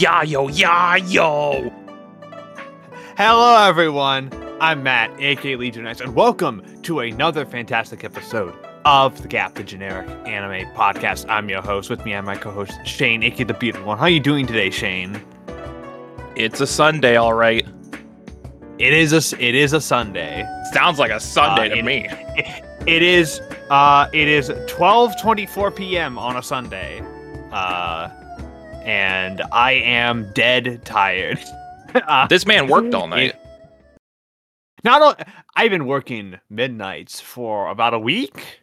[0.00, 1.70] Yeah, yo, yo.
[3.16, 4.30] Hello, everyone.
[4.60, 8.54] I'm Matt, aka LegionWrex, and welcome to another fantastic episode
[8.86, 11.26] of the Gap, the generic anime podcast.
[11.28, 11.90] I'm your host.
[11.90, 13.98] With me, I'm my co-host Shane, aka the beautiful one.
[13.98, 15.20] How are you doing today, Shane?
[16.34, 17.66] It's a Sunday, all right.
[18.78, 20.46] It is a it is a Sunday.
[20.72, 22.08] Sounds like a Sunday Uh, to it- me.
[22.86, 26.16] It is uh it is 12:24 p.m.
[26.18, 27.02] on a Sunday.
[27.52, 28.08] Uh
[28.82, 31.38] and I am dead tired.
[31.94, 33.34] uh, This man worked all night.
[34.84, 35.14] Not all,
[35.56, 38.60] I've been working midnights for about a week.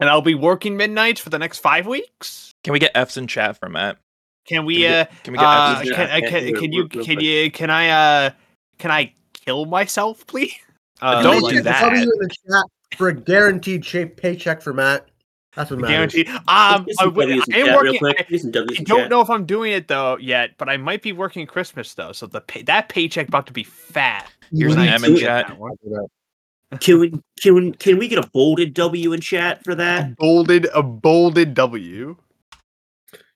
[0.00, 2.52] And I'll be working midnights for the next 5 weeks.
[2.64, 3.98] Can we get F's in chat for Matt?
[4.46, 6.10] Can we Can we uh get- Can we get uh F's in can, chat?
[6.10, 7.88] uh, can, can't can you real- real can you can I
[8.26, 8.30] uh
[8.78, 10.54] can I kill myself please?
[11.02, 11.80] Uh, Don't do that.
[11.82, 12.64] W in the chat
[12.96, 15.09] for a guaranteed shape paycheck for Matt.
[15.56, 16.12] That's what matters.
[16.14, 16.28] Guaranteed.
[16.28, 17.98] Um, Get I, some w- W's in I am working.
[17.98, 18.16] quick.
[18.20, 20.76] I, Get some W's I don't know if I'm doing it though yet, but I
[20.76, 24.30] might be working Christmas though, so the pay, that paycheck about to be fat.
[24.52, 25.56] Here's when an I M in chat.
[26.80, 30.16] Can we can we, can we get a bolded W in chat for that?
[30.18, 32.16] Bolded a bolded W.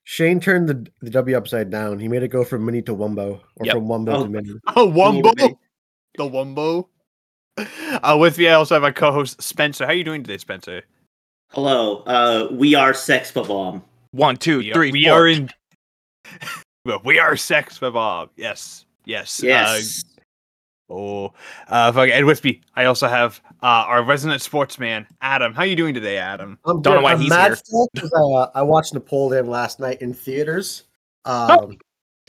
[0.05, 1.99] Shane turned the, the W upside down.
[1.99, 3.75] He made it go from mini to wumbo, or Yep.
[3.75, 4.23] from wumbo Oh.
[4.23, 4.53] to mini.
[4.77, 5.57] Oh, Wumbo.
[6.17, 6.87] The Wumbo.
[8.03, 9.85] Uh, with me, I also have my co-host Spencer.
[9.85, 10.83] How are you doing today, Spencer?
[11.51, 13.83] Hello, uh, we are Sex Bomb.
[14.11, 15.13] One, two, We are, three, we four.
[15.13, 15.49] are in.
[17.03, 18.29] we are sex Bob.
[18.35, 19.43] Yes, yes.
[19.43, 20.03] uh, Yes.
[20.87, 21.33] Oh,
[21.67, 25.53] uh, fuck, and with me, I also have uh, our resident sportsman, Adam.
[25.53, 26.59] How are you doing today, Adam?
[26.63, 27.55] I'm Don't know why I'm he's mad here.
[27.55, 30.83] still 'cause I, uh, I watched Napoleon last night in theaters.
[31.25, 31.77] Um,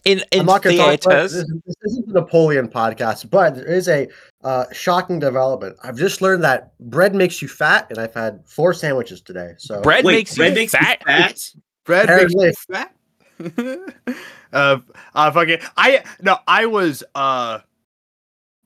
[0.06, 1.33] in in I'm not going to talk about theaters.
[1.33, 1.53] this.
[1.67, 4.09] This isn't the Napoleon podcast, but there is a
[4.44, 5.77] uh, shocking development.
[5.83, 9.55] I've just learned that bread makes you fat, and I've had four sandwiches today.
[9.59, 11.03] So Bread Wait, makes bread you makes you fat.
[11.05, 11.50] fat.
[11.84, 12.49] Brad makes Apparently.
[12.49, 12.93] me fat.
[14.53, 14.78] uh,
[15.15, 17.59] uh, fucking, I no, I was uh,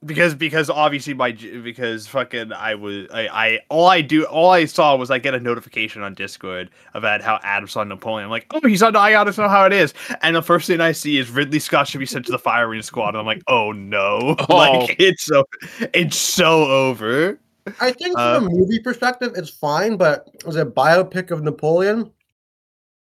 [0.04, 4.64] because because obviously my because fucking I was I I all I do all I
[4.64, 8.24] saw was I get a notification on Discord about how Adam saw Napoleon.
[8.24, 8.96] I'm like, oh, he's on.
[8.96, 9.92] I gotta know how it is.
[10.22, 12.80] And the first thing I see is Ridley Scott should be sent to the firing
[12.82, 13.10] squad.
[13.10, 14.56] And I'm like, oh no, Oh.
[14.56, 15.44] like it's so
[15.92, 17.38] it's so over.
[17.80, 22.10] I think Uh, from a movie perspective, it's fine, but as a biopic of Napoleon,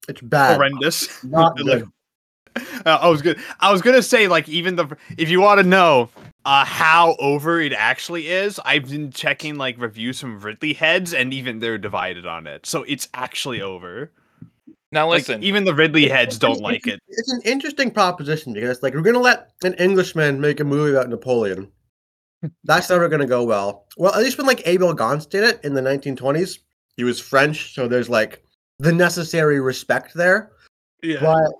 [0.09, 0.55] it's bad.
[0.57, 1.23] Horrendous.
[1.23, 1.85] Not good.
[2.85, 3.39] Uh, I was good.
[3.61, 6.09] I was gonna say like even the if you want to know
[6.45, 11.33] uh how over it actually is, I've been checking like reviews from Ridley heads, and
[11.33, 12.65] even they're divided on it.
[12.65, 14.11] So it's actually over.
[14.91, 16.99] Now Like listen, even the Ridley heads don't like it.
[17.07, 21.09] It's an interesting proposition because, like, we're gonna let an Englishman make a movie about
[21.09, 21.71] Napoleon.
[22.63, 23.85] That's never gonna go well.
[23.97, 26.59] Well, at least when like Abel Gance did it in the 1920s,
[26.97, 28.43] he was French, so there's like
[28.79, 30.51] the necessary respect there.
[31.03, 31.19] Yeah.
[31.21, 31.51] But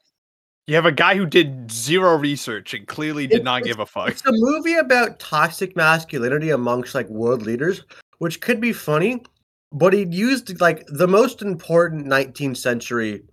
[0.70, 3.88] You have a guy who did zero research and clearly did It- not give a
[3.88, 4.10] fuck.
[4.10, 7.84] it's a movie about toxic masculinity amongst like world leaders,
[8.20, 9.24] which could be funny,
[9.72, 13.24] but he used like the most important 19th century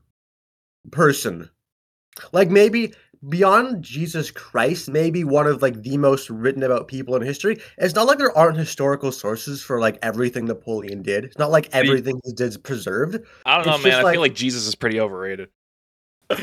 [0.91, 1.51] person.
[2.33, 2.95] Like maybe
[3.29, 7.59] beyond Jesus Christ, maybe one of like the most written about people in history.
[7.77, 11.27] It's not like there aren't historical sources for like everything Napoleon did.
[11.27, 13.19] It's not like everything he did is preserved.
[13.45, 13.91] I don't know, it's man.
[13.93, 15.51] just I like- feel like Jesus is pretty overrated.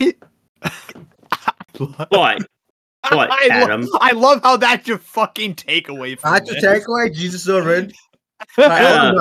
[0.00, 0.14] He-
[1.78, 6.60] But But, I, Adam- love, I love how that's your fucking takeaway from That's your
[6.60, 7.14] takeaway.
[7.14, 7.94] Jesus is overrated.
[8.58, 9.14] I.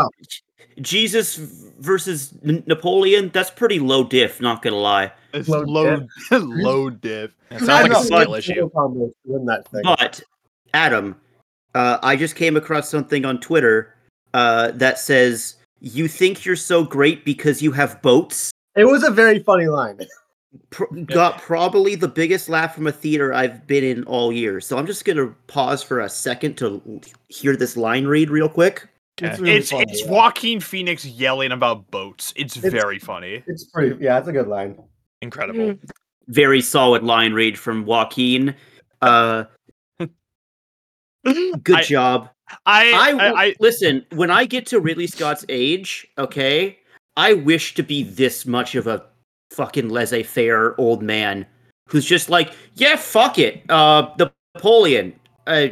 [0.81, 1.35] Jesus
[1.79, 4.41] versus N- Napoleon, that's pretty low diff.
[4.41, 5.11] Not gonna lie.
[5.33, 7.31] It's Low low, low diff.
[7.51, 8.01] It sounds like a know.
[8.03, 8.61] skill Let's issue.
[8.61, 9.81] go combos to win that thing.
[9.83, 10.21] But
[10.73, 11.15] Adam,
[11.75, 13.95] uh, I just came across something on Twitter
[14.33, 18.51] uh, that says you think you're so great because you have boats.
[18.75, 19.99] It was a very funny line.
[20.71, 24.59] Pro- got probably the biggest laugh from a theater I've been in all year.
[24.59, 28.87] So I'm just gonna pause for a second to hear this line read real quick.
[29.21, 29.31] Okay.
[29.31, 30.11] It's really It's funny, it's yeah.
[30.11, 32.33] Joaquin Phoenix yelling about boats.
[32.35, 33.43] It's, It's- very funny.
[33.47, 34.03] It's pretty.
[34.03, 34.81] Yeah, it's a good line.
[35.21, 35.77] Incredible.
[36.27, 38.55] Very solid line read from Joaquin.
[39.01, 39.43] Uh,
[41.63, 42.29] good job.
[42.65, 44.05] I- I I I, I, w- I, listen.
[44.13, 46.79] When I get to Ridley Scott's age, okay,
[47.17, 49.03] I wish to be this much of a
[49.51, 51.45] fucking laissez-faire old man
[51.87, 53.63] who's just like, yeah, fuck it.
[53.69, 55.13] Uh, the Napoleon,
[55.47, 55.67] uh,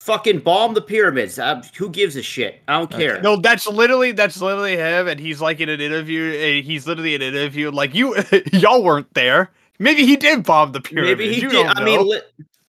[0.00, 1.38] fucking bomb the pyramids.
[1.38, 2.62] Uh, who gives a shit?
[2.68, 3.20] I don't care.
[3.22, 6.32] no, that's literally that's literally him, and he's like in an interview.
[6.32, 8.16] eh, He's literally in an interview like you,
[8.52, 9.50] y'all weren't there.
[9.78, 11.18] Maybe he did bomb the pyramids.
[11.18, 11.64] Maybe he you did.
[11.64, 12.20] Don't I mean, li-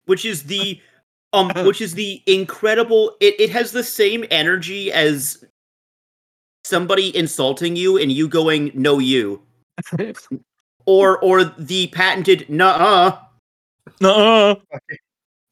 [0.07, 0.81] which is the
[1.33, 3.17] um, which is the incredible.
[3.21, 5.45] It it has the same energy as
[6.65, 9.43] somebody insulting you and you going, "No, you."
[10.87, 13.19] or or the patented nuh-uh,
[14.01, 14.57] Nuh-uh.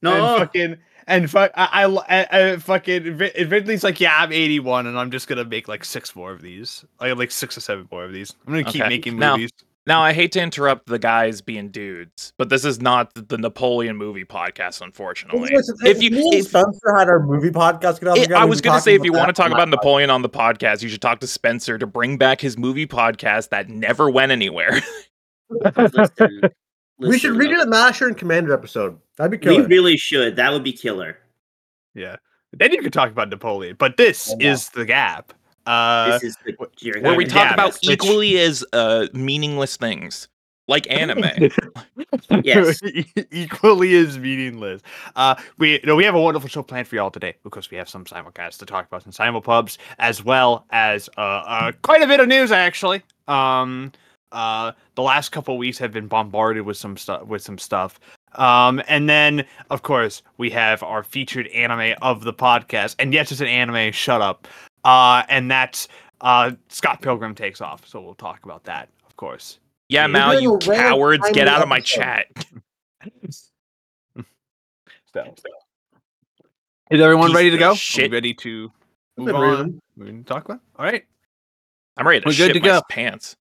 [0.02, 0.76] and fucking
[1.06, 5.10] and fuck I, I, I, I fucking Rid- Ridley's like yeah I'm 81 and I'm
[5.10, 6.84] just gonna make like six more of these.
[7.00, 8.34] Like like six or seven more of these.
[8.46, 9.50] I'm gonna keep making movies.
[9.60, 13.96] Now, I hate to interrupt the guys being dudes, but this is not the Napoleon
[13.96, 15.50] movie podcast, unfortunately.
[15.54, 18.00] Listen, If you- me if- Spencer had our movie podcast.
[18.00, 19.76] get out It- I was going to say, if you want to talk about my
[19.76, 23.50] Napoleon on the podcast, you should talk to Spencer to bring back his movie podcast
[23.50, 24.80] that never went anywhere.
[25.50, 26.40] Listen,
[26.98, 28.98] We should listen, redo the Master and Commander episode.
[29.18, 29.62] That'd be killer.
[29.62, 30.36] We really should.
[30.36, 31.18] That would be killer.
[31.94, 32.16] yeah
[32.56, 34.48] then you could talk about Napoleon but this Oh, no.
[34.48, 35.32] is the gap
[35.66, 40.28] uh This is the Where we talk yeah, about which- equally as uh, meaningless things,
[40.68, 41.24] like anime.
[42.44, 42.80] Yes.
[43.32, 44.82] equally as meaningless.
[45.16, 47.76] Uh, we you know we have a wonderful show planned for y'all today because we
[47.76, 52.06] have some simulcasts to talk about, some simuldubs, as well as uh, uh quite a
[52.06, 53.02] bit of news actually.
[53.28, 53.92] Um,
[54.32, 57.98] uh, the last couple weeks have been bombarded with some stuff with some stuff.
[58.36, 63.32] Um, and then of course we have our featured anime of the podcast, and yes,
[63.32, 63.92] it's an anime.
[63.92, 64.46] Shut up.
[64.84, 65.88] Uh, and that's
[66.20, 69.58] uh Scott Pilgrim takes off, so we'll talk about that, of course.
[69.88, 72.26] yeah, Mal, you cowards, get out of my chat.
[75.14, 75.32] So,
[76.90, 77.74] is everyone ready to go?
[77.74, 78.10] Shit.
[78.10, 78.72] ready to
[79.16, 79.42] move on?
[79.42, 79.80] reason.
[79.96, 80.60] We can talk about.
[80.76, 81.04] All right.
[81.96, 82.82] I'm ready to We're good to my go.
[82.90, 83.36] pants.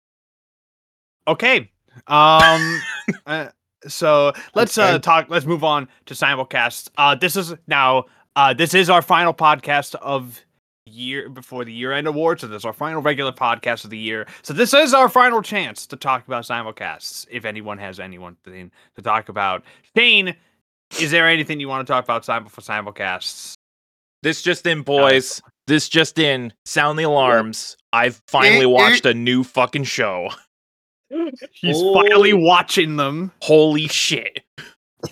[1.27, 1.71] Okay.
[2.05, 2.79] Um.
[3.25, 3.47] uh,
[3.87, 5.29] so let's uh talk.
[5.29, 6.89] Let's move on to simulcasts.
[6.95, 8.05] Uh, this is now.
[8.35, 10.39] Uh, this is our final podcast of
[10.85, 12.41] year before the year end awards.
[12.41, 14.27] So this is our final regular podcast of the year.
[14.41, 17.25] So this is our final chance to talk about simulcasts.
[17.31, 19.63] If anyone has anyone to talk about,
[19.95, 20.35] Shane,
[20.99, 23.53] is there anything you want to talk about simul for simulcasts?
[24.21, 25.41] This just in, boys.
[25.67, 26.53] This just in.
[26.65, 27.77] Sound the alarms.
[27.91, 30.29] I've finally watched a new fucking show.
[31.51, 31.93] He's Oh.
[31.93, 33.31] finally watching them.
[33.41, 34.43] Holy shit.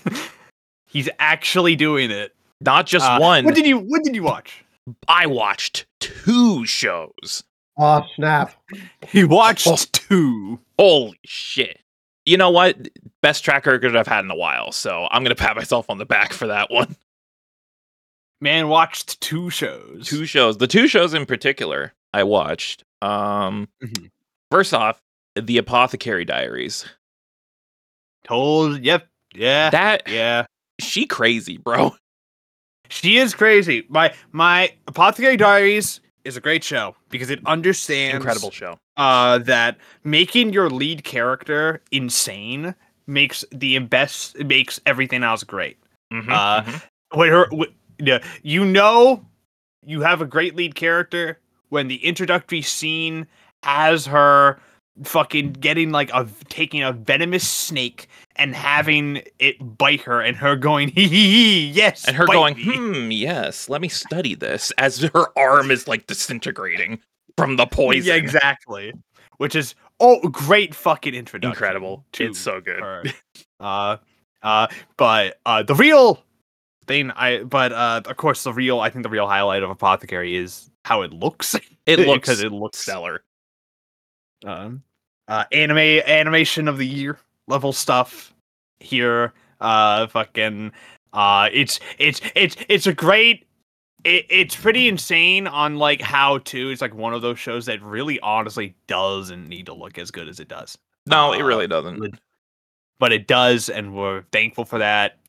[0.88, 2.34] He's actually doing it.
[2.60, 3.46] Not just Uh, one.
[3.46, 4.64] What did you What did you watch?
[5.07, 7.44] I watched two shows.
[7.78, 8.54] Oh snap!
[9.07, 9.78] He watched Oh.
[9.92, 10.60] two.
[10.78, 11.80] Holy shit.
[12.25, 12.78] You know what?
[13.22, 16.06] Best track record I've had in a while, so I'm gonna pat myself on the
[16.06, 16.95] back for that one.
[18.42, 20.07] Man watched two shows.
[20.07, 20.57] Two shows.
[20.57, 22.84] The two shows in particular I watched.
[23.01, 24.10] Um Mhm.
[24.51, 25.01] first off,
[25.36, 26.86] The Apothecary Diaries.
[28.24, 28.84] Told.
[28.84, 29.07] Yep.
[29.34, 29.69] Yeah.
[29.69, 30.45] That yeah.
[30.80, 31.95] she crazy, bro.
[32.92, 33.86] She is crazy.
[33.90, 38.78] My my Apothecary Diaries is a great show because it understands Incredible show.
[38.98, 42.76] uh that making your lead character insane
[43.08, 45.78] makes the best makes everything else great.
[46.14, 46.82] Mhm, Uh, mhm.
[47.14, 49.26] when her wh- yeah, you know
[49.86, 51.40] you have a great lead character
[51.70, 53.26] when the introductory scene
[53.64, 54.60] has her
[55.04, 60.56] fucking getting like a taking a venomous snake and having it bite her and her
[60.56, 64.72] going hee hee hee yes and her going, me." hmm, yes, let me study this
[64.77, 67.00] as her arm is like disintegrating
[67.38, 68.04] from the poison.
[68.08, 68.94] yeah exactly
[69.38, 72.06] which is oh great fucking introduction Incredible.
[72.20, 72.80] It's so good.
[72.82, 73.04] her.
[73.60, 73.98] uh
[74.44, 76.22] uh but uh the real
[76.88, 80.36] thing i but uh of course the real i think the real highlight of apothecary
[80.36, 83.24] is how it looks It looks because it looks stellar.
[84.46, 84.84] um,
[85.28, 88.34] uh, anime animation of the year level stuff
[88.80, 89.34] here.
[89.60, 90.72] Uh, fucking,
[91.13, 93.46] uh, it's it's it's it's a great.
[94.04, 96.70] It, it's pretty insane on like how to.
[96.72, 100.28] It's like one of those shows that really honestly doesn't need to look as good
[100.28, 100.75] as it does,
[101.06, 102.20] No, it Uh, really doesn't.
[103.00, 105.20] but it does, and we're thankful for that.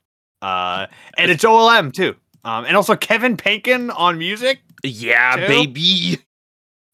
[0.41, 0.87] Uh,
[1.19, 2.17] and it's OLM too.
[2.45, 4.61] Um, and also Kevin Penkin on music.
[4.83, 5.47] Yeah, Two?
[5.47, 6.19] baby.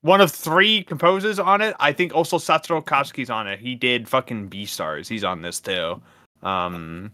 [0.09, 1.77] One of three composers on it.
[1.79, 3.61] I think also Satoru Kosaki's on it.
[3.61, 5.07] He did fucking B stars.
[5.07, 6.01] He's on this too.
[6.43, 7.13] Um,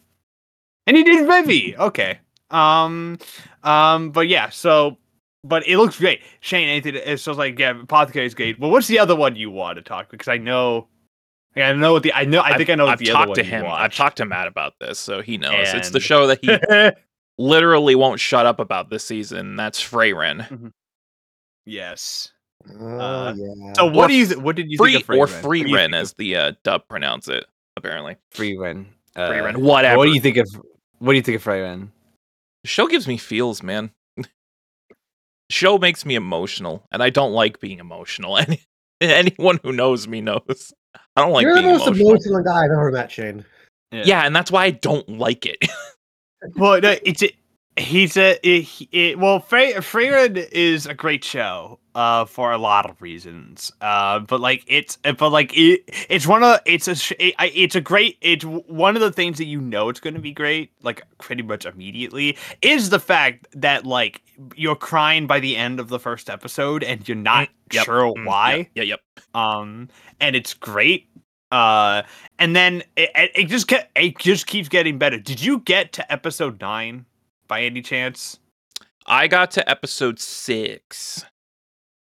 [0.87, 1.77] and he did Vivy.
[1.77, 2.21] Okay.
[2.51, 3.19] Um,
[3.65, 4.49] um, but yeah.
[4.51, 4.97] So,
[5.43, 6.21] but it looks great.
[6.39, 6.95] Shane, anything?
[6.95, 8.61] It's just like yeah, Apothecary's great.
[8.61, 10.09] Well, what's the other one you want to talk?
[10.09, 10.87] Because I know,
[11.57, 12.43] I know what the I know.
[12.43, 13.67] I think I know I've talked to him.
[13.67, 15.75] I've talked to Matt about this, so he knows.
[15.75, 16.93] It's the show that he
[17.39, 19.57] literally won't shut up about this season.
[19.57, 20.71] That's Frieren.
[21.67, 22.31] yes.
[22.80, 23.73] Oh Uh, yeah.
[23.76, 24.26] So what Or do you?
[24.26, 25.62] Th- what did you Free think of or Free Free Ren?
[25.62, 27.47] What do you Ren, think as the uh, dub pronounce it.
[27.76, 28.87] Apparently, Free Ren.
[29.16, 29.61] Uh, Free Ren.
[29.61, 29.99] Whatever.
[29.99, 30.49] What do you think of
[30.99, 31.92] what do you think of Free Ren?
[32.62, 33.90] The show gives me feels, man.
[35.50, 38.38] show makes me emotional, and I don't like being emotional.
[38.38, 38.61] Any
[39.00, 40.73] anyone who knows me knows
[41.16, 42.11] I don't like You're the most emotional.
[42.11, 43.44] emotional guy I've ever met, Shane.
[43.92, 45.59] Yeah, and that's why I don't like it.
[46.56, 47.37] Well, no, it's it.
[47.76, 53.00] He's a he, it, well Frey, is a great show uh for a lot of
[53.02, 53.73] reasons.
[53.81, 56.93] Uh but like it's but like it, it's one of it's a
[57.25, 60.21] it, it's a great it's one of the things that you know it's going to
[60.21, 64.23] be great like pretty much immediately is the fact that like
[64.57, 67.85] you're crying by the end of the first episode and you're not Yep.
[67.87, 68.69] sure Mm, why.
[68.75, 69.00] Yeah, yep.
[69.35, 69.88] um
[70.21, 71.09] and it's great
[71.50, 72.02] uh
[72.38, 75.19] and then it, it just get it just keeps getting better.
[75.19, 77.04] Did you get to episode 9
[77.49, 78.39] by any chance
[79.07, 81.25] I got to episode six.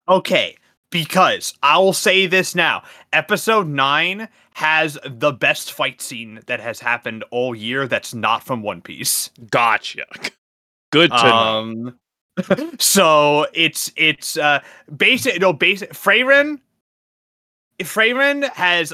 [0.08, 0.56] okay
[0.92, 6.80] because i will say this now episode 9 has the best fight scene that has
[6.80, 10.06] happened all year that's not from one piece Gotcha.
[10.92, 11.34] Good to know.
[11.34, 12.00] um
[12.80, 14.60] so it's it's uh
[14.96, 16.60] basic no basic Frieren
[17.82, 18.94] Frieren has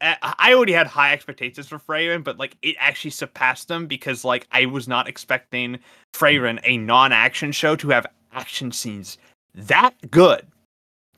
[0.00, 4.46] I already had high expectations for Frieren, but like it actually surpassed them because like
[4.52, 5.78] I was not expecting
[6.12, 9.18] Frieren, a non-action show, to have action scenes
[9.54, 10.46] that good.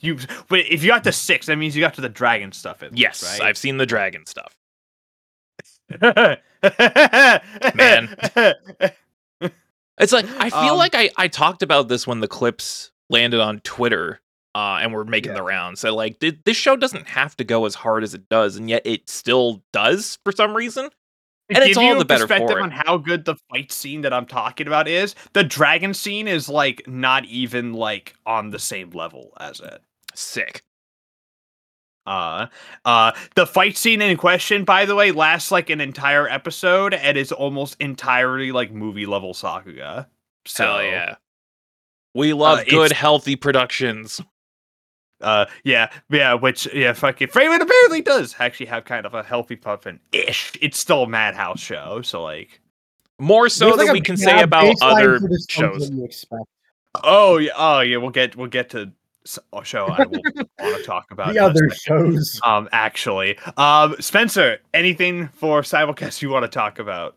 [0.01, 0.19] You,
[0.49, 2.83] but if you got to six, that means you got to the dragon stuff.
[2.83, 3.49] At least, Yes, right?
[3.49, 4.57] I've seen the dragon stuff.
[7.75, 8.17] Man,
[9.99, 13.41] It's like I feel Um, like I I talked about this when the clips landed
[13.41, 14.21] on Twitter
[14.55, 15.81] uh, and were making the rounds.
[15.81, 18.69] So like th- this show doesn't have to go as hard as it does, and
[18.69, 20.91] yet it still does for some reason.
[21.51, 22.63] To And it's all the better for perspective it.
[22.63, 25.15] on how good the fight scene that I'm talking about is.
[25.33, 29.83] The dragon scene is like not even like on the same level as it.
[30.15, 30.63] Sick.
[32.07, 32.47] Uh,
[32.85, 37.17] uh, the fight scene in question, by the way, lasts like an entire episode and
[37.17, 40.07] is almost entirely like movie level Sakuga.
[40.47, 41.15] So Hell yeah.
[42.15, 44.21] We love uh, good, healthy productions.
[45.23, 49.57] Uh, yeah, yeah, which yeah, fucking Frieren apparently does actually have kind of a healthy
[49.57, 50.53] puffin ish.
[50.61, 52.61] It's still a Madhouse show, so like,
[53.19, 55.89] More so There's than like we can say about other for this film shows.
[55.89, 56.45] that you expect.
[57.05, 58.91] oh yeah, oh yeah, we'll get we'll get to
[59.25, 60.21] s- a show I will
[60.59, 61.33] want to talk about.
[61.35, 62.15] The other second.
[62.15, 62.41] shows.
[62.45, 67.17] Um, actually, um, Spencer, anything for Simulcast you want to talk about?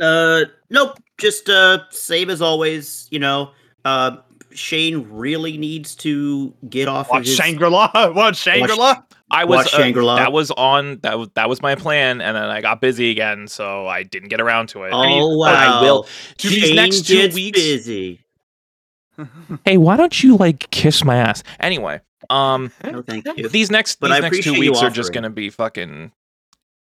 [0.00, 0.98] Uh, nope.
[1.18, 3.06] Just uh, same as always.
[3.10, 3.52] You know,
[3.84, 4.16] uh,
[4.54, 7.36] Shane really needs to get off Watch of his.
[7.36, 7.90] Shangri La.
[8.14, 9.02] Watch Shangri La.
[9.30, 10.16] I was Watch uh, Shangri-La.
[10.16, 13.48] that was on that was that was my plan, and then I got busy again,
[13.48, 14.92] so I didn't get around to it.
[14.92, 15.46] Oh I mean, wow!
[15.46, 16.06] I will.
[16.38, 18.20] These Shane next two gets weeks- busy.
[19.64, 21.42] Hey, why don't you like kiss my ass?
[21.60, 23.48] Anyway, um, No, thank you.
[23.48, 26.10] these next But these I next two weeks are just gonna be fucking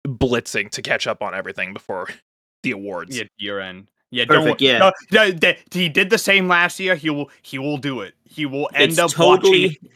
[0.07, 2.07] blitzing to catch up on everything before
[2.63, 3.17] the awards.
[3.17, 3.89] Yeah, year end.
[4.11, 4.61] Yeah, Perfect, don't.
[4.61, 4.77] yeah.
[4.79, 6.95] No, no, th- he did the same last year.
[6.95, 7.29] He will.
[7.43, 8.15] He will do it.
[8.23, 9.67] He will end It's up totally.
[9.67, 9.89] watching.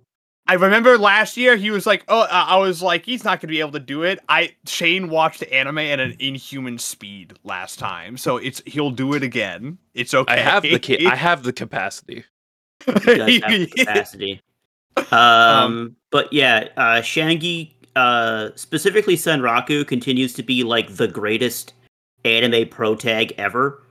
[0.45, 3.47] I remember last year he was like, "Oh, I I was like, he's not going
[3.47, 7.79] to be able to do it." I Shane watched anime at an inhuman speed last
[7.79, 9.77] time, so it's he'll do it again.
[9.93, 10.33] It's okay.
[10.33, 12.23] I have the ki- I have the capacity.
[12.85, 14.41] does have capacity.
[15.11, 21.73] Um, but yeah, uh, Shangi, uh, specifically Sunraku, continues to be like the greatest
[22.25, 23.81] anime pro tag ever.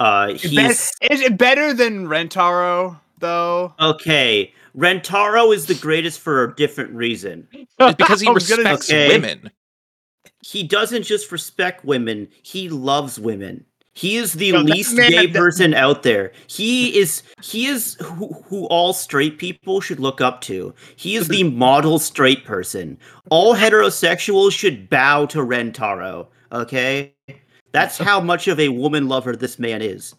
[0.00, 0.70] Uh, he's bet-
[1.12, 3.72] is it better than Rentaro though?
[3.78, 4.52] okay.
[4.76, 7.46] Rentaro is the greatest for a different reason.
[7.52, 9.50] It's because he I was gonna respects say- women.
[10.42, 13.64] He doesn't just respect women; he loves women.
[13.92, 16.32] He is the No, least man- gay that- person out there.
[16.46, 20.72] He is he is who, who all straight people should look up to.
[20.96, 22.96] He is the model straight person.
[23.28, 26.28] All heterosexuals should bow to Rentaro.
[26.52, 27.14] Okay,
[27.72, 30.14] that's how much of a woman lover this man is.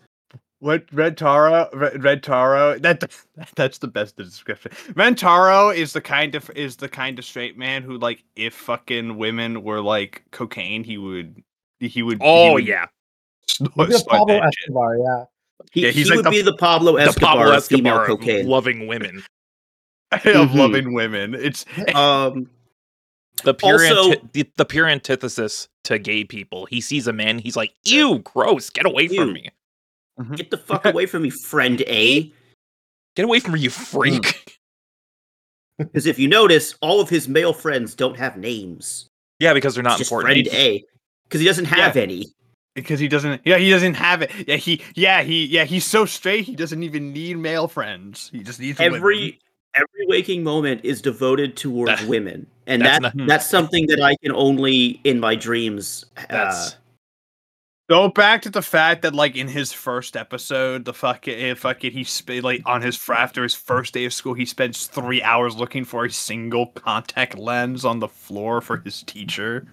[0.60, 1.68] What Red Taro?
[1.74, 2.78] Red, Red Taro.
[2.78, 3.04] That
[3.56, 4.72] that's the best description.
[4.96, 8.54] Red Taro is the kind of is the kind of straight man who like if
[8.54, 11.42] fucking women were like cocaine, he would
[11.80, 12.20] he would.
[12.22, 12.86] he Oh would yeah,
[13.48, 14.64] snort- He's a snort Pablo that shit.
[14.70, 15.24] Escobar, yeah.
[15.72, 17.66] He, Yeah, he's he like would the- be the Pablo Escobar, the Escobar, Pablo of
[17.66, 18.48] female Escobar of cocaine.
[18.48, 19.24] loving women.
[20.12, 20.56] of Mhm.
[20.56, 21.34] loving women.
[21.34, 21.66] It's
[21.96, 22.50] Um,
[23.44, 26.66] The pure Also- anti- the, the pure antithesis to gay people.
[26.66, 28.70] He sees a man, he's like, "Ew, gross!
[28.70, 29.16] Get away Ew.
[29.16, 29.50] from me!
[30.36, 32.32] get the fuck away from me, friend A.
[33.16, 34.48] Get away from me, you freak!" Mm.
[35.78, 39.08] Because if you notice, all of his male friends don't have names.
[39.40, 40.48] yeah, because they're not It's just important.
[40.48, 40.84] friend A.
[41.24, 42.28] Because he doesn't have any.
[42.76, 43.42] because he doesn't.
[43.46, 44.30] Yeah, he doesn't have it.
[44.48, 44.80] Yeah, he.
[44.94, 45.46] Yeah, he.
[45.48, 46.46] Yeah, he's so straight.
[46.46, 48.30] He doesn't even need male friends.
[48.32, 49.02] He just needs women.
[49.74, 52.48] Every every waking moment is devoted towards That- women.
[52.68, 56.70] And that's that not- that's something that I can only in my dreams uh,
[57.90, 61.92] Go back to the fact that, like, in his first episode, the fucking, eh, fucking,
[61.92, 65.22] he sp- like on his fr- after his first day of school, he spends three
[65.22, 69.68] hours looking for a single contact lens on the floor for his teacher.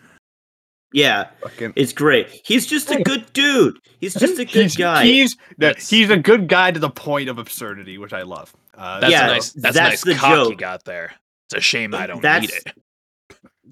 [0.92, 2.28] Yeah, Fucking it's great.
[2.44, 3.78] He's just a good dude.
[4.00, 5.04] He's just a good he's, guy.
[5.04, 8.54] He's no, he's a good guy to the point of absurdity, which I love.
[8.74, 9.52] Uh, That's Yeah, a nice.
[9.52, 11.12] That's, that's a the nice cock you got there.
[11.50, 12.72] It's a shame I don't That's- need it.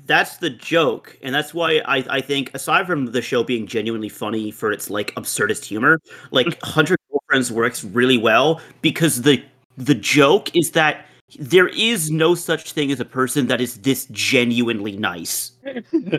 [0.05, 4.09] that's the joke and that's why I, I think aside from the show being genuinely
[4.11, 9.43] funny for its like absurdist humor like hundred girlfriends works really well because the
[9.79, 11.07] the joke is that
[11.38, 15.52] there is no such thing as a person that is this genuinely nice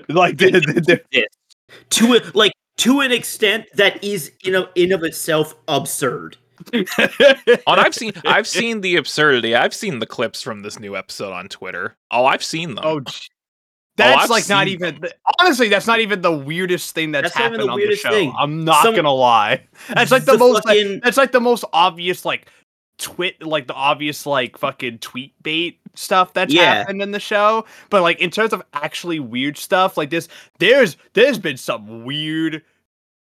[0.10, 1.28] like the, the, the-
[1.90, 6.38] to a, like to an extent that is in a, in of itself absurd
[6.74, 9.54] Oh, and I've seen I've seen the absurdity.
[9.56, 11.96] I've seen the clips from this new episode on Twitter.
[12.10, 12.84] Oh, I've seen them.
[12.86, 13.12] Oh, oh
[13.96, 15.00] that's I've like not even.
[15.00, 18.10] the- honestly, that's not even the weirdest thing that's, That's happened the on weirdest the
[18.10, 18.14] show.
[18.16, 18.34] thing.
[18.38, 19.62] I'm not Some- gonna lie.
[19.94, 20.66] That's like the, The most.
[20.66, 22.48] like- that's like the most obvious like
[22.98, 26.76] twit, like the obvious like fucking tweet bait stuff that's Yeah.
[26.76, 27.66] happened in the show.
[27.90, 30.28] But like in terms of actually weird stuff like this,
[30.60, 32.64] there's there's been some weird.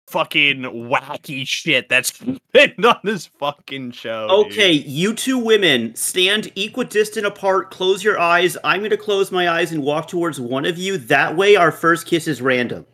[0.09, 2.11] Fucking wacky shit that's
[2.53, 4.27] been on this fucking show.
[4.43, 4.53] dude.
[4.53, 7.71] Okay, you two women stand equidistant apart.
[7.71, 8.57] Close your eyes.
[8.65, 10.99] I'm going to close my eyes and walk towards one of you.
[10.99, 12.87] That way, our first kiss is random.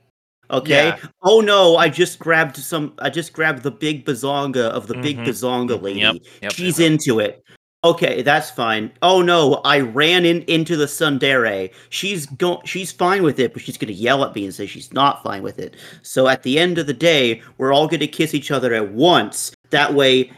[0.51, 0.89] Okay.
[0.89, 0.99] Yeah.
[1.23, 1.77] Oh no!
[1.77, 2.93] I just grabbed some.
[2.99, 5.27] I just grabbed the big bazonga of the big Mhm.
[5.27, 6.01] bazonga lady.
[6.01, 6.93] Yep, yep, She's yep.
[6.93, 7.43] into it.
[7.85, 8.91] Okay, that's fine.
[9.03, 9.61] Oh no!
[9.65, 11.71] I ran in into the Tsundere.
[11.91, 12.61] She's go.
[12.65, 15.43] She's fine with it, but she's gonna yell at me and say she's not fine
[15.43, 15.77] with it.
[16.03, 19.53] So at the end of the day, we're all gonna kiss each other at once.
[19.71, 20.33] That way.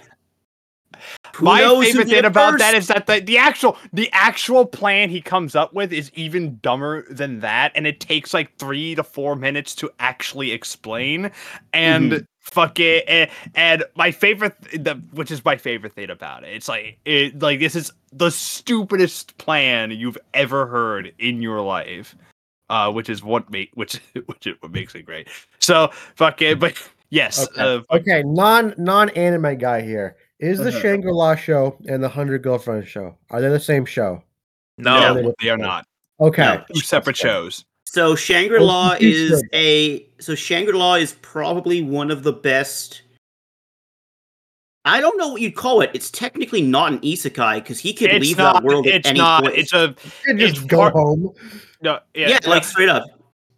[1.39, 5.21] Who My favorite thing about that is that the, the actual the actual plan he
[5.21, 9.37] comes up with is even dumber than that, and it takes like three to four
[9.37, 11.31] minutes to actually explain.
[11.73, 12.25] And Mm-hmm.
[12.41, 16.69] fuck it, and, and my favorite, the which is my favorite thing about it, it's
[16.69, 22.17] like it like this is the stupidest plan you've ever heard in your life.
[22.71, 23.95] Uh, which is what make which
[24.27, 25.29] which is what makes it great.
[25.61, 26.75] So fuck it, but
[27.11, 27.63] yes, Okay.
[27.63, 30.17] uh, Okay, non non anime guy here.
[30.41, 30.71] Is the.
[30.73, 34.23] Shangri La show and the Hundred Girlfriends show are they the same show?
[34.79, 35.87] No, no, they are not
[36.21, 36.65] Okay, No.
[36.75, 37.65] two separate shows.
[37.85, 43.03] So Shangri La Oh, is a so Shangri La is probably one of the best.
[44.85, 45.91] I don't know what you'd call it.
[45.93, 48.55] It's technically not an isekai because he could It's leave not.
[48.55, 49.43] that world at any not.
[49.45, 49.57] point.
[49.57, 51.33] It's a you can just it's go part- home.
[51.83, 51.99] no.
[52.15, 53.05] Yeah, yeah, like straight up.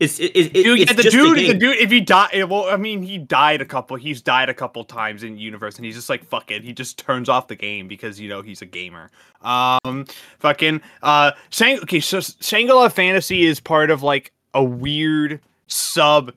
[0.00, 1.58] It's it, it, dude, it's the dude, the game.
[1.58, 1.76] dude.
[1.76, 3.96] If he died, well, I mean, he died a couple.
[3.98, 6.64] He's died a couple times in universe, and he's just like, fuck it.
[6.64, 9.10] He just turns off the game because you know he's a gamer.
[9.42, 10.06] Um,
[10.38, 10.80] fucking.
[11.02, 16.32] Uh, Shang- okay, so Shangri-La Fantasy is part of like a weird sub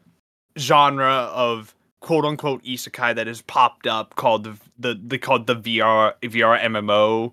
[0.58, 5.56] genre of quote unquote isekai that has popped up called the the, the called the
[5.56, 7.32] VR VR MMO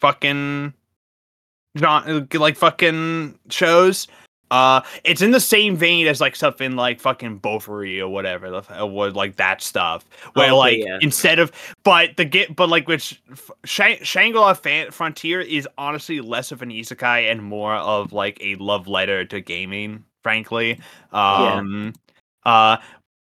[0.00, 0.72] fucking
[1.76, 4.06] genre like fucking shows.
[4.52, 9.10] Uh, it's in the same vein as like something like fucking Bofuri or whatever, or
[9.10, 10.04] like that stuff.
[10.34, 10.98] Where Okay, like yeah.
[11.00, 11.50] instead of,
[11.84, 13.22] but the get, but like which
[13.64, 18.56] Shang- Shangri-La Fan- Frontier is honestly less of an isekai and more of like a
[18.56, 20.78] love letter to gaming, frankly.
[21.12, 21.94] Um,
[22.44, 22.76] uh,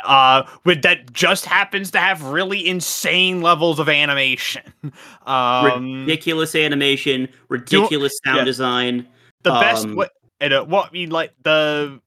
[0.02, 4.62] uh, with that just happens to have really insane levels of animation.
[5.26, 8.44] Um, ridiculous animation, ridiculous sound yeah.
[8.44, 9.06] design.
[9.42, 12.00] the best Um, what and uh, what I mean like the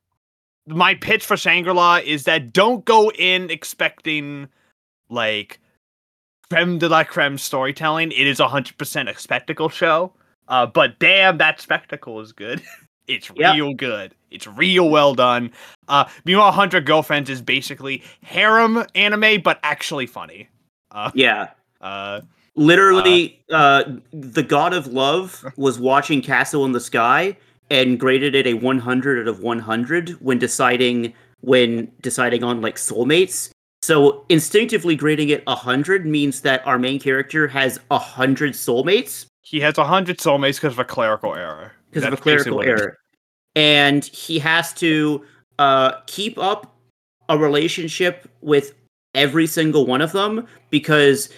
[0.68, 4.48] my pitch for Shangri-La is that don't go in expecting
[5.10, 5.60] like
[6.50, 8.12] creme de la creme storytelling.
[8.12, 10.14] It is hundred percent a spectacle show.
[10.48, 12.62] Uh, but damn, that spectacle is good.
[13.08, 13.56] it's Yep.
[13.56, 14.14] real good.
[14.32, 15.52] It's real well done.
[15.88, 20.50] Uh, Meanwhile, Hundred Girlfriends is basically harem anime, but actually funny.
[20.92, 21.50] Uh, Yeah,
[21.82, 22.22] uh,
[22.56, 27.38] literally, uh, the god of love was watching Castle in the Sky
[27.70, 33.50] and graded it a 100 out of 100 when deciding when deciding on like soulmates.
[33.82, 39.78] So instinctively grading it 100 means that our main character has 100 soulmates he has
[39.78, 41.74] hundred soulmates because of a clerical error.
[41.92, 42.82] because of a clerical what it is.
[42.82, 42.98] error.
[43.56, 45.24] And he has to
[45.60, 46.76] uh, keep up
[47.30, 48.74] a relationship with
[49.14, 51.30] every single one of them because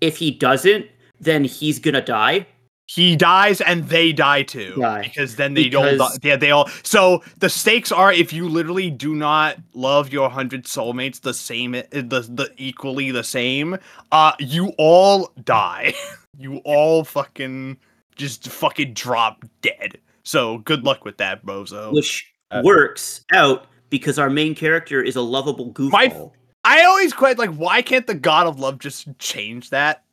[0.00, 0.86] if he doesn't,
[1.20, 2.46] then he's gonna die.
[2.88, 5.02] He dies and they die too Die.
[5.02, 6.08] because then they don't die.
[6.22, 10.64] yeah they all so the stakes are if you literally do not love your 100
[10.64, 13.76] soulmates the same uh, the, the equally the same
[14.12, 15.92] uh you all die
[16.38, 17.76] you all fucking
[18.14, 24.18] just fucking drop dead so good luck with that bozo which Uh, works out because
[24.20, 26.30] our main character is a lovable goofball My-
[26.64, 30.04] i always quite like why can't the god of love just change that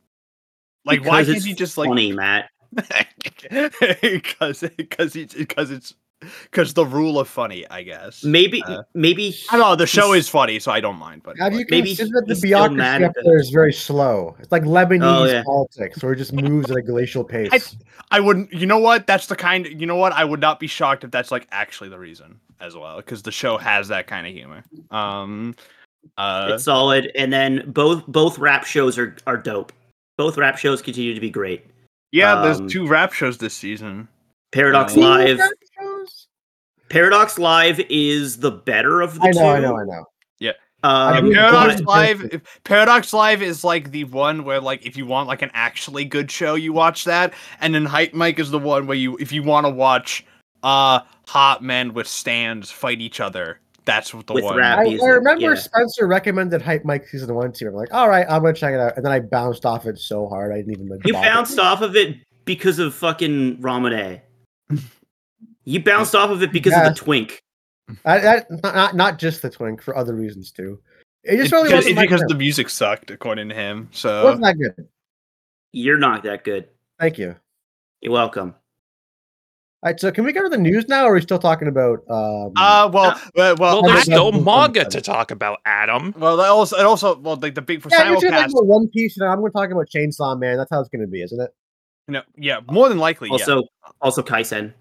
[0.85, 2.49] like why can't he just like funny, Matt.
[4.01, 5.93] Because because it's because it's
[6.51, 8.23] because the rule of funny, I guess.
[8.23, 11.21] Maybe, Uh, maybe I don't know the show is funny, so I don't mind.
[11.23, 13.49] But Have you Maybe considered that the he's still mad bureaucracy at up there is
[13.49, 14.35] very slow?
[14.39, 15.43] It's like Lebanese Oh, yeah.
[15.43, 17.75] politics, where it just moves at a glacial pace.
[18.11, 18.53] I, I wouldn't.
[18.53, 19.05] You know what?
[19.05, 19.65] That's the kind.
[19.67, 20.13] You know what?
[20.13, 23.31] I would not be shocked if that's like actually the reason as well, because the
[23.31, 24.63] show has that kind of humor.
[24.91, 25.55] Um,
[26.17, 27.11] uh, it's solid.
[27.15, 29.73] And then both both rap shows are are dope.
[30.17, 31.65] Both rap shows continue to be great.
[32.13, 34.07] Yeah, um, there's two rap shows this season.
[34.53, 35.39] Paradox Uh, Live.
[36.89, 39.45] Paradox Live is the better of the I know, two.
[39.45, 40.05] I know, I know.
[40.85, 42.33] Um, I Paradox but- Live.
[42.33, 46.03] if- Paradox Live is like the one where like if you want like an actually
[46.03, 49.43] good show, you watch that, and then Hypmic is the one where you if you
[49.43, 50.25] want to watch
[50.61, 53.61] uh hot men with stands fight each other.
[53.85, 54.57] That's what the With one.
[54.57, 54.79] rap.
[54.79, 55.55] I, I remember yeah.
[55.55, 57.69] Spencer recommended Hypmic season one to me.
[57.69, 59.97] I'm like, all right, I'm gonna check it out, and then I bounced off it
[59.99, 60.87] so hard I didn't even.
[60.87, 61.27] Like, you bother.
[61.27, 64.21] bounced off of it because of fucking Ramune.
[65.65, 67.41] You bounced off of it because of the twink.
[68.03, 70.77] I, that, not, not not just the twink for other reasons too.
[71.23, 72.29] It It's just really because, wasn't it's because good.
[72.31, 73.87] the music sucked, according to him.
[73.89, 74.87] It So wasn't that good.
[75.71, 76.67] You're not that good.
[76.99, 77.37] Thank you.
[78.01, 78.55] You're welcome.
[79.83, 81.67] All right, so can we go to the news now, or are we still talking
[81.67, 81.99] about?
[82.09, 85.59] Um, Uh, well, uh, well, Well, I there's mean, still that's- manga to talk about,
[85.65, 86.15] Adam.
[86.17, 88.51] well, that also, and also, well, like the big for yeah, you're talking simulcast.
[88.51, 90.55] about One Piece, and I'm going to talk about Chainsaw Man.
[90.55, 91.53] That's how it's going to be, isn't it?
[92.07, 93.29] You know, yeah, more than likely.
[93.29, 93.63] Also,
[94.01, 94.71] also Kaisen.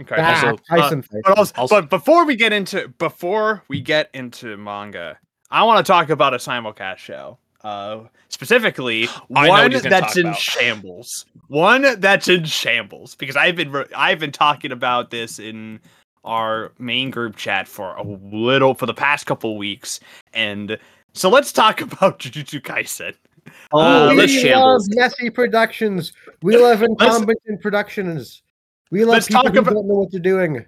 [0.00, 0.14] Okay.
[0.18, 1.22] Ah, also, Tyson fight.
[1.24, 5.18] But also, Also- but before we get into before we get into manga,
[5.50, 7.38] I want to talk about a simulcast show.
[7.64, 10.38] Uh, specifically, I one that's in about.
[10.38, 11.24] shambles.
[11.48, 15.80] One that's in shambles because I've been re- I've been talking about this in
[16.24, 19.98] our main group chat for a little for the past couple weeks,
[20.34, 20.78] and
[21.14, 23.14] so let's talk about Jujutsu Kaisen.
[23.72, 24.88] Oh, Uh, we let's love shambles.
[24.94, 26.12] messy productions.
[26.42, 28.42] We love incompetent productions.
[28.90, 30.64] We love Let's people talk who about- don't know what they're doing.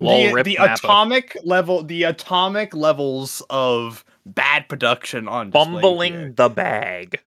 [0.00, 5.50] Lol, the, the atomic level, the atomic levels of bad production on.
[5.50, 7.20] Bumbling the bag.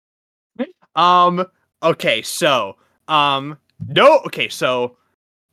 [0.95, 1.47] Um.
[1.83, 2.23] Okay.
[2.23, 2.77] So.
[3.09, 3.59] Um.
[3.89, 4.21] No.
[4.27, 4.49] Okay.
[4.49, 4.97] So,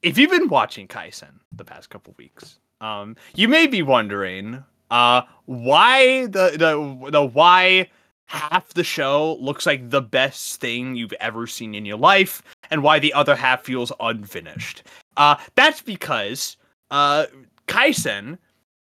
[0.01, 5.21] if you've been watching Kaisen the past couple weeks, um, you may be wondering, uh,
[5.45, 7.89] why the the the why
[8.25, 12.83] half the show looks like the best thing you've ever seen in your life, and
[12.83, 14.83] why the other half feels unfinished.
[15.17, 16.57] Uh, that's because
[16.91, 17.25] uh,
[17.67, 18.37] Kaisen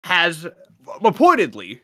[0.05, 0.47] has
[1.01, 1.81] reportedly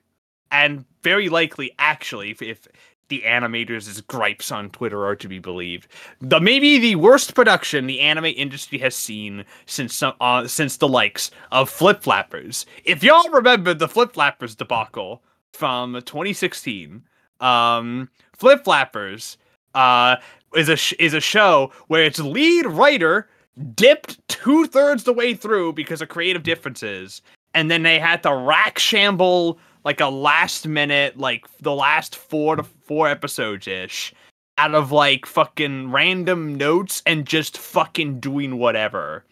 [0.50, 2.66] and very likely actually if, if
[3.08, 5.88] the animators' gripes on Twitter are to be believed.
[6.20, 10.88] The maybe the worst production the anime industry has seen since some, uh, since the
[10.88, 12.66] likes of Flip Flappers.
[12.84, 17.02] If y'all remember the Flip Flappers debacle from 2016,
[17.40, 19.38] um, Flip Flappers
[19.74, 20.16] uh,
[20.54, 23.28] is a sh- is a show where its lead writer
[23.74, 27.22] dipped two thirds the way through because of creative differences,
[27.54, 32.56] and then they had to rack shamble like a last minute, like the last four
[32.56, 34.12] to four episodes ish,
[34.58, 39.24] out of like fucking random notes and just fucking doing whatever,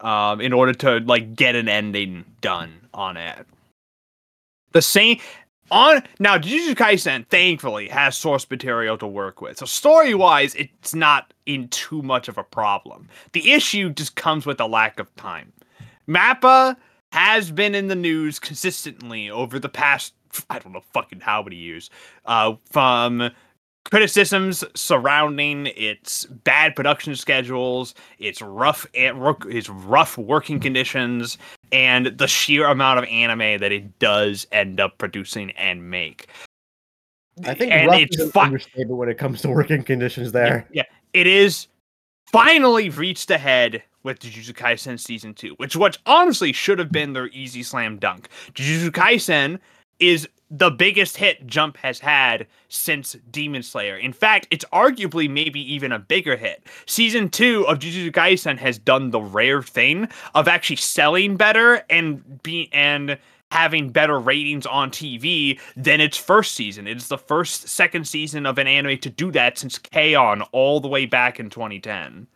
[0.00, 3.46] um, in order to like get an ending done on it.
[4.72, 5.18] The same
[5.70, 10.94] on now, Jujutsu Kaisen thankfully has source material to work with, so story wise, it's
[10.94, 13.08] not in too much of a problem.
[13.32, 15.52] The issue just comes with a lack of time.
[16.08, 16.76] Mappa
[17.12, 20.14] has been in the news consistently over the past
[20.48, 21.90] I don't know fucking how many years,
[22.26, 23.30] uh, from
[23.84, 31.38] criticisms surrounding its bad production schedules, its rough its rough working conditions,
[31.72, 36.28] and the sheer amount of anime that it does end up producing and make.
[37.44, 40.68] I think and rough it's is fi- understatement when it comes to working conditions there.
[40.72, 41.66] yeah, it is
[42.30, 47.28] finally reached ahead with Jujutsu Kaisen season two, which what honestly should have been their
[47.28, 48.28] easy slam dunk.
[48.54, 49.58] Jujutsu Kaisen
[49.98, 53.96] is the biggest hit Jump has had since Demon Slayer.
[53.96, 56.66] In fact, it's arguably maybe even a bigger hit.
[56.86, 62.42] Season two of Jujutsu Kaisen has done the rare thing of actually selling better and
[62.42, 63.18] be and
[63.52, 66.86] having better ratings on TV than its first season.
[66.86, 70.42] It's the first second season of an anime to do that since K-On!
[70.52, 72.28] all the way back in 2010.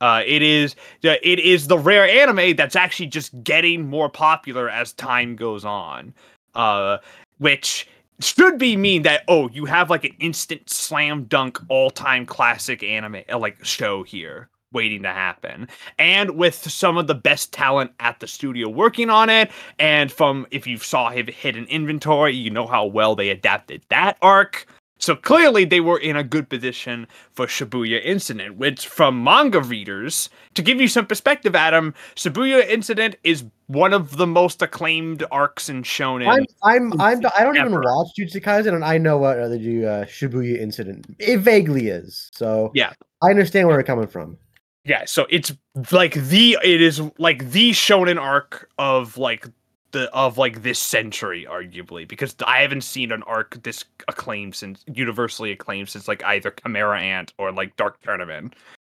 [0.00, 4.92] Uh, it is it is the rare anime that's actually just getting more popular as
[4.94, 6.14] time goes on.
[6.54, 6.98] Uh,
[7.38, 7.86] which
[8.20, 12.82] should be mean that oh you have like an instant slam dunk all time classic
[12.82, 15.66] anime uh, like show here waiting to happen
[15.98, 20.46] and with some of the best talent at the studio working on it and from
[20.50, 24.66] if you saw hidden inventory you know how well they adapted that arc
[25.00, 30.28] So clearly they were in a good position for Shibuya Incident, which from manga readers,
[30.54, 35.68] to give you some perspective, Adam, Shibuya Incident is one of the most acclaimed arcs
[35.68, 36.28] in shonen.
[36.28, 39.56] I'm, I'm, I'm, I don't even watch Jujutsu Kaisen, and I know what uh, the
[39.56, 42.30] uh, Shibuya incident it vaguely is.
[42.32, 42.92] So Yeah.
[43.22, 44.36] I understand where you're coming from.
[44.84, 45.52] yeah, so it's
[45.92, 49.46] like the it is like the shonen arc of like
[49.92, 54.84] the of like this century, arguably, because I haven't seen an arc this acclaimed since
[54.86, 58.54] universally acclaimed since like either Chimera Ant or like Dark Tournament.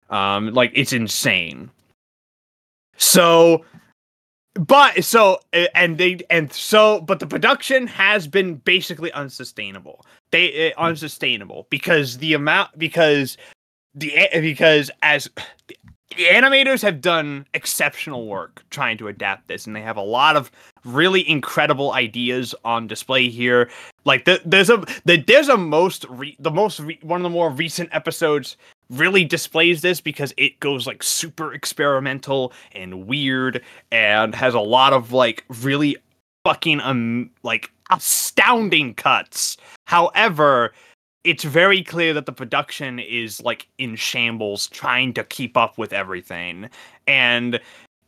[0.09, 1.71] Um, like it's insane.
[2.97, 3.65] So,
[4.53, 5.39] but so
[5.73, 10.05] and they and so but the production has been basically unsustainable.
[10.31, 13.37] They uh, unsustainable because the amount because
[13.95, 15.29] the because as
[16.17, 20.35] the, animators have done exceptional work trying to adapt this and they have a lot
[20.35, 20.51] of
[20.83, 23.69] really incredible ideas on display here.
[24.05, 27.29] Like the, there's a the, there's a most re, the most re, one of the
[27.29, 28.57] more recent episodes
[28.89, 34.93] really displays this because it goes like super experimental and weird and has a lot
[34.93, 35.97] of like really
[36.43, 39.57] fucking um like astounding cuts.
[39.85, 40.73] However
[41.23, 45.93] it's very clear that the production is like in shambles trying to keep up with
[45.93, 46.69] everything.
[47.07, 47.59] And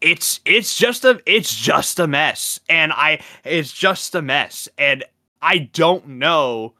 [0.02, 2.60] it's it's just a it's just a mess.
[2.70, 4.68] And i it's just a mess.
[4.78, 5.04] And
[5.42, 6.74] i don't know.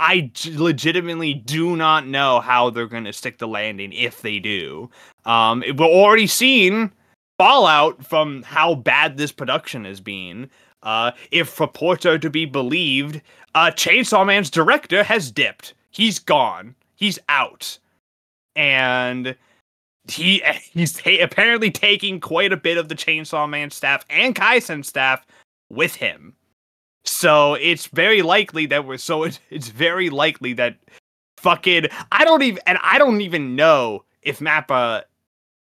[0.00, 4.90] I legitimately do not know how they're going to stick the landing if they do.
[5.24, 6.92] Um we're already seeing
[7.38, 10.50] fallout from how bad this production has been
[10.82, 13.20] uh if reports are to be believed
[13.54, 15.74] uh chainsaw man's director has dipped.
[15.90, 16.74] He's gone.
[16.94, 17.78] He's out.
[18.56, 19.36] And
[20.10, 25.26] he he's apparently taking quite a bit of the chainsaw man staff and kaisen staff
[25.70, 26.34] with him.
[27.04, 30.76] So it's very likely that we're so it's, it's very likely that
[31.38, 35.04] fucking i don't even and i don't even know if mappa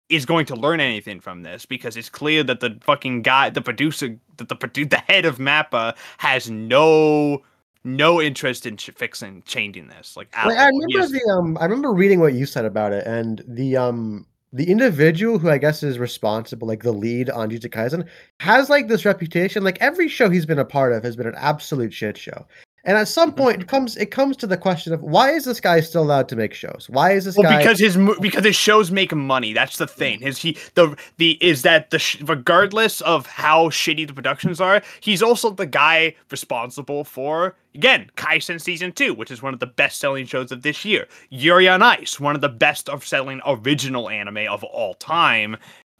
[0.08, 3.60] is going to learn anything from this because it's clear that the fucking guy the
[3.62, 7.42] producer that the produ- the head of mappa has no
[7.84, 11.92] no interest in ch- fixing changing this like I remember has- the um, I remember
[11.92, 15.98] reading what you said about it, and the um, the individual who I guess is
[15.98, 18.06] responsible, like the lead on Jujutsu Kaisen,
[18.40, 19.62] has like this reputation.
[19.64, 22.46] Like every show he's been a part of has been an absolute shit show.
[22.86, 23.38] And at some Mm-hmm.
[23.42, 26.28] point, it comes it comes to the question of why is this guy still allowed
[26.30, 26.86] to make shows?
[26.88, 27.58] Why is this Well, guy?
[27.58, 29.52] because his because his shows make money.
[29.52, 30.20] That's the thing.
[30.20, 34.82] His he the the is that the sh- regardless of how shitty the productions are,
[35.00, 39.66] he's also the guy responsible for again Kaisen season two, which is one of the
[39.66, 41.08] best selling shows of this year.
[41.30, 45.56] Yuri on Ice, one of the best of selling original anime of all time.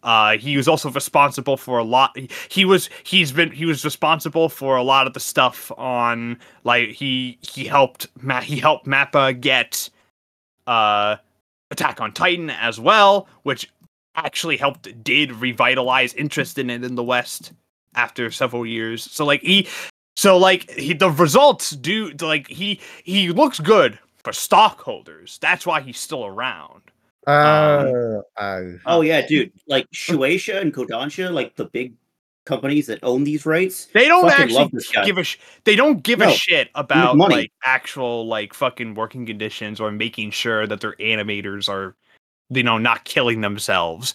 [0.06, 2.16] Uh, he was also responsible for a lot.
[2.48, 6.90] he- was he's been he was responsible for a lot of the stuff on like
[6.90, 9.90] he he helped Ma- he helped Mappa get
[10.68, 11.16] uh
[11.72, 13.68] Attack on Titan as well, which
[14.14, 17.52] actually helped did revitalize interest in it in the West
[17.96, 19.02] after several years.
[19.02, 19.66] So like he
[20.16, 25.38] so like he the results do like he he looks good for stockholders.
[25.40, 26.82] That's why he's still around.
[27.26, 29.52] Uh, uh, Oh yeah, dude.
[29.66, 31.94] Like Shueisha and Kodansha, like the big
[32.46, 33.86] companies that own these rights.
[33.86, 35.04] They don't actually love this guy.
[35.04, 39.80] give a sh- they don't give a shit about like actual like fucking working conditions
[39.80, 41.94] or making sure that their animators are
[42.48, 44.14] you know not killing themselves.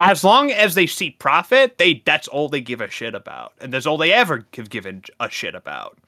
[0.00, 3.52] As long as they see profit, they that's all they give a shit about.
[3.60, 5.98] And that's all they ever have given a shit about.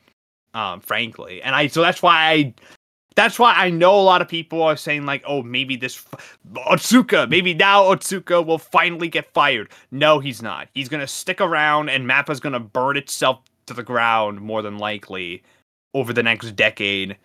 [0.55, 1.43] Um frankly.
[1.43, 2.55] And I so that's why I
[3.19, 6.05] that's why I know a lot of people are saying like, oh, maybe this
[6.55, 9.73] Otsuka, maybe now Otsuka will finally get fired.
[9.91, 10.69] No, he's not.
[10.73, 15.43] He's gonna stick around, and Mappa's gonna burn itself to the ground more than likely
[15.95, 17.17] over the next decade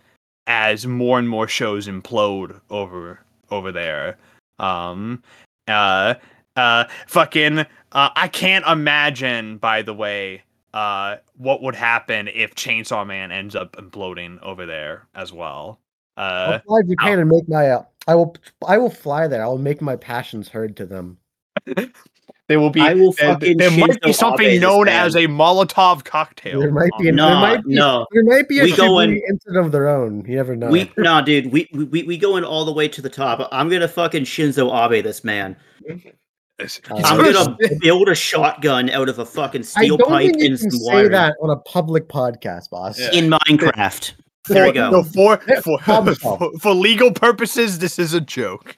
[0.47, 3.19] as more and more shows implode over
[3.51, 4.17] over there.
[4.57, 5.21] Um,
[5.67, 6.15] uh,
[6.55, 9.57] uh, fucking, uh, I can't imagine.
[9.57, 10.41] By the way,
[10.73, 15.79] uh, what would happen if Chainsaw Man ends up imploding over there as well?
[16.17, 16.21] Uh,
[16.53, 17.69] I'll fly to Japan and make my.
[17.69, 18.35] Uh, I will.
[18.67, 19.43] I will fly there.
[19.43, 21.17] I will make my passions heard to them.
[22.47, 22.81] there will be.
[22.81, 26.59] I will there, fucking there might be something Abe known as a Molotov cocktail.
[26.59, 27.09] There might be.
[27.09, 27.73] An, No, there might be.
[27.75, 28.05] no.
[28.11, 30.23] There might be a We go in- incident of their own.
[30.25, 30.69] You never know.
[30.69, 31.51] We nah, dude.
[31.51, 33.47] We, we we go in all the way to the top.
[33.51, 35.55] I'm gonna fucking Shinzo Abe this man.
[35.89, 40.25] Uh, I'm gonna gonna build a shotgun out of a fucking I steel don't pipe
[40.31, 42.99] think you and can some say wire that on a public podcast, boss.
[42.99, 43.09] Yeah.
[43.13, 44.13] in Minecraft.
[44.47, 44.89] There we For- go.
[44.91, 45.79] No, for, for,
[46.15, 48.77] for, for legal purposes, this is a joke.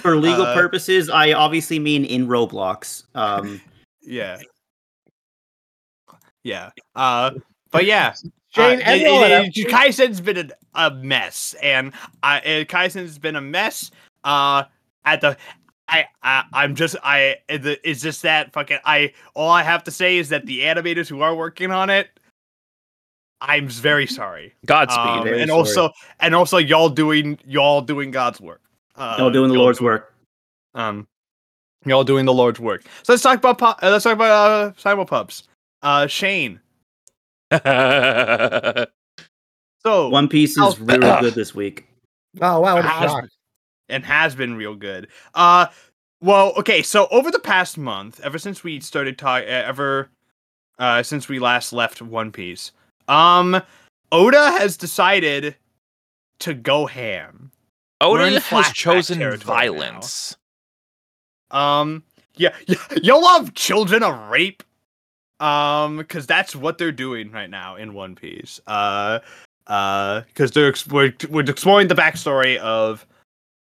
[0.00, 3.04] For legal Uh, purposes, I obviously mean in Roblox.
[3.14, 3.60] Um,
[4.08, 4.38] Yeah.
[6.44, 6.70] Yeah.
[6.94, 7.32] Uh,
[7.72, 8.14] but yeah,
[8.50, 13.34] Shane, uh, it, it, it, Kaisen's been a, a mess, and I, uh, Kaisen's been
[13.34, 13.90] a mess.
[14.22, 14.62] Uh,
[15.04, 15.36] at the,
[15.88, 18.78] I, I, I'm just, I, it's just that fucking.
[18.84, 22.08] I, all I have to say is that the animators who are working on it,
[23.40, 24.54] I'm very sorry.
[24.64, 24.98] Godspeed.
[24.98, 25.58] Um, Very and sorry.
[25.58, 28.62] also, and also, y'all doing, y'all doing God's work.
[28.96, 30.14] Uh, No, doing the y'all Lord's do- work.
[30.74, 31.06] Um,
[31.84, 32.84] y'all doing the Lord's work.
[33.02, 35.42] So let's talk about, pu- uh, let's talk about uh, Cyberpups.
[35.82, 36.60] Uh, Shane.
[39.82, 41.86] So One Piece is really good this week.
[42.40, 43.20] Oh wow, what a has shock.
[43.22, 43.30] been-
[43.88, 45.06] and has been real good.
[45.34, 45.66] Uh,
[46.20, 46.82] well, okay.
[46.82, 50.10] So over the past month, ever since we started talking, ever
[50.80, 52.72] uh, since we last left One Piece,
[53.08, 53.60] um,
[54.12, 55.56] Oda has decided
[56.40, 57.50] to go ham.
[58.00, 59.54] Oda has chosen territory now.
[59.54, 60.36] violence.
[61.50, 62.02] Um,
[62.36, 64.62] yeah, yeah, you'll love children of rape.
[65.38, 68.58] Um, because that's what they're doing right now in One Piece.
[68.66, 69.18] Uh,
[69.66, 73.06] uh, because they're ex- we're, we're exploring the backstory of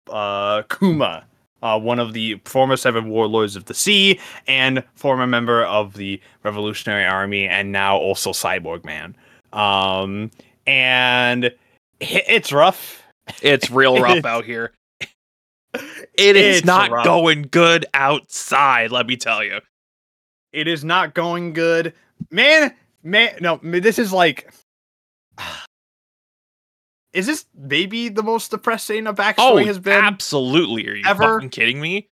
[0.09, 1.25] uh Kuma,
[1.61, 6.19] uh, one of the former seven warlords of the sea and former member of the
[6.43, 9.15] Revolutionary Army, and now also Cyborg Man.
[9.53, 10.31] Um,
[10.67, 11.53] and
[11.99, 13.03] it's rough.
[13.41, 14.73] It's real rough It's- out here.
[16.15, 17.05] It is not rough.
[17.05, 19.59] going good outside, let me tell you.
[20.51, 21.93] It is not going good,
[22.31, 22.73] man.
[23.03, 24.51] Man, no, this is like.
[27.13, 29.93] Is this maybe the most depressing a backstory Oh, has been?
[30.03, 30.87] absolutely.
[30.87, 31.23] Are you ever.
[31.23, 32.07] fucking kidding me?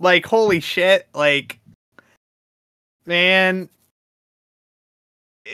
[0.00, 1.06] like, holy shit!
[1.14, 1.60] Like,
[3.06, 3.68] man,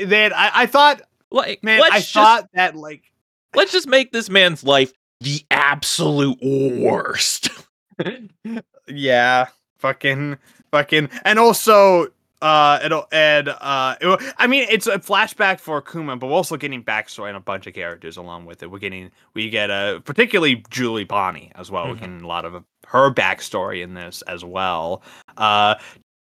[0.07, 3.11] man, I, I thought, Like, man, let's I just, thought that like,
[3.55, 7.51] let's just make this man's life the absolute worst.
[8.87, 9.47] yeah,
[9.79, 10.37] fucking,
[10.71, 12.09] fucking, and also,
[12.41, 16.57] uh, it'll and uh, it, I mean, it's a flashback for Kuma, but we're also
[16.57, 18.71] getting backstory on a bunch of characters along with it.
[18.71, 21.89] We're getting, we get uh, particularly Jewelry Bonney as well.
[21.89, 22.01] We're Mhm.
[22.01, 25.03] getting a lot of her backstory in this as well.
[25.37, 25.75] Uh,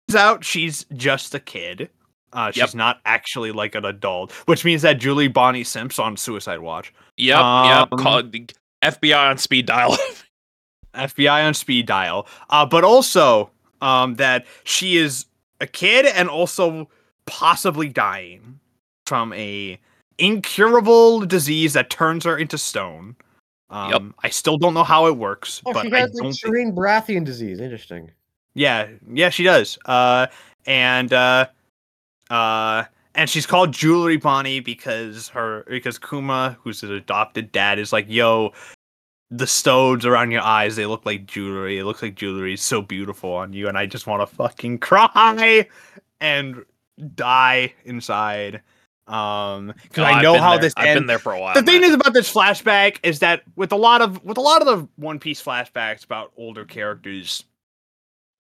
[0.08, 1.90] turns out she's just a kid.
[2.34, 2.74] Uh, she's Yep.
[2.76, 6.94] not actually like an adult, which means that Jewelry Bonney Simps on Suicide Watch.
[7.18, 7.90] yep, Um, yep.
[8.00, 8.22] Call,
[8.82, 9.98] FBI on speed dial.
[10.96, 12.28] FBI on speed dial.
[12.50, 13.50] Uh, but also
[13.82, 15.26] um, that she is
[15.62, 16.90] a kid and also
[17.26, 18.60] possibly dying
[19.06, 19.80] from a
[20.18, 23.16] incurable disease that turns her into stone.
[23.70, 24.02] Um, Yep.
[24.24, 26.26] I still don't know how it works, Oh, but she I has don't.
[26.28, 27.60] like think- Shireen Baratheon disease.
[27.60, 28.12] Interesting.
[28.54, 29.78] yeah, yeah, she does.
[29.86, 30.28] Uh,
[30.66, 31.48] and uh,
[32.30, 32.84] uh,
[33.14, 38.06] and she's called Jewelry Bonney because her because Kuma, who's his adopted dad, is like,
[38.10, 38.52] yo,
[39.32, 41.80] the stones around your eyes, they look like jewelry.
[41.80, 44.80] It looks like jewelry is so beautiful on you, and I just want to fucking
[44.80, 45.68] cry
[46.22, 46.64] and
[47.16, 48.62] die inside.
[49.08, 50.62] Um, because Oh, I know how there.
[50.62, 51.54] this I've been there for a while.
[51.54, 51.90] the thing Matt.
[51.92, 54.88] is about this flashback is that with a lot of with a lot of the
[54.96, 57.44] One Piece flashbacks about older characters,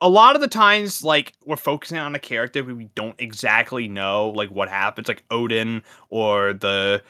[0.01, 4.29] a lot of the times like we're focusing on a character we don't exactly know
[4.29, 7.01] like what happens, like Oden or the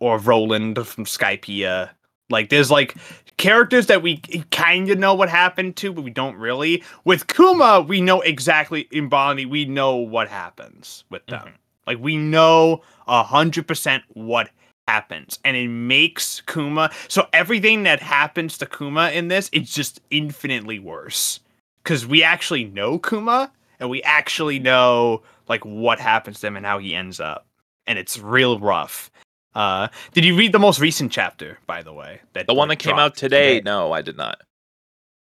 [0.00, 1.90] or Noland from Skypiea.
[2.30, 2.96] Like there's like
[3.36, 4.18] characters that we
[4.50, 6.82] kind of know what happened to, but we don't really.
[7.04, 11.46] With Kuma, we know exactly in Bonney, we know what happens with them.
[11.48, 11.52] Mhm.
[11.86, 14.50] Like we know a hundred percent what
[14.88, 16.90] happens, and it makes Kuma.
[17.08, 21.40] So everything that happens to Kuma in this, it's just infinitely worse
[21.82, 26.64] because we actually know Kuma, and we actually know like what happens to him and
[26.66, 27.46] how he ends up,
[27.86, 29.10] and it's real rough.
[29.54, 32.20] Uh, did you read the most recent chapter, by the way?
[32.32, 34.40] That the one that came out dropped today, no, I did not.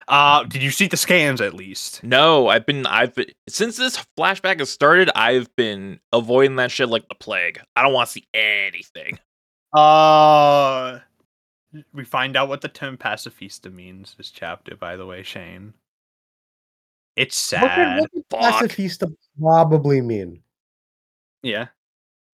[0.09, 2.03] Uh, did you see the scans at least?
[2.03, 6.89] No, I've been I've been since this flashback has started, I've been avoiding that shit
[6.89, 7.61] like the plague.
[7.77, 9.19] I don't want to see anything.
[9.75, 11.01] Uh,
[11.93, 15.75] we find out what the term pacifista means this chapter, by the way, Shane.
[17.19, 18.01] It's sad.
[18.01, 18.41] what could Fuck.
[18.41, 20.41] pacifista probably mean?
[21.43, 21.67] Yeah.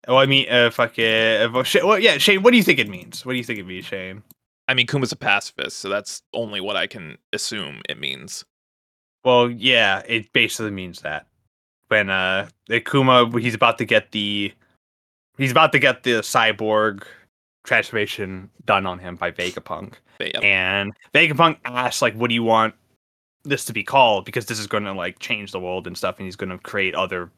[0.07, 1.47] Oh, I mean, uh, fuck yeah.
[1.49, 3.25] Uh, well, yeah, Shane, what do you think it means?
[3.25, 4.21] What do you think it means, Shane?
[4.67, 8.43] I mean, Kuma's a pacifist, so that's only what I can assume it means.
[9.23, 11.27] Well, yeah, it basically means that
[11.87, 14.51] when uh Akuma he's about to get the
[15.37, 17.03] he's about to get the cyborg
[17.63, 19.93] transformation done on him by Vegapunk.
[20.17, 20.39] But, yeah.
[20.41, 22.75] And Vegapunk asks like what do you want
[23.43, 26.17] this to be called because this is going to like change the world and stuff
[26.17, 27.29] and he's going to create other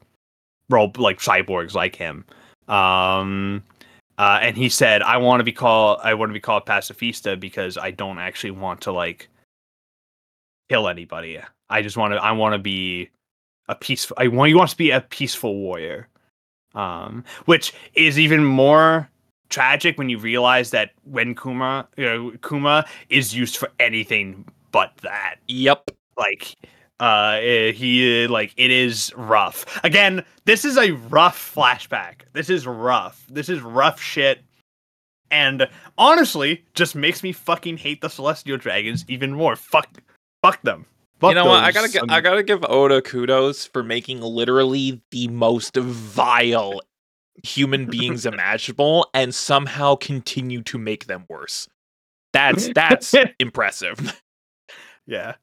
[0.70, 2.24] role like cyborgs like him.
[2.68, 3.62] Um
[4.18, 6.00] uh, and he said, "I want to be called.
[6.02, 9.28] I want to be called pacifista because I don't actually want to like
[10.70, 11.38] kill anybody.
[11.68, 12.22] I just want to.
[12.22, 13.10] I want to be
[13.68, 14.16] a peaceful.
[14.18, 14.48] I want.
[14.48, 16.08] He wants to be a peaceful warrior.
[16.74, 19.08] Um, which is even more
[19.48, 24.44] tragic when you realize that when Kuma, you know, Kuma is used for anything
[24.76, 25.36] but that.
[25.48, 25.90] Yep.
[26.18, 26.54] Like,
[27.00, 29.64] uh, eh, he uh, like it is rough.
[29.82, 32.30] Again, this is a rough flashback.
[32.34, 33.24] This is rough.
[33.30, 34.44] This is rough shit.
[35.30, 35.66] And
[35.96, 39.56] honestly, just makes me fucking hate the Celestial Dragons even more.
[39.56, 40.02] Fuck,
[40.42, 40.84] fuck them.
[41.20, 41.64] Fuck you know what?
[41.64, 46.82] I gotta those, gi- I gotta give Oda kudos for making literally the most vile
[47.42, 51.66] human beings imaginable and somehow continue to make them worse.
[52.34, 54.20] That's that's impressive.
[55.06, 55.34] Yeah.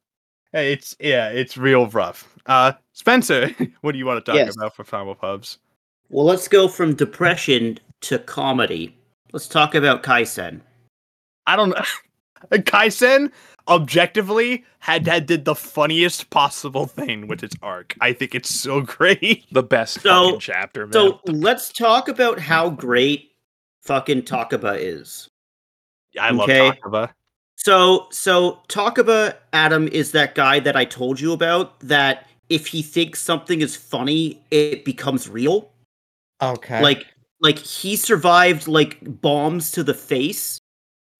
[0.52, 2.28] It's yeah, it's real rough.
[2.46, 3.50] Uh Spencer,
[3.80, 4.56] what do you want to talk Yes.
[4.56, 5.58] about for Final Pubs?
[6.10, 8.96] Well, let's go from depression to comedy.
[9.32, 10.60] Let's talk about Kaisen.
[11.46, 11.82] I don't know.
[12.58, 13.32] Kaisen
[13.66, 17.96] objectively had had did the funniest possible thing with its arc.
[18.00, 19.44] I think it's so great.
[19.50, 20.92] The best So- fucking chapter, man.
[20.92, 23.32] So let's talk about how great
[23.82, 25.28] fucking Takaba is.
[26.20, 26.70] I love Okay.
[26.70, 27.10] Takaba.
[27.56, 32.82] So so Takaba Adam is that guy that I told you about that if he
[32.82, 35.70] thinks something is funny, it becomes real.
[36.42, 36.82] Okay.
[36.82, 37.06] Like
[37.40, 40.58] like he survived like bombs to the face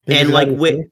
[0.05, 0.89] Think and like that wi- true?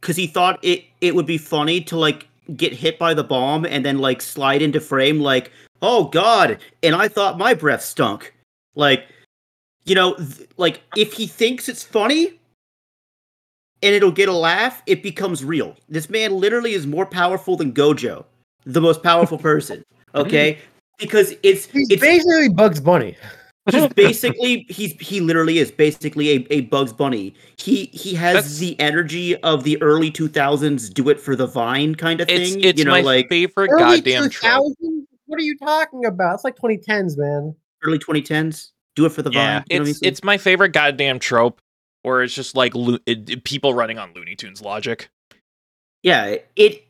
[0.00, 3.64] because he thought it it would be funny to like get hit by the bomb
[3.64, 8.34] and then like slide into frame like oh god and i thought my breath stunk
[8.74, 9.06] like
[9.86, 12.38] you know th- like if he thinks it's funny
[13.84, 17.72] and it'll get a laugh it becomes real this man literally is more powerful than
[17.72, 18.24] gojo
[18.64, 20.58] the most powerful person okay
[20.98, 23.16] because it's He's it's basically Bugs Bunny.
[23.70, 27.34] just basically he's he literally is basically a, a Bugs Bunny.
[27.58, 31.46] He he has That's- the energy of the early two thousands do it for the
[31.48, 32.60] vine kind of thing.
[32.62, 34.72] it's you know, my like favorite Early goddamn trope.
[34.80, 35.02] 2000s?
[35.26, 36.34] What are you talking about?
[36.34, 37.56] It's like 2010s, man.
[37.82, 38.72] early twenty tens.
[38.94, 39.60] Do it for the Yeah.
[39.60, 39.64] vine.
[39.70, 40.08] You know what I It's mean?
[40.12, 41.60] it's my favorite goddamn trope,
[42.04, 45.08] where it's just like lo- it, it- people running on Looney Tunes logic.
[46.02, 46.86] yeah, it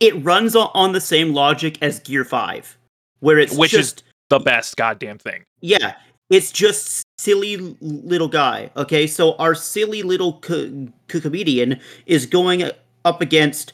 [0.00, 2.76] it runs on, on the same logic as Gear Five,
[3.20, 5.42] where it's Which is- just The best goddamn thing.
[5.60, 5.94] yeah,
[6.30, 8.70] it's just silly little guy.
[8.76, 12.70] Okay, so our silly little co- co- comedian is going
[13.04, 13.72] up against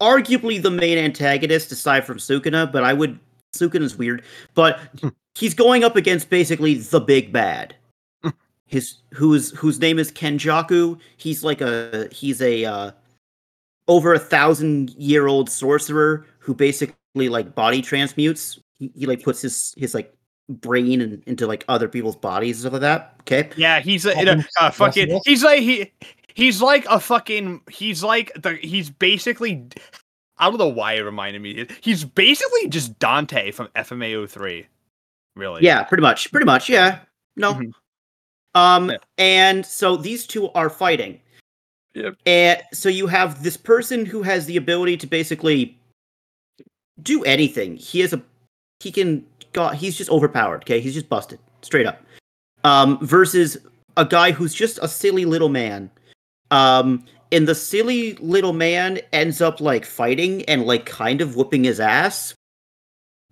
[0.00, 3.18] arguably the main antagonist aside from Sukuna, but I would
[3.56, 4.22] Sukuna's weird,
[4.54, 5.08] but hmm.
[5.34, 7.74] he's going up against basically the big bad.
[8.74, 10.98] His whose whose name is Kenjaku.
[11.16, 12.90] He's like a he's a uh,
[13.86, 18.58] over a thousand year old sorcerer who basically like body transmutes.
[18.72, 20.12] He, he like puts his his like
[20.48, 23.14] brain in, into like other people's bodies and stuff like that.
[23.20, 23.48] Okay.
[23.56, 25.92] Yeah, he's a, Fucking uh, fucking he's like he
[26.34, 29.68] he's like a fucking he's like the he's basically
[30.38, 31.68] I don't know why it reminded me.
[31.80, 34.66] He's basically just Dante from FMAO three.
[35.36, 35.62] Really.
[35.62, 36.32] Yeah, pretty much.
[36.32, 36.68] Pretty much.
[36.68, 36.98] Yeah.
[37.36, 37.54] No.
[37.54, 37.70] Mhm.
[38.54, 38.96] Um, Yeah.
[39.18, 41.20] and so these two are fighting.
[41.94, 42.16] Yep.
[42.26, 45.78] And so you have this person who has the ability to basically
[47.02, 47.76] do anything.
[47.76, 48.22] He has a
[48.80, 50.80] he can God, he's just overpowered, okay?
[50.80, 52.02] He's just busted, straight up.
[52.64, 53.56] Um, versus
[53.96, 55.90] a guy who's just a silly little man.
[56.50, 61.64] Um, and the silly little man ends up like fighting and like kind of whooping
[61.64, 62.34] his ass.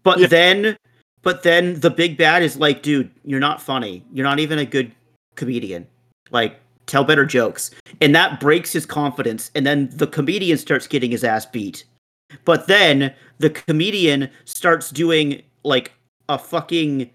[0.05, 0.27] But Yeah.
[0.29, 0.77] then
[1.23, 4.05] but then the big bad is like, dude, you're not funny.
[4.13, 4.93] You're not even a good
[5.35, 5.87] comedian.
[6.31, 7.71] Like, tell better jokes.
[8.01, 9.51] And that breaks his confidence.
[9.55, 11.85] And then the comedian starts getting his ass beat.
[12.45, 15.93] But then the comedian starts doing like
[16.29, 17.11] a fucking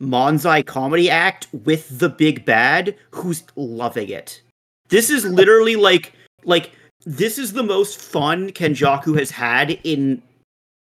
[0.00, 4.42] Manzai comedy act with the big bad who's loving it.
[4.88, 6.12] This is literally like
[6.44, 6.72] like
[7.04, 10.22] this is the most fun Kenjaku has had in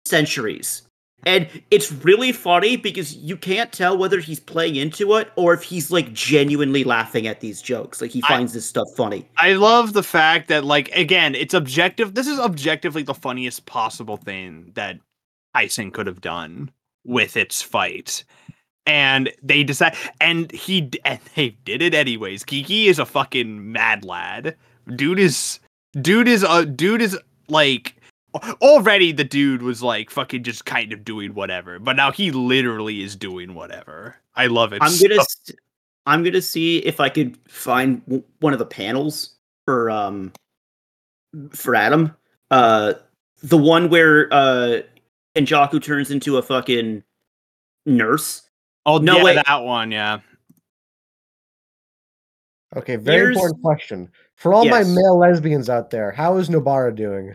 [0.06, 0.82] centuries.
[1.26, 5.62] And it's really funny because you can't tell whether he's playing into it or if
[5.62, 8.00] he's like genuinely laughing at these jokes.
[8.00, 9.28] Like he I- finds this stuff funny.
[9.36, 12.14] I love the fact that like again, it's objective.
[12.14, 14.98] This is objectively the funniest possible thing that
[15.56, 16.70] Kaisen could have done
[17.04, 18.24] with its fight.
[18.86, 22.44] And they decide and he and they did it anyways.
[22.44, 24.56] Gege is a fucking mad lad.
[24.94, 25.58] Dude is
[26.00, 27.96] dude is a dude is like
[28.62, 33.02] already the dude was like fucking just kind of doing whatever, but now he literally
[33.02, 34.16] is doing whatever.
[34.34, 34.82] I love it.
[34.82, 35.52] I'm so- gonna s-
[36.06, 39.36] I'm gonna see if I could find w- one of the panels
[39.66, 40.32] for um
[41.50, 42.16] for Adam.
[42.50, 42.94] Uh,
[43.42, 44.80] the one where uh
[45.36, 47.02] Kenjaku turns into a fucking
[47.86, 48.42] nurse.
[48.86, 49.40] Oh no, yeah, wait.
[49.46, 50.20] that one, yeah.
[52.76, 54.08] Okay, very Here's- important question.
[54.36, 57.34] For all my male lesbians out there, how is Nobara doing?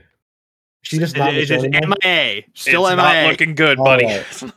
[0.83, 1.89] She just not It- it's just returning?
[2.03, 2.43] MIA.
[2.53, 3.23] Still it's MIA.
[3.23, 4.05] not looking good, buddy.
[4.05, 4.43] right.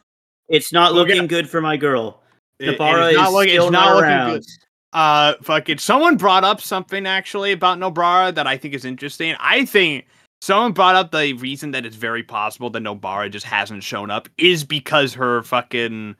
[0.48, 2.22] It's not looking gonna- good for my girl.
[2.60, 4.32] It- it Nobara is not is looking- still it's not, not looking around.
[4.34, 4.44] good.
[4.92, 9.34] Uh, fucking someone brought up something actually about Nobara that I think is interesting.
[9.40, 10.06] I think
[10.40, 14.28] someone brought up the reason that it's very possible that Nobara just hasn't shown up
[14.38, 16.14] is because her fucking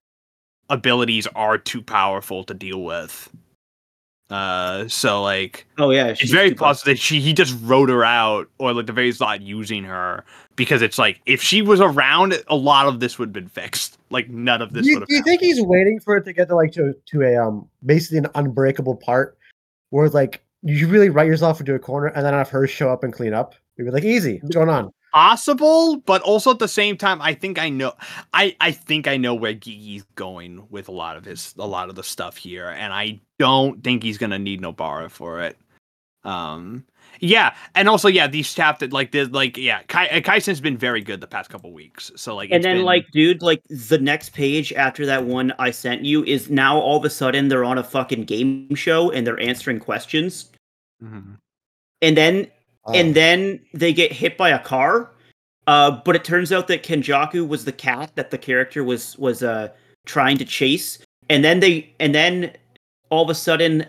[0.69, 3.31] abilities are too powerful to deal with.
[4.29, 7.89] Uh, so like Oh yeah, it's she's very too possible that she he just wrote
[7.89, 10.25] her out, or like the very least not using her
[10.57, 13.99] because it's like if she was around, a lot of this would have been fixed.
[14.11, 15.09] Like none of this Do you, would have.
[15.09, 17.69] do you think he's waiting for it to get to like to to a um
[17.85, 19.39] basically an unbreakable part
[19.91, 23.05] where like you really write yourself into a corner and then have her show up
[23.05, 23.55] and clean up?
[23.77, 24.93] You'd be like, easy, what's going on?
[25.17, 27.95] Possible, but also at the same time, I think I know.
[28.35, 31.89] I I think I know where Gege's going with a lot of his a lot
[31.89, 35.57] of the stuff here, and I don't think he's gonna need Nobara for it.
[36.25, 36.85] Um,
[37.21, 41.01] yeah, and also yeah, these chapters like this, like yeah, Kai uh, Kaisen's been very
[41.01, 42.13] good the past couple weeks.
[42.15, 45.71] So like, And then, been- like, dude, like the next page after that one I
[45.71, 49.27] sent you is now all of a sudden they're on a fucking game show and
[49.27, 50.51] they're answering questions,
[51.03, 51.39] Mhm.
[52.03, 52.49] and then
[52.87, 52.93] Oh.
[52.95, 55.13] and then they get hit by a car.
[55.67, 59.43] Uh, but it turns out that Kenjaku was the cat that the character was was
[59.43, 59.69] uh
[60.05, 62.53] trying to chase, and then they and then
[63.11, 63.87] all of a sudden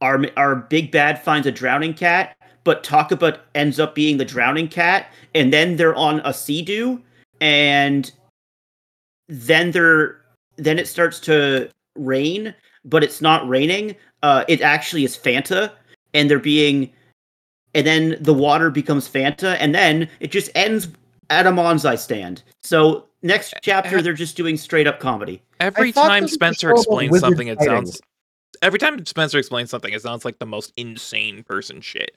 [0.00, 4.68] our our big bad finds a drowning cat, but Takaba ends up being the drowning
[4.68, 6.62] cat, and then they're on a sea
[7.40, 8.12] and
[9.28, 10.20] then they're
[10.56, 13.96] then it starts to rain, but it's not raining.
[14.22, 15.72] Uh, it actually is Fanta,
[16.14, 16.90] and they're being,
[17.78, 20.88] and then the water becomes Fanta, and then it just ends
[21.30, 22.42] at a Manzai stand.
[22.60, 25.42] So next chapter, they're just doing straight up comedy.
[25.60, 27.72] Every time this was a Spencer explains something, it fighting.
[27.86, 28.00] sounds.
[28.62, 32.16] Every time Spencer explains something, it sounds like the most insane person shit.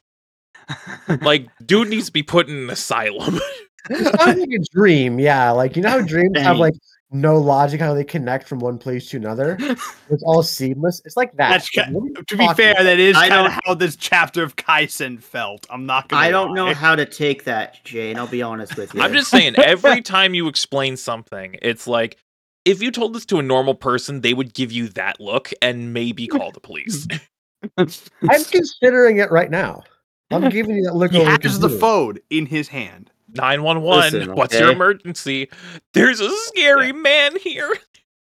[1.22, 3.39] Like, dude needs to be put in an asylum.
[3.89, 5.49] It sounds like a dream, yeah.
[5.49, 6.76] Like you know how dreams have like
[7.12, 9.57] no logic how they connect from one place to another.
[10.09, 11.01] It's all seamless.
[11.05, 11.49] It's like that.
[11.51, 12.84] That's ca- What are you To be fair, about?
[12.84, 15.66] that is kind of how this chapter of Kaisen felt.
[15.70, 16.22] I'm not gonna.
[16.22, 18.18] I don't know how to take that, Jane.
[18.18, 19.01] I'll be honest with you.
[19.01, 22.18] I'm just saying, every time you explain something, it's like
[22.66, 25.93] if you told this to a normal person, they would give you that look and
[25.93, 27.07] maybe call the police.
[27.78, 27.88] I'm
[28.43, 29.84] considering it right now.
[30.30, 31.12] I'm giving you that look.
[31.12, 31.80] he over has the computer.
[31.80, 33.12] phone in his hand.
[33.34, 35.50] 911, Listen, what's your emergency?
[35.94, 37.74] There's a scary man here.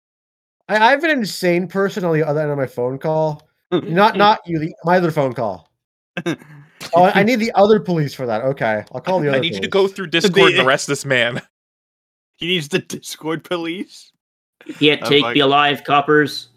[0.68, 3.48] I, I have an insane person on the other end of my phone call.
[3.70, 5.68] Not not you, the, my other phone call.
[6.94, 8.42] Oh, I need the other police for that.
[8.42, 9.38] Okay, I'll call the other.
[9.38, 11.42] I need you to go through Discord and arrest this man.
[12.36, 14.12] He needs the Discord police.
[14.78, 16.50] Can't Oh take my- me alive, coppers.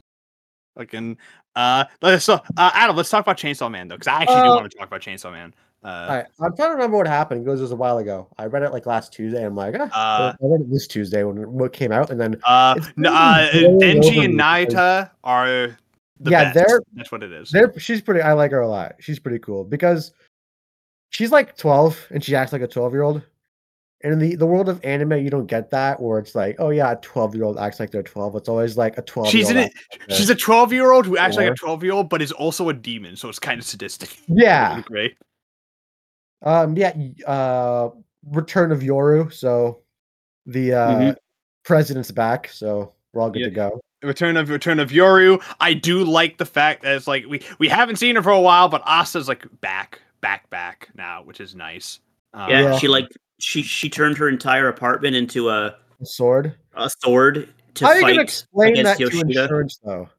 [0.78, 1.18] Fucking.
[1.56, 2.96] Uh, let's so uh, Adam.
[2.96, 5.02] Let's talk about Chainsaw Man though, because I actually do Uh, want to talk about
[5.02, 5.56] Chainsaw Man.
[5.84, 7.42] Uh, right, I'm trying to remember what happened.
[7.42, 8.28] It goes was a while ago.
[8.38, 9.44] I read it like last Tuesday.
[9.44, 9.90] I'm like, ah,
[10.28, 12.76] Uh, I read it this Tuesday when it came out, and then uh,
[13.06, 15.76] uh, Denji and Nayuta are
[16.20, 16.56] the Yeah, best.
[16.56, 17.50] they're- That's what it is.
[17.50, 18.22] They're, she's pretty.
[18.22, 18.96] I like her a lot.
[19.00, 20.12] She's pretty cool because
[21.10, 23.24] she's like 12 and she acts like a 12 year old.
[24.04, 26.70] And in the, the world of anime, you don't get that where it's like, oh
[26.70, 28.36] yeah, a 12 year old acts like they're 12.
[28.36, 29.72] It's always like a 12 She's year in old.
[30.10, 30.16] it.
[30.16, 32.70] She's a 12 year old who acts like a 12 year old, but is also
[32.70, 34.18] a demon, so it's kind of sadistic.
[34.28, 34.82] Yeah.
[34.86, 35.16] great.
[36.44, 36.76] Um.
[36.78, 36.94] Yeah.
[37.28, 37.90] Uh.
[38.30, 39.34] Return of Yoru.
[39.34, 39.80] So
[40.46, 41.16] the uh Mhm.
[41.64, 42.50] president's back.
[42.50, 43.46] So we're all good Yeah.
[43.48, 43.82] to go.
[44.04, 45.42] Return of Return of Yoru.
[45.60, 48.40] I do like the fact that it's like we we haven't seen her for a
[48.40, 52.00] while, but Asa's like back, back, back now, which is nice.
[52.34, 52.78] Um, Yeah, Yeah.
[52.78, 53.08] she like
[53.40, 56.54] she she turned her entire apartment into a A sword.
[56.76, 59.42] a sword to How are you gonna fight explain that against to Yoshida.
[59.44, 60.10] insurance though?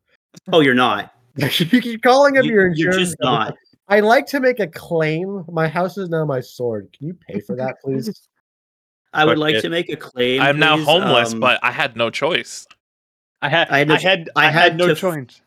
[0.52, 1.12] Oh, you're not.
[1.36, 3.54] you keep calling him You- your you're just not.
[3.92, 5.44] I like to make a claim.
[5.50, 6.88] My house is now my sword.
[6.96, 8.28] Can you pay for that, please?
[9.12, 9.60] I would Fuck like it.
[9.62, 10.40] to make a claim.
[10.40, 12.66] I'm now homeless, Um, but I had no choice.
[13.42, 15.42] I had I I had had I had, I had no to- choice.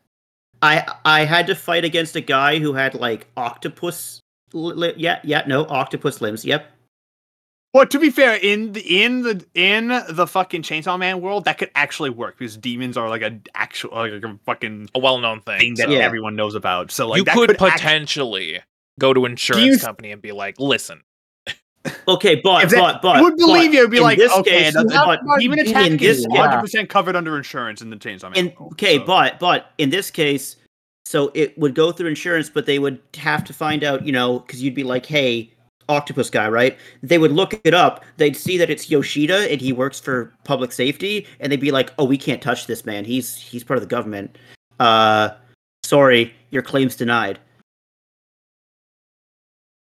[0.61, 4.19] I I had to fight against a guy who had like octopus.
[4.53, 6.45] Li- li- yeah, yeah, no octopus limbs.
[6.45, 6.69] Yep.
[7.75, 11.57] Well, to be fair, in the in the in the fucking Chainsaw Man world, that
[11.57, 15.59] could actually work because demons are like a actual like a fucking A well-known thing.
[15.59, 15.99] thing that so Yeah.
[15.99, 16.89] everyone knows about.
[16.89, 18.61] So like you that could, could, act- potentially
[18.97, 21.01] go to insurance you- company and be like, "Listen,
[22.07, 24.31] Okay, but If that- but but you would believe but you would be like, this
[24.31, 24.93] okay, case, that's-
[25.25, 25.65] but even in
[25.97, 28.35] this is case- 100 percent covered under insurance in the Chainsaw Man.
[28.37, 30.55] in, world, okay, so- but but in this case,
[31.03, 34.39] so it would go through insurance, but they would have to find out, you know,
[34.39, 35.51] because you'd be like, hey,
[35.89, 36.77] octopus guy, right?
[37.03, 38.03] They would look it up.
[38.17, 41.91] They'd see that it's Yoshida and he works for public safety, and they'd be like,
[41.97, 43.05] oh, we can't touch this man.
[43.05, 44.37] He's he's part of the government.
[44.79, 45.29] Uh,
[45.83, 47.39] sorry, your claim's denied.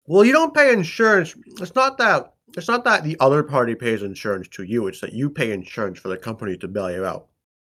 [0.06, 1.36] Well, you don't pay insurance.
[1.60, 2.34] It's not that.
[2.56, 4.88] It's not that the other party pays insurance to you.
[4.88, 7.28] It's that you pay insurance for the company to bail you out.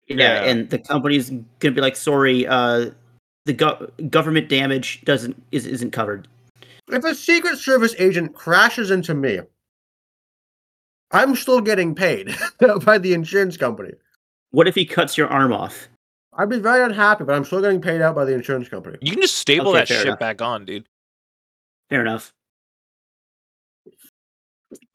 [0.08, 0.50] Yeah, Yeah.
[0.50, 2.90] and the company's gonna be like, sorry, uh,
[3.46, 6.28] the go- government damage doesn't is isn't covered.
[6.90, 9.40] If a Secret Service agent crashes into me,
[11.10, 12.34] I'm still getting paid
[12.84, 13.92] by the insurance company.
[14.50, 15.88] What if he cuts your arm off?
[16.34, 18.96] I'd be very unhappy, but I'm still getting paid out by the insurance company.
[19.00, 20.18] You can just staple Okay, that fair shit enough.
[20.18, 20.86] back on, dude.
[21.90, 22.32] Fair enough.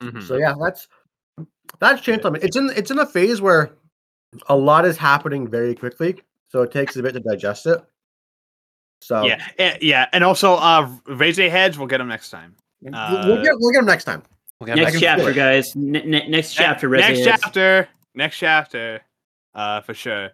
[0.02, 0.22] Mhm.
[0.28, 0.88] So yeah, that's
[1.80, 2.24] that's changed.
[2.24, 2.42] something.
[2.44, 3.72] It's in it's in a phase where
[4.48, 7.80] a lot is happening very quickly, so it takes a bit to digest it.
[9.04, 11.78] So Yeah, eh, yeah, and also uh, raise your heads.
[11.78, 12.56] We'll get them next time.
[12.82, 14.24] we'll, Uh, we'll get we'll get them next time.
[14.60, 15.76] We'll get Next can back- feel chapter, guys.
[15.76, 16.88] Ne- ne- next chapter.
[16.90, 17.90] next Resi is- chapter.
[18.16, 19.02] Next chapter.
[19.56, 20.30] Uh, for sure.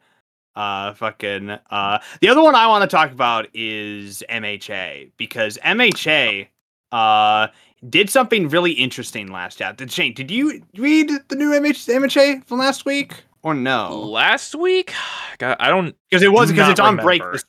[0.56, 1.52] Uh, fucking.
[1.72, 6.48] Uh, the other one I want to talk about is MHA because MHA
[6.92, 7.48] uh
[7.90, 9.88] did something really interesting last chapter.
[9.88, 14.00] Shane, did you read the new MH- MHA from last week or no?
[14.00, 14.94] Last week,
[15.38, 15.96] God, I don't.
[16.10, 17.42] Because it was because it's on break remember.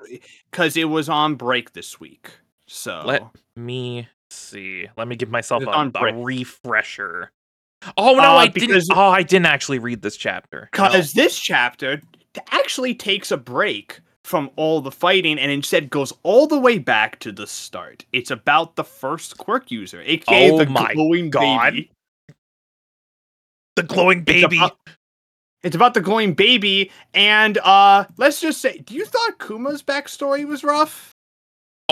[0.51, 2.30] Because it was on break this week.
[2.66, 3.22] So Let
[3.57, 4.86] me see.
[4.97, 7.32] Let me give myself a, a refresher.
[7.97, 8.84] Oh no, Uh, I didn't.
[8.93, 10.68] Oh, I didn't actually read this chapter.
[10.76, 10.84] No.
[10.88, 12.01] because this chapter
[12.53, 17.18] actually takes a break from all the fighting and instead goes all the way back
[17.20, 18.05] to the start.
[18.12, 21.72] It's about the first quirk user, aka Oh the glowing God.
[21.72, 21.91] baby.
[23.76, 24.59] the glowing It's baby.
[24.59, 24.78] about-
[25.62, 30.46] It's about the glowing baby, and uh let's just say, do you thought Kuma's backstory
[30.46, 31.11] was rough?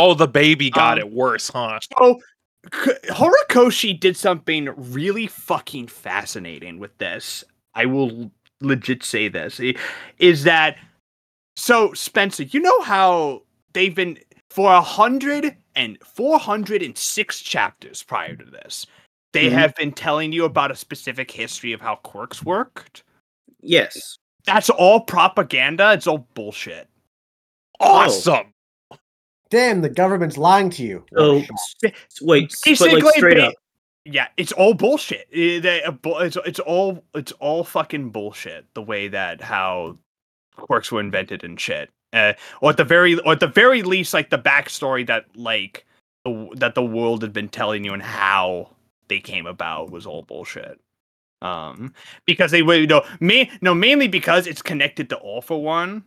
[0.00, 1.76] oh, the baby got um, it worse, huh?
[1.98, 2.20] So
[2.70, 7.42] K- Horikoshi did something really fucking fascinating with this.
[7.74, 9.60] I will legit say this
[10.18, 10.76] is that
[11.56, 13.42] so Spencer, you know how
[13.72, 14.18] they've been
[14.50, 18.86] for a hundred and four hundred and six chapters prior to this.
[19.32, 19.52] They Mhm.
[19.52, 23.02] have been telling you about a specific history of how quirks worked.
[23.61, 24.18] Yes.
[24.44, 25.92] That's all propaganda.
[25.92, 26.88] It's all bullshit.
[27.80, 28.52] Awesome.
[29.50, 31.04] Damn, the government's lying to you.
[31.14, 31.50] So, Shut
[31.84, 33.54] s- wait, but Basically, like straight ba- up.
[34.04, 35.26] Yeah, it's all bullshit.
[35.32, 38.66] They- bu- It's, it's all it's all fucking bullshit.
[38.74, 39.98] The way that how
[40.56, 44.12] quirks were invented and shit, uh, or at the very or at the very least,
[44.14, 45.86] like the backstory that like
[46.24, 48.70] the, that the world had been telling you and how
[49.09, 50.78] they came about was all bullshit.
[51.41, 51.95] Um,
[52.26, 56.05] because they would you know, ma- no, mainly because it's connected to All for One.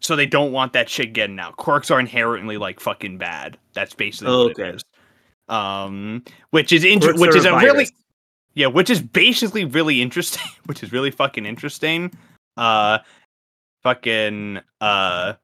[0.00, 1.56] So they don't want that shit getting out.
[1.56, 3.56] Quirks are inherently like fucking bad.
[3.74, 4.70] That's basically what Okay.
[4.70, 4.84] it is.
[5.48, 7.86] Um, which is inter- Quirks which is a really
[8.54, 10.42] yeah, which is basically really interesting.
[10.66, 12.12] Which is really fucking interesting.
[12.56, 12.98] Uh,
[13.82, 15.34] fucking uh.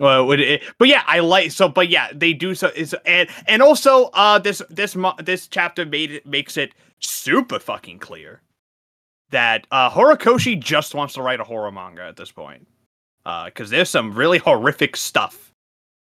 [0.00, 1.68] Well, would it, but yeah, I like so.
[1.68, 2.68] But yeah, they do so.
[2.76, 7.98] Is and and also, uh, this this this chapter made it makes it super fucking
[7.98, 8.40] clear
[9.30, 12.66] that uh Horikoshi just wants to write a horror manga at this point.
[13.26, 15.52] Uh, because there's some really horrific stuff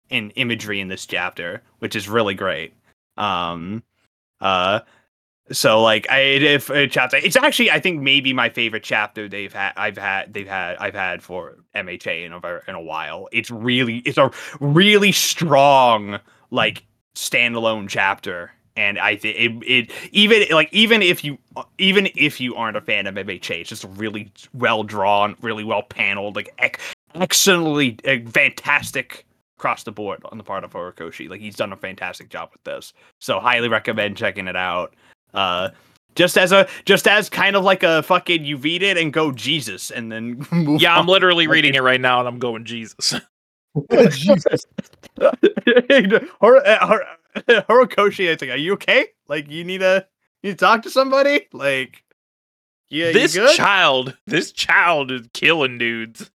[0.10, 2.74] in imagery in this chapter, which is really great.
[3.18, 3.84] Um,
[4.40, 4.82] uh,
[5.52, 9.54] so like I if a chapter, it's actually I think maybe my favorite chapter they've
[9.54, 9.74] had.
[9.78, 13.30] I've had they've had I've had for MHA in a in a while.
[13.32, 16.20] It's really it's a really strong
[16.52, 16.86] like
[17.16, 18.52] standalone chapter.
[18.78, 21.38] And I think it, it even like even if you
[21.80, 25.82] even if you aren't a fan of MHA, it's just really well drawn, really well
[25.84, 26.80] paneled, like ec-
[27.16, 29.26] excellently uh, fantastic
[29.58, 31.28] across the board on the part of Horikoshi.
[31.30, 32.94] Like he's done a fantastic job with this.
[33.20, 34.94] So highly recommend checking it out.
[35.34, 35.70] Uh
[36.16, 39.32] just as a just as kind of like a fucking you read it and go
[39.32, 41.08] Jesus and then move Yeah, I'm on.
[41.08, 43.16] literally reading it right now, and I'm going Jesus.
[44.12, 44.66] Jesus.
[46.40, 47.06] Hor- uh, Hor-
[47.70, 49.08] Horikoshi, it's like, are you okay?
[49.28, 50.06] Like you need to
[50.42, 51.48] you need to talk to somebody?
[51.54, 52.04] Like
[52.90, 53.56] yeah, this you good?
[53.56, 56.32] child, this child is killing dudes.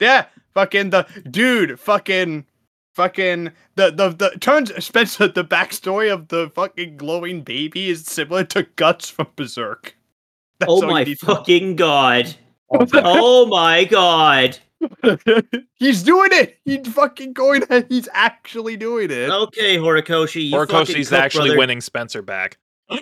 [0.00, 2.46] Yeah, fucking the dude, fucking,
[2.94, 5.28] fucking the the the turns Spencer.
[5.28, 9.96] The backstory of the fucking glowing baby is similar to Guts from Berserk.
[10.60, 12.34] That's Oh my need to fucking god.
[12.70, 14.58] Oh my god.
[15.74, 16.58] he's doing it.
[16.64, 17.62] He's fucking going.
[17.88, 19.30] He's actually doing it.
[19.30, 20.44] Okay, Horikoshi.
[20.50, 21.58] You fucking Horikoshi's cook, actually brother.
[21.58, 22.58] winning Spencer back.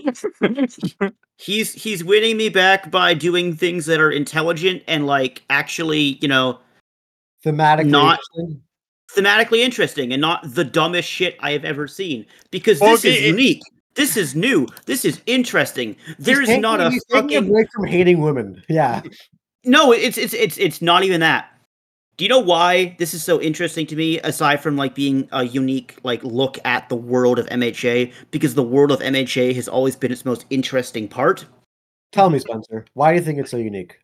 [1.38, 6.28] He's he's winning me back by doing things that are intelligent and like actually, you
[6.28, 6.58] know,
[7.44, 8.62] Thematically Not- interesting.
[9.14, 12.24] thematically interesting and not the dumbest shit I have ever seen.
[12.50, 13.60] Because Well, this is it- it- unique.
[13.94, 14.66] This is new.
[14.86, 15.94] This is interesting.
[16.18, 18.62] There is He's not a he's a fucking break from hating women.
[18.68, 19.02] Yeah.
[19.64, 21.50] No, it's it's it's it's not even that.
[22.16, 25.44] Do you know why this is so interesting to me aside from like being a
[25.44, 29.96] unique like look at the world of MHA because the world of MHA has always
[29.96, 31.44] been its most interesting part.
[32.12, 33.98] Tell me, Spencer, why do you think it's so unique?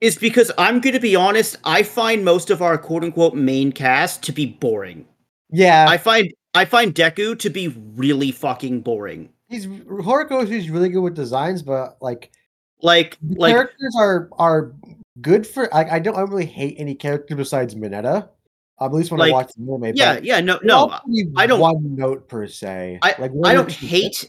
[0.00, 1.56] is because I'm going to be honest.
[1.64, 5.06] I find most of our quote unquote main cast to be boring.
[5.50, 9.30] Yeah, I find I find Deku to be really fucking boring.
[9.48, 12.30] he's Horikoshi's really good with designs, but like
[12.82, 14.72] Like the like characters are are
[15.20, 15.68] good for.
[15.72, 18.28] Like I don't I don't really hate any character besides Mineta.
[18.78, 19.92] Um, at least when Like, I watch the anime.
[19.96, 20.94] yeah yeah no no
[21.36, 22.98] I don't- one note per se.
[23.02, 24.28] I- like I don't hate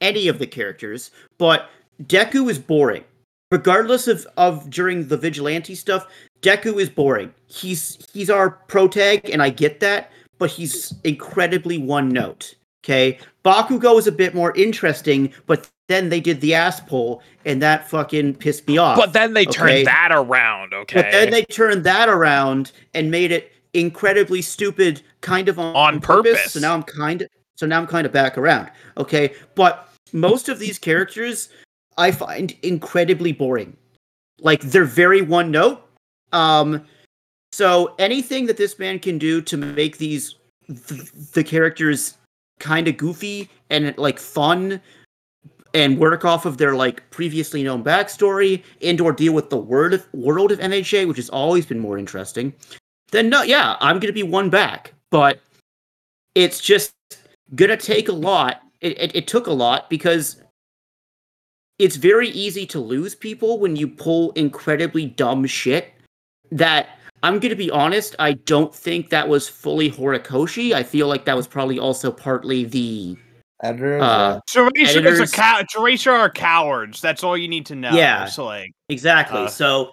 [0.00, 1.68] any of the characters, but
[2.04, 3.04] Deku is boring.
[3.50, 6.06] Regardless of of during the vigilante stuff,
[6.42, 7.32] Deku is boring.
[7.46, 12.54] He's he's our protag, and I get that, but he's incredibly one note.
[12.84, 17.62] Okay, Bakugo is a bit more interesting, but then they did the ass pull, and
[17.62, 18.96] that fucking pissed me off.
[18.96, 19.52] But then they okay.
[19.52, 21.02] turned that around, okay?
[21.02, 26.00] But then they turned that around and made it incredibly stupid, kind of on, On
[26.00, 26.52] purpose.
[26.52, 28.70] So now I'm kind of so now I'm kind of back around.
[28.98, 31.48] Okay, but most of these characters
[31.96, 33.76] I find incredibly boring.
[34.40, 35.82] Like they're very one note.
[36.32, 36.84] Um,
[37.52, 40.34] so anything that this man can do to make these
[40.66, 42.18] th- the characters
[42.58, 44.80] kind of goofy and like fun
[45.76, 49.92] and work off of their like previously known backstory and or deal with the word
[49.92, 52.54] of, world of MHA, which has always been more interesting,
[53.10, 54.94] then no, yeah, I'm gonna be one back.
[55.10, 55.38] But
[56.34, 56.94] it's just
[57.54, 58.62] gonna take a lot.
[58.80, 60.42] It, it, it took a lot because
[61.78, 65.92] it's very easy to lose people when you pull incredibly dumb shit
[66.50, 66.88] that
[67.22, 70.72] I'm going to be honest, I don't think that was fully Horikoshi.
[70.72, 73.16] I feel like that was probably also partly the
[73.62, 75.62] Editors, uh Teresa is a Editors- cow.
[75.72, 77.00] Teresa are cowards.
[77.00, 77.90] That's all you need to know.
[77.92, 78.26] Yeah.
[78.26, 79.40] So like, exactly.
[79.44, 79.92] Uh, so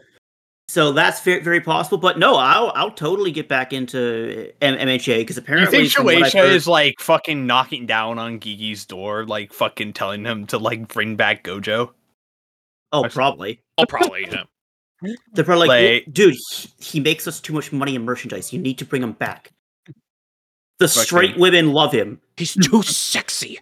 [0.70, 5.20] so that's very, very possible, but no, I'll I'll totally get back into M- MHA
[5.20, 9.26] because you apparently think from Shueisha heard- is like fucking knocking down on Gege's door,
[9.26, 11.92] like fucking telling him to like bring back Gojo?
[12.92, 14.28] oh probably Oh, probably.
[14.32, 14.44] Yeah.
[15.34, 18.54] they're probably like, Like- dude, he, he makes us too much money in merchandise.
[18.54, 19.52] You need to bring him back.
[20.80, 22.20] The Fucking- straight women love him.
[22.38, 23.60] He's too sexy.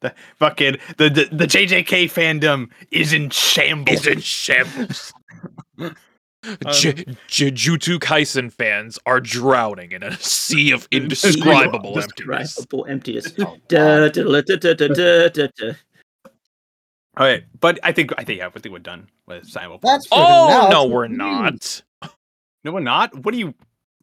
[0.00, 4.00] The fucking the the, the JJK fandom is in shambles.
[4.00, 5.12] Is in shambles.
[6.44, 13.32] Um, J- Jujutsu Kaisen fans are drowning in a sea of indescribable emptiness.
[13.32, 14.08] Da,
[15.28, 15.72] da, da.
[17.16, 19.80] All right, but I think I think yeah, I think we're done with Simon.
[19.82, 21.82] That's Oh no, we're not.
[22.62, 23.24] no, we're not.
[23.24, 23.52] What do you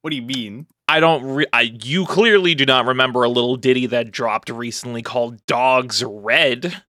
[0.02, 0.68] What do you mean?
[0.88, 1.24] I don't.
[1.24, 6.04] Re- I you clearly do not remember a little ditty that dropped recently called "Dogs
[6.04, 6.82] Red."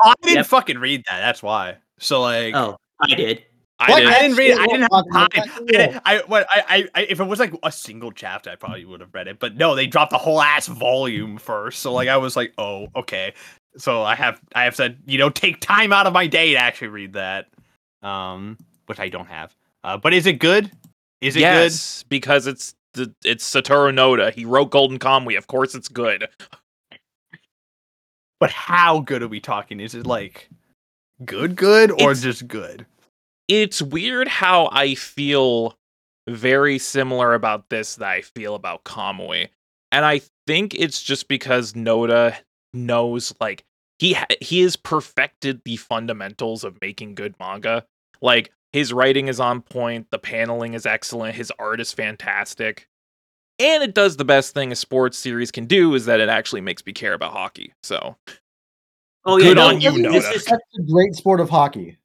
[0.00, 0.46] I didn't Yep.
[0.46, 1.18] fucking read that.
[1.20, 1.76] That's why.
[1.98, 3.44] So like, Oh, I did.
[3.80, 4.00] I What?
[4.00, 4.08] did.
[4.08, 4.50] I didn't read.
[4.52, 4.58] It.
[4.58, 5.28] I didn't have time.
[5.34, 6.46] I, didn't- I what?
[6.50, 9.26] I, I, I, if it was like a single chapter, I probably would have read
[9.28, 9.38] it.
[9.40, 11.80] But no, they dropped the whole ass volume first.
[11.80, 13.34] So like, I was like, oh, okay.
[13.76, 16.58] So I have, I have said, you know, take time out of my day to
[16.58, 17.46] actually read that,
[18.02, 18.56] um,
[18.86, 19.54] which I don't have.
[19.84, 20.70] Uh, but is it good?
[21.20, 21.42] Is it good?
[21.42, 22.77] yes, because it's the
[23.24, 24.32] it's Satoru Noda.
[24.32, 25.36] He wrote Golden Kamuy.
[25.38, 26.28] Of course, it's good.
[28.40, 29.80] But how good are we talking?
[29.80, 30.48] Is it like
[31.24, 32.86] good, good, or It's- just good?
[33.48, 35.76] It's weird how I feel
[36.28, 39.48] very similar about this that I feel about Kamuy,
[39.90, 42.36] and I think it's just because Noda
[42.74, 43.64] knows like
[43.98, 47.86] he ha- he has perfected the fundamentals of making good manga.
[48.20, 52.86] Like his writing is on point, the paneling is excellent, his art is fantastic.
[53.60, 56.60] And it does the best thing a sports series can do is that it actually
[56.60, 57.72] makes me care about hockey.
[57.82, 58.16] So
[59.24, 60.34] Oh yeah, Good no, on you, this Noda.
[60.36, 61.98] is Such a great sport of hockey.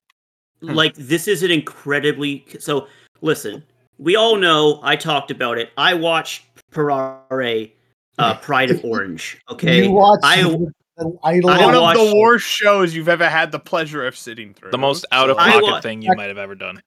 [0.62, 2.88] like this is an incredibly so.
[3.22, 3.64] Listen,
[4.00, 4.80] we all know.
[4.84, 5.70] I talked about it.
[5.78, 7.72] I watched Puraore,
[8.18, 9.40] uh, Pride of Orange.
[9.50, 11.50] Okay, You watch I- the, the idol.
[11.50, 14.72] I One of the worst shows you've ever had the pleasure of sitting through.
[14.72, 16.82] the most out of pocket wa- thing you might have ever done.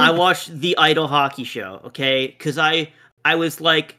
[0.00, 2.26] I watched the Idol hockey show, okay?
[2.26, 2.92] Because I
[3.24, 3.96] I was like,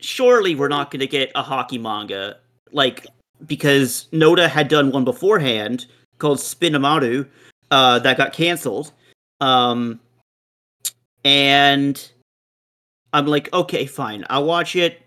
[0.00, 2.38] surely we're not going to get a hockey manga,
[2.72, 3.06] like
[3.46, 5.86] because Noda had done one beforehand
[6.18, 7.28] called Spinamarada,
[7.70, 8.92] uh, that got canceled,
[9.40, 10.00] um,
[11.24, 12.10] and
[13.12, 15.02] I'm like, okay, fine, I'll watch it.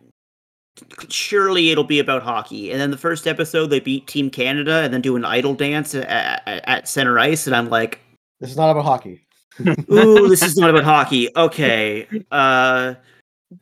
[1.10, 2.72] Surely it'll be about hockey.
[2.72, 5.94] And then the first episode, they beat Team Canada and then do an idol dance
[5.94, 8.00] at, at, at center ice, and I'm like,
[8.40, 9.26] This is not about hockey.
[9.92, 11.30] Ooh, this is not about hockey.
[11.36, 12.08] Okay.
[12.32, 12.96] Uh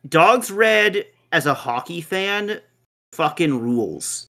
[0.08, 2.60] Dogs Red as a hockey fan
[3.12, 4.28] fucking rules.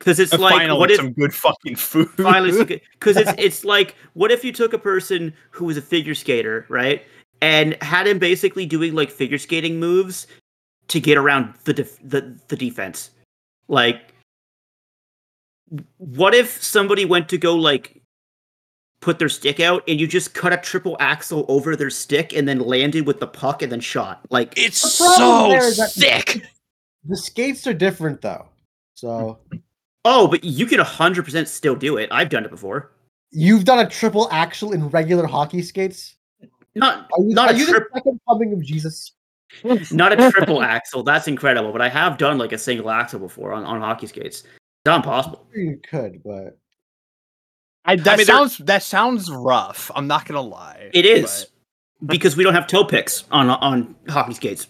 [0.00, 2.08] Cuz it's like finally what if some good fucking food.
[2.10, 6.14] finally cuz it's it's like what if you took a person who was a figure
[6.14, 7.02] skater, right?
[7.40, 10.26] And had him basically doing like figure skating moves
[10.88, 13.10] to get around the def- the the defense.
[13.68, 14.12] Like
[15.98, 18.00] what if somebody went to go like
[19.00, 22.48] put their stick out and you just cut a triple axel over their stick and
[22.48, 24.20] then landed with the puck and then shot.
[24.30, 26.42] Like It's so there is that- sick.
[27.08, 28.46] The skates are different though.
[28.94, 29.38] So
[30.04, 32.08] oh, but you can 100% still do it.
[32.12, 32.92] I've done it before.
[33.32, 36.14] you've done a triple axel in regular hockey skates.
[36.74, 39.12] Not Are you, Not are a you trip- the second coming of Jesus?
[39.92, 41.02] Not a triple axel.
[41.02, 44.40] That's incredible, but I have done like a single axel before on, on hockey skates.
[44.40, 44.46] It's
[44.86, 45.46] not impossible.
[45.54, 46.58] You could, but
[47.84, 49.90] I, that mean, sounds that sounds rough.
[49.94, 50.90] I'm not gonna lie.
[50.92, 51.46] It is
[52.04, 54.66] because we don't have toe picks on on hockey skates.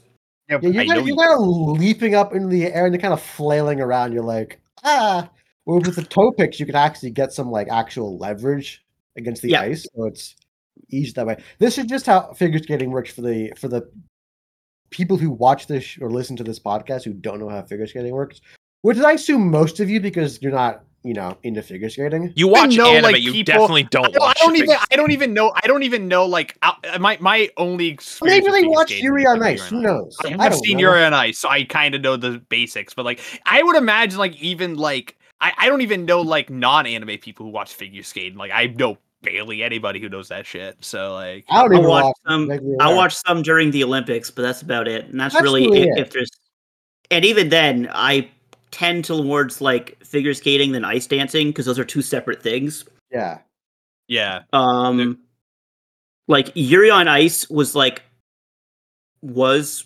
[0.48, 1.48] but- yeah, you're, kind of, you- you're kind of
[1.80, 4.12] leaping up into the air and you're kind of flailing around.
[4.12, 5.28] You're like, ah.
[5.64, 8.84] Where with the toe picks, you can actually get some like actual leverage
[9.16, 9.62] against the Yeah.
[9.62, 10.36] ice, so it's
[10.90, 11.42] easy that way.
[11.58, 13.90] This is just how figure skating works for the for the
[14.90, 17.86] people who watch this sh- or listen to this podcast who don't know how figure
[17.86, 18.40] skating works.
[18.82, 22.32] Which I assume most of you because you're not, you know, into figure skating.
[22.36, 24.76] You watch know, anime, like, you people- definitely don't don't, I don't even.
[24.90, 25.52] I don't even know.
[25.62, 26.26] I don't even know.
[26.26, 27.88] Like I, my my only.
[27.88, 29.66] experience Maybe they figure watch Yuri on Ice.
[29.68, 30.16] Who knows?
[30.24, 30.82] I I have don't seen know.
[30.82, 32.94] Yuri on Ice, so I kind of know the basics.
[32.94, 37.18] But like, I would imagine, like even like I, I don't even know like non-anime
[37.18, 38.38] people who watch figure skating.
[38.38, 40.76] Like I know barely anybody who knows that shit.
[40.84, 42.16] So like, I don't even watch watch.
[42.26, 42.50] some.
[42.80, 45.06] I'll watch some during the Olympics, but that's about it.
[45.06, 46.00] And that's, That's really really if, it.
[46.00, 46.30] if there's.
[47.10, 48.28] And even then, I
[48.70, 52.84] tend towards like figure skating than ice dancing because those are two separate things.
[53.12, 53.38] Yeah.
[54.08, 55.20] yeah, Um,
[56.28, 58.02] like Yuri on Ice was like
[59.22, 59.84] was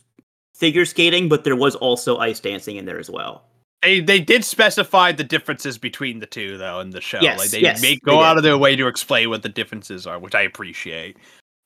[0.54, 3.44] figure skating, but there was also ice dancing in there as well.
[3.82, 7.18] They they did specify the differences between the two though in the show.
[7.20, 8.24] Yes, like they yes, make they go did.
[8.24, 11.16] out of their way to explain what the differences are, which I appreciate.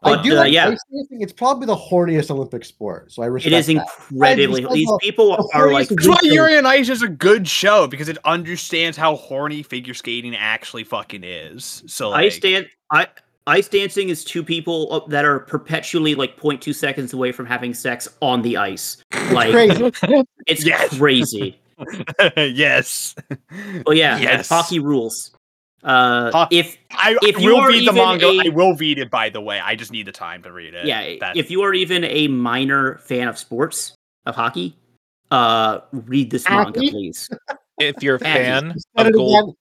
[0.02, 0.68] I do uh, like yeah.
[0.68, 0.78] ice.
[1.12, 3.72] It's probably the horniest Olympic sport, so I It respect is that.
[4.10, 4.62] incredibly.
[4.64, 5.88] And These people the are like.
[5.88, 6.34] funniest That's why Weekend.
[6.34, 10.84] Yuri on Ice is a good show because it understands how horny figure skating actually
[10.84, 11.82] fucking is.
[11.86, 13.06] So like, Ice dan- I,
[13.46, 17.72] ice dancing is two people uh, that are perpetually like 0.2 seconds away from having
[17.72, 18.98] sex on the ice.
[19.32, 19.90] Like Crazy.
[20.46, 20.98] it's Yes.
[20.98, 21.58] crazy.
[22.36, 23.14] yes.
[23.86, 24.48] Well, yeah, Yes.
[24.48, 25.32] hockey rules.
[25.82, 28.26] Uh, Ho- if I, If I you will are read the manga.
[28.26, 29.60] a- I will read it, by the way.
[29.60, 30.86] I just need the time to read it.
[30.86, 33.94] yeah, That's- if you are even a minor fan of sports
[34.24, 34.76] of hockey,
[35.30, 37.28] uh, read this manga, please.
[37.78, 39.56] If you're a fan of it Gold,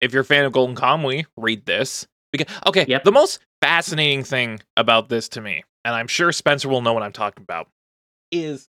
[0.00, 2.06] if you're a fan of Golden Kamuy, read this.
[2.32, 3.04] Because okay, Yep.
[3.04, 7.02] the most fascinating thing about this to me, and I'm sure Spencer will know what
[7.02, 7.68] I'm talking about,
[8.30, 8.68] is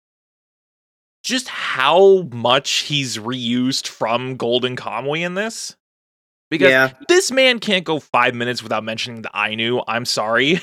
[1.24, 5.76] just how much he's reused from Golden Kamuy in this.
[6.50, 9.82] Because yeah, this man can't go five minutes without mentioning the Ainu.
[9.88, 10.60] I'm sorry.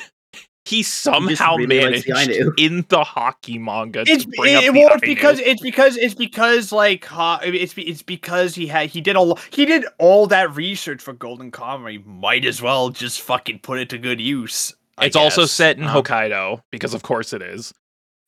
[0.64, 4.78] He somehow really managed the in the hockey manga it's to bring up it, the
[4.78, 9.00] well, it's because it's because it's because like ha, it's it's because he had he
[9.00, 12.04] did a he did all that research for Golden Kamuy.
[12.04, 14.74] Might as well just fucking put it to good use.
[14.98, 17.72] I it's also set in Um, Hokkaido because of course it is.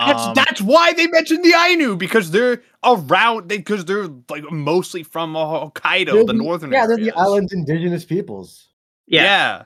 [0.07, 5.03] That's Um, that's why they mentioned the Ainu because they're around because they're like mostly
[5.03, 6.73] from uh, Hokkaido, They're the northern.
[6.73, 8.69] Yeah, they're the island's indigenous peoples.
[9.07, 9.63] yeah, Yeah.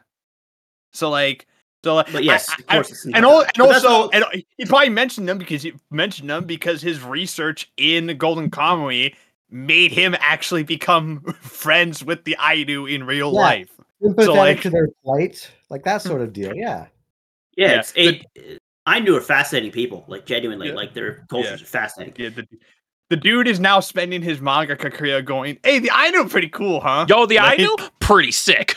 [0.93, 1.47] So like,
[1.85, 4.11] so like, But yes, I- of I- course, it's and, not- al- and also, all-
[4.13, 4.25] and
[4.59, 9.15] he probably mentioned them because he mentioned them because his research in Golden Kamuy
[9.51, 13.41] made him actually become friends with the Ainu in real Yeah.
[13.41, 13.71] life.
[14.03, 16.55] Sympathetic like- to their plight, like that sort of deal.
[16.57, 16.87] Yeah.
[17.57, 17.71] yeah.
[17.73, 20.75] yeah, It's, it, Ainu are fascinating people, like genuinely, Yeah.
[20.75, 22.15] like their cultures are fascinating.
[22.17, 22.47] Yeah, the,
[23.11, 26.81] the dude is now spending his manga career going, "Hey, the Ainu are pretty cool,
[26.81, 28.75] huh?" Yo, the Like- Ainu, pretty sick.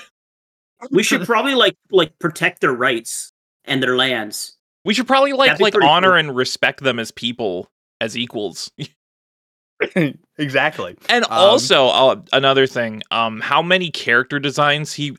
[0.92, 3.32] We should probably like like protect their rights
[3.66, 4.58] and their lands.
[4.86, 6.18] We should probably like like honor cool.
[6.18, 8.72] and respect them as people, as equals.
[10.38, 10.96] exactly.
[11.10, 15.16] And Um, also uh, another thing, um, how many character designs he.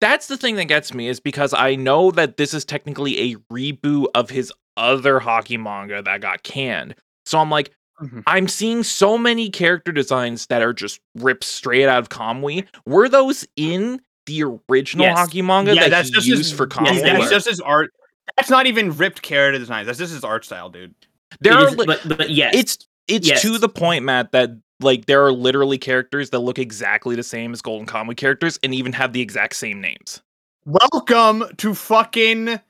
[0.00, 3.36] That's the thing that gets me is because I know that this is technically a
[3.52, 6.94] reboot of his other hockey manga that got canned.
[7.24, 7.72] So I'm like,
[8.02, 8.22] Mhm.
[8.26, 12.66] I'm seeing so many character designs that are just ripped straight out of Kamuy.
[12.84, 15.18] Were those in the original Yes.
[15.18, 17.02] hockey manga Yeah, that that's he just used his, for yes, Kamuy?
[17.02, 17.90] they that's just his art.
[18.36, 19.86] That's not even ripped character designs.
[19.86, 20.94] That's just his art style, dude.
[21.40, 22.78] there It are is- li- but but yes, it's
[23.08, 23.40] it's Yes.
[23.42, 27.52] to the point, Matt, that like there are literally characters that look exactly the same
[27.52, 30.22] as Golden Kamuy characters and even have the exact same names.
[30.64, 32.60] Welcome to fucking.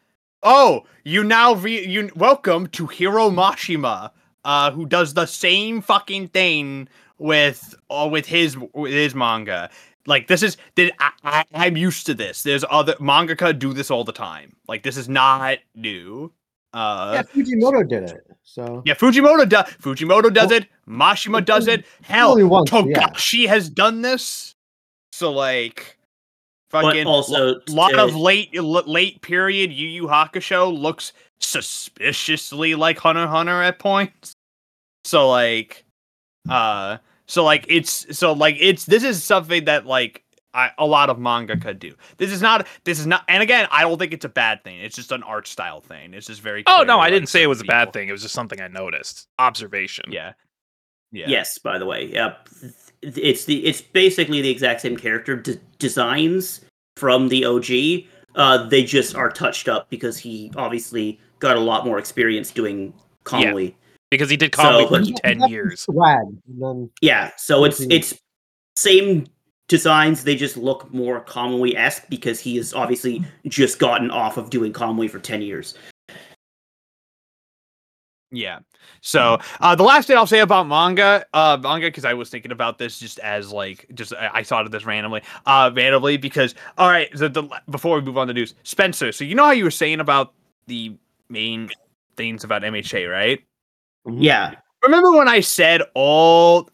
[0.43, 4.11] Oh, you now re you welcome to Hiro Mashima,
[4.45, 6.89] uh, who does the same fucking thing
[7.19, 9.71] with uh, with his with his manga.
[10.07, 12.43] Like this is did I, I I'm used to this.
[12.43, 14.55] There's other mangaka do this all the time.
[14.69, 16.33] Like this is not new.
[16.73, 18.36] Uh, yeah, Fujimoto did it.
[18.47, 19.67] So yeah, Fujimoto does.
[19.83, 20.67] Fujimoto does it.
[20.89, 21.85] Mashima does it.
[22.03, 23.49] Hell, only once, yeah.
[23.49, 24.55] Has done this.
[25.13, 25.99] So like,
[26.71, 32.99] fucking also, lo- lot to- of late late period Yu Yu Hakusho looks suspiciously like
[32.99, 34.33] Hunter Hunter at points.
[35.05, 35.85] So like,
[36.49, 40.23] uh, so like it's so like it's this is something that like
[40.57, 41.95] I, a lot of manga could do.
[42.17, 44.81] This is not this is not, and again, I don't think it's a bad thing.
[44.81, 46.15] It's just an art style thing.
[46.15, 46.65] It's just very.
[46.67, 48.09] Oh no, I didn't say it certain was a bad thing.
[48.09, 49.29] It was just something I noticed.
[49.39, 50.07] Observation.
[50.09, 50.33] Yeah.
[51.13, 51.27] Yeah.
[51.29, 52.49] Yes, by the way, yep.
[53.03, 56.63] It's the it's basically the exact same character d- designs
[56.97, 58.09] from the OG.
[58.35, 62.93] Uh, they just are touched up because he obviously got a lot more experience doing
[63.25, 63.77] Conley.
[64.11, 65.83] Because he did So, for ten years.
[65.83, 66.27] Swag.
[67.01, 68.19] Yeah, so it's it's
[68.77, 69.27] same
[69.69, 70.25] designs.
[70.25, 74.73] They just look more Conway esque because he has obviously just gotten off of doing
[74.73, 75.75] Conway for ten years.
[78.33, 78.59] Yeah.
[79.01, 82.51] So uh, the last thing I'll say about manga, uh, manga, because I was thinking
[82.51, 86.55] about this just as like just I, I thought of this randomly, uh, randomly because
[86.77, 89.13] all right, the, the before we move on to news, Spencer.
[89.13, 90.35] So you know how you were saying about
[90.67, 90.97] the
[91.29, 91.71] main
[92.17, 93.43] things about MHA, right?
[94.09, 94.55] Yeah,
[94.87, 96.69] Remember when I said all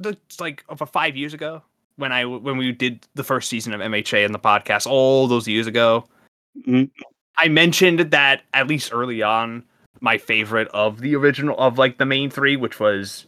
[0.00, 1.62] it's like over five years ago
[1.96, 5.46] when I when we did the first season of MHA in the podcast all those
[5.48, 6.06] years ago.
[6.66, 6.90] Mhm.
[7.36, 9.64] I mentioned that at least early on,
[10.00, 13.26] my favorite of the original of like the main three, which was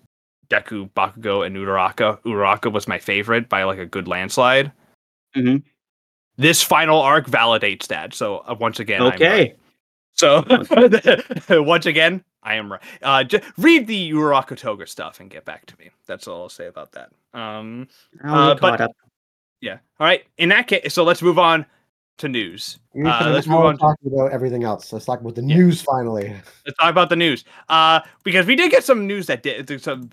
[0.49, 2.21] Deku, Bakugo, and Uraraka.
[2.23, 4.71] Uraraka was my favorite by like a good landslide.
[5.37, 5.63] Mhm.
[6.37, 8.15] This final arc validates that.
[8.15, 9.55] So uh, once again, okay.
[10.17, 10.45] So
[11.63, 12.83] once again, I am right.
[13.03, 15.91] Uh, j- read the Uraraka Toga stuff and get back to me.
[16.07, 17.11] That's all I'll say about that.
[17.39, 17.89] Um,
[18.25, 18.91] Uh, but- caught up.
[19.61, 19.79] yeah.
[20.01, 20.25] All right.
[20.39, 21.67] In that case, so let's move on
[22.19, 22.79] to news.
[22.95, 23.75] Uh, let's move on.
[23.75, 24.91] To, talking about everything else.
[24.93, 25.57] Let's talk about the Yeah.
[25.57, 26.35] news finally.
[26.65, 27.45] let's talk about the news.
[27.69, 30.11] Uh, because we did get some news that did some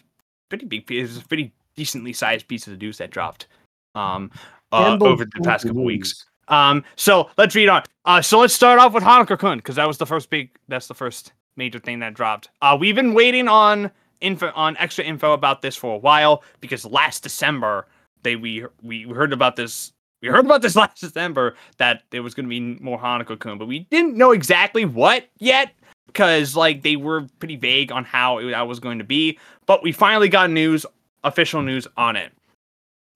[0.50, 3.48] pretty big pieces, pretty decently sized pieces of news that dropped.
[3.96, 4.32] Um,
[4.74, 5.86] uh, over the past couple News.
[5.86, 6.26] weeks.
[6.48, 7.84] Um, so let's read on.
[8.06, 10.50] Uh, so let's start off with Hanako Kun because that was the first big.
[10.68, 12.50] That's the first major thing that dropped.
[12.62, 13.92] Uh, we've been waiting on
[14.22, 17.88] info on extra info about this for a while because last December
[18.24, 19.92] they we we heard about this.
[20.22, 23.58] We heard about this last December that there was going to be more Hanako Kun,
[23.58, 25.74] but we didn't know exactly what yet
[26.08, 29.38] because like they were pretty vague on how it, that was going to be.
[29.66, 30.86] But we finally got news,
[31.24, 32.32] official news on it.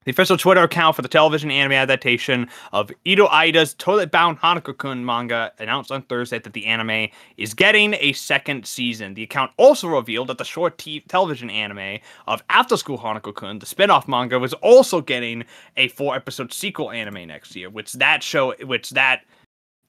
[0.07, 5.03] The official Twitter account for the television anime adaptation of Ito Aida's Toilet Bound Hanako-kun
[5.03, 9.15] manga announced on Thursday that the anime is getting a second season.
[9.15, 13.65] The account also revealed that the short t- television anime of After School Hanako-kun, the
[13.65, 15.43] spin-off manga, was also getting
[15.75, 19.25] a four-episode sequel anime next year, which that show, which that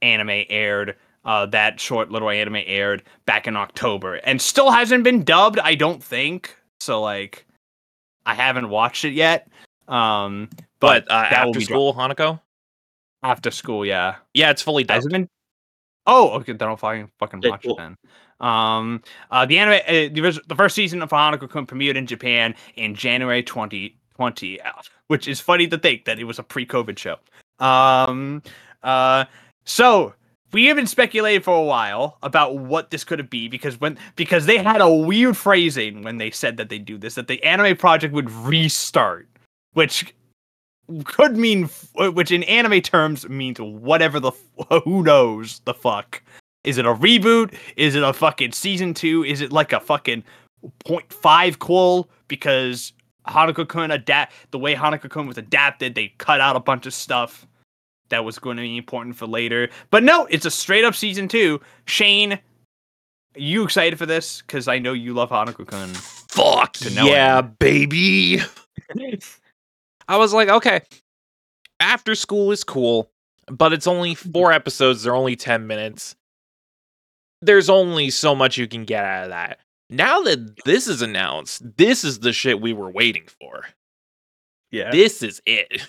[0.02, 0.96] anime aired.
[1.24, 5.60] Uh, that short little anime aired back in October, and still hasn't been dubbed.
[5.60, 7.02] I don't think so.
[7.02, 7.46] Like,
[8.26, 9.48] I haven't watched it yet.
[9.88, 10.48] Um,
[10.80, 12.40] but, But uh, after school, Hanako.
[13.22, 14.16] after school, yeah.
[14.34, 15.28] Yeah, it's fully Has it been?
[16.06, 16.52] Oh, okay.
[16.52, 17.72] Then I'll fucking fucking watch cool.
[17.72, 17.96] it then.
[18.40, 22.54] Um, uh, the anime, uh, the, the first season of Hanako Kun premiered in Japan
[22.76, 24.70] in January 2020, uh,
[25.08, 27.16] which is funny to think that it was a pre-COVID show.
[27.58, 28.42] Um,
[28.82, 29.24] uh,
[29.64, 30.14] so
[30.52, 34.46] we have been speculating for a while about what this could be because when because
[34.46, 37.76] they had a weird phrasing when they said that they do this that the anime
[37.76, 39.28] project would restart,
[39.74, 40.14] which
[41.04, 44.32] could mean which in anime terms means whatever the
[44.84, 46.22] who knows the fuck.
[46.64, 47.54] Is it a reboot?
[47.76, 49.24] Is it a fucking season two?
[49.24, 50.24] Is it like a fucking
[50.84, 52.92] 0.5 quill because
[53.26, 56.94] Hanako Kun adapt the way Hanako Kun was adapted, they cut out a bunch of
[56.94, 57.46] stuff
[58.08, 59.68] that was going to be important for later.
[59.90, 61.60] But no, it's a straight up season two.
[61.84, 62.40] Shane, are
[63.34, 64.42] you excited for this?
[64.42, 65.90] Because I know you love Hanako Kun.
[65.90, 67.58] Fuck to yeah, it.
[67.58, 68.40] baby.
[70.08, 70.80] I was like, okay,
[71.80, 73.10] after school is cool,
[73.46, 74.32] but it's only mm-hmm.
[74.32, 75.02] four episodes.
[75.02, 76.16] They're only 10 minutes.
[77.40, 79.60] There's only so much you can get out of that.
[79.90, 83.66] Now that this is announced, this is the shit we were waiting for.
[84.70, 84.90] Yeah.
[84.90, 85.82] This is it.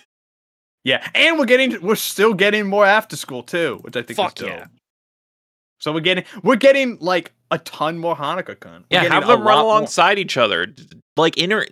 [0.86, 4.40] Yeah, and we're getting we're still getting more after school too, which I think Fuck
[4.40, 4.50] is dope.
[4.50, 4.66] yeah.
[5.80, 8.86] So we're getting we're getting like a ton more Hanako Kun.
[8.90, 10.68] Yeah, have them run alongside each other.
[11.18, 11.66] Like inter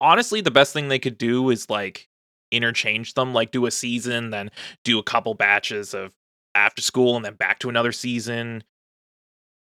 [0.00, 2.08] honestly, the best thing they could do is like
[2.50, 4.50] interchange them, like do a season, then
[4.84, 6.12] do a couple batches of
[6.54, 8.62] after school and then back to another season.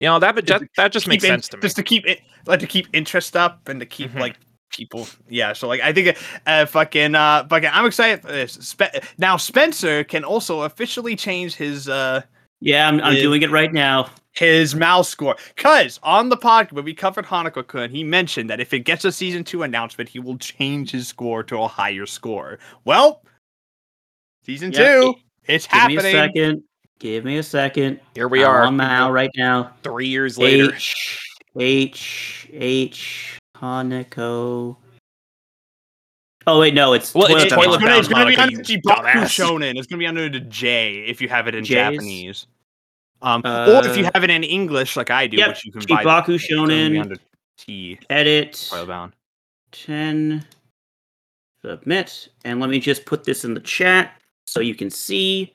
[0.01, 1.61] You know, that but Just that, that just makes in- sense to me.
[1.63, 4.21] Just to keep it like to keep interest up and to keep Mhm.
[4.21, 4.37] like
[4.71, 6.15] people yeah so like i think
[6.47, 11.55] uh fucking uh fucking i'm excited for this Spe- now spencer can also officially change
[11.55, 12.21] his uh
[12.61, 14.11] Yeah, I'm, I'm doing it right now.
[14.39, 18.61] His mouse score because on the podcast when we covered hanako kun he mentioned that
[18.61, 22.07] if it gets a season two announcement he will change his score to a higher
[22.07, 23.23] score well
[24.49, 25.15] Season Yeah, two.
[25.47, 25.97] It's happening.
[25.99, 26.63] Give me a second.
[26.99, 28.01] Give me a second.
[28.15, 29.75] Here we I'm are, on now, right now.
[29.83, 30.73] three years later.
[30.75, 31.19] H
[31.59, 34.77] H H Hanako.
[36.47, 37.99] Oh wait, no, it's Well, it's Toilet Toilet Bound.
[37.99, 39.77] It's gonna, it's gonna be under you Shonen.
[39.77, 41.75] It's gonna be under the J if you have it in Jays?
[41.75, 42.47] Japanese.
[43.21, 45.73] Um, or if you Uh, have it in English, like I do, yep, which you
[45.73, 46.05] can buy.
[46.05, 47.01] Chibaku it's gonna Shonen.
[47.01, 47.17] under
[47.57, 47.99] T.
[48.11, 49.13] Edit bound.
[49.73, 50.47] ten.
[51.65, 55.53] Submit, and let me just put this in the chat so you can see.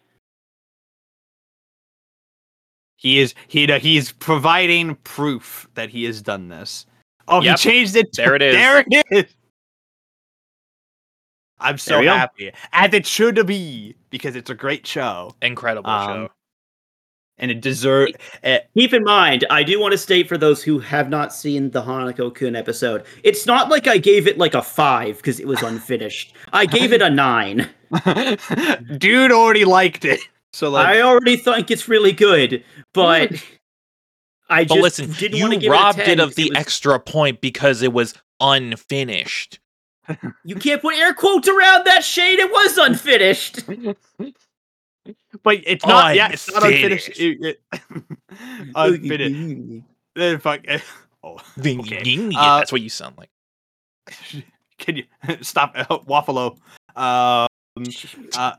[2.97, 6.86] He is he he is providing proof that he has done this.
[7.30, 7.57] Oh, Yep.
[7.59, 8.14] he changed it.
[8.14, 8.53] There it is.
[8.59, 9.26] There it is.
[11.59, 16.32] I'm so happy, as it should be, because it's a great show Incredible Um, show.
[17.38, 18.13] And it deserves.
[18.43, 21.71] Eh, keep in mind, I do want to state for those who have not seen
[21.71, 25.47] the Hanako Kun episode, it's not like I gave it like a five because it
[25.47, 26.36] was unfinished.
[26.53, 27.69] I gave it a nine.
[28.97, 30.19] Dude already liked it,
[30.51, 32.63] so like I already think it's really good,
[32.93, 33.36] but hmm.
[34.49, 36.36] I But listen, didn't you want to give robbed it, a 10 it of 'cause
[36.36, 39.59] the was- extra point because it was unfinished.
[40.43, 42.38] You can't put air quotes around that shade.
[42.38, 43.63] It was unfinished.
[45.43, 46.16] But it's not.
[46.16, 47.20] Yeah, it's not unfinished.
[47.20, 47.20] Unfinished.
[47.20, 48.04] It, it,
[48.76, 50.41] unfinished.
[50.43, 50.62] Fuck.
[50.68, 50.80] eh,
[51.24, 52.30] Oh, Okay.
[52.36, 53.30] Uh, That's what you sound like.
[54.78, 55.04] can you
[55.41, 56.58] stop, Waffalo?
[56.95, 57.47] Um,
[58.38, 58.54] uh,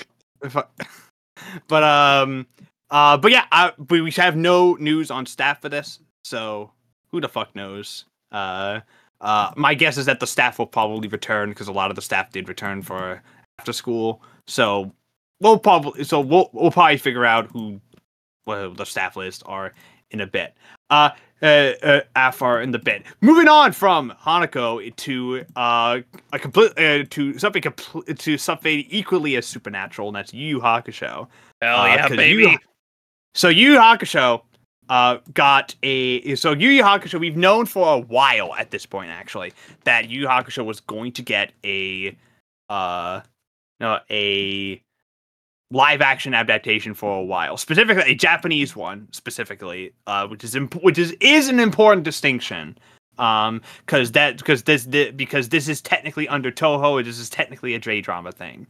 [1.68, 2.46] but um,
[2.90, 6.70] uh, but yeah, I, we we have no news on staff for this, so
[7.10, 8.06] who the fuck knows?
[8.32, 8.80] Uh,
[9.20, 12.02] uh, my guess is that the staff will probably return because a lot of the
[12.02, 13.22] staff did return for
[13.58, 14.22] after school.
[14.46, 14.92] So
[15.40, 17.80] we'll probably so we'll we'll probably figure out who
[18.46, 19.72] well, the staff list are
[20.10, 20.54] in a bit.
[20.90, 21.10] Uh,
[21.42, 23.04] uh, uh Afar in the bit.
[23.20, 26.00] Moving on from Hanako to uh
[26.32, 30.60] a complete uh, to something compl- to something equally as supernatural, and that's Yu Yu
[30.60, 31.26] Hakusho.
[31.62, 32.42] Hell uh, yeah, baby.
[32.42, 32.58] you-
[33.34, 34.42] So Yu Yu Hakusho
[34.90, 39.10] uh got a so Yu Yu Hakusho we've known for a while at this point
[39.10, 39.52] actually
[39.84, 42.14] that Yu Yu Hakusho was going to get a
[42.68, 43.20] uh
[43.80, 44.82] no a
[45.70, 50.82] live action adaptation for a while specifically a Japanese one specifically uh which is imp-
[50.82, 52.76] which is is an important distinction
[53.18, 57.74] um because that because this, thi- because this is technically under Toho this is technically
[57.74, 58.66] a J drama thing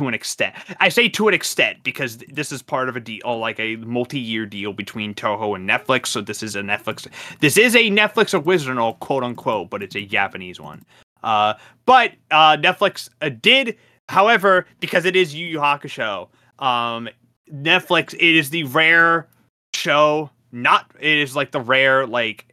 [0.00, 0.54] to an extent.
[0.80, 4.46] I say to an extent because this is part of a deal, like a multi-year
[4.46, 6.06] deal between Toho and Netflix.
[6.08, 7.06] So this is a Netflix.
[7.40, 10.82] This is a Netflix original, quote unquote, but it's a Japanese one.
[11.22, 11.54] Uh,
[11.84, 13.76] but uh, Netflix uh, did,
[14.10, 17.08] however, because it is Yu Yu Hakusho, um,
[17.52, 19.28] Netflix it is the rare
[19.74, 20.30] show.
[20.52, 22.52] Not it is like the rare like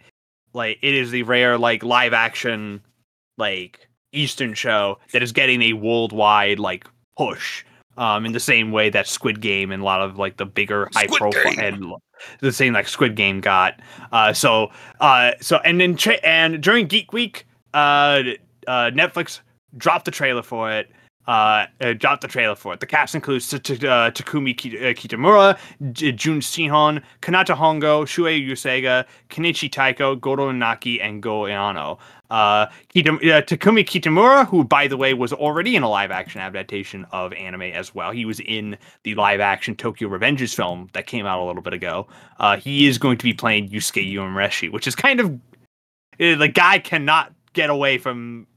[0.53, 2.81] like it is the rare like live action
[3.37, 6.87] like Eastern show that is getting a worldwide like
[7.17, 7.63] push.
[7.97, 10.87] Um, in the same way that Squid Game and a lot of like the bigger
[10.93, 11.95] high profile and
[12.41, 13.79] the same like Squid Game got.
[14.11, 18.21] Uh, so uh, so and then tra- and during Geek Week, uh,
[18.67, 19.39] uh, Netflix
[19.77, 20.91] dropped the trailer for it.
[21.27, 22.79] Uh, uh, dropped the trailer for it.
[22.79, 25.59] The cast includes uh, Takumi uh, Kitamura,
[25.91, 31.99] Jun Shison, Kanata Hongo, Shuhei Uesugi, Kenichi Taiko, Goro Naki, and Go Ayano.
[32.29, 36.39] Uh, Kitam- uh, Takumi Kitamura, who by the way was already in a live action
[36.39, 38.11] adaptation of anime as well.
[38.11, 41.73] He was in the live action Tokyo Revengers film that came out a little bit
[41.73, 42.07] ago.
[42.59, 45.29] He is going to be playing Yusuke Urameshi, which is kind of
[46.21, 48.47] uh, the guy cannot get away from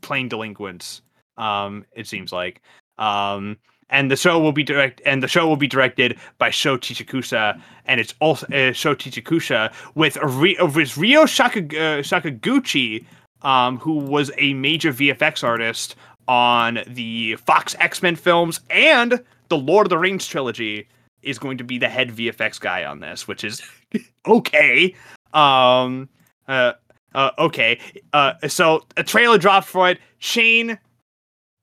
[0.00, 1.02] playing delinquents.
[1.38, 2.60] Um, it seems like.
[2.98, 3.56] Um,
[3.90, 7.60] and the show will be direct, and the show will be directed by Sho Chichikusa,
[7.86, 13.06] and it's also uh, Sho Chichikusa with Ri- with Ryo Shaka, uh, Sakaguchi,
[13.42, 15.96] um, who was a major VFX artist
[16.26, 20.86] on the Fox X Men films and the Lord of the Rings trilogy,
[21.22, 23.62] is going to be the head VFX guy on this, which is
[24.26, 24.94] okay.
[25.32, 26.08] Um,
[26.46, 26.74] uh,
[27.14, 27.80] uh, okay.
[28.12, 29.98] Uh, so a trailer dropped for it.
[30.18, 30.78] Shane,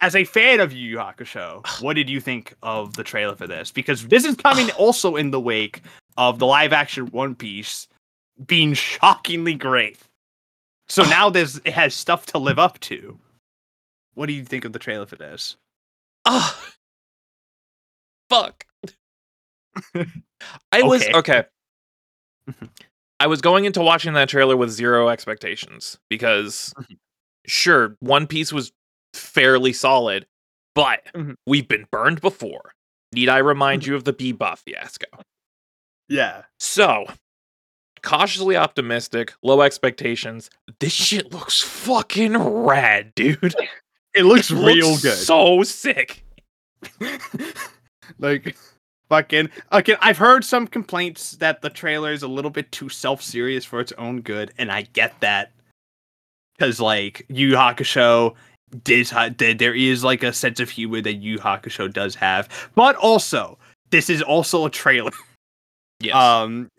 [0.02, 3.48] as a fan of Yu Yu Hakusho, what did you think of the trailer for
[3.48, 3.72] this?
[3.72, 5.82] Because this is coming also in the wake
[6.18, 7.88] of the live action One Piece
[8.46, 9.98] being shockingly great.
[10.88, 13.18] So now there's it has stuff to live up to.
[14.16, 15.58] What do you think of the trailer for this?
[16.26, 16.60] Ah,
[18.30, 18.66] fuck.
[20.72, 21.14] I was Okay.
[21.14, 21.44] okay.
[23.20, 26.98] I was going into watching that trailer with zero expectations because, Mhm.
[27.46, 28.72] sure, One Piece was
[29.18, 30.26] fairly solid,
[30.74, 31.36] but Mhm.
[31.46, 32.74] we've been burned before.
[33.14, 35.08] Need I remind you of the Bebop fiasco?
[36.10, 36.44] Yeah.
[36.60, 37.06] So,
[38.02, 40.50] cautiously optimistic, low expectations.
[40.80, 43.56] This shit looks fucking rad, dude.
[44.14, 45.18] It looks It real looks good.
[45.18, 46.24] So sick.
[48.20, 48.56] like
[49.10, 53.66] fucking again i've heard some complaints that the trailer is a little bit too self-serious
[53.66, 55.52] for its own good and i get that
[56.58, 58.36] because like Yu hakusho
[58.84, 62.16] does ha- th- there is like a sense of humor that yu Yu hakusho does
[62.16, 63.58] have but also
[63.92, 65.12] this is also a trailer
[66.02, 66.16] Yes.
[66.16, 66.70] um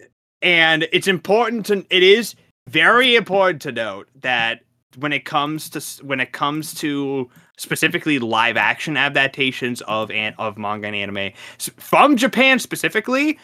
[0.42, 2.34] and it's important to it is
[2.68, 4.60] very important to note that
[4.96, 10.58] when it comes to when it comes to specifically live action adaptations of an of
[10.58, 13.38] manga and anime from Japan specifically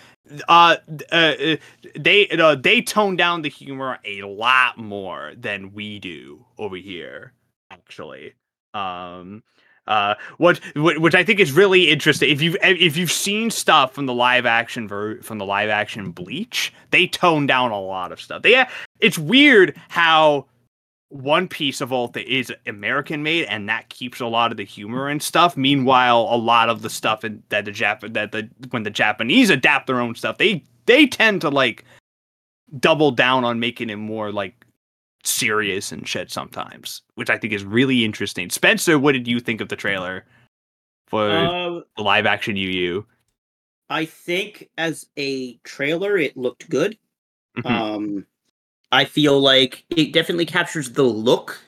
[0.49, 0.77] uh,
[1.11, 1.57] uh uh,
[1.99, 7.33] they uh, they tone down the humor a lot more than we do over here
[7.71, 8.35] actually
[8.75, 9.43] um
[9.89, 13.93] uh what wh- which i think is really interesting if you've if you've seen stuff
[13.93, 18.13] from the live action ver- from the live action bleach they tone down a lot
[18.13, 18.43] of stuff.
[18.43, 18.65] They
[19.01, 20.47] it's weird how
[21.09, 24.65] one piece of all that is american made and that keeps a lot of the
[24.65, 25.57] humor and stuff.
[25.57, 29.51] Meanwhile a lot of the stuff in, that the Jap- that the when the japanese
[29.51, 31.85] adapt their own stuff they they tend to like
[32.79, 34.65] double down on making it more like
[35.25, 38.51] serious and shit sometimes, which I think is really interesting.
[38.51, 40.25] Spencer, what did you think of the trailer
[41.09, 43.07] for Uh, the live action Yu?
[43.91, 46.97] I think as a trailer, it looked good.
[47.59, 47.71] Mhm.
[47.71, 48.27] Um,
[48.91, 51.59] I feel like it definitely captures the look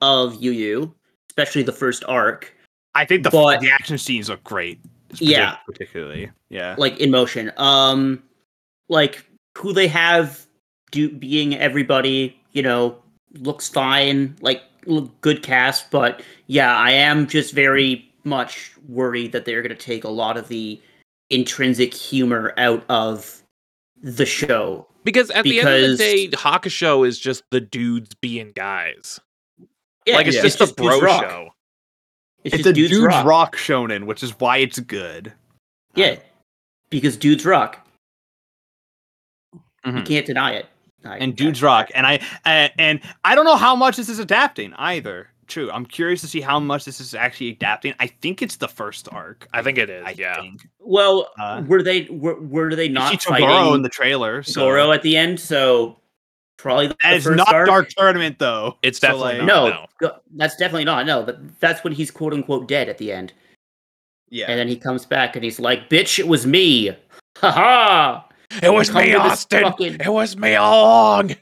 [0.00, 0.94] of Yu,
[1.30, 2.52] especially the first arc,
[2.96, 4.80] I think the but- the action scenes look great.
[5.20, 5.56] Yeah.
[5.66, 6.30] particularly.
[6.48, 6.74] Yeah.
[6.76, 7.52] like in motion.
[7.56, 8.22] Um,
[8.88, 9.24] like
[9.56, 10.44] who they have
[10.90, 12.96] do being everybody, you know,
[13.34, 14.34] looks fine.
[14.40, 19.76] Like look, good cast, but yeah, I am just very much worried that they're going
[19.76, 20.80] to take a lot of the
[21.30, 23.42] intrinsic humor out of
[24.02, 24.86] the show.
[25.04, 29.20] because at the end of the because- day, Hakusho is just the dudes being guys.
[30.06, 30.42] Yeah, like it's yeah.
[30.42, 31.22] just a bro dudes rock.
[31.22, 31.48] show.
[32.44, 33.24] It's, It's, just a dudes, dudes rock.
[33.26, 33.56] rock.
[33.56, 35.32] shonen, which is why it's good.
[35.94, 36.16] Yeah,
[36.90, 37.86] because dudes rock.
[39.86, 40.06] You Mhm.
[40.06, 40.66] can't deny it.
[41.04, 44.18] I- and dudes rock and i and, and i don't know how much this is
[44.18, 48.40] adapting either true i'm curious to see how much this is actually adapting i think
[48.42, 50.02] it's the first arc I think it is.
[50.06, 50.40] i yeah.
[50.40, 54.42] think Well, Uh, were they were, were they not see fighting Toguro in the trailer
[54.42, 55.38] so Goro at the end?
[55.38, 55.98] So
[56.56, 57.66] probably the, that the is first not arc.
[57.68, 59.88] dark tournament though It's So, definitely like- not.
[60.00, 60.16] No, no.
[60.36, 61.04] that's definitely not.
[61.04, 63.32] No, but that's when he's quote unquote dead at the end,
[64.30, 66.90] yeah and then he comes back and he's like, "Bitch, it was me."
[67.38, 68.28] Ha ha!
[68.62, 69.62] It was me, Austin.
[69.62, 71.36] fucking- It was me all along.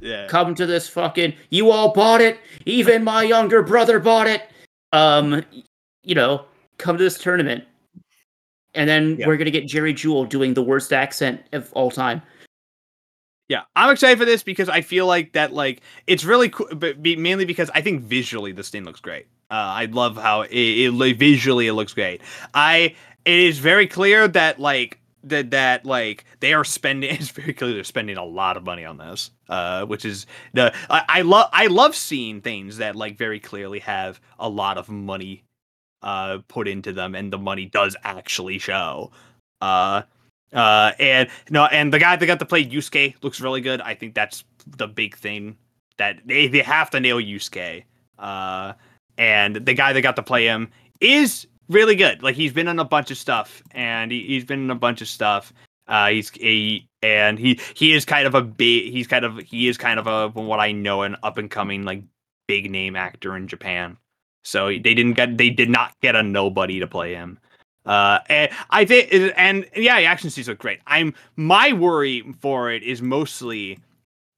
[0.00, 1.34] yeah Come to this fucking.
[1.50, 2.38] You all bought it.
[2.66, 4.42] Even my younger brother bought it.
[4.92, 5.42] Um,
[6.02, 6.44] you know,
[6.78, 7.64] come to this tournament,
[8.74, 9.26] and then Yeah.
[9.26, 12.22] we're gonna get Jerry Jewell doing the worst accent of all time.
[13.48, 17.02] Yeah, I'm excited for this because I feel like that like it's really cool, but
[17.02, 19.26] be, mainly because I think visually this thing looks great.
[19.50, 22.20] Uh, I love how it, it like, visually it looks great.
[22.54, 22.94] I
[23.24, 24.98] it is very clear that like
[25.28, 27.10] that that like they are spending.
[27.14, 29.30] It's very clear they're spending a lot of money on this.
[29.48, 33.78] Uh, which is the I, I love I love seeing things that like very clearly
[33.80, 35.44] have a lot of money
[36.02, 39.10] uh put into them and the money does actually show.
[39.60, 40.02] Uh,
[40.52, 43.80] uh, and no, and the guy that got to play Yusuke looks really good.
[43.80, 45.56] I think that's the big thing
[45.98, 47.84] that they, they have to nail Yusuke.
[48.18, 48.72] Uh,
[49.18, 50.70] and the guy that got to play him
[51.00, 52.22] is really good.
[52.22, 55.00] Like he's been in a bunch of stuff, and he, he's been in a bunch
[55.00, 55.52] of stuff.
[55.88, 58.92] Uh, he's a and he he is kind of a big.
[58.92, 61.84] He's kind of he is kind of a what I know an up and coming
[61.84, 62.02] like
[62.48, 63.96] big name actor in Japan.
[64.44, 67.38] So they didn't get they did not get a nobody to play him.
[67.84, 70.80] Uh, and I think, and yeah, the action scenes look great.
[70.88, 73.78] I'm my worry for it is mostly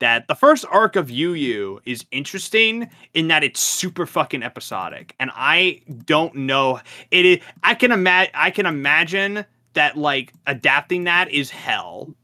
[0.00, 5.14] that the first arc of Yu Yu is interesting in that it's super fucking episodic,
[5.18, 6.80] and I don't know
[7.10, 7.38] it is.
[7.62, 8.32] I can imagine.
[8.34, 9.44] I can imagine
[9.74, 12.14] that like adapting that is hell.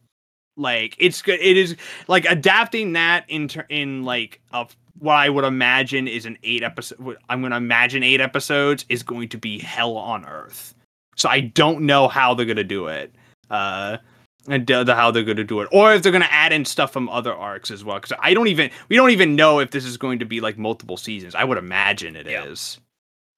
[0.57, 1.41] Like it's good.
[1.41, 1.77] It is
[2.09, 4.67] like adapting that in ter- in like a
[4.99, 7.17] what I would imagine is an eight episode.
[7.29, 10.75] I'm going to imagine eight episodes is going to be hell on earth.
[11.17, 13.15] So I don't know how they're gonna do it.
[13.51, 13.99] Uh,
[14.47, 17.09] and the, how they're gonna do it, or if they're gonna add in stuff from
[17.09, 17.97] other arcs as well.
[17.97, 20.59] Because I don't even we don't even know if this is going to be like
[20.59, 21.35] multiple seasons.
[21.35, 22.81] I would imagine it is.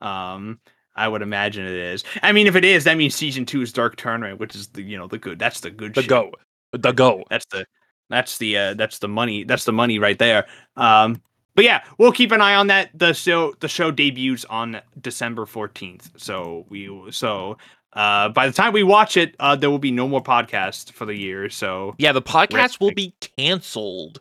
[0.03, 0.35] Yeah.
[0.35, 0.61] Um,
[0.95, 2.05] I would imagine it is.
[2.23, 4.83] I mean, if it is, that means season two is Dark Tournament, which is the
[4.83, 5.39] you know the good.
[5.39, 5.95] That's the good.
[5.95, 6.11] The shit.
[6.11, 6.33] go.
[6.73, 7.23] The go.
[7.31, 7.67] That's the
[8.09, 9.45] that's the uh, that's the money.
[9.45, 10.47] That's the money right there.
[10.77, 11.23] Um,
[11.55, 12.91] but yeah, we'll keep an eye on that.
[12.95, 16.11] The show the show debuts on December fourteenth.
[16.17, 17.59] So we so
[17.97, 21.05] uh, by the time we watch it, uh, there will be no more podcast for
[21.07, 21.49] the year.
[21.51, 24.21] So Yeah, the podcast will be canceled.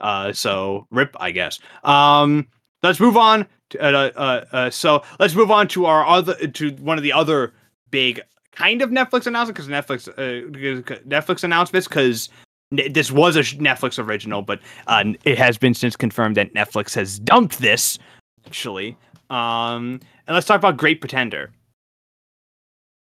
[0.00, 1.58] uh, so rip, I guess.
[1.84, 2.46] Um,
[2.82, 3.46] let's move on
[3.78, 7.52] Uh, uh, uh, so let's move on to our other to one of the other
[7.90, 8.20] big
[8.52, 12.28] kind of Netflix announcement because Netflix uh, Netflix announcements because
[12.72, 17.18] this was a Netflix original, but uh, it has been since confirmed that Netflix has
[17.20, 17.98] dumped this
[18.46, 18.96] actually.
[19.28, 21.50] Um, and let's talk about Great Pretender.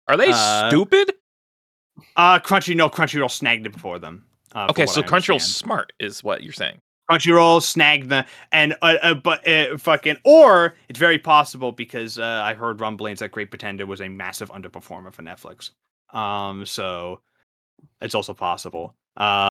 [0.08, 1.14] Are they Uh, stupid?
[2.16, 4.26] Uh, Crunchy, no, Crunchyroll snagged it before them.
[4.54, 6.80] Uh, Okay, so Crunchyroll's smart, is what you're saying.
[7.10, 12.42] Crunchyroll snagged the and uh, uh but uh, fucking or it's very possible because uh,
[12.46, 15.72] I heard rumblings that Great Pretender was a massive underperformer for Netflix.
[16.18, 17.20] Um, so
[18.02, 18.96] it's also possible.
[19.16, 19.48] Uh,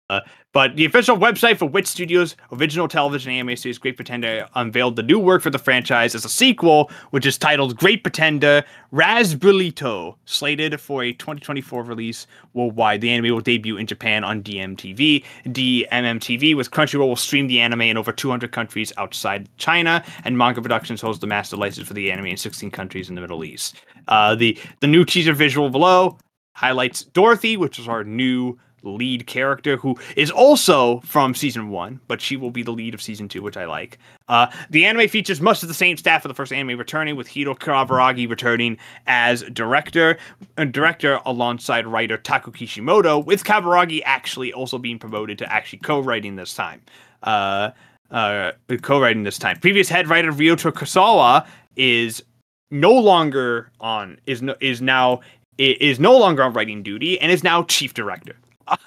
[0.53, 5.03] but the official website for Wit Studios' original television anime series Great Pretender unveiled the
[5.03, 10.81] new work for the franchise as a sequel, which is titled Great Pretender Razbliuto, slated
[10.81, 13.01] for a 2024 release worldwide.
[13.01, 15.25] The anime will debut in Japan on DMTV.
[15.47, 20.61] DMMTV with Crunchyroll will stream the anime in over 200 countries outside China, and Manga
[20.61, 23.77] Productions holds the master license for the anime in 16 countries in the Middle East.
[24.09, 26.19] Uh, the the new teaser visual below
[26.55, 32.21] highlights Dorothy, which is our new lead character, who is also from season one, but
[32.21, 33.99] she will be the lead of season two, which I like.
[34.29, 37.29] Uh, the anime features much of the same staff of the first anime returning, with
[37.29, 38.77] Hiro Kaburagi returning
[39.07, 40.19] as director,
[40.59, 46.37] uh, director alongside writer Taku Kishimoto, with Kaburagi actually also being promoted to actually co-writing
[46.37, 46.83] this time.
[47.23, 47.71] Uh,
[48.11, 48.53] uh,
[48.83, 49.59] co-writing this time.
[49.59, 51.47] Previous head writer Ryota Kosawa
[51.77, 52.23] is
[52.71, 55.21] no longer on is no, is now
[55.59, 58.37] is no longer on writing duty and is now chief director.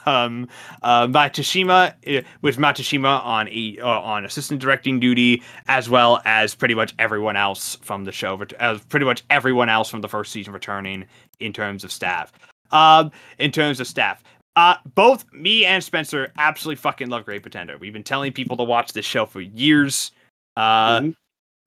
[0.06, 0.48] Um,
[0.84, 6.74] uh, Matsushima with Matsushima on a, uh, on assistant directing duty, as well as pretty
[6.74, 10.54] much everyone else from the show, as pretty much everyone else from the first season
[10.54, 11.06] returning
[11.40, 12.32] in terms of staff.
[12.72, 14.24] Um, in terms of staff,
[14.56, 17.78] uh, both me and Spencer absolutely fucking love Great Pretender.
[17.78, 20.12] We've been telling people to watch this show for years.
[20.56, 21.16] Uh, Mhm.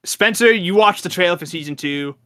[0.05, 2.17] Spencer, you watched the trailer for season two.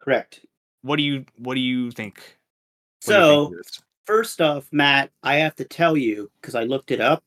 [0.00, 0.40] Correct.
[0.82, 2.18] What do you What do you think?
[3.06, 3.62] You So think
[4.06, 7.22] first off, Matt, I have to tell you because I looked it up.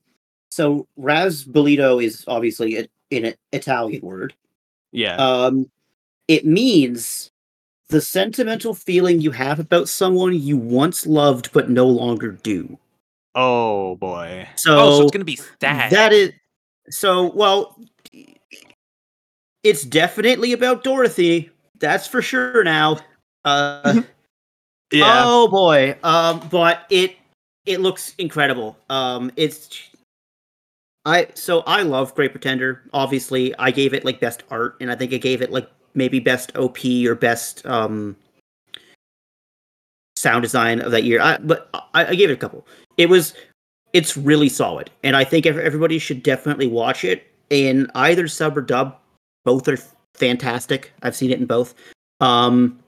[0.50, 4.34] So Razbliuto is obviously a, an Italian word.
[4.90, 5.70] yeah, Um,
[6.28, 7.30] it means
[7.88, 12.78] the sentimental feeling you have about someone you once loved but no longer do.
[13.34, 15.90] oh boy, So, oh, so it's gonna be sad.
[15.92, 16.32] that is
[16.90, 17.78] so well.
[19.62, 21.50] It's definitely about Dorothy.
[21.78, 22.64] That's for sure.
[22.64, 22.98] Now,
[23.44, 24.02] uh,
[24.92, 25.96] yeah, Oh boy.
[26.02, 27.16] Um but it
[27.66, 28.76] it looks incredible.
[28.90, 29.90] Um it's
[31.04, 32.82] I so I love Great Pretender.
[32.92, 36.20] Obviously, I gave it like best art and I think I gave it like maybe
[36.20, 38.16] best OP or best um
[40.16, 41.20] sound design of that year.
[41.20, 42.66] I but I, I gave it a couple.
[42.98, 43.34] It was
[43.92, 48.62] it's really solid and I think everybody should definitely watch it in either sub or
[48.62, 48.96] dub.
[49.44, 49.78] Both are
[50.14, 50.92] fantastic.
[51.02, 51.74] I've seen it in both.
[52.20, 52.78] Um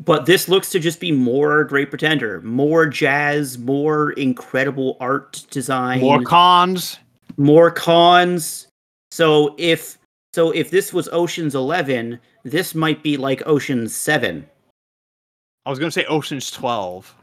[0.00, 6.00] but this looks to just be more Great Pretender, more jazz, more incredible art design,
[6.00, 6.98] more cons.
[7.36, 8.66] more cons.
[9.10, 9.98] So if
[10.32, 14.46] so, if this was Ocean's Eleven, this might be like Ocean's Seven.
[15.64, 17.14] I was gonna say Ocean's Twelve.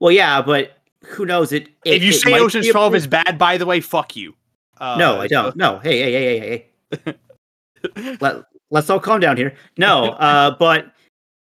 [0.00, 1.52] Well, yeah, but who knows?
[1.52, 1.68] It.
[1.84, 4.14] it if you it say Ocean's be a Twelve is bad, by the way, fuck
[4.14, 4.34] you.
[4.78, 5.56] Uh, no, I don't.
[5.56, 6.66] No, hey, hey, hey, hey,
[7.04, 8.16] hey.
[8.20, 9.54] Let Let's all calm down here.
[9.76, 10.93] No, uh, but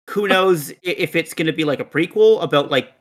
[0.10, 2.94] who knows if it's going to be like a prequel about like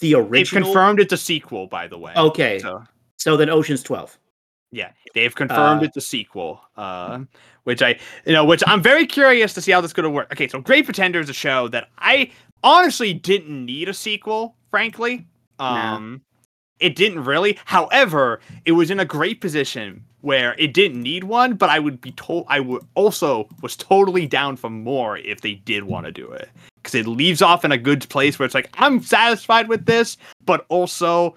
[0.00, 0.64] the They've original.
[0.64, 2.12] confirmed it's a sequel, by the way.
[2.16, 2.82] Okay, So,
[3.16, 4.18] so then Ocean's Twelve.
[4.70, 6.60] yeah, they've confirmed Uh, it's a sequel.
[6.76, 7.20] Uh,
[7.64, 10.10] which I, you know, which I'm very curious to see how this is going to
[10.10, 10.32] work.
[10.32, 12.30] Okay, so Great Pretender is a show that I
[12.62, 15.26] honestly didn't need a sequel, frankly.
[15.58, 16.22] Um,
[16.80, 17.58] it didn't really.
[17.64, 22.00] However, it was in a great position where it didn't need one, but I would
[22.00, 26.12] be told I would also was totally down for more if they did want to
[26.12, 29.68] do it because it leaves off in a good place where it's like I'm satisfied
[29.68, 31.36] with this, but also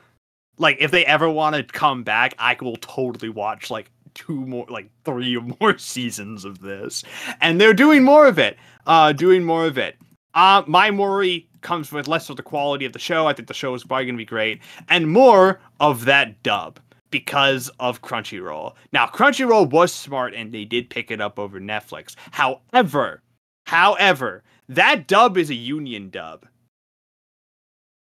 [0.57, 4.65] like if they ever want to come back, I will totally watch like two more,
[4.69, 7.03] like three or more seasons of this,
[7.39, 8.57] and they're doing more of it.
[8.87, 9.95] Uh, doing more of it.
[10.33, 13.27] Uh, my worry comes with less of the quality of the show.
[13.27, 14.59] I think the show is probably going to be great,
[14.89, 16.79] and more of that dub
[17.11, 18.73] because of Crunchyroll.
[18.93, 22.15] Now, Crunchyroll was smart and they did pick it up over Netflix.
[22.31, 23.21] However,
[23.67, 26.45] however, that dub is a union dub.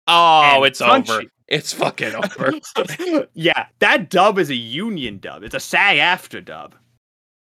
[0.07, 1.21] oh, and it's Crunchy- over.
[1.47, 3.27] It's fucking over.
[3.33, 5.43] yeah, that dub is a union dub.
[5.43, 6.75] It's a SAG-AFTRA dub.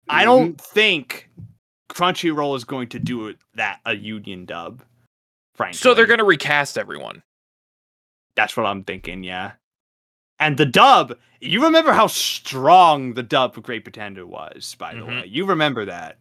[0.10, 0.26] I Mm-hmm.
[0.26, 1.30] don't think
[1.90, 4.84] Crunchyroll is going to do that a union dub.
[5.58, 7.24] Frankly, so they're gonna recast everyone.
[8.36, 9.24] That's what I'm thinking.
[9.24, 9.54] Yeah,
[10.40, 11.18] and the dub.
[11.42, 15.08] You remember how strong the dub for Great Pretender was, by the Mhm.
[15.22, 15.26] way.
[15.28, 16.20] You remember that.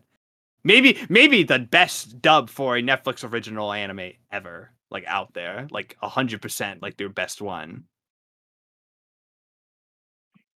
[0.64, 5.96] maybe maybe the best dub for a Netflix original anime ever, like out there, like
[6.02, 7.84] hundred percent, like their best one.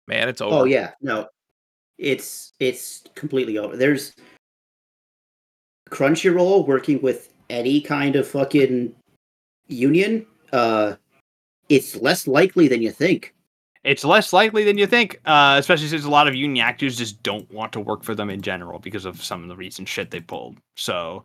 [0.08, 0.56] Man, it's over.
[0.56, 1.28] Oh yeah, no,
[1.98, 3.76] it's it's completely over.
[3.76, 4.14] There's
[5.90, 8.94] Crunchyroll working with any kind of fucking
[9.68, 10.26] union.
[10.52, 10.96] Uh,
[11.70, 13.34] it's less likely than you think.
[13.84, 17.22] It's less likely than you think, uh, especially since a lot of union actors just
[17.24, 20.12] don't want to work for them in general because of some of the recent shit
[20.12, 20.58] they pulled.
[20.76, 21.24] So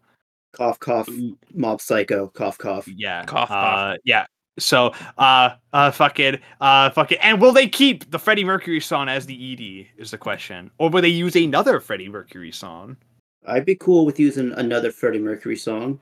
[0.52, 1.08] Cough, cough.
[1.54, 2.28] Mob Psycho.
[2.28, 2.86] Cough, cough.
[2.86, 3.96] yeah, Cough, uh, cough.
[4.04, 4.26] yeah.
[4.58, 9.24] So, uh, uh, fucking, uh, fucking, and will they keep the Freddie Mercury song as
[9.24, 10.00] the ED?
[10.00, 12.98] Is the question, or will they use another Freddie Mercury song?
[13.46, 15.98] I'd be cool with using another Freddie Mercury song.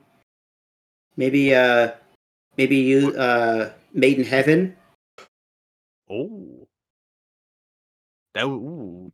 [1.17, 1.91] Maybe, uh,
[2.57, 4.75] maybe you, uh, Made in Heaven.
[6.09, 6.67] Oh,
[8.33, 9.13] that w- ooh,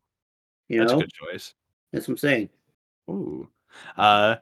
[0.69, 1.53] You that's know, a good choice.
[1.91, 2.49] that's what I'm saying.
[3.09, 3.47] Ooh,
[3.97, 4.35] uh,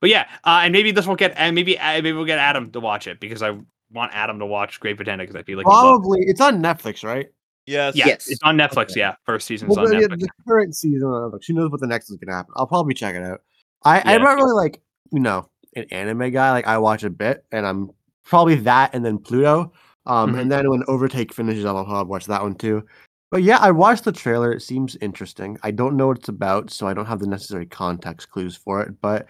[0.00, 2.70] but yeah, uh, and maybe this will get, and maybe uh, maybe we'll get Adam
[2.72, 3.50] to watch it because I
[3.92, 6.02] want Adam to watch Great Pretender because I feel like he'd love it.
[6.02, 7.26] Probably it's on Netflix, right?
[7.66, 7.94] yes.
[7.96, 8.28] yeah, Yes.
[8.28, 8.90] it's on Netflix.
[8.90, 9.00] Okay.
[9.00, 10.20] Yeah, first season's Well, on the, yeah, Netflix.
[10.20, 11.46] the current season on Netflix.
[11.46, 12.52] Who knows what the next is gonna happen?
[12.56, 13.40] I'll probably check it out.
[13.84, 14.80] I, I'm not really like
[15.12, 15.48] you know
[15.78, 16.50] an anime guy.
[16.52, 17.90] Like I watch a bit, and I'm
[18.24, 19.72] probably that, and then Pluto.
[20.06, 20.40] Um, Mhm.
[20.40, 22.84] and then when Overtake finishes, I'll probably watch that one too.
[23.30, 24.52] But yeah, I watched the trailer.
[24.52, 25.58] It seems interesting.
[25.62, 28.80] I don't know what it's about, so I don't have the necessary context clues for
[28.80, 29.00] it.
[29.02, 29.26] But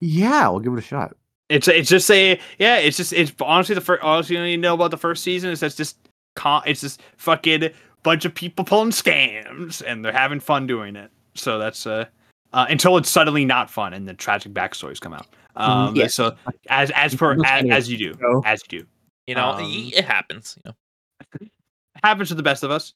[0.00, 1.14] yeah, we'll give it a shot.
[1.50, 2.76] It's it's just a yeah.
[2.78, 4.02] It's just it's honestly the first.
[4.02, 5.98] Honestly, you know about the first season is that's just
[6.34, 6.62] con.
[6.66, 7.68] It's just fucking
[8.02, 11.10] bunch of people pulling scams and they're having fun doing it.
[11.34, 12.06] So that's uh,
[12.54, 15.26] uh until it's suddenly not fun and the tragic backstories come out.
[15.56, 16.06] Um, Yeah.
[16.06, 16.34] So
[16.68, 18.86] as as per as, as you do as you do
[19.26, 20.58] You know, Um, it happens.
[20.64, 21.48] You know,
[22.04, 22.94] happens to the best of us.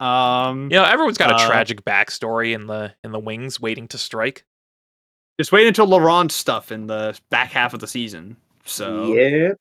[0.00, 3.88] Um, you know, everyone's got a Uh, tragic backstory in the in the wings, waiting
[3.88, 4.44] to strike.
[5.40, 8.36] just wait until Laurent's stuff in the back half of the season.
[8.64, 9.58] So Yep.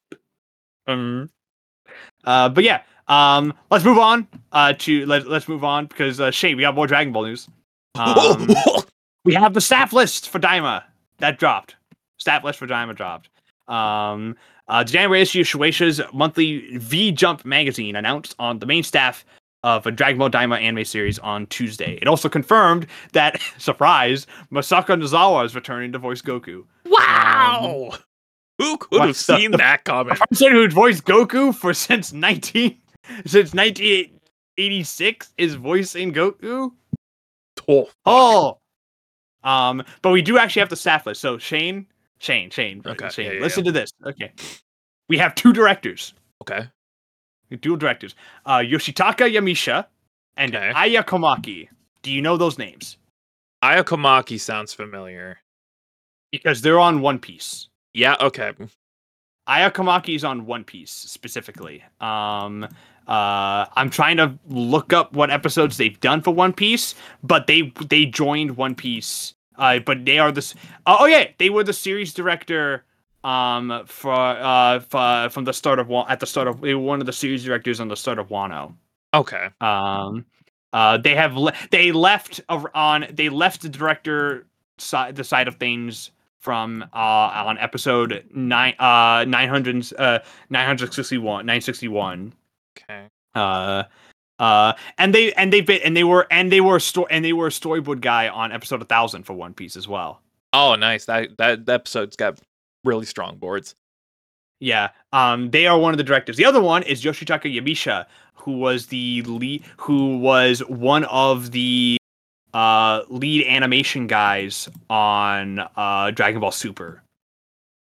[0.87, 1.29] Um,
[2.23, 4.27] uh, but yeah, um, let's move on.
[4.51, 7.47] Uh, to let let's move on because uh, Shane, we got more Dragon Ball news.
[7.97, 8.47] Um,
[9.25, 10.83] we have the staff list for Daima
[11.17, 11.75] that dropped.
[12.17, 13.29] Staff list for Daima dropped.
[13.67, 14.35] Um,
[14.67, 19.25] uh, the January issue of Shueisha's monthly V Jump magazine announced on the main staff
[19.63, 21.97] of a Dragon Ball Daima anime series on Tuesday.
[22.01, 26.63] It also confirmed that, surprise, Masako Nozawa is returning to voice Goku.
[26.85, 27.93] wow,
[28.57, 30.15] who could have seen the- that coming?
[30.15, 32.77] person who's voiced Goku for since 19
[33.25, 36.71] since 1986 is voicing Goku.
[37.67, 38.57] Oh, Oh,
[39.43, 41.21] um, but we do actually have the staff list.
[41.21, 41.85] So Shane,
[42.19, 43.25] Shane, Shane, Okay, Shane.
[43.27, 43.91] yeah, yeah, listen to this.
[44.05, 44.31] Okay,
[45.09, 46.67] we have two directors, okay.
[47.61, 48.15] dual directors.
[48.45, 49.85] Uh, Yoshitaka Yamisha
[50.35, 50.71] and Okay.
[50.75, 51.69] Aya Komaki.
[52.01, 52.97] Do you know those names?
[53.63, 55.39] Ayakomaki sounds familiar.
[56.31, 57.69] Because they're on One Piece.
[57.93, 58.15] Yeah.
[58.21, 58.53] Okay.
[59.47, 61.83] Aya Komaki is on One Piece specifically.
[61.99, 62.63] Um,
[63.07, 67.71] uh, I'm trying to look up what episodes they've done for One Piece, but they
[67.89, 69.33] they joined One Piece.
[69.57, 70.53] Uh, but they are this.
[70.85, 72.83] Oh, oh yeah, they were the series director.
[73.23, 76.99] Um, for uh, for, from the start of at the start of they were one
[77.01, 78.73] of the series directors on the start of Wano.
[79.13, 79.49] Okay.
[79.59, 80.25] Um,
[80.73, 84.45] uh, they have le- they left on they left the director
[84.77, 90.19] side the side of things from uh on episode nine uh 900 uh
[90.49, 92.33] 961 961
[92.77, 93.07] Okay.
[93.33, 93.83] uh
[94.39, 97.23] uh and they and they've been and they were and they were a sto- and
[97.25, 100.21] they were a storyboard guy on episode 1000 for one piece as well
[100.53, 101.05] Oh, nice.
[101.05, 102.39] That that, that episode's got
[102.83, 103.75] really strong boards.
[104.59, 106.35] Yeah, um, they are one of the directors.
[106.37, 111.97] The other one is Yoshitaka Yamisha, who was the lead, who was one of the
[112.53, 117.03] uh, lead animation guys on uh, Dragon Ball Super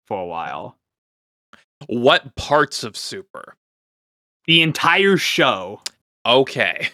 [0.08, 0.78] for a while.
[1.88, 3.56] What parts of Super?
[4.46, 5.82] The entire show,
[6.26, 6.88] Okay.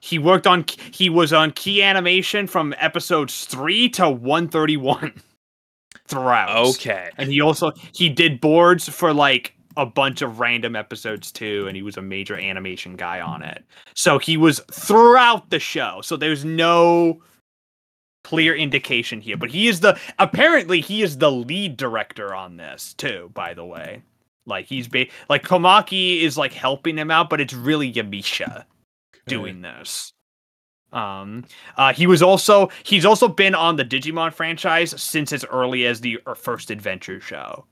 [0.00, 0.64] he worked on.
[0.92, 5.12] He was on key animation from episodes three to one thirty one
[6.06, 6.66] throughout.
[6.74, 7.10] Okay.
[7.18, 11.76] and he also he did boards for like a bunch of random episodes too and
[11.76, 13.64] he was a major animation guy on it
[13.94, 17.22] so he was throughout the show so there's no
[18.24, 22.92] clear indication here but he is the apparently he is the lead director on this
[22.94, 24.02] too by the way
[24.48, 28.64] like he's ba- like komaki is like helping him out but it's really yamisha
[29.26, 30.12] doing this.
[30.90, 31.44] Um,
[31.76, 36.00] uh, he was also he's also been on the Digimon franchise since as early as
[36.00, 37.66] the uh, first Adventure show.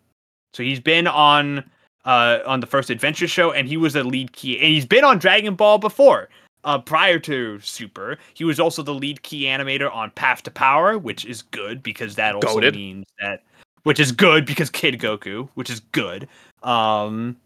[0.52, 1.64] So he's been on
[2.04, 5.02] uh on the first Adventure show, and he was a lead key, and he's been
[5.02, 6.28] on Dragon Ball before.
[6.66, 10.98] uh, prior to Super, he was also the lead key animator on Path to Power,
[10.98, 12.74] which is good because that also Goated.
[12.74, 13.44] means that,
[13.84, 16.28] which is good because Kid Goku, which is good.
[16.66, 17.36] Um,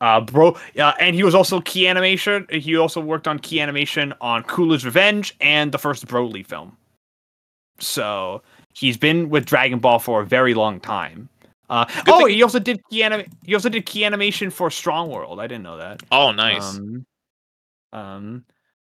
[0.00, 2.46] uh, bro, uh, and he was also key animation.
[2.50, 6.76] He also worked on key animation on Cooler's Revenge and the first Broly film.
[7.80, 8.42] So
[8.74, 11.28] he's been with Dragon Ball for a very long time.
[11.70, 15.10] Uh, oh, thing- he also did key anim- He also did key animation for Strong
[15.10, 15.40] World.
[15.40, 16.02] I didn't know that.
[16.10, 16.76] Oh, nice.
[16.76, 17.06] Um,
[17.92, 18.44] um,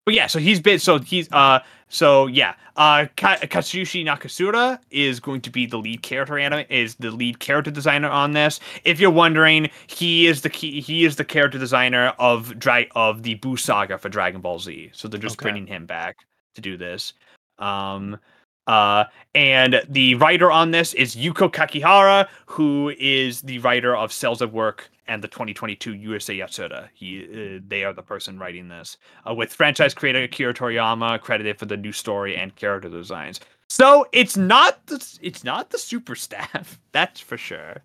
[0.04, 5.20] but yeah, so he's been so he's uh so yeah uh Ka- Katsuyoshi Nakatsuru is
[5.20, 8.60] going to be the lead character anime is the lead character designer on this.
[8.84, 13.22] If you're wondering, he is the key he is the character designer of dry of
[13.22, 14.90] the Buu saga for Dragon Ball Z.
[14.92, 15.44] So they're just Okay.
[15.44, 16.16] bringing him back
[16.54, 17.12] to do this.
[17.58, 18.18] Um
[18.66, 19.04] uh
[19.34, 24.52] and the writer on this is Yuko Kakihara, who is the writer of Cells at
[24.52, 26.88] Work and the 2022 Urusei Yatsura.
[26.94, 27.24] He,
[27.56, 28.96] uh, they are the person writing this,
[29.28, 33.40] uh, with franchise creator Akira Toriyama credited for the new story and character designs.
[33.68, 37.78] So it's not the it's not the super staff, that's for sure.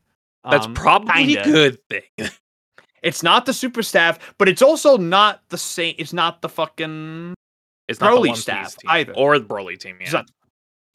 [0.50, 1.42] That's Um, probably kinda.
[1.42, 2.04] a good thing.
[3.04, 5.94] It's not the super staff, but it's also not the same.
[6.00, 7.36] It's not the fucking
[7.88, 9.14] It's not the Broly One staff team, either.
[9.16, 9.98] or the Broly team.
[10.02, 10.28] It's not-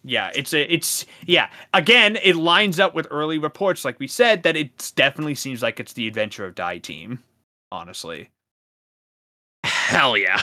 [0.04, 1.50] yeah, it's a, it's yeah.
[1.74, 5.78] Again, it lines up with early reports, like we said, that it definitely seems like
[5.78, 7.22] it's the Adventure of Dai team.
[7.72, 8.30] Honestly,
[9.64, 10.42] Hell yeah.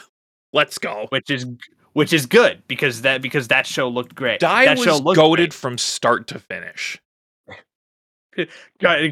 [0.53, 1.07] Let's go.
[1.09, 1.45] which is
[1.93, 4.39] which is good because that because that show looked great.
[4.39, 7.01] Dai that show was looked goaded from start to finish.
[8.35, 8.49] great.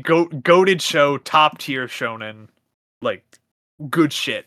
[0.03, 2.47] Go, go, goated show, top tier shonen,
[3.01, 3.23] like
[3.89, 4.45] good shit,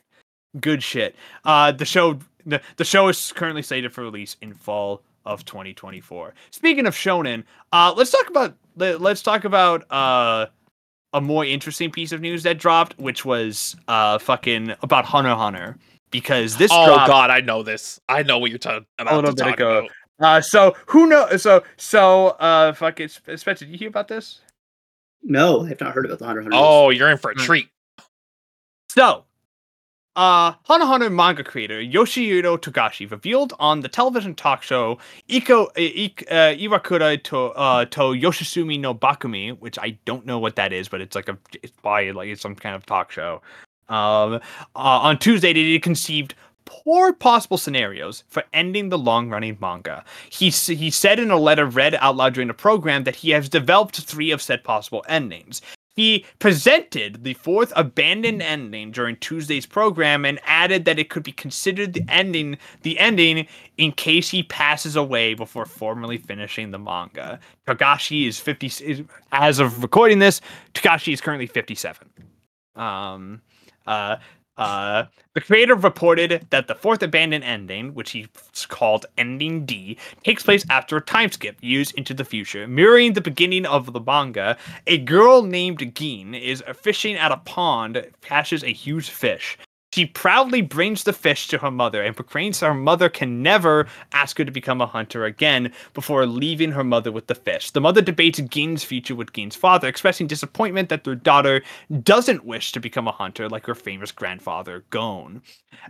[0.61, 1.17] good shit.
[1.45, 6.35] Uh, the show the, the show is currently slated for release in fall of 2024.
[6.51, 10.47] Speaking of shonen, uh, let's talk about let, let's talk about uh
[11.15, 15.39] a more interesting piece of news that dropped, which was uh fucking about Hunter x
[15.39, 15.77] Hunter
[16.11, 18.01] because this oh dropped god, I know this.
[18.09, 19.79] I know what you're talking about A little bit ago.
[19.79, 19.91] about.
[20.21, 21.37] Uh, so who know?
[21.37, 24.41] So so uh, fucking Spencer, did you hear about this?
[25.23, 26.59] No, I've not heard about the Hunter x Hunter.
[26.61, 27.69] Oh, you're in for a treat.
[28.91, 29.25] So,
[30.17, 30.53] uh,
[31.11, 34.99] manga creator Yoshihiro Togashi revealed on the television talk show
[35.29, 40.57] Iko uh, uh, Iwakura to uh, to Yoshisumi no Bakumi, which I don't know what
[40.57, 43.43] that is, but it's like a it's by like some kind of talk show.
[43.89, 44.41] Um, uh,
[44.75, 46.35] on Tuesday, he conceived
[46.85, 50.05] four possible scenarios for ending the long-running manga.
[50.31, 53.49] He he said in a letter read out loud during the program that he has
[53.49, 55.63] developed three of said possible endings.
[55.99, 61.33] He presented the fourth abandoned ending during Tuesday's program and added that it could be
[61.33, 63.49] considered the ending the ending
[63.79, 67.41] in case he passes away before formally finishing the manga.
[67.67, 69.03] Togashi is 50 is,
[69.33, 70.41] as of recording this,
[70.73, 72.09] Togashi is currently 57.
[72.77, 73.43] Um
[73.85, 74.19] uh
[74.59, 75.05] uh,
[75.35, 78.27] the creator reported that the fourth abandoned ending, which he
[78.69, 83.21] called Ending D, takes place after a time skip used into the future, mirroring the
[83.21, 84.57] beginning of the manga.
[84.89, 89.57] A girl named Gin is fishing at a pond, catches a huge fish.
[89.91, 94.37] She proudly brings the fish to her mother and proclaims her mother can never ask
[94.37, 97.71] her to become a hunter again before leaving her mother with the fish.
[97.71, 101.63] The mother debates Gin's future with Gin's father, expressing disappointment that their daughter
[102.03, 105.41] doesn't wish to become a hunter like her famous grandfather, Gon.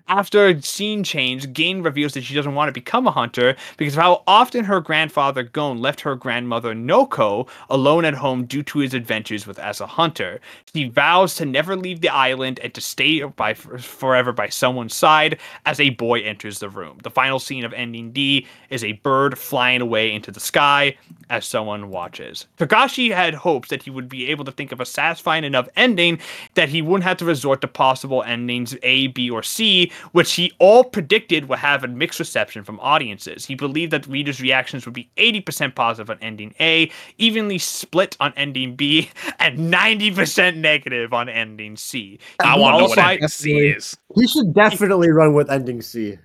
[0.07, 3.97] After a scene change, Gin reveals that she doesn't want to become a hunter because
[3.97, 8.79] of how often her grandfather, Gon, left her grandmother, Noko, alone at home due to
[8.79, 10.41] his adventures with as a hunter.
[10.73, 13.55] She vows to never leave the island and to stay by
[13.89, 16.99] forever by someone's side as a boy enters the room.
[17.03, 20.97] The final scene of Ending D is a bird flying away into the sky
[21.31, 22.47] as someone watches.
[22.59, 26.19] Togashi had hopes that he would be able to think of a satisfying enough ending
[26.55, 30.53] that he wouldn't have to resort to possible endings A, B, or C, which he
[30.59, 33.45] all predicted would have a mixed reception from audiences.
[33.45, 38.33] He believed that readers' reactions would be 80% positive on ending A, evenly split on
[38.37, 42.19] ending B, and 90% negative on ending C.
[42.41, 43.97] I want to know what ending C is.
[44.15, 46.19] He should definitely run with ending C.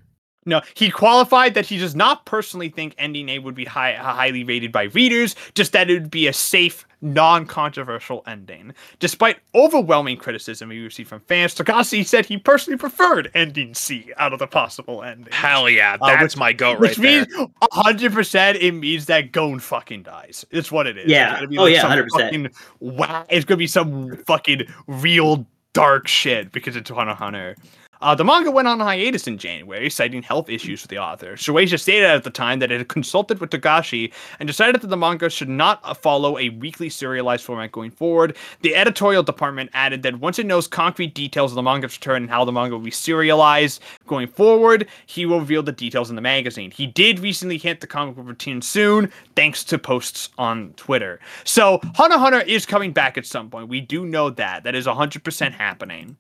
[0.46, 4.44] No, he qualified that he does not personally think ending A would be high, highly
[4.44, 8.74] rated by readers, just that it would be a safe, non-controversial ending.
[9.00, 14.34] Despite overwhelming criticism he received from fans, Togashi said he personally preferred ending C out
[14.34, 15.34] of the possible endings.
[15.34, 17.26] Hell yeah, Uh, that's my goat right Which there.
[17.26, 20.46] means hundred percent it means that Gon fucking dies.
[20.52, 21.10] It's what it is.
[21.10, 21.32] Yeah.
[21.32, 22.08] It's gonna be Oh, yeah, 100%.
[22.20, 22.50] fucking
[22.82, 27.56] Wow, it's gonna be some fucking real dark shit because it's Hunter Hunter.
[28.04, 31.38] Uh, the manga went on hiatus in January, citing health issues with the author.
[31.38, 34.12] Shueisha stated at the time that it had consulted with Togashi
[34.42, 38.36] and decided that the manga should not uh, follow a weekly serialized format going forward.
[38.62, 42.30] The editorial department added that once it knows concrete details of the manga's return and
[42.30, 46.22] how the manga will be serialized going forward, he will reveal the details in the
[46.22, 46.72] magazine.
[46.72, 51.22] He did recently hint the comic book routine soon, thanks to posts on Twitter.
[51.46, 53.70] So Hunter Hunter is coming back at some point.
[53.70, 54.66] We do know that.
[54.66, 56.18] That is 100% happening.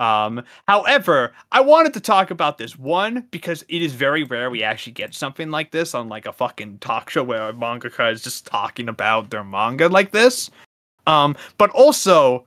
[0.00, 4.62] Um, however, I wanted to talk about this one because it is very rare we
[4.62, 8.10] actually get something like this on like a fucking talk show where a manga mangaka
[8.10, 10.50] is just talking about their manga like this.
[11.06, 12.46] Um, but also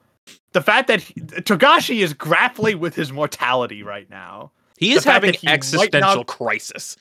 [0.54, 4.52] the fact that he, Togashi is grappling with his mortality right now.
[4.80, 6.98] He is having he existential not- crisis.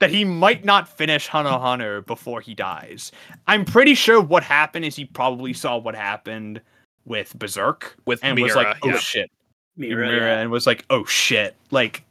[0.00, 3.12] that he might not finish Hunter Hunter before he dies.
[3.46, 6.60] I'm pretty sure what happened is he probably saw what happened
[7.04, 8.98] with Berserk With and was like, "Oh yeah.
[8.98, 9.30] shit,"
[9.76, 10.40] Mira, Mira, yeah.
[10.40, 12.04] and was like, "Oh shit!" Like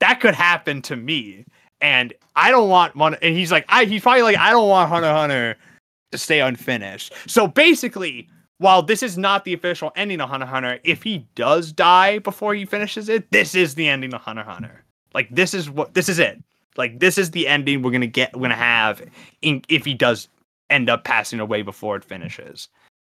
[0.00, 1.44] that could happen to me,
[1.80, 3.14] and I don't want one.
[3.22, 5.56] And he's like, "I," he's probably like, "I don't want Hunter Hunter
[6.12, 8.28] to stay unfinished." So basically.
[8.58, 12.54] While this is not the official ending of Hunter Hunter, if he does die before
[12.54, 14.82] he finishes it, this is the ending of Hunter Hunter.
[15.12, 16.42] Like this is what this is it.
[16.78, 18.34] Like this is the ending we're gonna get.
[18.34, 19.02] We're gonna have
[19.42, 20.28] in, if he does
[20.70, 22.68] end up passing away before it finishes.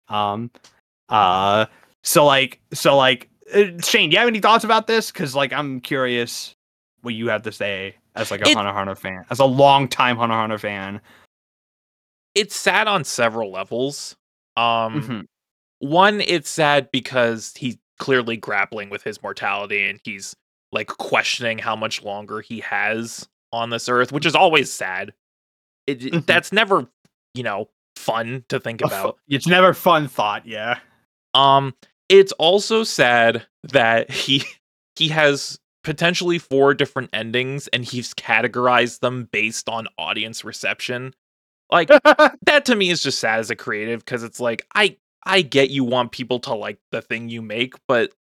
[0.08, 0.50] Um,
[1.10, 1.66] uh,
[2.04, 5.12] so like, so like, uh, Shane, do you have any thoughts about this?
[5.12, 6.56] Because like, I'm curious
[7.02, 9.88] what you have to say as like a It- Hunter Hunter fan, as a long
[9.88, 11.02] time Hunter Hunter fan.
[12.36, 14.16] It's sad on several levels.
[14.58, 15.26] Um, Mhm.
[15.80, 20.36] one, it's sad because he's clearly grappling with his mortality and he's
[20.72, 25.14] like questioning how much longer he has on this earth, which is always sad.
[25.86, 26.26] It, Mhm.
[26.26, 26.88] that's never,
[27.36, 29.20] you know, fun to think about.
[29.28, 30.80] It's never fun thought, yeah.
[31.36, 31.76] Um,
[32.10, 34.44] it's also sad that he
[34.96, 41.14] he has potentially four different endings and he's categorized them based on audience reception.
[41.72, 41.88] Like
[42.44, 45.70] that to me is just sad as a creative because it's like I I get
[45.70, 48.12] you want people to like the thing you make, but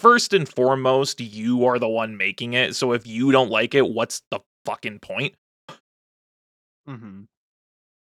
[0.00, 2.74] first and foremost, you are the one making it.
[2.74, 5.34] So if you don't like it, what's the fucking point?
[6.88, 7.22] mm-hmm.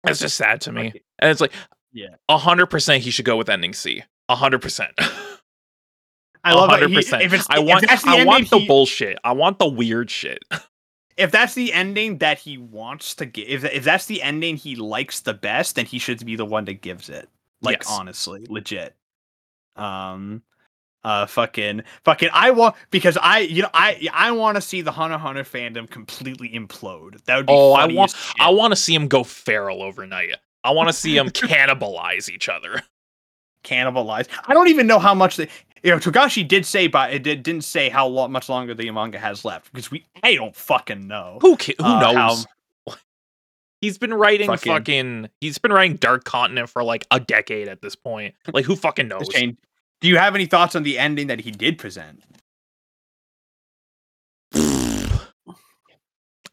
[0.06, 0.82] It's just sad to me.
[0.84, 1.52] Like- And it's like,
[1.92, 2.16] Yeah.
[2.28, 4.04] a hundred percent he should go with ending C.
[4.28, 4.92] A hundred percent.
[6.44, 7.22] I love hundred percent.
[7.22, 9.18] If it's I if want that's the I ending want the he- bullshit.
[9.24, 10.44] I want the weird shit.
[11.16, 14.76] if that's the ending that he wants to give, if, if that's the ending he
[14.76, 17.28] likes the best, then he should be the one that gives it.
[17.62, 17.88] Like Yes.
[17.90, 18.94] honestly, legit.
[19.76, 20.42] Um,
[21.04, 22.28] uh, fucking, fucking.
[22.32, 25.88] I want because I, you know, I, I want to see the Hunter Hunter fandom
[25.88, 27.22] completely implode.
[27.24, 27.52] That would be.
[27.52, 28.34] Oh, I want shit.
[28.40, 30.36] I want to see him go feral overnight.
[30.64, 32.82] I want to see him cannibalize each other.
[33.66, 34.28] Cannibalize.
[34.46, 35.48] I don't even know how much they.
[35.82, 39.18] You know, Togashi did say, but it did, didn't say how much longer the manga
[39.18, 40.04] has left because we.
[40.22, 41.38] I don't fucking know.
[41.42, 42.46] Who ca- who Uh, how- knows?
[43.82, 47.82] He's been writing Fucking- fucking, He's been writing Dark Continent for like a decade at
[47.82, 48.34] this point.
[48.52, 49.28] Like who fucking knows?
[49.32, 49.58] Shane,
[50.00, 52.22] do you have any thoughts on the ending that he did present?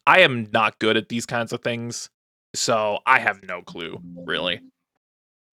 [0.06, 2.10] I am not good at these kinds of things,
[2.54, 4.60] so I have no clue really.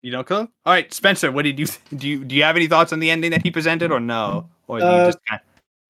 [0.03, 0.39] You know, Clue?
[0.39, 1.31] All right, Spencer.
[1.31, 1.67] What did you
[1.97, 2.09] do?
[2.09, 4.49] You do you have any thoughts on the ending that he presented, or no?
[4.69, 5.19] Or Uh, just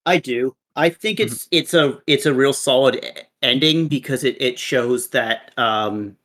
[0.06, 0.54] I do.
[0.76, 3.04] I think it's it's a it's a real solid
[3.42, 6.16] ending because it it shows that um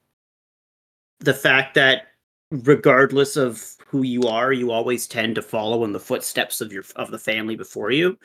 [1.20, 2.08] the fact that
[2.52, 6.84] regardless of who you are, you always tend to follow in the footsteps of your
[6.96, 8.18] of the family before you.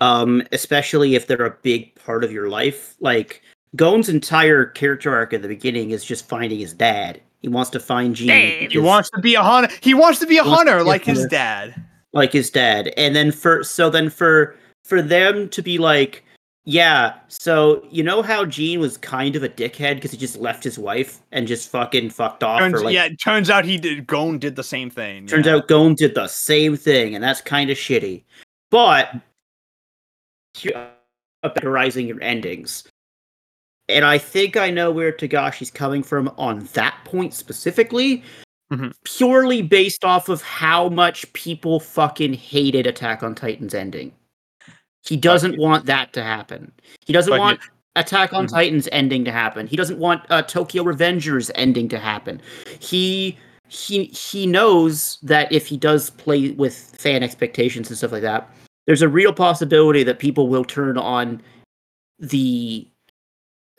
[0.00, 2.96] Um, especially if they're a big part of your life.
[3.00, 3.42] Like
[3.76, 7.20] Gon's entire character arc at the beginning is just finding his dad.
[7.44, 8.70] He wants to find Gene.
[8.70, 9.70] he wants to be a hunter.
[9.82, 11.74] He wants to be a hunter like his dad.
[12.14, 16.24] like his dad and then for so then for for them to be like
[16.64, 20.64] yeah so you know how gene was kind of a dickhead because he just left
[20.64, 23.76] his wife and just fucking fucked off Turns, for like yeah, it turns out he
[23.76, 24.06] did.
[24.06, 25.26] Gon did the same thing.
[25.26, 25.56] turns yeah.
[25.56, 28.24] out Gon did the same thing and that's kind of shitty
[28.70, 29.14] but
[30.60, 30.88] you're uh,
[31.44, 32.84] categorizing your endings
[33.88, 38.22] and i think i know where Togashi's coming from on that point specifically
[38.72, 38.94] Mhm.
[39.04, 44.10] purely based off of how much people fucking hated attack on titan's ending.
[45.06, 46.72] He doesn't want that to happen.
[47.04, 47.60] He doesn't Fuck want
[47.94, 48.50] attack on Mhm.
[48.50, 49.66] titan's ending to happen.
[49.66, 52.40] He doesn't want uh, tokyo revengers ending to happen.
[52.80, 53.36] He
[53.68, 58.48] he he knows that if he does play with fan expectations and stuff like that,
[58.86, 61.42] there's a real possibility that people will turn on
[62.18, 62.88] the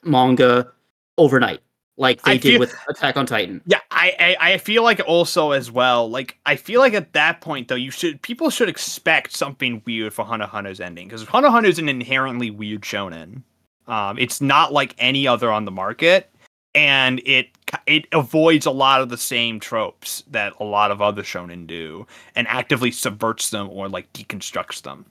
[0.05, 0.71] manga
[1.17, 1.61] overnight,
[1.97, 3.61] like they I did feel- with Attack on Titan.
[3.65, 6.09] Yeah, I I, I feel like also as well.
[6.09, 10.13] Like I feel like at that point though, you should people should expect something weird
[10.13, 13.41] for Hunter x Hunter's ending because Hunter x Hunter is an inherently weird shonen.
[13.87, 16.31] Um, it's not like any other on the market,
[16.73, 17.49] and it
[17.87, 22.07] it avoids a lot of the same tropes that a lot of other shonen do,
[22.35, 25.05] and actively subverts them or like deconstructs them.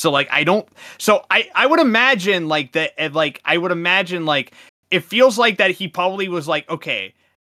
[0.00, 0.66] So like I don't.
[0.98, 2.92] So I I would imagine like that.
[2.98, 4.52] eh, Like I would imagine like
[4.90, 7.14] it feels like that he probably was like okay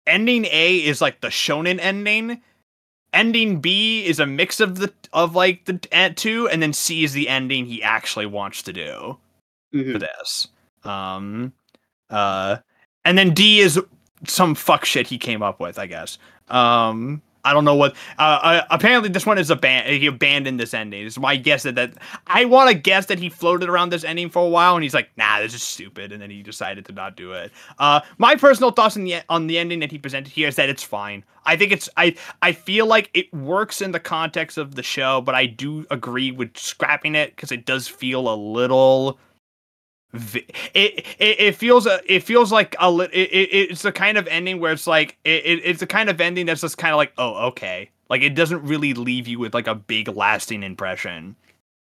[0.07, 2.41] ending A is like the shonen ending.
[3.13, 7.03] Ending B is a mix of the of like the uh, two, and then C
[7.05, 9.19] is the ending he actually wants to do
[9.75, 9.93] Mhm.
[9.93, 10.49] for this.
[10.85, 11.53] Um,
[12.09, 12.59] uh,
[13.05, 13.81] and then D is
[14.27, 16.19] some fuck shit he came up with, I guess.
[16.49, 17.95] Um, I don't know what.
[18.19, 19.87] Uh, uh apparently this one is a ban.
[19.87, 21.07] He abandoned this ending.
[21.07, 21.93] It's my guess that that
[22.27, 24.95] I want to guess that he floated around this ending for a while, and he's
[24.95, 27.53] like, "Nah, this is stupid," and then he decided to not do it.
[27.79, 30.69] Uh, my personal thoughts on the on the ending that he presented here is that
[30.69, 31.25] it's fine.
[31.47, 35.21] I think it's I I feel like it works in the context of the show,
[35.21, 39.19] but I do agree with scrapping it because it does feel a little.
[40.13, 44.27] It, it it feels a it feels like a it, it, it's the kind of
[44.27, 46.97] ending where it's like it, it it's the kind of ending that's just kind of
[46.99, 47.91] like oh okay.
[48.09, 51.37] Like it doesn't really leave you with like a big lasting impression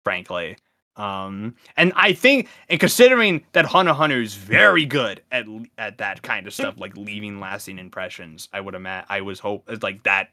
[0.03, 0.57] frankly.
[0.97, 5.45] Um and i think and considering that hunter hunter is very good at
[5.77, 9.69] at that kind of stuff like leaving lasting impressions i would imagine i was hope
[9.83, 10.29] like that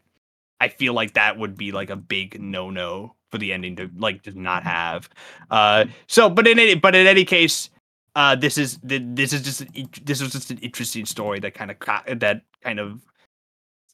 [0.61, 3.91] i feel like that would be like a big no no for the ending to
[3.97, 5.09] like to not have.
[5.51, 7.69] Uh so but in any but in any case
[8.16, 11.70] uh this is this is just an, this was just an interesting story that kind
[11.70, 11.78] of
[12.20, 13.01] that kind of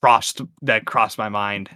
[0.01, 1.71] crossed that crossed my mind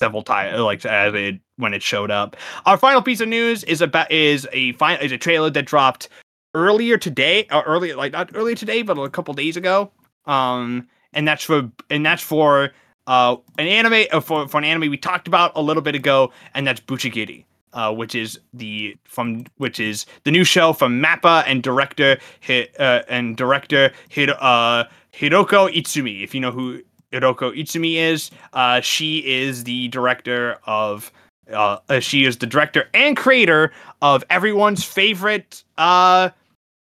[0.00, 2.36] several times like as it when it showed up.
[2.66, 6.08] Our final piece of news is about is a fine is a trailer that dropped
[6.54, 9.92] earlier today or earlier like not earlier today but a couple days ago.
[10.26, 12.70] Um and that's for and that's for
[13.06, 16.32] uh an anime uh, for for an anime we talked about a little bit ago
[16.54, 21.44] and that's Buchigiri uh which is the from which is the new show from Mappa
[21.46, 22.18] and director
[22.48, 26.22] uh, and director Hiro, uh Hiroko Utsumi.
[26.22, 26.82] If you know who
[27.12, 31.12] Hiroko Utsumi is uh she is the director of
[31.52, 33.72] uh, uh, she is the director and creator
[34.02, 36.30] of everyone's favorite uh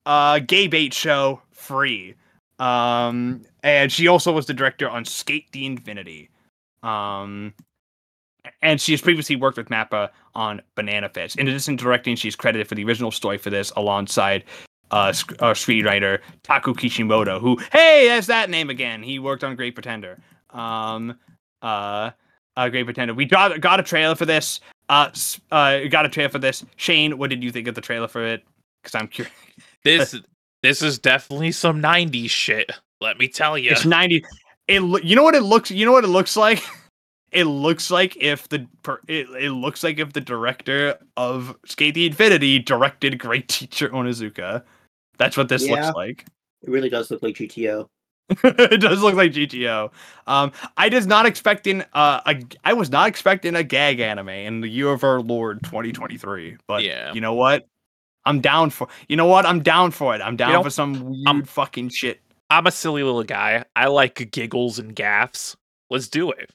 [0.05, 2.15] uh gay bait show free.
[2.59, 6.29] Um and she also was the director on SK8 the Infinity.
[6.83, 7.53] Um
[8.61, 12.35] and she has previously worked with mappa on banana fish in addition to directing she's
[12.35, 14.43] credited for the original story for this alongside
[14.91, 19.55] uh, sc- uh screenwriter taku kishimoto who hey that's that name again he worked on
[19.55, 20.19] great pretender
[20.51, 21.17] um
[21.61, 22.11] uh
[22.57, 23.13] uh, Great Pretender.
[23.13, 24.59] We got got a trailer for this.
[24.89, 25.09] Uh,
[25.51, 26.65] uh, got a trailer for this.
[26.75, 28.43] Shane, what did you think of the trailer for it?
[28.81, 29.33] Because I'm curious.
[29.83, 30.15] This
[30.61, 32.71] this is definitely some '90s shit.
[32.99, 33.71] Let me tell you.
[33.71, 34.23] It's '90s.
[34.67, 35.71] It you know what it looks.
[35.71, 36.63] You know what it looks like.
[37.31, 41.93] It looks like if the per, it, it looks like if the director of SK8
[41.93, 44.63] the Infinity directed Great Teacher Onizuka.
[45.17, 45.75] That's what this Yeah.
[45.85, 46.25] looks like.
[46.63, 47.87] It really does look like GTO.
[48.43, 49.91] it does look like GTO.
[50.27, 54.61] Um, I was not expecting uh, a, I was not expecting a gag anime in
[54.61, 56.57] the year of our Lord 2023.
[56.67, 57.13] But Yeah.
[57.13, 57.67] you know what?
[58.25, 58.87] I'm down for.
[59.09, 59.45] You know what?
[59.45, 60.21] I'm down for it.
[60.21, 62.19] I'm down know, for some weird I'm- fucking shit.
[62.49, 63.63] I'm a silly little guy.
[63.75, 65.55] I like giggles and gaffs.
[65.89, 66.51] Let's do it.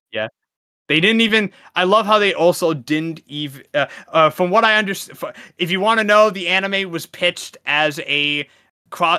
[0.88, 1.50] They didn't even.
[1.74, 3.64] I love how they also didn't even.
[3.74, 7.56] Uh, uh, from what I understand, if you want to know, the anime was pitched
[7.66, 8.48] as a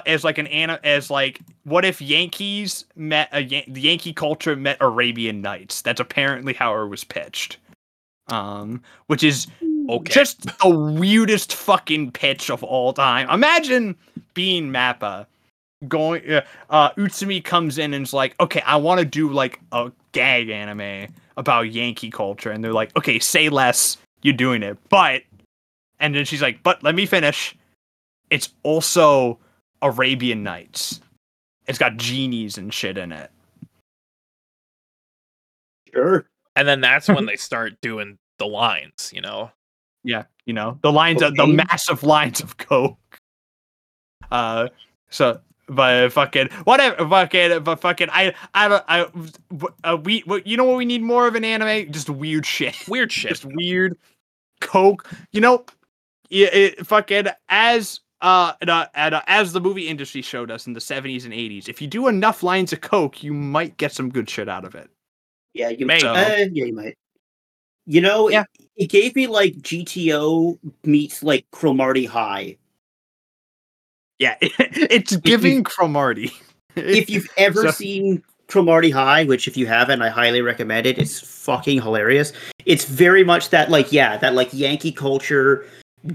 [0.05, 4.77] as like an as like what if Yankees met a Yan- the Yankee culture met
[4.79, 5.81] Arabian Nights.
[5.81, 7.57] That's apparently how it was pitched.
[8.29, 9.47] Um, which is
[9.89, 10.13] Okay.
[10.13, 13.29] just the weirdest fucking pitch of all time.
[13.29, 13.95] Imagine
[14.33, 15.25] being Mappa
[15.87, 19.59] going uh, uh Utsumi comes in and is like, "Okay, I want to do like
[19.71, 23.97] a gag anime about Yankee culture." And they're like, "Okay, say less.
[24.21, 25.23] You're doing it." But
[25.99, 27.55] and then she's like, "But let me finish.
[28.29, 29.39] It's also
[29.81, 30.99] Arabian Nights.
[31.67, 33.31] It's got genies and shit in it."
[35.93, 36.27] Sure.
[36.55, 39.51] And then that's when they start doing the lines, you know.
[40.03, 43.19] Yeah, you know the lines of the massive lines of coke.
[44.31, 44.69] Uh,
[45.09, 49.05] so but fucking whatever, fucking but fucking I I don't I
[49.83, 51.91] uh, we what- you know what we need more of an anime?
[51.91, 53.29] Just weird shit, Weird shit.
[53.29, 53.97] just weird
[54.61, 55.09] coke.
[55.31, 55.65] You know,
[56.29, 57.99] it, it fucking as.
[58.19, 61.33] Uh, and, uh, and, uh, as the movie industry showed us in the 70s and
[61.33, 64.65] 80s, if you do enough lines of coke, you might get some good shit out
[64.65, 64.89] of it.
[65.53, 66.03] Yeah, you Maybe.
[66.07, 66.97] Uh, yeah, you might.
[67.85, 68.45] You know, Yeah.
[68.57, 72.57] it, it gave me like GTO meets like Cromartie High.
[74.19, 76.31] Yeah, it's giving Cromartie.
[76.75, 80.97] If you've ever So- seen Cromartie High, which if you haven't, I highly recommend it.
[80.97, 82.31] It's fucking hilarious.
[82.65, 85.65] It's very much that like yeah, that like Yankee culture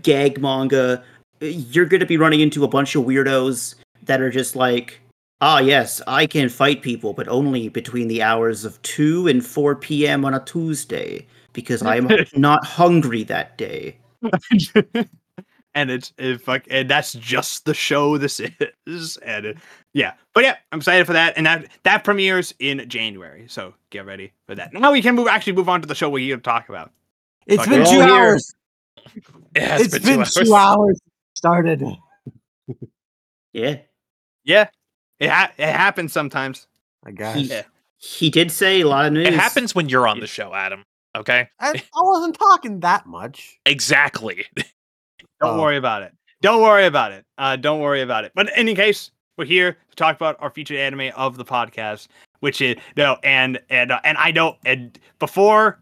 [0.02, 1.02] gag manga.
[1.40, 3.74] You're gonna be running into a bunch of weirdos
[4.04, 4.98] that are just like,
[5.40, 9.74] ah yes, I can fight people, but only between the hours of two and four
[9.76, 10.24] p.m.
[10.24, 13.98] on a Tuesday because I'm not hungry that day.
[15.74, 18.40] And it's it fuck and that's just the show this
[18.86, 19.56] is and it,
[19.94, 24.04] yeah but yeah i'm excited for that and that that premieres in january so get
[24.04, 26.36] ready for that now we can move actually move on to the show we're here
[26.36, 26.90] to talk about
[27.46, 27.88] It's Fuck been it.
[27.88, 28.54] two All hours.
[29.54, 31.00] It has It's been, two hours.
[31.34, 31.82] Started.
[33.52, 33.78] Yeah.
[34.44, 34.68] yeah
[35.18, 36.66] it, ha- it happens sometimes
[37.04, 37.36] I guess.
[37.36, 37.62] He, Yeah.
[37.98, 39.26] he did say a lot of news.
[39.26, 40.84] It happens when you're on the show, Adam.
[41.16, 41.48] Okay?
[41.60, 43.58] I, I wasn't talking that much.
[43.66, 44.46] Exactly.
[45.42, 45.62] don't Oh.
[45.62, 48.74] worry about it don't worry about it uh don't worry about it but in any
[48.74, 52.08] case we're here to talk about our featured anime of the podcast
[52.40, 55.78] which is no and and uh, and i know and before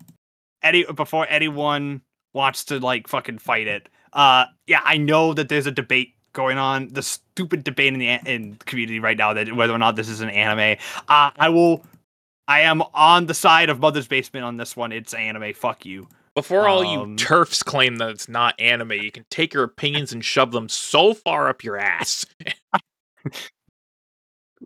[0.62, 2.00] Eddie before anyone
[2.34, 3.88] wants to like fucking fight it.
[4.12, 8.08] Uh, yeah, I know that there's a debate going on, the stupid debate in the
[8.30, 10.76] in the community right now that whether or not this is an anime.
[11.08, 11.82] Uh, I will.
[12.46, 14.92] I am on the side of Mother's Basement on this one.
[14.92, 15.54] It's anime.
[15.54, 16.08] Fuck you.
[16.35, 20.12] Before all you Um, turfs claim that it's not anime, you can take your opinions
[20.12, 22.24] and shove them so far up your ass.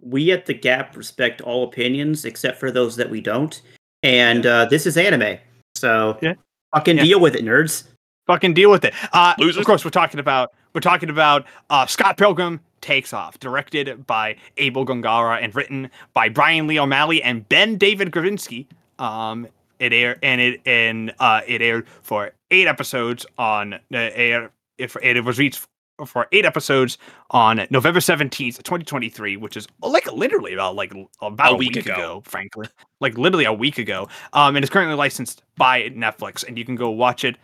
[0.00, 3.62] we at the Gap respect all opinions except for those that we don't.
[4.02, 5.38] And uh, this is anime,
[5.76, 6.34] so Yeah.
[6.74, 7.04] fucking Yeah.
[7.04, 7.84] deal with it, nerds.
[8.26, 8.94] Fucking deal with it.
[9.12, 9.58] Uh, Losers.
[9.58, 14.36] of course, we're talking about we're talking about uh, Scott Pilgrim takes off, directed by
[14.56, 18.66] Abel Góngora and written by Brian Lee O'Malley and BenDavid Grabinski.
[18.98, 19.46] Um,
[19.78, 24.50] it aired and it and uh, it aired for eight episodes on uh, air.
[24.78, 25.66] If it was reached
[26.06, 26.98] for eight episodes
[27.30, 31.56] on November seventeenth, twenty twenty three, which is like literally about like about A a,
[31.56, 31.94] week week, ago.
[31.94, 32.22] ago.
[32.24, 32.66] frankly,
[33.00, 34.08] like literally a week ago.
[34.32, 37.36] Um, and it's currently licensed by Netflix, and you can go watch it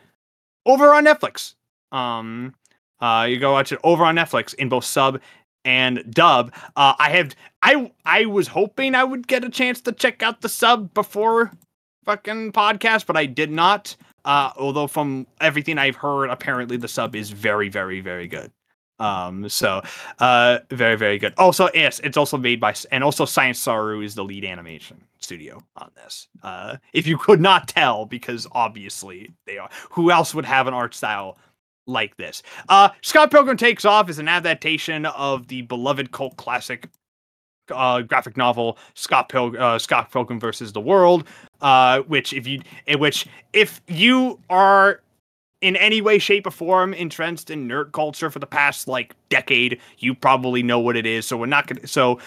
[0.66, 1.54] over on Netflix.
[1.92, 2.54] Um,
[3.00, 5.20] uh, you go watch it over on Netflix in both sub
[5.64, 6.52] and dub.
[6.76, 10.40] Uh, I have I I was hoping I would get a chance to check out
[10.40, 11.52] the sub before
[12.04, 13.96] fucking podcast, but I did not.
[14.24, 18.52] Uh, although from everything I've heard, apparently the sub is very, very, very good.
[18.98, 19.80] Um, so
[20.18, 21.32] uh, very, very good.
[21.38, 25.60] Also, yes, it's also made by and also Science Saru is the lead animation studio
[25.76, 26.28] on this.
[26.42, 29.70] Uh, if you could not tell, because obviously they are.
[29.90, 31.38] Who else would have an art style
[31.86, 32.42] like this?
[32.68, 36.88] Uh, Scott Pilgrim Takes Off is an adaptation of the beloved cult classic
[37.72, 41.24] uh, graphic novel Scott Pilgrim, uh, Scott Pilgrim versus the World,
[41.60, 42.62] uh, which if you,
[42.98, 45.00] which if you are
[45.60, 49.78] in any way, shape, or form entrenched in nerd culture for the past like decade,
[49.98, 51.26] you probably know what it is.
[51.26, 51.86] So we're not gonna.
[51.86, 52.18] So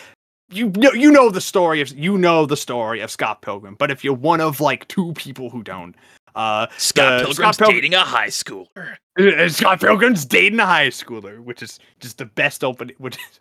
[0.51, 3.75] you know, you know the story of you know the story of Scott Pilgrim.
[3.75, 5.95] But if you're one of like two people who don't,
[6.35, 8.95] uh, Scott Pilgrim's Scott Pilgrim- dating a high schooler.
[9.19, 13.39] uh, Scott Pilgrim's dating a high schooler, which is just the best opening, which is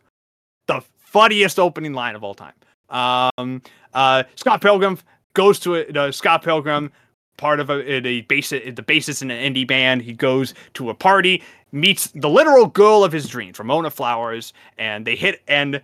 [0.67, 2.55] the funniest opening line of all time.
[2.89, 3.63] Um,
[3.93, 4.99] uh, Scott Pilgrim
[5.35, 6.91] goes to a, uh, Scott Pilgrim,
[7.37, 10.03] part of a, a basis, the bassist in an indie band.
[10.03, 15.07] He goes to a party, meets the literal girl of his dreams, Ramona Flowers, and
[15.07, 15.83] they hit and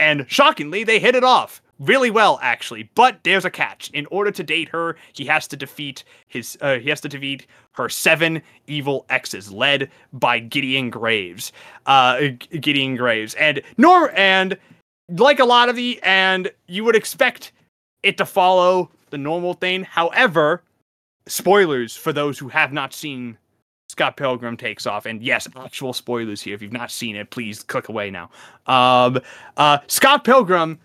[0.00, 2.90] and shockingly they hit it off really well actually.
[2.94, 3.90] But there's a catch.
[3.90, 7.46] In order to date her, he has to defeat his uh, he has to defeat
[7.72, 11.52] her seven evil exes, led by Gideon Graves.
[11.86, 12.28] Uh,
[12.60, 14.56] Gideon Graves, and nor and
[15.16, 17.52] like a lot of the, and you would expect
[18.02, 19.84] it to follow the normal thing.
[19.84, 20.62] However,
[21.26, 23.38] spoilers for those who have not seen
[23.88, 26.54] Scott Pilgrim takes off, and yes, actual spoilers here.
[26.54, 28.30] If you've not seen it, please click away now.
[28.66, 29.20] Um,
[29.56, 30.78] uh, Scott Pilgrim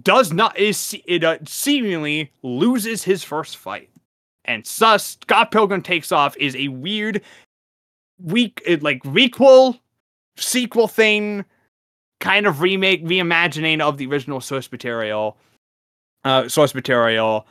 [0.00, 3.90] does not is it uh, seemingly loses his first fight,
[4.44, 7.20] and thus Scott Pilgrim takes off is a weird,
[8.22, 9.78] weak like requel,
[10.36, 11.44] sequel thing,
[12.20, 15.36] kind of remake, reimagining of the original source material,
[16.24, 17.46] uh, source material,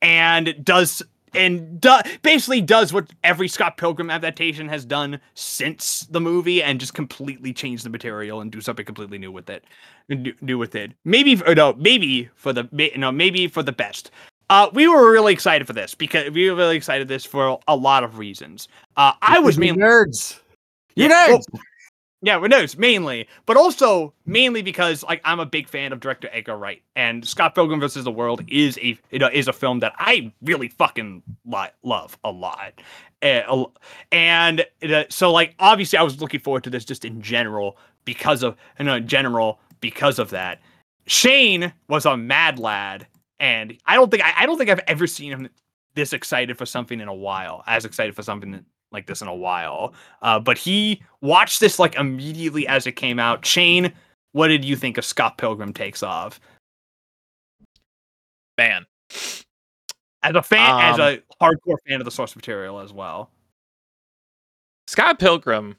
[0.00, 1.02] and does
[1.34, 6.80] and do, basically does what every Scott Pilgrim adaptation has done since the movie, and
[6.80, 9.64] just completely change the material and do something completely new with it.
[10.08, 10.92] Do, do with it.
[11.04, 14.10] Maybe no, maybe for the no, maybe for the best.
[14.50, 17.76] Uh, we were really excited for this because we were really excited this for a
[17.76, 18.66] lot of reasons.
[18.96, 20.40] Uh, I was mainly nerds.
[20.96, 21.44] Yeah, nerds.
[21.52, 21.62] well,
[22.22, 26.00] yeah, well, no, it's mainly, but also mainly because like I'm a big fan of
[26.00, 28.04] director Edgar Wright, and Scott Pilgrim vs.
[28.04, 32.18] the World is a you know, is a film that I really fucking li- love
[32.24, 32.80] a lot,
[33.22, 33.74] Eh, a l-
[34.12, 38.42] and uh, so like obviously I was looking forward to this just in general because
[38.42, 40.60] of you know in general because of that,
[41.06, 43.06] Shane was a mad lad,
[43.38, 45.48] and I don't think I, I don't think I've ever seen him
[45.94, 47.64] this excited for something in a while.
[47.66, 49.94] As excited for something like this in a while.
[50.22, 53.44] Uh, but he watched this like immediately as it came out.
[53.46, 53.92] Shane,
[54.32, 56.40] what did you think of Scott Pilgrim Takes Off?
[58.58, 58.84] Man,
[60.22, 63.30] As a fan, as Um, a hardcore fan of the source material as well.
[64.86, 65.76] Scott Pilgrim,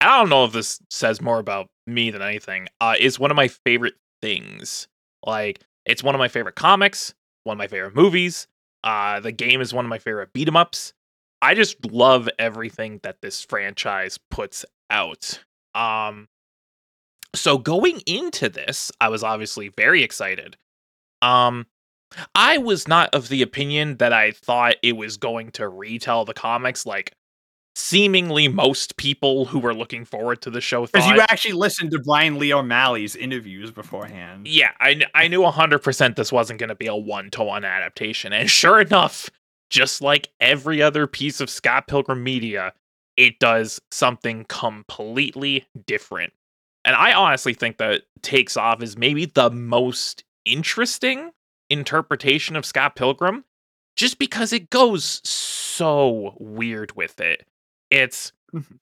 [0.00, 3.36] I don't know if this says more about me than anything, uh, is one of
[3.36, 4.88] my favorite things.
[5.24, 7.14] Like, it's one of my favorite comics,
[7.44, 8.48] one of my favorite movies.
[8.82, 10.92] Uh, the game is one of my favorite beat 'em ups.
[11.42, 15.42] I just love everything that this franchise puts out.
[15.74, 16.28] Um,
[17.34, 20.56] so going into this, I was obviously very excited.
[21.20, 21.66] Um,
[22.34, 26.34] I was not of the opinion that I thought it was going to retell the
[26.34, 27.12] comics like
[27.74, 31.98] seemingly most people who were looking forward to the show Because you actually listened to
[32.00, 34.46] Brian Lee O'Malley's interviews beforehand.
[34.46, 38.32] yeah, I, I knew 100% this wasn't going to be a one to one adaptation.
[38.32, 39.30] And sure enough,
[39.72, 42.74] just like every other piece of Scott Pilgrim media,
[43.16, 46.32] it does something completely different.
[46.84, 51.30] And I honestly think that Takes Off is maybe the most interesting
[51.70, 53.44] interpretation of Scott Pilgrim
[53.96, 57.46] just because it goes so weird with it.
[57.90, 58.78] It's Mhm.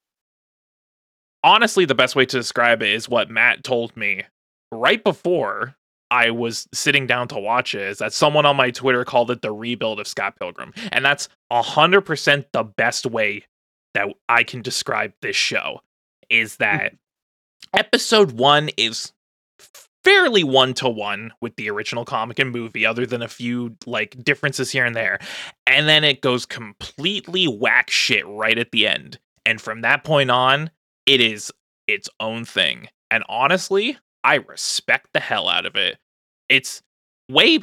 [1.43, 4.23] honestly the best way to describe it is what Matt told me
[4.73, 5.75] right before
[6.11, 9.41] I was sitting down to watch it is that someone on my Twitter called it
[9.41, 10.73] the rebuild of Scott Pilgrim.
[10.91, 13.45] And that's 100% the best way
[13.93, 15.79] that I can describe this show
[16.29, 16.63] is hmm.
[16.63, 16.93] that
[17.73, 19.13] episode 1 is
[20.03, 24.21] fairly one to one with the original comic and movie other than a few like
[24.23, 25.19] differences here and there.
[25.65, 29.19] And then it goes completely whack shit right at the end.
[29.45, 30.71] And from that point on,
[31.05, 31.53] it is
[31.87, 32.87] its own thing.
[33.09, 35.97] And honestly, I respect the hell out of it.
[36.49, 36.81] It's
[37.29, 37.59] way.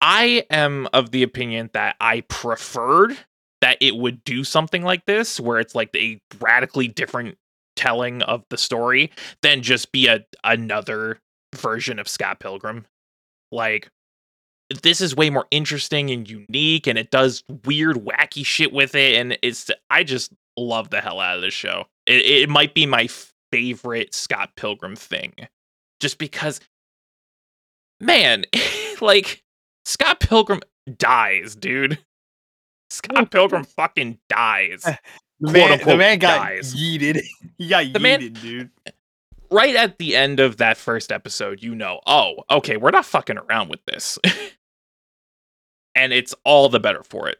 [0.00, 3.16] I am of the opinion that I preferred
[3.60, 7.36] that it would do something like this, where it's like a radically different
[7.74, 9.10] telling of the story
[9.42, 11.18] than just be a another
[11.54, 12.86] version of Scott Pilgrim.
[13.50, 13.88] Like
[14.82, 19.16] this is way more interesting and unique and it does weird wacky shit with it
[19.16, 21.86] and it's I just love the hell out of this show.
[22.06, 23.08] It, it might be my
[23.52, 25.32] favorite Scott Pilgrim thing.
[26.00, 26.60] Just because
[28.00, 28.44] man,
[29.00, 29.42] like
[29.84, 30.60] Scott Pilgrim
[30.96, 31.98] dies, dude.
[32.90, 34.84] Scott Pilgrim fucking dies.
[35.40, 36.74] The man, the man got dies.
[36.74, 37.20] yeeted.
[37.58, 38.70] He got The man- dude.
[39.52, 43.38] right at the end of that first episode, you know, oh, okay, we're not fucking
[43.38, 44.18] around with this.
[45.94, 47.38] and it's all the better for it.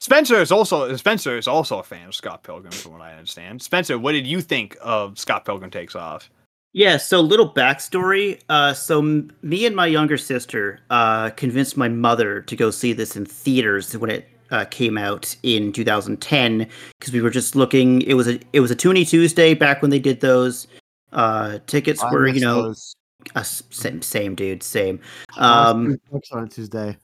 [0.00, 3.60] Spencer is also Spencer is also a fan of Scott Pilgrim, from what I understand.
[3.62, 6.30] Spencer, what did you think of Scott Pilgrim Takes Off?
[6.72, 8.40] Yeah, so little backstory.
[8.48, 12.92] Uh, so m- me and my younger sister uh, convinced my mother to go see
[12.92, 16.68] this in theaters when it uh, came out in 2010
[16.98, 18.02] because we were just looking.
[18.02, 20.68] It was a it was a Toonie Tuesday back when they did those.
[21.12, 22.94] Uh, tickets I were you know those.
[23.34, 25.00] uh, same same dude same.
[25.36, 26.96] I Um, was on a Tuesday.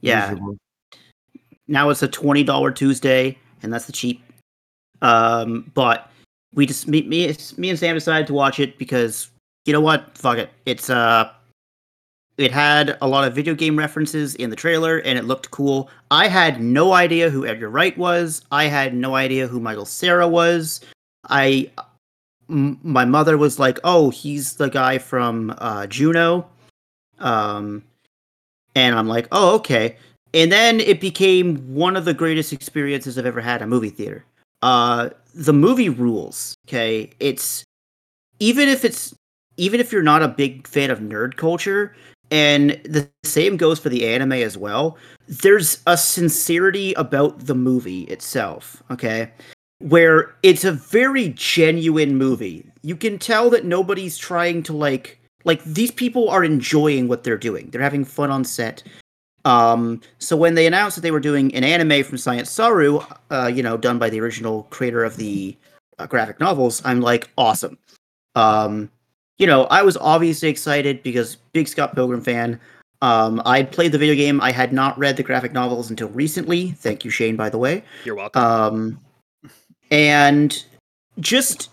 [0.00, 0.56] yeah, Miserable.
[1.68, 4.22] Now it's a twenty dollar Tuesday, and that's the cheap.
[5.02, 6.10] Um, but
[6.54, 9.30] we just me, me me and Sam decided to watch it because
[9.64, 10.16] you know what?
[10.16, 10.50] Fuck it.
[10.66, 11.30] It's uh,
[12.36, 15.88] it had a lot of video game references in the trailer, and it looked cool.
[16.10, 18.42] I had no idea who Edgar Wright was.
[18.50, 20.80] I had no idea who Michael Cera was.
[21.28, 21.70] I
[22.48, 26.46] my mother was like, "Oh, he's the guy from uh, Juno,"
[27.18, 27.82] um,
[28.74, 29.96] and I'm like, "Oh, okay."
[30.34, 33.90] And then it became one of the greatest experiences I've ever had in a movie
[33.90, 34.24] theater.
[34.62, 36.54] Uh, the movie rules.
[36.68, 37.64] Okay, it's
[38.40, 39.14] even if it's
[39.56, 41.94] even if you're not a big fan of nerd culture,
[42.30, 44.98] and the same goes for the anime as well.
[45.28, 48.82] There's a sincerity about the movie itself.
[48.90, 49.30] Okay,
[49.78, 52.66] where it's a very genuine movie.
[52.82, 57.36] You can tell that nobody's trying to like like these people are enjoying what they're
[57.36, 57.70] doing.
[57.70, 58.82] They're having fun on set.
[59.44, 63.00] Um, so when they announced that they were doing an anime from Science Saru,
[63.30, 65.56] uh, you know, done by the original creator of the
[65.98, 67.78] uh, graphic novels, I'm like, awesome.
[68.34, 68.90] Um,
[69.38, 72.58] you know, I was obviously excited because big Scott Pilgrim fan.
[73.02, 74.40] Um, I played the video game.
[74.40, 76.70] I had not read the graphic novels until recently.
[76.72, 77.84] Thank you, Shane, by the way.
[78.04, 78.42] You're welcome.
[78.42, 79.00] Um,
[79.90, 80.64] and
[81.20, 81.68] just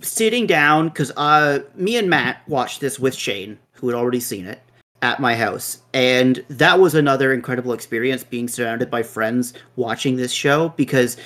[0.00, 4.46] sitting down because uh, me and Matt watched this with Shane, who had already seen
[4.46, 4.62] it,
[5.04, 10.32] at my house, and that was another incredible experience being surrounded by friends watching this
[10.32, 11.18] show because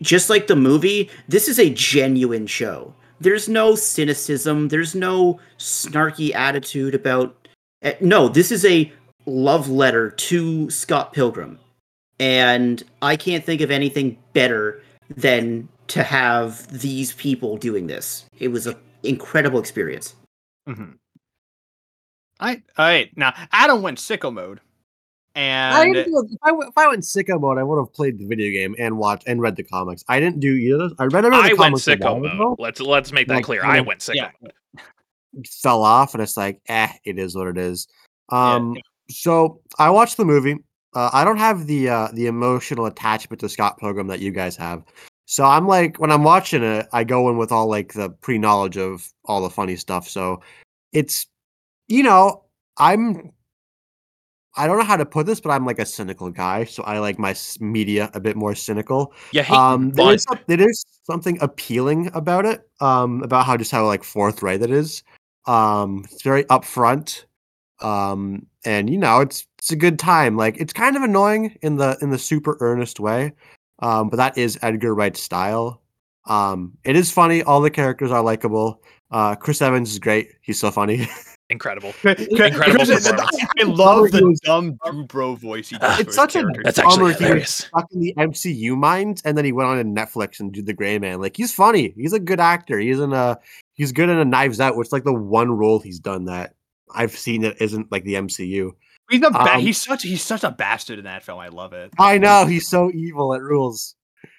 [0.00, 2.94] just like the movie, this is a genuine show.
[3.20, 4.68] there's no cynicism.
[4.68, 7.48] There's no snarky attitude about.
[7.82, 8.92] eh, No, this is a
[9.26, 11.58] love letter to Scott Pilgrim,
[12.20, 14.82] and I can't think of anything better
[15.16, 18.24] than to have these people doing this.
[18.38, 20.14] It was an incredible experience.
[20.68, 20.92] Mm-hmm.
[22.44, 23.16] All right, all right.
[23.16, 24.60] Now Adam went sicko mode,
[25.34, 27.92] I and didn't do- if, I, went- if I went sicko mode, I would have
[27.92, 30.04] played the video game and watched and read the comics.
[30.08, 30.74] I didn't do either.
[30.74, 30.94] of those.
[30.98, 32.32] I read every I the went comics a sicko while mode.
[32.34, 33.62] ago, Let's let's make that Like, clear.
[33.62, 34.30] kind I went sicko yeah.
[34.42, 34.52] mode.
[35.62, 37.88] fell off, and it's like, eh, it is what it is.
[38.30, 38.76] Yeah, Um,
[39.10, 40.56] so I watched the movie.
[40.94, 44.54] Uh, I don't have the uh, the emotional attachment to Scott Pilgrim that you guys
[44.56, 44.84] have.
[45.26, 48.38] So I'm like, when I'm watching it, I go in with all like the pre
[48.38, 50.06] knowledge of all the funny stuff.
[50.08, 50.40] So
[50.92, 51.26] it's,
[51.88, 52.44] you know,
[52.76, 53.30] I'm.
[54.56, 57.00] I don't know how to put this, but I'm like a cynical guy, so I
[57.00, 59.12] like my media a bit more cynical.
[59.32, 62.68] Yeah, Um, there some- there is something appealing about it.
[62.80, 65.02] Um, about how just how like forthright it is.
[65.46, 67.24] Um, it's very upfront.
[67.80, 70.36] Um, and you know, it's it's a good time.
[70.36, 73.32] Like it's kind of annoying in the in the super earnest way.
[73.80, 75.82] Um, but that is Edgar Wright's style.
[76.26, 77.42] Um, it is funny.
[77.42, 78.80] All the characters are likable.
[79.10, 80.30] Uh, Chris Evans is great.
[80.42, 81.08] He's so funny.
[81.54, 81.94] Incredible.
[82.04, 83.06] Incredible performance.
[83.58, 86.00] I love the dumb Drew Bro voice he does.
[86.00, 86.64] It's such a- characters.
[86.64, 87.54] That's actually Bummer hilarious.
[87.54, 90.74] stuck in the MCU mind, and then he went on to Netflix and did the
[90.74, 91.20] Gray Man.
[91.20, 91.94] Like he's funny.
[91.96, 92.78] He's a good actor.
[92.78, 93.38] He's in a
[93.74, 96.54] he's good in a Knives Out, which is like the one role he's done that
[96.94, 98.72] I've seen that isn't like the MCU.
[99.10, 101.38] He's a ba- Um, he's such he's such a bastard in that film.
[101.38, 101.92] I love it.
[101.98, 103.32] I know he's so evil.
[103.34, 103.94] It rules.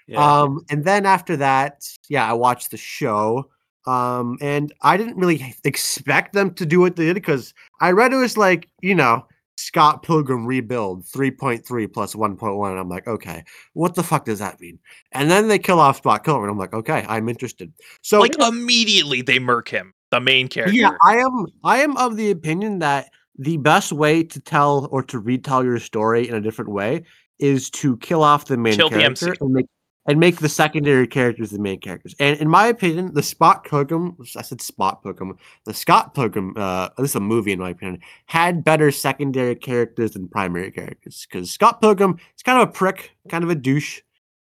[0.08, 0.42] Yeah.
[0.42, 3.50] Um, and then after that, yeah, I watched the show.
[3.88, 8.14] Um, and I didn't really expect them to do what they did because I read
[8.14, 9.26] it was like, you know,
[9.58, 12.72] Scott Pilgrim rebuild 3.3 plus 1.1.
[12.72, 13.44] And I'm like, okay,
[13.74, 14.80] what the fuck does that mean?
[15.12, 16.44] And then they kill off Scott Pilgrim.
[16.44, 17.72] And I'm like, okay, I'm interested.
[18.02, 20.76] So like immediately they murk him, the main character.
[20.76, 25.04] yeah, I am I am of the opinion that the best way to tell or
[25.04, 27.04] to retell your story in a different way
[27.40, 29.38] is to kill off the main Kill the character MC.
[29.42, 29.66] and make
[30.08, 32.16] and make the secondary characters the main characters.
[32.20, 36.90] And in my opinion, the Spot Pilgrim, I said Spot Pilgrim, the Scott Pilgrim, uh,
[36.98, 41.26] this is a movie in my opinion, had better secondary characters than primary characters.
[41.30, 44.02] Because Scott Pilgrim is kind of a prick, kind of a douche,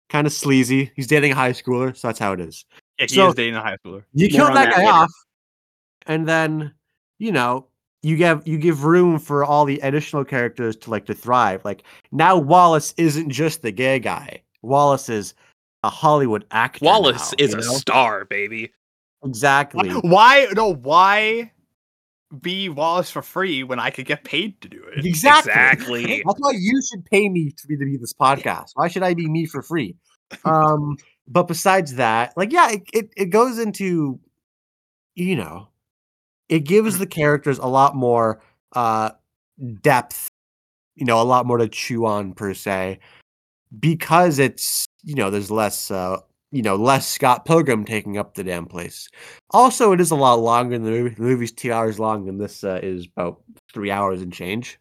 [0.10, 0.92] kind of sleazy.
[0.96, 2.66] He's dating a high schooler, so that's how it is.
[2.98, 4.04] yeah, he so- is dating a high schooler.
[4.14, 4.92] You kill that that guy later.
[4.92, 5.12] off,
[6.08, 6.74] and then
[7.18, 7.68] you know
[8.02, 11.66] you give you give room for all the additional characters to like to thrive.
[11.66, 11.84] Like
[12.14, 14.42] now, Wallace isn't just the gay guy.
[14.62, 15.34] Wallace is
[15.84, 16.86] a Hollywood actor.
[16.86, 17.62] Wallace now, is a know?
[17.64, 18.72] star, baby.
[19.24, 19.90] exactly.
[19.90, 20.74] Why no?
[20.74, 21.52] Why
[22.42, 25.06] be Wallace for free when I could get paid to do it?
[25.06, 25.52] Exactly.
[25.52, 26.24] Exactly.
[26.26, 28.72] That's why you should pay me to be to be this podcast.
[28.76, 29.96] Why should I be me for free?
[30.46, 30.98] Um,
[31.28, 34.20] but besides that, like, yeah, it, it, it goes into,
[35.16, 35.70] you know,
[36.50, 38.42] it gives the characters a lot more
[38.74, 39.10] uh
[39.82, 40.28] depth,
[40.96, 43.00] you know, a lot more to chew on per se,
[43.80, 46.18] because it's you know, there's less uh
[46.52, 49.08] you know, less Scott Pilgrim taking up the damn place.
[49.52, 51.14] Also, it is a lot longer than the movie.
[51.14, 54.80] The movie's two hours long, and this uh, is about three hours and change.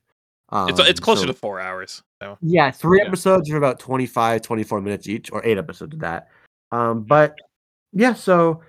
[0.52, 2.02] It's it's Um, closer so- to four hours.
[2.22, 3.08] So yeah, three Yeah.
[3.08, 6.28] episodes are about 25, 24 minutes each, or eight episodes of that.
[6.72, 7.34] Um, but
[7.92, 8.62] yeah, so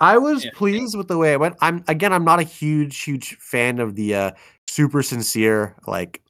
[0.00, 0.50] I was Yeah.
[0.54, 1.56] pleased with the way it went.
[1.60, 4.30] I'm again, I'm not a huge, huge fan of the uh
[4.68, 6.22] super sincere like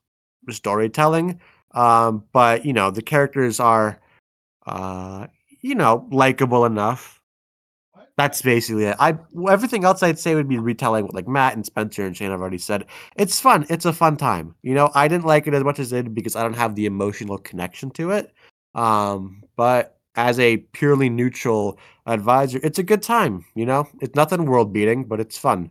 [0.50, 1.38] storytelling.
[1.74, 4.00] Um, but you know, the characters are
[4.66, 5.26] uh
[5.60, 7.22] you know, likable enough.
[8.16, 8.96] That's basically it.
[9.00, 9.18] I
[9.50, 12.40] everything else I'd say would be retelling what like Matt and Spencer and Shane have
[12.40, 12.84] already said.
[13.16, 13.66] It's fun.
[13.70, 14.54] It's a fun time.
[14.62, 16.74] You know, I didn't like it as much as they did because I don't have
[16.74, 18.32] the emotional connection to it.
[18.74, 23.44] Um, but as a purely neutral advisor, it's a good time.
[23.54, 25.70] You know, it's nothing world beating, but it's fun.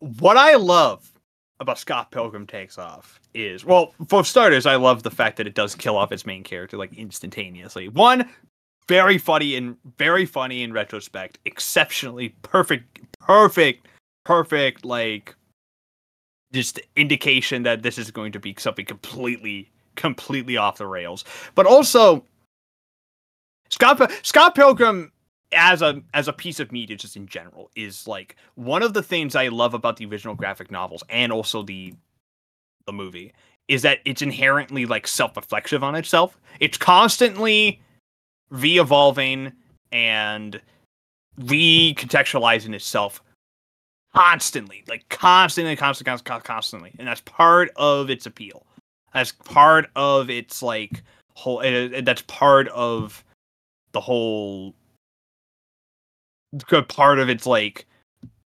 [0.00, 1.10] what I love
[1.60, 5.54] about Scott Pilgrim Takes Off is well, for starters, I love the fact that it
[5.54, 7.88] does kill off its main character like instantaneously.
[7.88, 8.28] One,
[8.88, 13.86] very funny and very funny in retrospect, exceptionally perfect, perfect,
[14.24, 15.36] perfect, like
[16.52, 21.24] just indication that this is going to be something completely, completely off the rails.
[21.54, 22.24] But also,
[23.68, 25.12] Scott Scott Pilgrim
[25.52, 29.02] as a as a piece of media just in general is like one of the
[29.02, 31.94] things I love about the original graphic novels and also the
[32.86, 33.32] the movie
[33.68, 36.36] is that it's inherently like self-reflexive on itself.
[36.58, 37.80] It's constantly
[38.50, 39.52] re-evolving
[39.92, 40.60] and
[41.40, 43.22] recontextualizing itself
[44.12, 48.66] constantly, like constantly, constantly, constantly, constantly, and that's part of its appeal.
[49.14, 51.02] That's part of its like
[51.34, 51.60] whole.
[51.60, 53.24] Uh, that's part of
[53.92, 54.74] the whole
[56.88, 57.86] part of its like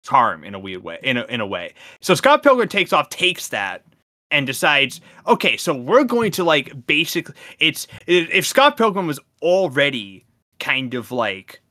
[0.04, 1.74] charm in a weird way in a, in a way.
[2.02, 3.84] So scott pilgrim takes off takes that
[4.32, 9.20] and decides okay so we're going to like basically it's if if scott pilgrim was
[9.42, 10.26] already
[10.60, 11.62] kind of like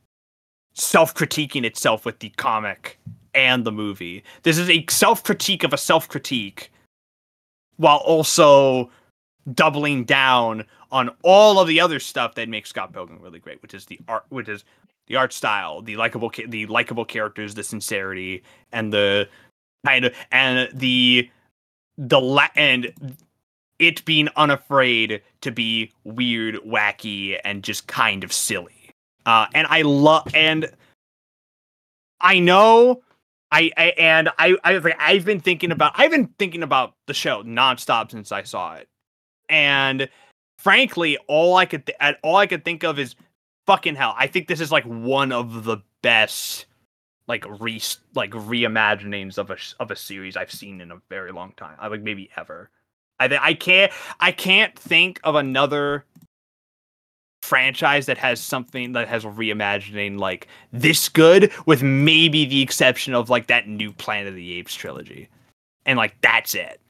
[0.75, 2.99] self-critiquing itself with the comic
[3.35, 6.71] and the movie this is a self-critique of a self-critique
[7.77, 8.91] while also
[9.53, 13.75] doubling down on all of the other stuff that makes Scott Pilgrim really great, which
[13.75, 14.65] is the art, which is
[15.07, 19.29] the art style, the likable, the likable characters, the sincerity, and the
[19.85, 21.31] kind of and the
[21.99, 22.93] the la- and
[23.79, 28.91] it being unafraid to be weird, wacky, and just kind of silly.
[29.27, 30.71] Uh, and I love and
[32.21, 33.03] I know
[33.53, 37.43] I, I and I I I've been thinking about I've been thinking about the show
[37.43, 38.89] nonstop since I saw it,
[39.49, 40.09] and
[40.59, 43.15] frankly, all I could th- all I could think of is
[43.66, 44.15] fucking hell.
[44.19, 46.66] I think this is like one of the best
[47.27, 47.81] like re
[48.15, 51.77] like reimaginings of a of a series I've seen in a very long time.
[51.78, 52.70] I like maybe ever.
[53.19, 56.05] I th- I can't I can't think of another
[57.43, 63.15] franchise that has something that has a reimagining like this good with maybe the exception
[63.15, 65.28] of like that new Planet of the Apes trilogy.
[65.86, 66.81] And like that's it.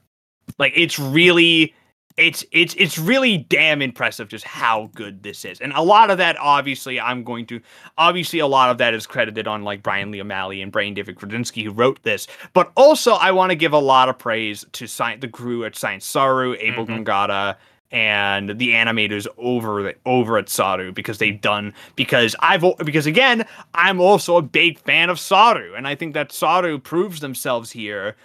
[0.57, 1.73] Like it's really
[2.17, 5.59] it's it's it's really damn impressive just how good this is.
[5.59, 7.59] And a lot of that obviously I'm going to
[7.97, 11.17] obviously a lot of that is credited on like Brian Lee O'Malley and Brian David
[11.17, 12.27] Krasinski who wrote this.
[12.53, 15.75] But also I want to give a lot of praise to Sci- the crew at
[15.75, 17.03] Science Saru, Abel Mhm.
[17.05, 17.57] Góngora,
[17.91, 23.45] and the animators over the, over at Saru because they've done because I've because again
[23.73, 28.15] I'm also a big fan of Saru and I think that Saru proves themselves here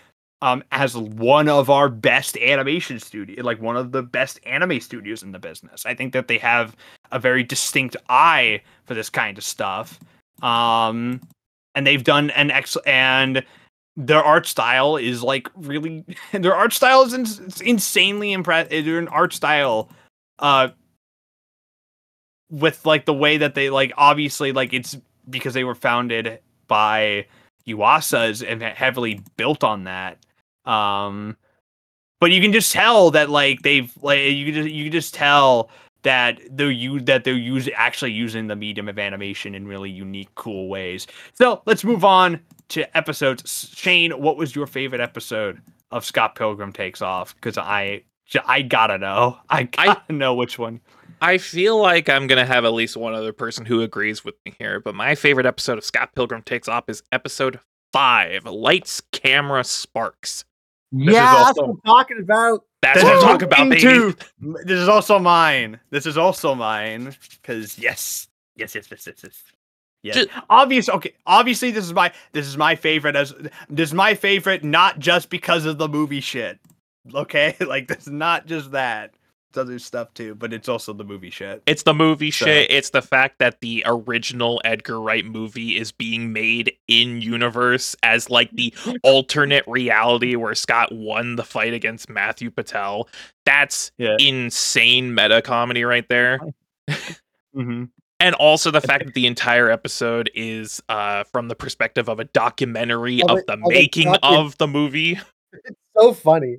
[0.43, 5.23] um as one of our best animation studio like one of the best anime studios
[5.23, 5.85] in the business.
[5.87, 6.77] I think that they have
[7.12, 10.01] a very distinct eye for this kind of stuff.
[10.43, 11.21] Um
[11.75, 13.45] and they've done an ex and
[13.97, 19.33] their art style is like really their art style is ins- insanely impressive their art
[19.33, 19.91] style
[20.39, 20.69] uh
[22.51, 24.97] with like the way that they like obviously like it's
[25.29, 27.27] because they were founded by
[27.67, 30.19] Yuasa's and heavily built on that
[30.65, 31.37] um
[32.20, 35.15] but you can just tell that like they've like you can just you can just
[35.15, 35.70] tell
[36.03, 40.31] that they're you that they're using actually using the medium of animation in really unique
[40.35, 43.70] cool ways so let's move on to episodes.
[43.74, 45.61] Shane, what was your favorite episode
[45.91, 47.35] of Scott Pilgrim Takes Off?
[47.35, 48.03] Because I,
[48.47, 49.39] I gotta know.
[49.51, 50.81] I gotta know which one.
[51.20, 54.55] I feel like I'm gonna have at least one other person who agrees with me
[54.59, 57.61] here, but my favorite episode of Scott Pilgrim Takes Off is episode
[57.93, 60.45] five, Lights, Camera, Sparks.
[60.93, 62.65] Is yeah, that's also- what I'm talking about.
[62.83, 63.81] That's what I'm talking about, baby.
[63.81, 64.17] too.
[64.65, 65.79] This is also mine.
[65.91, 67.15] This is also mine.
[67.31, 69.43] Because yes, yes, yes, yes, yes, yes.
[70.03, 70.17] Yes.
[70.17, 70.89] Ju- Obvious.
[70.89, 71.12] Okay.
[71.27, 73.17] Obviously, this is my this is my favorite.
[73.17, 73.35] As
[73.69, 76.59] this is my favorite, not just because of the movie shit.
[77.15, 79.12] Okay, like this is not just that.
[79.51, 81.60] It's other stuff too, but it's also the movie shit.
[81.66, 82.70] It's the movie So- shit.
[82.70, 88.31] It's the fact that the original Edgar Wright movie is being made in universe as
[88.31, 88.72] like the
[89.02, 93.09] alternate reality where Scott won the fight against Matthew Patel.
[93.44, 94.16] That's Yeah.
[94.20, 96.39] insane meta comedy right there.
[97.56, 97.85] Mm-hmm.
[98.20, 102.24] And also the fact that the entire episode is uh, from the perspective of a
[102.27, 105.18] documentary Of of a- the of a making docu- of the movie.
[105.52, 106.59] It's so funny.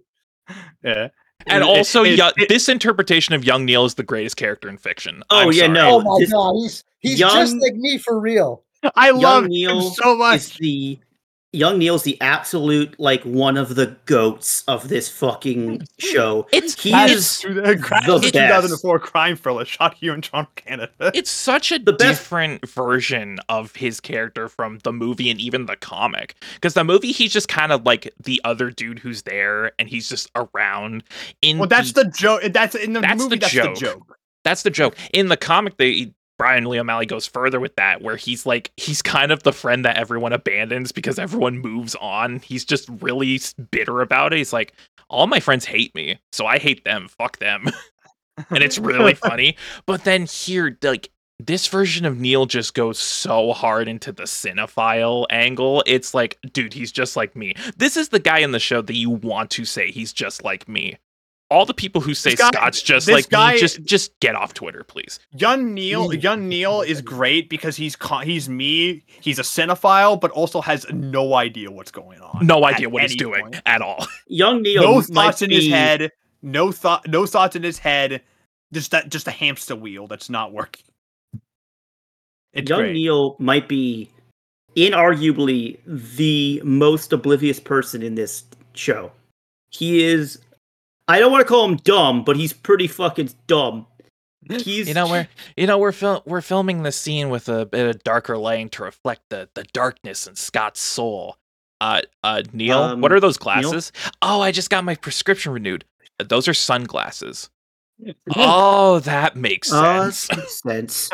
[0.84, 1.08] Yeah.
[1.48, 4.78] And It- also, it- it- this interpretation of Young Neil is the greatest character in
[4.78, 5.24] fiction.
[5.30, 5.74] Oh, I'm yeah, sorry.
[5.74, 5.90] no.
[5.96, 8.64] Oh my this- god, he's he's young- just like me for real.
[8.96, 10.58] I love Neil him so is much.
[10.58, 11.00] the
[11.54, 16.48] young Neil's the absolute like one of the goats of this fucking show.
[16.54, 20.50] It's He is To the, gra- the the 2004 crime thriller shot here in Toronto,
[20.56, 21.12] Canada.
[21.14, 25.66] it's such a The best- different version of his character from the movie and even
[25.66, 26.36] the comic.
[26.56, 30.08] Because the movie, he's just kind of like the other dude who's there and he's
[30.08, 31.04] just around.
[31.42, 32.44] In Well, that's the joke.
[32.54, 33.36] That's in the That's movie.
[33.36, 33.74] the that's joke.
[33.76, 34.18] the joke.
[34.44, 34.96] that's the joke.
[35.14, 39.04] In the comic, they Brian Lee O'Malley goes further with that, where he's like he's
[39.04, 42.40] kind of the friend that everyone abandons because everyone moves on.
[42.40, 43.40] He's just really
[43.70, 44.38] bitter about it.
[44.38, 44.74] He's like,
[45.08, 47.10] all my friends hate me, so I hate them.
[47.10, 47.68] Fuck them,
[48.50, 49.56] and it's really funny.
[49.86, 55.28] But then here, like this version of Neil just goes so hard into the cinephile
[55.30, 55.84] angle.
[55.86, 57.54] It's like, dude, he's just like me.
[57.78, 60.68] This is the guy in the show that you want to say he's just like
[60.68, 60.98] me.
[61.52, 64.36] All the people who say guy- Scott's just this like guy- me, just just get
[64.36, 65.20] off Twitter, please.
[65.36, 69.04] Young Neil, young Neil is great because he's con- he's me.
[69.06, 72.48] He's a cinephile, but also has no idea what's going on.
[72.48, 73.62] No idea what he's doing point.
[73.66, 74.08] at all.
[74.28, 76.12] Young Neil No thoughts in his head.
[76.42, 77.06] No thought.
[77.08, 78.22] No thoughts in his head.
[78.74, 79.10] Just that.
[79.10, 80.86] Just a hamster wheel that's not working.
[82.54, 82.94] It's Young great.
[82.94, 84.10] Neil might be
[84.78, 89.12] inarguably the most oblivious person in this show.
[89.70, 90.40] He is
[91.12, 93.88] I don't want to call him dumb, but he's pretty fucking dumb.
[94.50, 97.88] He's You know we're you know we're fil- we're filming the scene with a bit
[97.96, 101.38] of darker lighting to reflect the the darkness in Scott's soul.
[101.80, 103.92] Uh, uh, Neil, what Um, are those glasses?
[104.22, 105.86] Oh, I just got my prescription renewed.
[106.20, 107.50] Uh, Those are sunglasses.
[108.36, 110.30] Oh, that makes Oh, sense.
[110.36, 111.10] makes sense.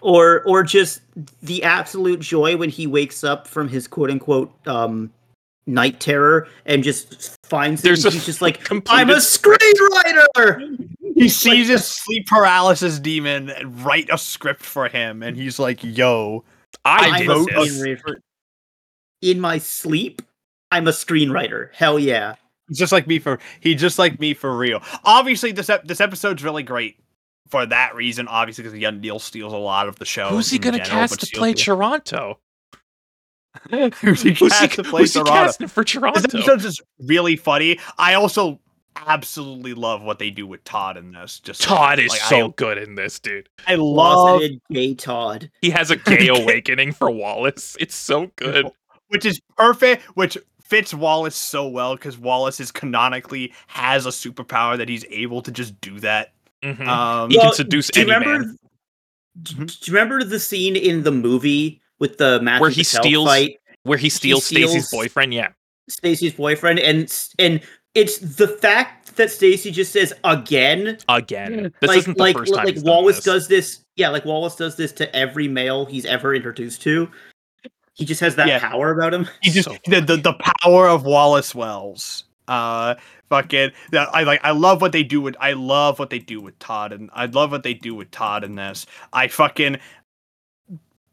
[0.00, 1.02] or or just
[1.42, 5.12] the absolute joy when he wakes up from his quote unquote um
[5.68, 8.08] night terror and just finds There's it.
[8.08, 10.88] a he's just like I'm a screenwriter.
[11.14, 15.82] He sees his sleep paralysis demon and write a script for him, and he's like,
[15.82, 16.44] "Yo,
[16.84, 17.80] I I'm did a wrote a this.
[17.80, 18.14] screenwriter.
[19.20, 20.22] In my sleep,
[20.70, 21.70] I'm a screenwriter.
[21.74, 22.36] Hell yeah.
[22.72, 26.42] just like me for he just like me for real." Obviously, this ep- this episode's
[26.44, 26.96] really great
[27.50, 28.28] for that reason.
[28.28, 30.28] Obviously, because Young Neil steals a lot of the show.
[30.28, 32.38] Who's he gonna general, cast to play Toronto?
[33.70, 35.32] Who's he Who's he, cast to play who's he Toronto?
[35.44, 36.20] casting for This Toronto?
[36.20, 37.78] episode's just really funny.
[37.98, 38.60] I also
[39.06, 41.40] absolutely love what they do with Todd in this.
[41.40, 43.48] Just like- Todd is like, so good in this, dude.
[43.66, 45.50] I, I love Closeted gay Todd.
[45.62, 47.76] He has a gay awakening for Wallace.
[47.80, 48.66] It's so good.
[49.08, 54.76] which is perfect, which fits Wallace so well because Wallace is canonically has a superpower
[54.76, 56.32] that he's able to just do that.
[56.62, 56.86] Mhm.
[56.86, 58.38] Um, He can Well, seduce do any remember?
[58.46, 58.58] man.
[59.42, 63.02] Do do you remember the scene in the movie with the Matthew Where he Patel
[63.02, 63.60] steals- fight?
[63.84, 65.32] Where he steals Stacy's steals- boyfriend.
[65.34, 65.48] Yeah.
[65.88, 67.60] Stacy's boyfriend, and and
[67.94, 70.98] it's the fact that Stacy just says again.
[71.08, 71.72] Again.
[71.80, 73.24] This like isn't the like first time like he's done Wallace this.
[73.24, 73.80] does this.
[73.96, 77.08] Yeah, like Wallace does this to every male he's ever introduced to.
[77.94, 78.58] He just has that Yeah.
[78.60, 79.26] power about him.
[79.42, 82.24] he just So the, the the power of Wallace Wells.
[82.46, 82.94] Uh,
[83.28, 84.40] fucking, that- I like.
[84.44, 85.36] I love what they do with.
[85.40, 88.44] I love what they do with Todd, and I love what they do with Todd
[88.44, 88.86] in this.
[89.12, 89.78] I fucking,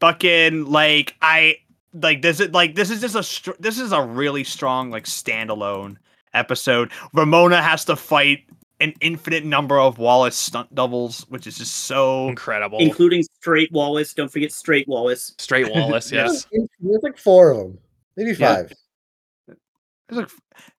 [0.06, 1.56] fucking like I
[1.92, 5.04] like this is like this is just a str- this is a really strong like
[5.04, 5.96] standalone
[6.32, 6.92] episode.
[7.12, 8.44] Ramona has to fight
[8.80, 12.78] an infinite number of Wallace stunt doubles, which is just so Incredible.
[12.78, 14.14] including Straight Wallace.
[14.14, 15.34] Don't forget Straight Wallace.
[15.38, 16.26] Straight Wallace, Yeah.
[16.26, 16.46] yes.
[16.80, 17.78] There's like four of them,
[18.16, 18.54] maybe Yeah.
[18.54, 18.72] five.
[20.10, 20.28] Like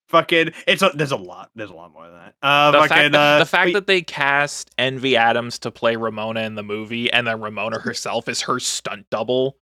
[0.10, 0.52] fucking.
[0.68, 1.50] It's a, there's a lot.
[1.56, 2.34] There's a lot more than that.
[2.42, 5.72] Uh, The fucking, fact, that, uh, the fact but- that they cast Envy Adams to
[5.72, 9.58] play Ramona in the movie, and then Ramona herself is her stunt double.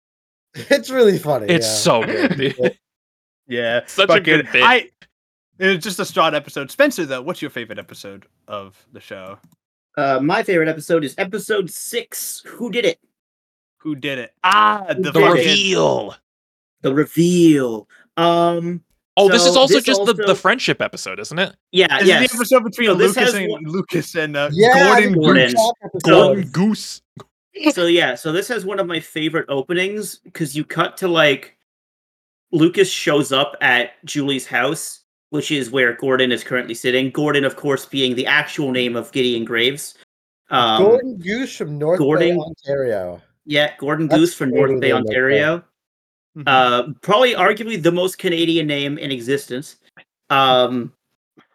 [0.71, 1.47] It's really funny.
[1.49, 1.73] It's yeah.
[1.75, 2.79] so good.
[3.47, 4.63] yeah, Such a good bit.
[4.63, 4.89] I.
[5.59, 6.71] It's just a strong episode.
[6.71, 9.39] Spencer, though, what's your favorite episode of the show?
[9.97, 12.43] Uh, my favorite episode is episode six.
[12.47, 12.99] Who did it?
[13.79, 14.33] Who did it?
[14.45, 15.27] Ah, the, the did it?
[15.27, 16.15] fucking- reveal.
[16.83, 17.89] The reveal.
[18.17, 18.83] Um.
[19.19, 21.57] Oh, this is also this just the, the friendship episode, isn't it?
[21.73, 21.99] Yeah.
[22.01, 22.23] This yes.
[22.25, 25.13] is the episode between So this Lucas has and one- Lucas and uh, Yeah, Gordon.
[25.13, 25.55] the Gordon.
[25.55, 26.53] Top episode.
[26.53, 27.03] Goose.
[27.73, 31.57] so yeah, so this has one of my favorite openings because you cut to like
[32.53, 37.11] Lucas shows up at Julie's house, which is where Gordon is currently sitting.
[37.11, 39.95] Gordon, of course, being the actual name of Gideon Graves.
[40.51, 43.23] Um, Gordon Goose from North Gordon- Bay, Ontario.
[43.47, 45.05] Yeah, Gordon That's Goose from North Bay, name like.
[45.07, 45.65] Ontario.
[46.37, 46.43] Mhm.
[46.47, 49.77] Uh, probably arguably the most Canadian name in existence.
[50.29, 50.93] Um,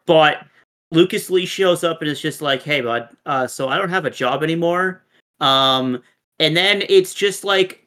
[0.05, 0.45] but
[0.91, 4.05] Lucas Lee shows up and is just like, "Hey, bud, uh, so I don't have
[4.05, 5.03] a job anymore."
[5.39, 6.01] Um,
[6.39, 7.85] and then it's just like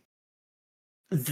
[1.11, 1.27] th-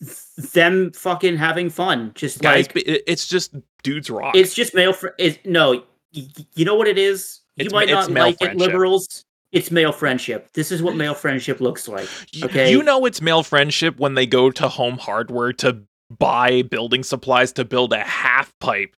[0.00, 4.34] th- them fucking having fun, just Guys, like it's just dudes rock.
[4.36, 4.92] it's just male.
[4.92, 5.82] Fr- it's, no, y-
[6.14, 7.40] y- you know what it is.
[7.56, 9.24] You It's might not male like it, liberals.
[9.54, 10.52] It's male friendship.
[10.52, 12.08] This is what male friendship looks like.
[12.42, 12.70] Okay.
[12.72, 15.80] You know it's male friendship when they go to Home Hardware to
[16.18, 18.96] buy building supplies to build a half pipe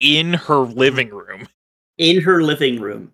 [0.00, 0.78] in her mm-hmm.
[0.78, 1.46] living room.
[1.98, 3.12] in her living room.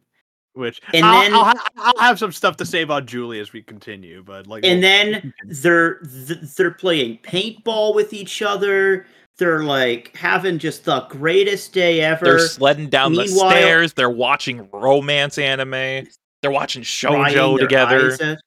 [0.53, 3.53] Which And I'll, then- I'll, ha- I'll have some stuff to say about Julie as
[3.53, 9.05] we continue, but like, and then they're they're playing paintball with each other.
[9.37, 12.25] They're like having just the greatest day ever.
[12.25, 13.95] They're sledding down the stairs.
[13.95, 16.07] They're watching romance anime.
[16.45, 18.39] They're watching crying shoujo together.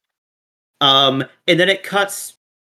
[0.82, 2.36] Um, and then it cuts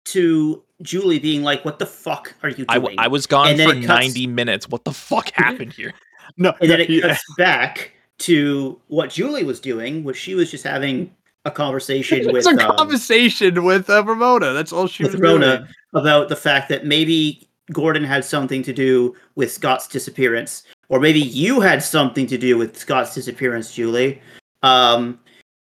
[0.06, 3.48] to Julie being like, "What the fuck are you I, doing?" w- I was gone
[3.48, 4.68] And for cuts- 90 minutes.
[4.68, 5.92] What the fuck happened here?
[6.36, 7.08] no, and then it yeah.
[7.08, 11.12] cuts back to what Julie was doing, which she was just having
[11.44, 14.52] a conversation with it's a um, conversation with uh, Ramona.
[14.52, 15.68] That's all she with was Rona doing.
[15.94, 21.20] about the fact that maybe Gordon had something to do with Scott's disappearance, or maybe
[21.20, 24.20] you had something to do with Scott's disappearance, Julie.
[24.62, 25.20] Um,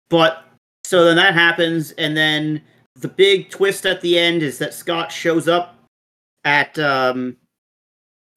[0.09, 0.45] but
[0.84, 2.61] so then that happens, and then
[2.95, 5.76] the big twist at the end is that Scott shows up
[6.45, 7.35] at um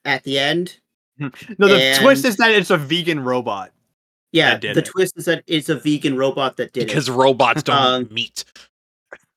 [0.04, 0.78] at the end.
[1.18, 1.28] No,
[1.58, 3.72] the twist is that it's a vegan robot.
[4.32, 4.84] Yeah, the it.
[4.84, 7.10] twist is that it's a vegan robot that did Because it.
[7.12, 8.44] Because robots don't Um, eat meat.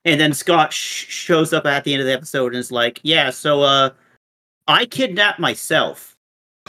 [0.05, 2.99] and then Scott sh- shows up at the end of the episode and is like,
[3.03, 3.89] "Yeah, so uh,
[4.67, 6.15] I kidnapped myself,"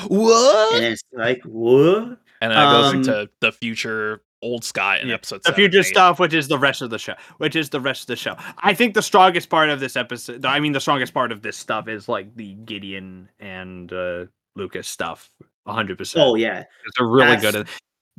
[0.07, 0.75] What?
[0.77, 5.09] and it's like, "What?" And then it goes Um, into the future old Scott in
[5.09, 5.87] Yeah, episode the seven, future eight.
[5.87, 8.37] stuff, which is the rest of the show, which is the rest of the show.
[8.59, 11.57] I think the strongest part of this episode, I mean, the strongest part of this
[11.57, 14.25] stuff is like the Gideon and uh,
[14.57, 15.31] Lucas stuff,
[15.67, 16.25] hundred percent.
[16.27, 16.65] Oh yeah,
[16.99, 17.69] they're really that's- good at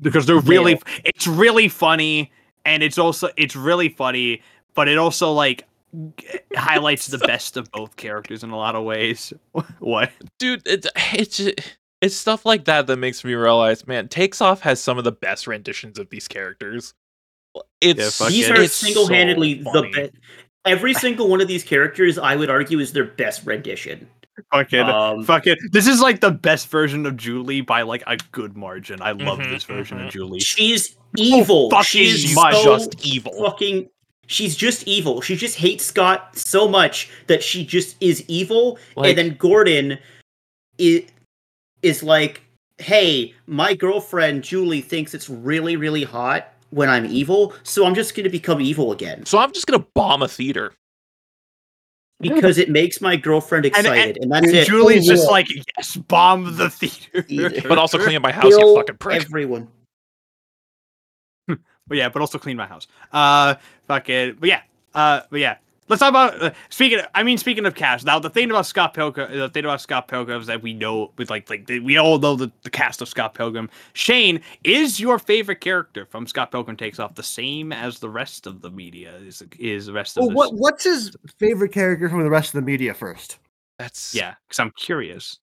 [0.01, 2.31] because they're really, it's really funny,
[2.65, 4.41] and it's also it's really funny,
[4.73, 5.67] but it also like
[6.55, 9.31] highlights the best of both characters in a lot of ways.
[9.79, 10.11] what?
[10.39, 11.53] dude it's it's ju-
[12.03, 15.11] it's stuff like that that makes me realize man takes off has some of the
[15.11, 16.93] best renditions of these characters
[17.81, 18.57] it's fuck these it.
[18.57, 20.11] are single-handedly the best.
[20.65, 24.07] Every single one of these characters, I would argue, is their best rendition.
[24.51, 25.57] Fucking, Um, fucking.
[25.71, 29.01] This is like the best version of Julie by like a good margin.
[29.03, 30.07] I love Mhm, this version mhm.
[30.07, 30.39] of Julie.
[30.39, 31.69] she's evil.
[31.69, 32.55] fucking she's much.
[32.55, 33.87] so just evil fucking.
[34.25, 35.21] She's just evil.
[35.21, 38.79] She just hates Scott so much that she just is evil.
[38.95, 39.99] Like- and then Gordon
[40.79, 41.03] is
[41.83, 42.41] is like,
[42.79, 48.15] "Hey, my girlfriend Julie thinks it's really, really hot when I'm evil, so I'm just
[48.15, 50.73] going to become evil again so i'm just gonna bomb a theater
[52.19, 54.65] because it makes my girlfriend and- excited, and, that's And it.
[54.67, 55.29] Julie's just Yeah.
[55.31, 55.47] like,
[55.77, 57.61] yes, bomb the theater.
[57.67, 59.67] But also clean up my house you fucking prick everyone.
[61.85, 62.87] But yeah, but also clean my house.
[63.11, 63.55] Uh,
[63.87, 64.61] fucking, but yeah,
[64.95, 65.57] uh, but yeah.
[65.89, 66.99] Let's talk about uh, speaking.
[66.99, 68.05] Of, I mean, speaking of cast.
[68.05, 71.11] Now, the thing about Scott Pilgrim, the thing about Scott Pilgrim is that we know,
[71.17, 73.69] with like, like we all know the, the cast of Scott Pilgrim.
[73.93, 78.47] Shane, is your favorite character from Scott Pilgrim Takes Off the same as the rest
[78.47, 79.13] of the media?
[79.17, 80.35] Is is the rest of Well, this?
[80.37, 83.39] what what's his favorite character from the rest of the media first?
[83.77, 85.37] that's Yeah, because I'm curious.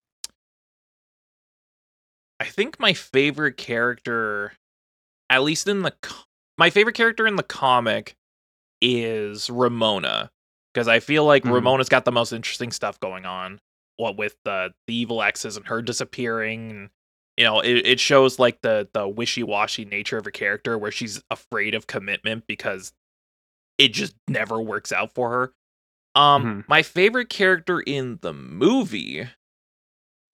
[2.39, 4.53] i think my favorite character
[5.29, 5.93] at least in the
[6.57, 8.15] my favorite character in the comic
[8.81, 10.31] is ramona
[10.73, 11.53] because i feel like Mhm.
[11.55, 13.61] ramona's got the most interesting stuff going on
[13.97, 16.91] what with the the evil exes and her disappearing and
[17.37, 21.23] you know it, it shows like the the wishy-washy nature of her character where she's
[21.31, 22.93] afraid of commitment because
[23.79, 25.53] it just never works out for her
[26.15, 26.65] um Mhm.
[26.69, 29.29] my favorite character in the movie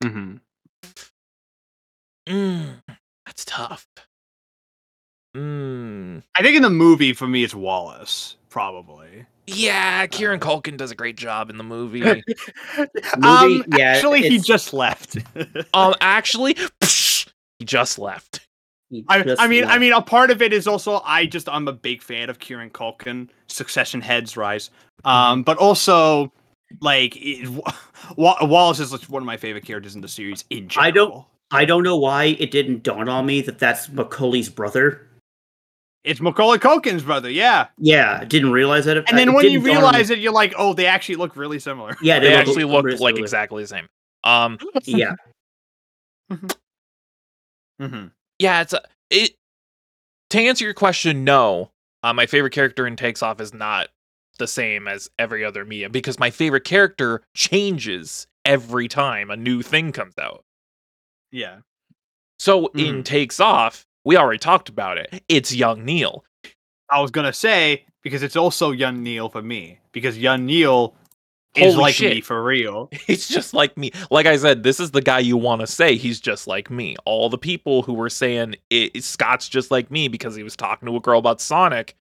[0.05, 0.37] Mm-hmm.
[2.29, 2.83] mm,
[3.25, 3.87] that's tough
[5.37, 9.27] mm, I think in the movie, for me, it's Wallace, probably.
[9.47, 12.03] yeah kieran culkin does a great job in the movie
[13.23, 15.19] um, yeah, actually, he just left.
[15.75, 16.57] um actually
[17.59, 18.41] he just left
[18.89, 21.51] He I, just I mean, I mean, a part of it is also I just
[21.51, 24.71] I'm a big fan of Kieran Culkin, Succession Heads Rise,
[25.05, 26.33] um, but also
[26.81, 27.49] like it,
[28.17, 30.87] Wa- Wallace is one of my favorite characters in the series in general.
[30.87, 35.07] I don't- I don't know why it didn't dawn on me that that's Macaulay's brother.
[36.07, 37.67] It's Macaulay Culkin's brother, yeah.
[37.79, 38.97] Yeah, I didn't realize that.
[39.09, 41.97] And then when you realize it, you're like, oh, they actually look really similar.
[42.01, 43.25] yeah, they look actually look really like similar.
[43.25, 43.87] exactly the same
[44.25, 45.15] um Yeah,
[47.81, 48.07] hmm
[48.39, 48.81] yeah it's a,
[49.11, 49.33] it
[50.31, 51.71] to answer your question no
[52.03, 53.89] uh, my favorite character in takes off is not
[54.39, 59.63] the same as every other media because my favorite character changes every time a new
[59.63, 60.45] thing comes out
[61.31, 61.59] Yeah.
[62.39, 63.05] so in Mhm.
[63.05, 66.25] takes off we already talked about it it's young neil
[66.89, 70.95] I was gonna say because it's also Young Neil for me because Young Neil
[71.57, 72.15] is Holy like shit.
[72.15, 72.89] me for real.
[73.09, 75.97] he's just like me like i said this is the guy you want to say
[75.97, 80.07] he's just like me all the people who were saying it, scott's just like me
[80.07, 81.97] because he was talking to a girl about sonic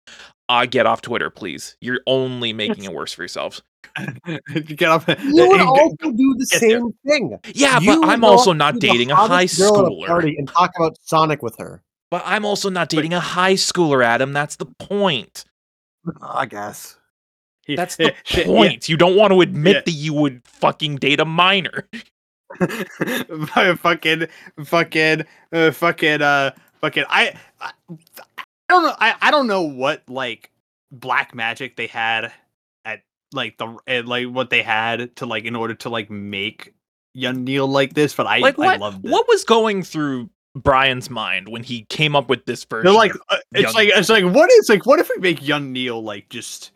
[0.48, 3.60] uh, get off twitter please you're only making it worse for yourselves
[4.54, 5.08] Get up.
[5.22, 6.70] You would also do the get there.
[6.78, 7.38] same thing.
[7.54, 10.06] Yeah, You but I'm also not dating a high hottest a schooler.
[10.06, 11.82] party and talk about Sonic with her.
[12.10, 14.32] But I'm also not dating a high schooler, Adam.
[14.32, 15.44] That's the point.
[16.20, 16.96] I guess.
[17.68, 18.88] That's the Shit, point.
[18.88, 19.82] You don't want to admit Yeah.
[19.84, 21.88] that you would fucking date a minor.
[22.60, 23.74] yeah.
[23.76, 24.26] fucking,
[24.64, 26.50] fucking, uh, fucking, uh,
[26.80, 27.04] fucking.
[27.08, 27.72] I, I,
[28.38, 28.94] I don't know.
[28.98, 30.50] I, I don't know what like
[30.90, 32.32] black magic they had
[32.84, 36.74] at like the at, like what they had to like in order to like make
[37.14, 38.80] young Neil like this, but I Like I what?
[38.80, 39.10] loved it.
[39.10, 42.86] What was going through Brian's mind when he came up with this version?
[42.86, 45.46] They're like, uh, it's young like, it's like, what is like, what if we make
[45.46, 46.72] young Neil like just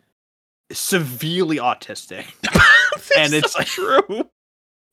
[0.71, 2.25] severely autistic?
[3.17, 3.67] and It's it's so like-
[4.07, 4.29] true.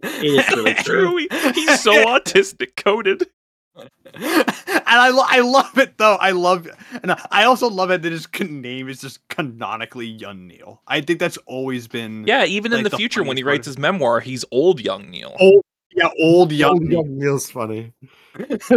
[0.03, 1.07] it is really true.
[1.07, 1.17] True.
[1.17, 3.27] He- He's so autistic coded.
[3.75, 4.45] and
[4.87, 6.17] I, lo- I love it though.
[6.17, 6.69] I love,
[7.03, 10.83] and I also love it that his can- name is just canonically Young Neil.
[10.89, 13.79] I think that's always been Yeah, even in the the future when he writes his
[13.79, 15.35] memoir, he's old young Neil.
[15.41, 15.63] old,
[15.95, 16.93] yeah, old Young Young, Neil.
[17.05, 17.93] young Neil's funny.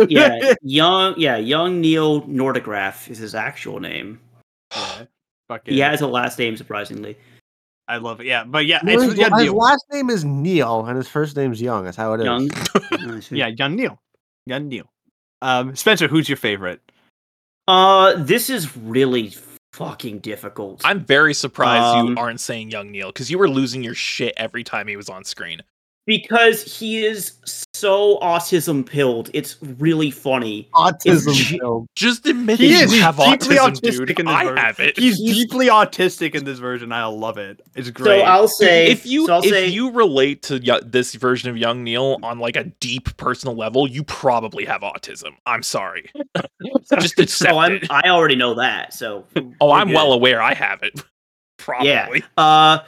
[0.10, 4.20] yeah, young, yeah, young Neil Nordegraf is his actual name.
[4.76, 5.06] Yeah.
[5.48, 7.16] Fucking, He has a last name, surprisingly.
[7.88, 8.26] I love it.
[8.26, 9.56] Yeah, but yeah, His, it's, yeah, his Neil.
[9.56, 11.84] last name is Neil, and his first name's Young.
[11.86, 12.26] That's how it is.
[12.26, 12.50] Young.
[12.92, 14.00] I yeah, young Neil,
[14.48, 14.86] young Neil.
[15.44, 16.82] Um, Spencer, who's your favorite?
[17.68, 19.36] Uh, this is really
[19.74, 20.82] fucking difficult.
[20.84, 24.34] I'm very surprised you Um, aren't saying Young Neil because you were losing your shit
[24.38, 25.62] every time he was on screen.
[26.06, 27.34] Because he is
[27.74, 29.30] so autism pilled.
[29.34, 30.70] It's really funny.
[30.74, 31.28] Autism.
[31.30, 31.88] It's- film.
[31.96, 34.20] Just admit He that is you have deeply autism, autistic dude.
[34.20, 34.58] in this I version.
[34.58, 34.98] have it.
[35.00, 36.92] He's, He's- deeply autistic in this version.
[36.92, 37.62] I love it.
[37.76, 38.20] It's great.
[38.22, 38.26] So.
[38.26, 41.84] I'll say if you so if say, you relate to y- this version of Young
[41.84, 45.32] Neil on like a deep personal level, you probably have autism.
[45.46, 46.10] I'm sorry.
[47.00, 47.92] Just accept oh, I'm, it.
[47.92, 48.94] I already know that.
[48.94, 49.26] So
[49.60, 49.96] Oh, I'm good.
[49.96, 51.02] well aware I have it.
[51.58, 51.90] Probably.
[51.90, 52.20] Yeah.
[52.38, 52.80] Uh,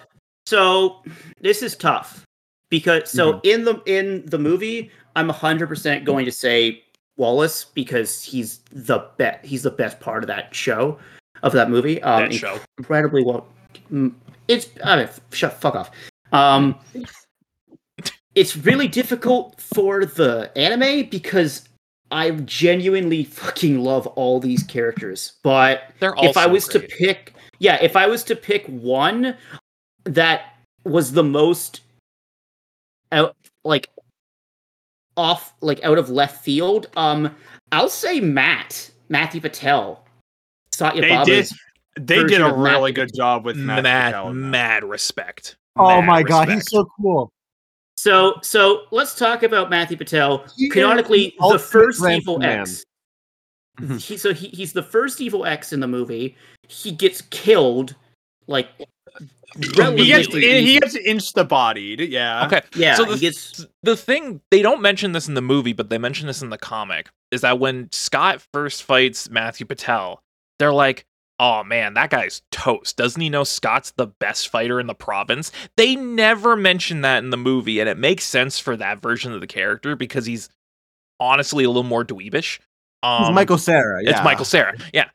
[0.46, 1.02] so
[1.42, 2.24] this is tough
[2.70, 3.48] because so Mm-hmm.
[3.48, 6.84] in the in the movie, I'm 100 percent going to say
[7.18, 9.46] Wallace because he's the best.
[9.46, 10.98] He's the best part of that show,
[11.44, 12.02] of that movie.
[12.04, 12.60] Um, that show.
[12.78, 13.48] incredibly well.
[13.92, 14.14] mm,
[14.48, 15.92] It's I mean, shut fuck off.
[16.32, 16.76] Um,
[18.36, 21.68] it's really difficult for the anime because
[22.12, 26.90] I genuinely fucking love all these characters, but if I was great.
[26.90, 29.36] to pick, yeah, if I was to pick one
[30.04, 30.54] that
[30.84, 31.82] was the most
[33.12, 33.90] out, like
[35.16, 37.36] off, like out of left field, um,
[37.72, 40.06] I'll say Matt, Matthew Patel,
[40.74, 41.54] Satya They Bhabha's.
[42.00, 43.06] they did a of Matt really Patel.
[43.06, 44.48] good job with Matt mad, Patel in that.
[44.50, 45.56] mad respect.
[45.76, 47.32] Oh Mad my god, he's so cool.
[47.96, 50.46] So, so let's talk about Matthew Patel.
[50.56, 52.62] He Canonically, the the first evil man.
[52.62, 52.84] X.
[54.00, 56.36] He, so he, he's the first evil X in the movie.
[56.68, 57.96] He gets killed,
[58.48, 58.86] like He
[59.62, 62.00] gets relatively he gets insta bodied.
[62.02, 62.46] Yeah.
[62.46, 62.62] Okay.
[62.76, 62.96] yeah.
[62.96, 65.98] so he the- gets the thing they don't mention this in the movie, but they
[65.98, 70.22] mention this in the comic, is that when Scott first fights Matthew Patel,
[70.60, 71.06] they're like,
[71.40, 72.98] "Oh man, that guy's toast.
[72.98, 77.30] Doesn't he know Scott's the best fighter in the province?" They never mention that in
[77.32, 80.50] the movie, and it makes sense for that version of the character because he's
[81.20, 82.60] honestly a little more dweebish.
[83.04, 84.02] Um, He's Michael Cera.
[84.02, 84.24] It's yeah.
[84.24, 84.76] Michael Cera.
[84.94, 85.10] Yeah.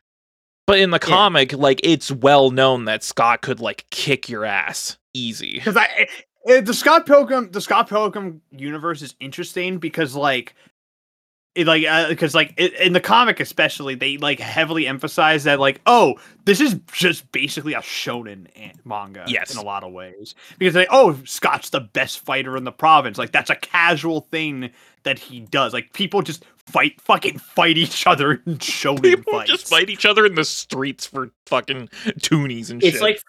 [0.65, 1.07] But in the Yeah.
[1.07, 5.55] comic, like it's well known that Scott could like kick your ass easy.
[5.55, 6.07] because I
[6.47, 10.55] eh, the Scott Pilgrim the Scott Pilgrim universe is interesting because like
[11.55, 15.81] it like because like it, in the comic especially they like heavily emphasize that like
[15.85, 16.15] oh
[16.45, 18.47] this is just basically a shonen
[18.85, 19.51] manga Yes.
[19.51, 23.19] in a lot of ways because they oh Scott's the best fighter in the province
[23.19, 24.71] like that's a casual thing
[25.03, 29.49] that he does like people just fight fucking fight each other in shonen People fights.
[29.51, 31.87] just fight each other in the streets for fucking
[32.19, 33.01] toonies and it's shit.
[33.01, 33.21] like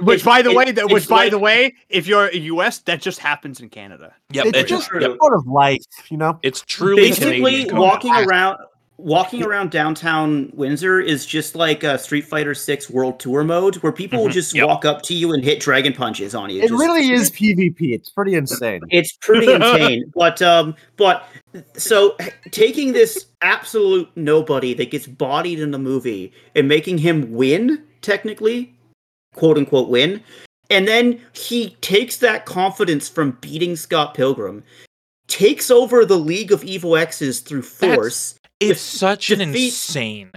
[0.00, 2.36] which it's- by the it- way that which by like- the way if you're a
[2.36, 5.84] US that just happens in Canada Yeah, It's it just just, yep, sort of life,
[6.10, 6.38] you know.
[6.42, 8.58] it's truly basically Canadian walking around
[8.98, 13.92] walking around downtown Windsor is just like a Street Fighter 6 World Tour mode where
[13.92, 14.66] people will Mhm, just yep.
[14.66, 16.60] walk up to you and hit dragon punches on you.
[16.62, 17.92] It Just- really is PvP.
[17.94, 18.80] It's pretty insane.
[18.90, 20.10] It's pretty insane.
[20.14, 21.24] But um but
[21.76, 22.16] so
[22.50, 28.72] taking this absolute nobody that gets bodied in the movie and making him win technically,
[29.34, 30.22] quote unquote win,
[30.70, 34.62] and then he takes that confidence from beating Scott Pilgrim,
[35.28, 38.38] takes over the League of Evil X's through force.
[38.60, 40.30] It's such an insane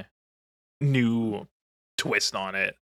[0.81, 1.47] new
[1.97, 2.75] twist on it.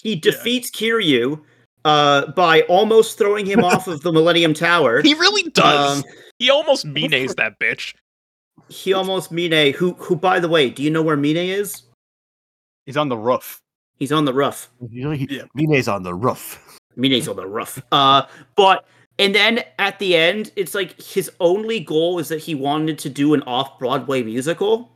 [0.00, 1.40] He defeats Kiryu
[1.84, 5.00] uh, by almost throwing him off of the Millennium Tower.
[5.06, 5.98] He really does.
[5.98, 6.04] Um,
[6.38, 7.94] he almost Mine's that bitch.
[8.68, 11.82] he almost Mine, who who by the way, do you know where Mine is?
[12.84, 13.60] he's on the roof
[13.98, 14.68] He's on the roof.
[14.90, 15.44] You know, he, Yeah.
[15.54, 16.78] Mine's on the roof.
[16.96, 17.82] Mine's on the roof.
[17.92, 18.22] Uh,
[18.54, 18.84] but
[19.18, 23.08] and then at the end, it's like his only goal is that he wanted to
[23.08, 24.90] do an off Broadway musical.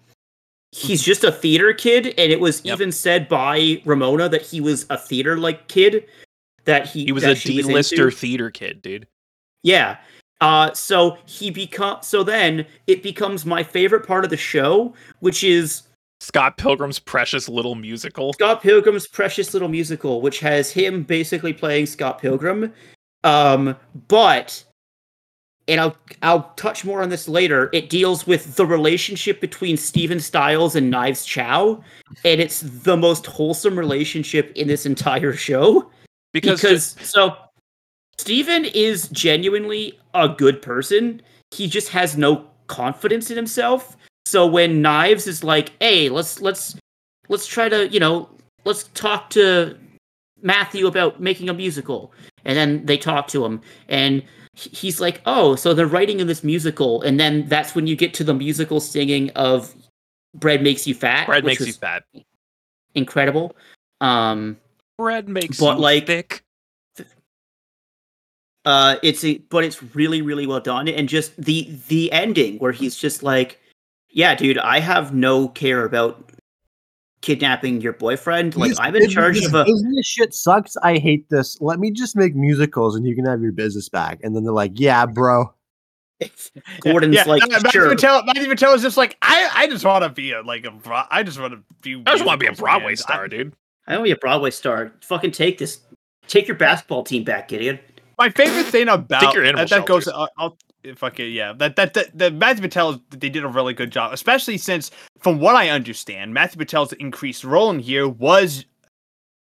[0.73, 2.75] He's just a theater kid, and it was Yep.
[2.77, 6.05] even said by Ramona that he was a theater like kid.
[6.65, 9.07] That he He was a D-lister theater kid, dude.
[9.63, 9.97] Yeah.
[10.41, 15.43] Uh, so he become so then it becomes my favorite part of the show, which
[15.43, 15.83] is
[16.21, 18.33] Scott Pilgrim's precious little musical.
[18.35, 22.73] Scott Pilgrim's precious little musical, which has him basically playing Scott Pilgrim.
[23.25, 23.77] Um,
[24.09, 24.65] but
[25.69, 27.71] and I'll I'll touch more on this later.
[27.73, 31.83] It deals with the relationship between Stephen Stills and Knives Chau,
[32.25, 35.91] and it's the most wholesome relationship in this entire show
[36.33, 37.37] Because, because so
[38.19, 41.23] Steven is genuinely a good person.
[41.53, 43.97] He just has no confidence in himself.
[44.27, 46.77] So when Knives is like, "Hey, let's let's
[47.29, 48.29] let's try to, you know,
[48.65, 49.79] let's talk to
[50.43, 52.13] Matthew about making a musical."
[52.45, 54.23] And then they talk to him and
[54.55, 58.15] he's like, "Oh, so they're writing in this musical." And then that's when you get
[58.15, 59.75] to the musical singing of
[60.35, 61.27] Bread Makes You Fat.
[61.27, 62.05] bread which makes you fat.
[62.95, 63.55] incredible.
[64.01, 64.57] Um,
[64.99, 66.43] Bread makes But, you like- thick.
[68.67, 72.73] uh, it's a, but it's really really well done, and just the the ending where
[72.73, 73.59] he's just like,
[74.11, 76.31] "Yeah, dude, I have no care about
[77.23, 78.57] kidnapping your boyfriend.
[78.57, 80.77] Like, This I'm in charge of a." business shit sucks.
[80.83, 81.61] I hate this.
[81.61, 84.21] Let me just make musicals and you can have your business back.
[84.23, 85.53] And then they're like, yeah, bro.
[86.81, 89.85] Gordon's yeah, like, no, Matthew "Sure." Patel, Matthew Patel is just like, I, I just
[89.85, 92.03] want to be a like a, Bro- I just want to be.
[92.07, 92.97] I just want to be a Broadway man.
[92.97, 93.55] star, I- dude.
[93.87, 94.93] I want to be a Broadway star.
[95.03, 95.81] Fucking take this.
[96.29, 97.79] Take your basketball team back, Gideon.
[98.19, 100.05] my favorite thing about your animal that, that goes.
[100.05, 100.29] shelters.
[100.39, 100.59] I'll, I'll
[100.97, 101.19] fuck.
[101.19, 104.91] Yeah, that that that, that Matthew Patel they did a really good job, especially since,
[105.19, 108.65] from what I understand, Matthew Patel's increased role in here was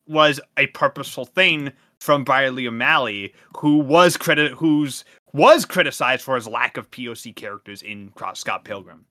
[0.07, 6.35] was a purposeful thing from Brian Lee O'Malley, who was credit who's was criticized for
[6.35, 9.05] his lack of POC characters in Scott Pilgrim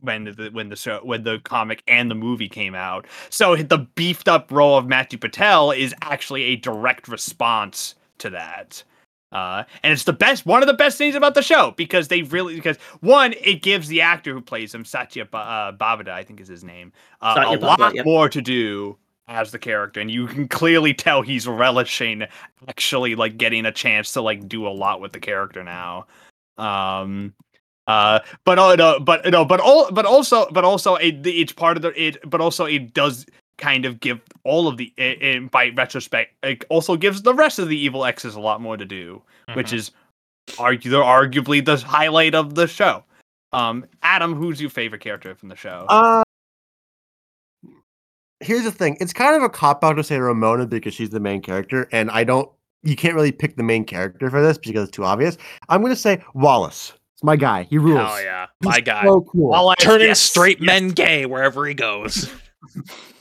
[0.00, 3.06] when the when the show when the comic and the movie came out.
[3.30, 8.82] So the beefed up role of Matthew Patel is actually a direct response to that.
[9.32, 12.22] Uh, and it's the best, one of the best things about the show because they
[12.22, 16.22] really, because one, it gives the actor who plays him, Satya Ba- uh, Babada, I
[16.22, 16.92] think is his name,
[17.22, 18.04] uh, a lot yep.
[18.04, 18.98] more to do
[19.28, 22.24] as the character, and you can clearly tell he's relishing
[22.68, 26.06] actually like getting a chance to like do a lot with the character now.
[26.58, 27.32] Um,
[27.86, 31.76] uh, but uh, no, but no, but all, but also, but also, it, it's part
[31.76, 33.26] of the it, but also it does
[33.58, 37.58] kind of give all of the it, it, by retrospect it also gives the rest
[37.58, 39.22] of the evil x's a lot more to do
[39.54, 39.74] which Mhm.
[39.74, 39.90] is
[40.52, 43.04] argu- they're arguably the highlight of the show
[43.52, 46.22] um adam who's your favorite character from the show Uh,
[48.40, 48.96] here's the thing.
[49.00, 52.10] It's kind of a cop out to say Ramona because she's the main character, and
[52.10, 52.50] I don't.
[52.82, 55.38] You can't really pick the main character for this because it's too obvious.
[55.68, 56.92] I'm gonna say Wallace.
[57.14, 57.62] It's my guy.
[57.70, 57.98] He rules.
[58.00, 59.04] Hell yeah, He's my guy.
[59.04, 59.50] So cool.
[59.50, 60.66] Wallace, Turning yes, straight yes.
[60.66, 62.28] men gay wherever he goes.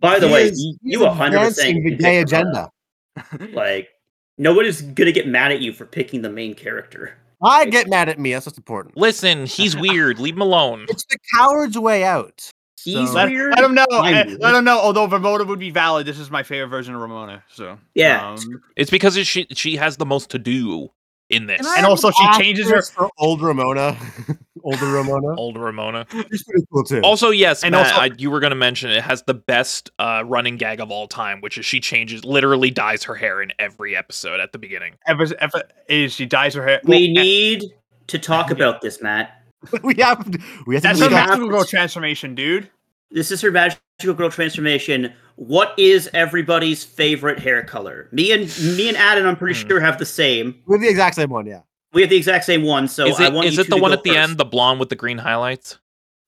[0.00, 2.70] By the He way, is- you- he's you 100% advancing the gay agenda.
[3.52, 3.88] Like,
[4.36, 7.14] nobody's gonna get mad at you for picking the main character.
[7.42, 8.32] I get mad at me.
[8.32, 8.96] That's what's important.
[8.96, 10.18] Listen, he's weird.
[10.20, 10.86] Leave him alone.
[10.88, 12.48] It's the coward's way out.
[12.82, 13.54] He's So- let, weird.
[13.56, 14.40] let him know I'm eh, weird.
[14.40, 17.42] let him know although ramona would be valid this is my favorite version of ramona
[17.52, 18.30] so Yeah.
[18.34, 20.88] um, It's because it- she she has the most to do
[21.28, 21.66] in this.
[21.76, 23.96] And also she changes her- for old Ramona.
[24.70, 25.28] Older Ramona.
[25.38, 26.06] older Ramona.
[26.10, 27.00] She's pretty cool too.
[27.02, 29.90] Also, yes, And Matt, also- I, you were going to mention it has the best
[29.98, 33.52] uh, running gag of all time, which is she changes, literally dyes her hair in
[33.58, 34.94] every episode at the beginning.
[35.06, 37.64] ever, ever, is she dyes her hair We well, eh, need
[38.08, 39.42] to talk about this, Matt.
[39.82, 40.24] we have
[40.66, 42.70] we have to that's her we discuss- have- magical girl transformation dude
[43.10, 45.12] This is her magical girl transformation.
[45.36, 48.08] What is everybody's favorite hair color?
[48.12, 48.42] Me and
[48.76, 49.68] me and Adam, I'm pretty Hmm.
[49.68, 50.54] sure have the same.
[50.66, 51.46] we have the exact same one.
[51.46, 51.60] Yeah.
[51.92, 52.86] We have the exact same one.
[52.88, 54.44] So is I it, want is you it the one go at the end, the
[54.44, 55.78] blonde with the green highlights?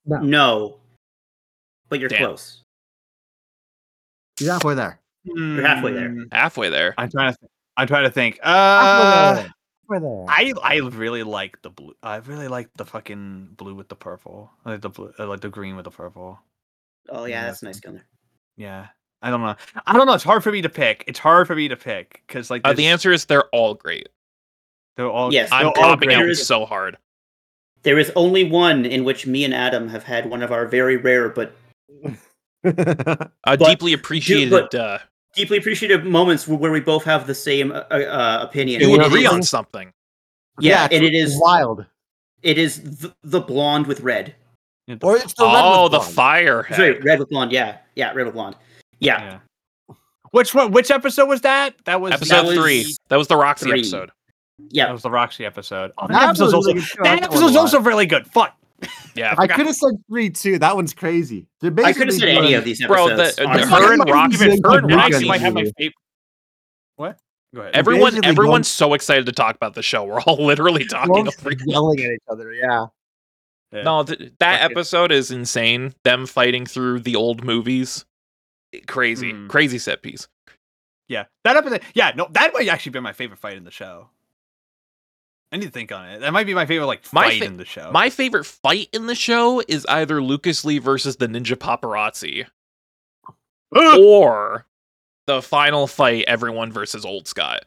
[0.05, 0.79] No,
[1.89, 2.19] but you're Damn.
[2.25, 2.63] close.
[4.39, 4.99] She's halfway there.
[5.23, 6.09] You're halfway there.
[6.09, 6.95] Hmm, Halfway there.
[6.97, 9.53] i'm trying to th- i'm trying to think Halfway uh there.
[9.91, 10.25] Halfway there.
[10.27, 11.93] I I really like the blue.
[12.01, 14.49] I really like the fucking blue with the purple.
[14.65, 16.39] I like the blue, I like the green with the purple.
[17.09, 17.41] Oh Yeah.
[17.41, 18.03] yeah, that's a nice color.
[18.57, 18.87] Yeah,
[19.21, 19.55] I don't know.
[19.85, 20.13] I don't know.
[20.13, 21.03] It's hard for me to pick.
[21.07, 24.09] It's hard for me to pick because like Uh, the answer is they're all great.
[24.97, 26.17] They're all Yes, I'm all copping great.
[26.17, 26.97] out is- so hard.
[27.83, 30.97] There is only one in which me and Adam have had one of our very
[30.97, 31.55] rare but
[32.63, 32.75] Uh,
[33.43, 34.51] But- deeply appreciated.
[34.51, 34.99] but- uh,
[35.35, 38.81] deeply appreciative moments where where we both have the same uh, uh, opinion.
[38.81, 39.91] you agree on something.
[40.59, 41.85] Yeah, it's- and it's wild.
[42.43, 44.35] it is the, the blonde with red.
[44.87, 46.13] Yeah, the Or it's the red Oh, with the blonde.
[46.13, 46.67] fire.
[46.73, 47.05] Sorry, head.
[47.05, 47.51] red with blonde.
[47.51, 48.55] Yeah, yeah, red with blonde.
[48.99, 49.39] Yeah,
[49.89, 49.95] yeah.
[50.31, 50.71] Which one?
[50.71, 51.75] Which episode was that?
[51.85, 52.95] That was Episode was three.
[53.09, 53.79] That was the Roxy three.
[53.79, 54.11] episode.
[54.69, 55.91] Yeah, that was the Roxy episode.
[55.97, 56.99] Oh, that, That was episode's a also really good show.
[57.01, 58.27] I that like that one episode's also really good.
[58.27, 58.57] Fuck.
[59.15, 59.35] Yeah.
[59.37, 60.57] I could have said three too.
[60.59, 61.47] That one's crazy.
[61.59, 63.35] They're I could have basically said any doing- of these Bro, episodes.
[63.35, 63.71] the- the- honestly.
[63.71, 65.93] her and Roxy- her and Roxy might have my favorite.
[66.95, 67.19] What?
[67.53, 67.75] Go ahead.
[67.75, 70.03] Everyone, basically everyone's going- so excited to talk about the show.
[70.05, 72.53] We're all literally talking Both yelling at each other.
[72.53, 72.85] Yeah.
[73.73, 73.83] Yeah.
[73.83, 75.93] No, th- that Fuck episode is insane.
[76.03, 78.05] Them fighting through the old movies,
[78.87, 79.47] crazy, Hmm.
[79.47, 80.27] crazy set piece.
[81.07, 81.81] Yeah, that episode.
[81.93, 84.09] Yeah, no, that might actually be my favorite fight in the show.
[85.51, 86.19] I need to think on it.
[86.21, 87.91] That might be my favorite like My fight fa- in the show.
[87.91, 92.45] My favorite fight in the show is either Lucas Lee versus the Ninja Paparazzi,
[93.99, 94.65] or
[95.27, 97.65] the final fight, everyone versus Old Scott.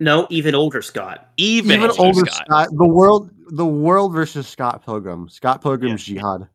[0.00, 1.28] no, even older Scott.
[1.36, 2.46] Even, Even older, older Scott.
[2.46, 2.68] Scott.
[2.72, 3.30] The world.
[3.50, 5.28] The world versus Scott Pilgrim.
[5.30, 6.48] Scott Pilgrim's jihad.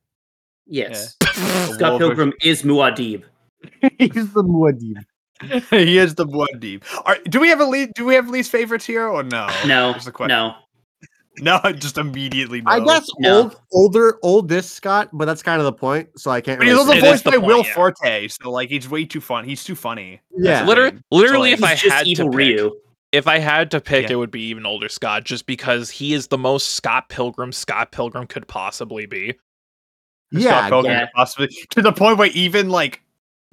[0.68, 3.24] Yes, The Scott Wolf Pilgrim is Muad'Dib.
[4.00, 5.04] He's the Muad'Dib.
[5.70, 6.84] he is the blood deep.
[7.06, 7.92] Are, do we have a lead?
[7.96, 9.50] Do we have least favorites here or no?
[9.66, 10.30] No, the question.
[10.30, 10.56] no.
[11.40, 12.72] no, just immediately no.
[12.72, 13.38] I guess No.
[13.38, 16.10] old, older, oldest Scott, but that's kind of the point.
[16.20, 16.60] So I can't.
[16.60, 17.74] But he's also It say- is voiced by point, Will yeah.
[17.74, 19.44] Forte, so like he's way too fun.
[19.46, 20.22] He's too funny.
[20.38, 20.64] Yeah.
[20.66, 22.72] Literally, literally, So, if I had to pick, Ryu.
[23.12, 24.14] if I had to pick, Yeah.
[24.14, 27.92] it would be even older Scott, just because he is the most Scott Pilgrim Scott
[27.92, 29.34] Pilgrim could possibly be.
[30.34, 31.08] Scott yeah, Pilgrim yeah.
[31.16, 33.02] possibly to the point where even like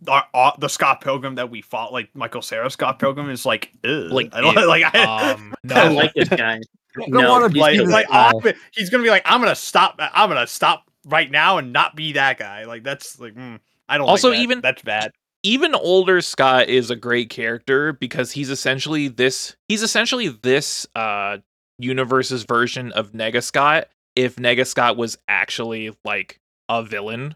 [0.08, 3.72] our, uh, the Scott Pilgrim that we fought, like Michael Cera Scott Pilgrim, is like.
[3.84, 4.66] Like, I don't ew.
[4.68, 4.84] like.
[4.94, 6.60] I, Um, I don't like this guy.
[6.96, 8.54] don't No, wanna he's be like, too- this like guy.
[8.72, 9.96] he's gonna be like, I'm gonna stop.
[9.98, 12.64] I'm gonna stop right now and not be that guy.
[12.64, 14.08] Like that's like, mm, I don't.
[14.08, 14.42] Also, like that.
[14.42, 15.12] even- that's bad.
[15.42, 21.38] even older Scott is a great character because he's essentially this he's essentially this uh
[21.78, 27.34] universe's version of Nega Scott if Nega Scott was actually like a villain,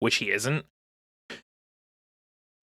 [0.00, 0.64] which he isn't.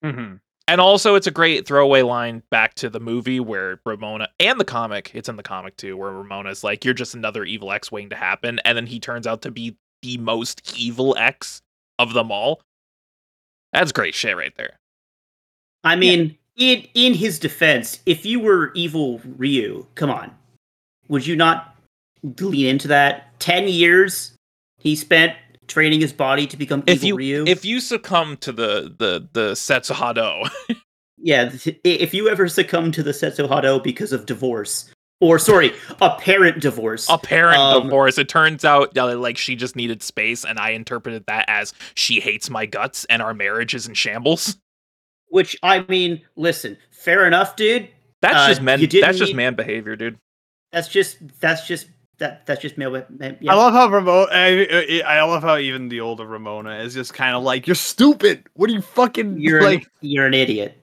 [0.05, 0.41] Mhm.
[0.66, 4.65] And also it's a great throwaway line back to the movie where Ramona and the
[4.65, 8.10] comic, it's in the comic too, where Ramona's like, You're just another evil X waiting
[8.10, 11.62] to happen, and then he turns out to be the most evil X
[11.99, 12.62] of them all.
[13.73, 14.78] That's great shit right there.
[15.83, 20.34] I mean, in in his defense, if you were evil Ryu, come on,
[21.08, 21.76] would you not
[22.23, 23.39] lean into that?
[23.39, 24.33] Ten years
[24.78, 25.36] he spent
[25.68, 27.44] training his body to become if evil you Ryu.
[27.47, 30.49] if you succumb to the the the Setsuhado,
[31.18, 31.51] yeah,
[31.84, 37.07] if you ever succumb to the Setsu Hado because of divorce, or sorry, apparent divorce,
[37.09, 41.25] apparent Um, divorce, it turns out uh, like she just needed space, and I interpreted
[41.26, 44.57] that as she hates my guts and our marriage is in shambles.
[45.28, 47.89] which I mean, listen, fair enough, dude.
[48.23, 48.81] That's Uh, just men.
[48.81, 50.18] That's just need- man behavior, dude.
[50.73, 51.86] That's just that's just
[52.18, 53.05] that that's just male.
[53.10, 53.52] man- Yeah.
[53.52, 54.28] I love how Ramona.
[54.31, 58.44] I, I love how even the older Ramona is just kind of like, "You're stupid.
[58.55, 60.81] What are you fucking you're like?" an, you're an idiot.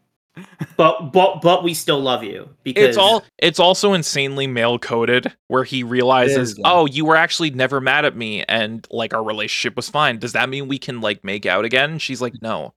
[0.77, 3.23] But but but we still love you because It's all.
[3.37, 8.15] It's also insanely male coded, where he realizes, oh, you were actually never mad at
[8.15, 10.19] me, and like our relationship was fine.
[10.19, 11.97] Does that mean we can like make out again?
[11.99, 12.73] She's like, no.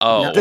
[0.00, 0.32] Oh,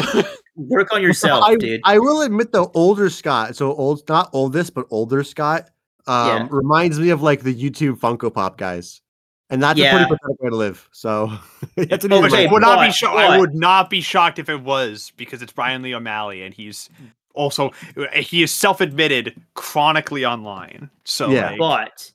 [0.55, 1.81] work on yourself, I, dude.
[1.83, 5.69] I will admit the older Scott, so old, not oldest, but older Scott,
[6.07, 6.47] um, Yeah.
[6.51, 9.01] reminds me of like the YouTube Funko Pop guys,
[9.49, 10.87] and that's a pretty pathetic way to live.
[10.91, 11.31] So
[11.75, 13.17] that's an Okay, easy Which I would not be but- shocked.
[13.19, 16.89] I would not be shocked if it was because it's Brian Lee O'Malley and he's
[17.33, 17.71] also
[18.13, 20.89] he is self-admitted chronically online.
[21.05, 21.49] So Yeah.
[21.51, 22.11] like, But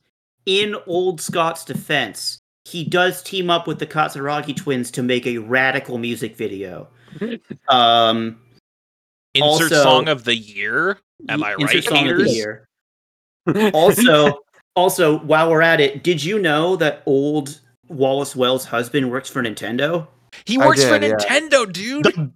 [0.46, 5.38] in old Scott's defense, he does team up with the Katayanagi twins to make a
[5.38, 6.88] radical music video.
[7.68, 8.38] Um,
[9.34, 10.98] insert Also- song of the year.
[11.28, 12.68] Am I insert right, song of the year.
[13.74, 14.38] Also,
[14.76, 19.42] also, while we're at it, did you know that old Wallace Wells' husband works for
[19.42, 20.06] Nintendo?
[20.44, 21.16] He I works for did, yeah.
[21.40, 22.04] Nintendo, dude.
[22.04, 22.30] the,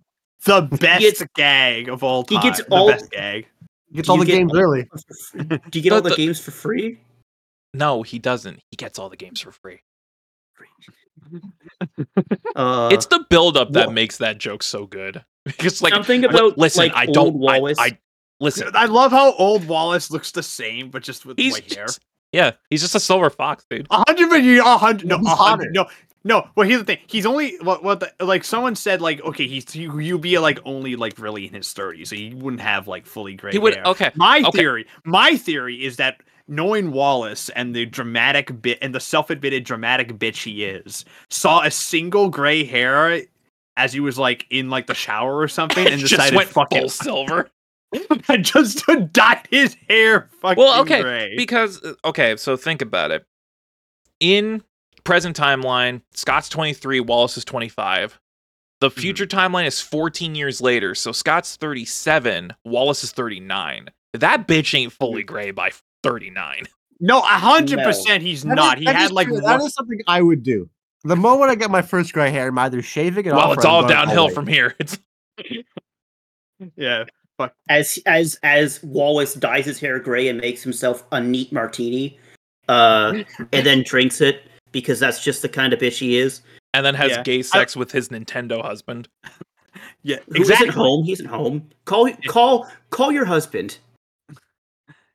[0.44, 2.43] the best gets- gag of all he time.
[2.44, 3.47] gets the all- best gag.
[3.94, 4.89] Gets all the get games all- early.
[5.70, 6.99] Do you get all The- the the- games for free?
[7.73, 8.60] No, he doesn't.
[8.70, 9.81] He gets all the games for free.
[12.55, 15.23] Uh, it's the buildup that wha- makes that joke so good.
[15.44, 17.35] Because like, something li- about listen, like I don't.
[17.35, 17.78] I, Wallace.
[17.78, 17.99] I
[18.41, 18.69] listen.
[18.75, 21.87] I love how old Wallace looks the same, but just with He's white hair.
[21.87, 22.01] just,
[22.33, 23.87] yeah, he's just a silver fox, dude.
[23.91, 25.87] A hundred million, a hundred, no, a hundred, no,
[26.25, 26.49] no.
[26.57, 26.99] Well, here's the thing.
[27.07, 30.59] He's only what, what, the, like someone said, like, okay, he's he, you'd be like
[30.65, 33.75] only like really in his thirties, so he wouldn't have like fully gray He would.
[33.75, 33.85] hair.
[33.87, 34.59] Okay, My okay.
[34.59, 40.19] theory, my theory is that knowing Wallace and the dramatic bit and the self-admitted dramatic
[40.19, 43.23] bitch he is, saw a single gray hair
[43.77, 46.71] as he was like in like the shower or something, and just decided went fuck
[46.71, 47.49] full it, silver.
[48.29, 51.35] and just dyed his hair fucking Well, okay, gray.
[51.37, 53.25] Because uh, okay, so think about it.
[54.21, 54.63] In
[55.05, 58.19] present timeline, Scott's 23, Wallace is 25.
[58.81, 59.01] The Mm-hmm.
[59.01, 63.89] future timeline is 14 years later, so Scott's 37, Wallace is 39.
[64.15, 65.27] That bitch ain't fully Mm.
[65.27, 65.71] gray by
[66.03, 66.65] 39.
[67.01, 68.79] no, a hundred percent, he's That is- not.
[68.79, 69.35] He that had like true.
[69.41, 70.69] one- that is something I would do.
[71.05, 73.37] The moment I get my first gray hair, I'm either shaving it off.
[73.39, 74.35] Well, or it's I'm all downhill white.
[74.35, 74.75] from here.
[74.81, 74.99] It's
[76.77, 77.05] yeah.
[77.69, 82.19] As as as Wallace dyes his hair gray and makes himself a neat martini,
[82.69, 84.43] uh, and then drinks it
[84.73, 86.43] because that's just the kind of bitch he is.
[86.75, 87.23] and then has Yeah.
[87.23, 89.09] gay sex with his Nintendo husband.
[90.03, 90.67] Yeah, Who exactly.
[90.67, 91.05] not home?
[91.05, 91.69] He's at home.
[91.87, 93.79] Call call call your husband.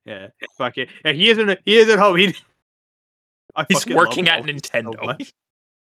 [0.06, 0.28] Yeah,
[0.58, 0.90] fuck it.
[1.06, 1.60] Yeah, he isn't.
[1.66, 2.18] He is at home.
[2.18, 2.36] He.
[3.56, 4.96] I He's working at Wallace Nintendo.
[5.20, 5.26] so.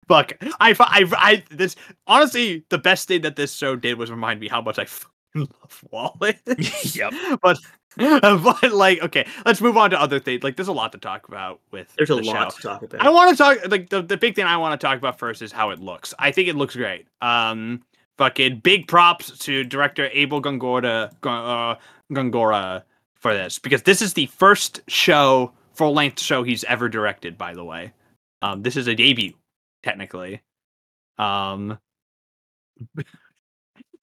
[0.08, 0.34] Fuck.
[0.60, 1.06] I, I.
[1.18, 1.44] I.
[1.50, 1.76] This.
[2.06, 5.10] Honestly, the best thing that this show did was remind me how much I fucking
[5.36, 6.40] love Wallace.
[6.96, 7.14] Yep.
[7.42, 7.60] But.
[7.98, 10.44] But like, okay, let's move on to other things.
[10.44, 11.94] Like, there's a lot to talk about with.
[11.96, 12.58] There's a the lot show.
[12.58, 13.00] to talk about.
[13.00, 15.42] I want to talk like the, the big thing I want to talk about first
[15.42, 16.14] is how it looks.
[16.20, 17.08] I think it looks great.
[17.22, 17.84] Um,
[18.18, 21.76] fucking big props to director Abel Góngora, uh,
[22.12, 22.84] Góngora
[23.16, 27.38] for this because this is the first show full length show he's ever directed.
[27.38, 27.94] By the way,
[28.42, 29.34] um, this is a debut,
[29.84, 30.42] technically.
[31.18, 31.80] Um,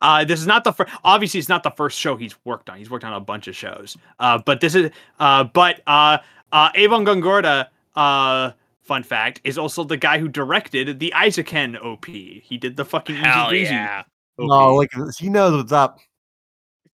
[0.02, 0.92] uh, this is not the first.
[1.05, 2.76] Obviously, it's not the first show he's worked on.
[2.76, 3.97] He's worked on a bunch of shows.
[4.18, 4.90] Uh, but this is.
[5.18, 6.18] Uh, but uh,
[6.52, 7.68] uh, Abel Góngora.
[7.94, 12.05] Uh, fun fact is also the guy who directed the Eizouken OP.
[12.06, 14.00] He did the fucking Easy Hell Breezy yeah.
[14.39, 14.50] OP.
[14.50, 15.18] Oh, look at this.
[15.18, 15.98] He knows what's up.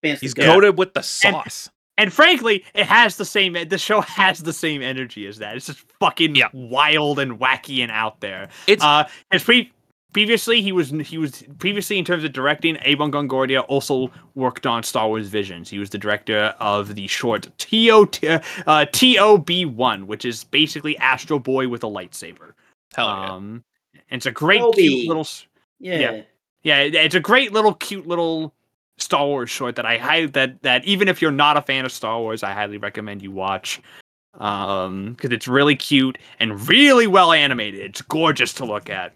[0.03, 0.45] Fancy He's stuff.
[0.45, 1.69] coated with the sauce.
[1.97, 3.57] and frankly, it has the same.
[3.69, 5.57] The show has the same energy as that.
[5.57, 6.49] It's just fucking Yeah.
[6.53, 8.49] wild and wacky and out there.
[8.67, 9.73] It's Uh, his pre-
[10.13, 12.79] previously he was he was previously in terms of directing.
[12.83, 15.69] Abel Góngora also worked on Star Wars Visions.
[15.69, 18.09] He was the director of the short T O
[18.67, 22.53] uh, T O B one, which is basically Astro Boy with a lightsaber.
[22.95, 23.33] hell yeah.
[23.33, 23.65] Um,
[24.11, 24.89] and it's a great Toby.
[24.89, 25.27] cute little.
[25.79, 25.99] Yeah.
[25.99, 26.23] yeah.
[26.65, 28.53] Yeah, it's a great little cute little
[28.99, 31.93] Star Wars short that I highly that that even if you're not a fan of
[31.93, 33.81] Star Wars, I highly recommend you watch.
[34.35, 37.81] Um, because it's really cute and really well animated.
[37.81, 39.13] It's gorgeous to look at.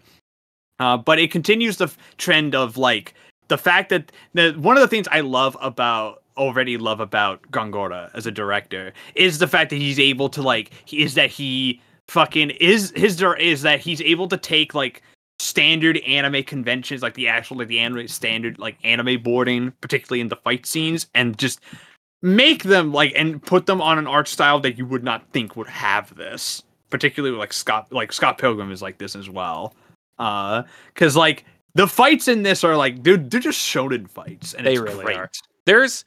[0.79, 3.13] Uh, but it continues the f- trend of like
[3.47, 8.09] the fact that the one of the things I love about already love about Góngora
[8.15, 11.79] as a director is the fact that he's able to like he is that he
[12.07, 15.03] fucking is his is that he's able to take like
[15.39, 20.27] standard anime conventions like the actual like the anime standard like anime boarding particularly in
[20.27, 21.59] the fight scenes and just
[22.23, 25.55] make them like and put them on an art style that you would not think
[25.55, 26.63] would have this.
[26.89, 29.75] Particularly like scott like scott pilgrim is like this as well
[30.19, 34.65] uh because like the fights in this are like they're, they're just shonen fights and
[34.65, 35.17] They it's really great.
[35.17, 35.31] are.
[35.65, 36.05] There's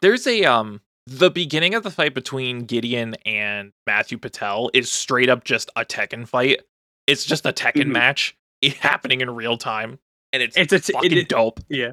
[0.00, 5.30] there's a um the beginning of the fight between Gideon and Matthew Patel is straight
[5.30, 6.60] up just a Tekken fight.
[7.06, 7.92] It's just a Tekken Mhm.
[7.92, 9.98] match it happening in real time,
[10.32, 11.60] and it's, it's it's fucking it, dope.
[11.70, 11.92] Yeah,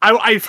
[0.00, 0.40] I,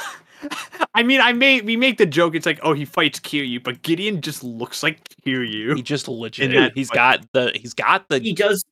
[0.43, 0.49] I,
[0.93, 2.35] I mean, I may we make the joke.
[2.35, 6.51] It's like, oh, he fights Kiryu, but Gideon just looks like He just legit.
[6.51, 6.95] that He's fight.
[6.95, 8.63] got the he's got the He does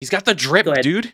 [0.00, 1.12] he's got the drip, Go dude.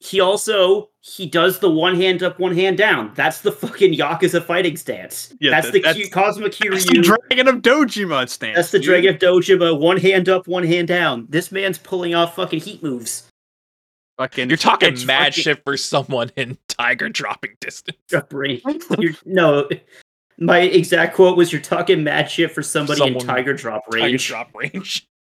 [0.00, 3.12] he also he does the one hand up, one hand down.
[3.14, 5.32] That's the fucking Yakuza fighting stance.
[5.40, 7.02] Yeah, that's that- the that's- Ki- Cosmo That's the Kiryu.
[7.28, 8.56] Dragon of Dojima stance.
[8.56, 8.86] That's the dude.
[8.86, 9.78] Dragon of Dojima.
[9.80, 11.26] One hand up, one hand down.
[11.28, 13.28] This man's pulling off fucking heat moves.
[14.18, 17.98] Fucking, You're talking it's mad fucking- shit for someone in Tiger dropping distance.
[18.10, 19.68] You're, no,
[20.38, 24.50] my exact quote was, "You're talking mad shit for somebody in Tiger drop Tiger drop
[24.54, 25.06] range.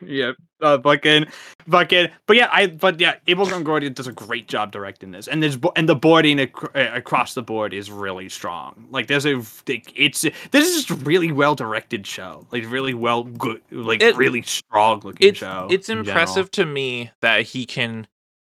[0.00, 1.26] Yeah, uh, fucking,
[1.68, 2.08] fucking.
[2.26, 2.68] But yeah, I.
[2.68, 6.38] But yeah, Abel Góngora does a great job directing this, and there's and the boarding
[6.38, 8.86] ac- uh, across the board is really strong.
[8.90, 12.46] Like there's a, it's this is just a really well directed show.
[12.52, 15.66] Like really well good, like It- really strong looking it's show.
[15.70, 16.10] it's in general.
[16.10, 18.06] impressive to me that he can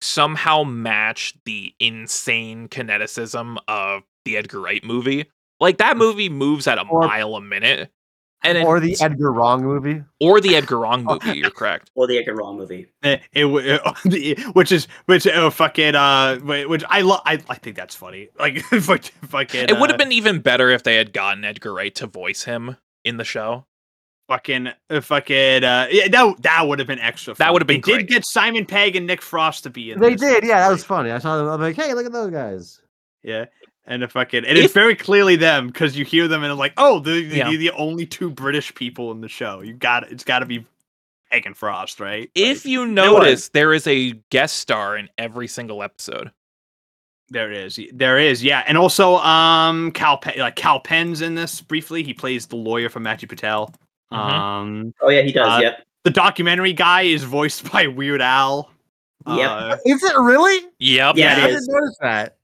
[0.02, 5.26] somehow match the insane kineticism of the Edgar Wright movie.
[5.60, 7.92] Like that movie moves at a Or- mile a minute,
[8.44, 10.04] and it, or the Edgar Wrong movie.
[10.20, 11.32] or the Edgar Wrong movie.
[11.40, 11.92] You're correct.
[11.96, 12.88] Or the Edgar Wrong movie.
[13.04, 13.94] Eh, It, w- uh,
[14.54, 18.60] which is which uh, fucking uh which I love I, I think that's funny like
[18.62, 22.08] fucking It would uh, have been even better if they had gotten Edgar Wright to
[22.08, 23.66] voice him in the show.
[24.30, 27.78] fucking uh, fucking uh yeah that that would have been extra That would have been
[27.78, 27.98] they great.
[28.00, 30.22] did get Simon Pegg and Nick Frost to be in They this.
[30.22, 30.60] did, yeah.
[30.60, 31.12] That was funny.
[31.12, 31.48] I saw them.
[31.48, 32.82] I'm like, hey, look at those guys.
[33.24, 33.46] yeah
[33.90, 36.60] and the fucking and If- it's very clearly them because you hear them and it's
[36.60, 37.58] like oh they're, they're Yeah.
[37.58, 40.66] the only two British people in the show you got it's got to be
[41.32, 42.90] Pegg and Frost right If Like, you what?
[42.90, 46.32] notice, there is a guest star in every single episode.
[47.30, 51.36] there it is there is yeah and also um Cal Pe- like Kal Penn's in
[51.36, 53.74] this briefly he plays the lawyer for Matthew Patel
[54.12, 54.18] Mhm.
[54.18, 55.48] um Oh yeah, he does.
[55.48, 55.86] Uh, yep.
[56.04, 58.72] the documentary guy is voiced by Weird Al.
[59.28, 59.50] Yep.
[59.52, 60.66] Uh, Is it really?
[60.80, 61.18] Yep.
[61.18, 62.38] Yeah, I it didn't notice that.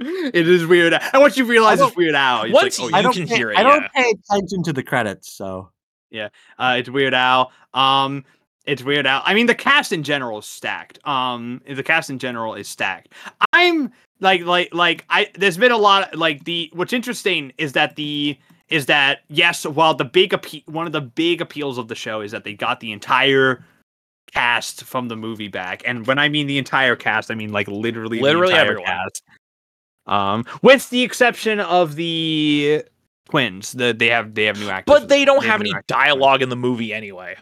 [0.00, 1.00] It is Weird Al.
[1.12, 3.28] And once you realize it's Weird Al, it's Once like, oh, you I don't can
[3.28, 3.88] pay, hear it, I don't yeah.
[4.02, 5.70] pay attention to the credits, so
[6.10, 6.28] yeah,
[6.58, 7.52] uh, it's Weird Al.
[7.74, 8.24] Um,
[8.64, 9.22] it's Weird Al.
[9.24, 10.98] I mean, the cast in general is stacked.
[11.06, 13.14] Um, the cast in general is stacked.
[13.52, 15.30] I'm like, like, like, I.
[15.34, 16.14] There's been a lot.
[16.14, 16.70] Like the.
[16.74, 21.00] What's interesting is that the is that yes, while the big appe- one of the
[21.00, 23.64] big appeals of the show is that they got the entire
[24.32, 27.68] cast from the movie back, and when I mean the entire cast, I mean like
[27.68, 28.86] literally, Literally the entire everyone.
[28.86, 29.22] Cast.
[30.08, 32.82] Um, with the exception of the
[33.28, 35.82] twins, the they have they have new actors, But they don't They have new any
[35.86, 37.36] dialogue in the movie anyway.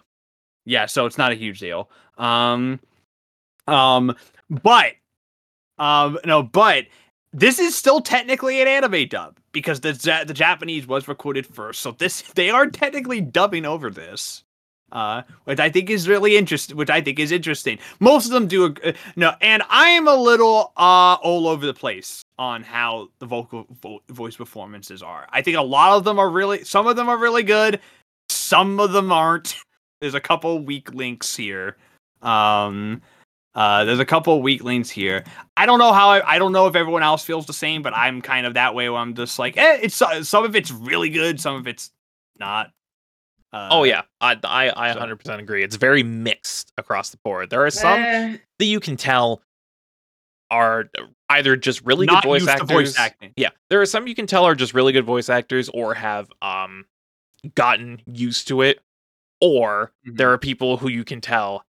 [0.65, 1.89] Yeah, so it's not a huge deal.
[2.19, 2.81] Um,
[3.69, 4.17] um,
[4.51, 4.95] but,
[5.79, 6.87] um, no, but
[7.33, 9.93] this is still technically an anime dub because the
[10.27, 14.43] the Japanese was recorded first, so this they are technically dubbing over this.
[14.93, 16.77] Uh, which I think is really interesting.
[16.77, 17.79] Which I think is interesting.
[17.99, 18.73] Most of them do.
[18.85, 23.27] Uh, no, and I am a little uh all over the place on how the
[23.27, 25.27] vocal vo- voice performances are.
[25.31, 26.65] I think a lot of them are really.
[26.65, 27.81] Some of them are really good
[28.47, 29.57] some of them aren't.
[30.01, 31.77] There's a couple weak links here.
[32.23, 33.01] Um,
[33.55, 35.25] uh, there's a couple weak links here.
[35.57, 36.11] I don't know how.
[36.11, 38.75] I, I don't know if everyone else feels the same, but I'm kind of that
[38.75, 38.91] way.
[38.91, 41.91] Where I'm just like, eh, it's uh, some of it's really good, some of it's
[42.39, 42.73] not.
[43.55, 45.63] Uh, oh yeah, I I, I so- 100% agree.
[45.65, 47.49] It's very mixed across the board.
[47.49, 49.41] There are some Eh, that you can tell
[50.51, 50.91] are
[51.31, 52.69] either just really not good voice actors.
[52.69, 53.33] to voice acting.
[53.37, 56.29] Yeah, there are some you can tell are just really good voice actors or have
[56.43, 56.85] um
[57.55, 58.81] gotten used to it,
[59.41, 60.17] or Mhm.
[60.17, 61.65] there are people who you can tell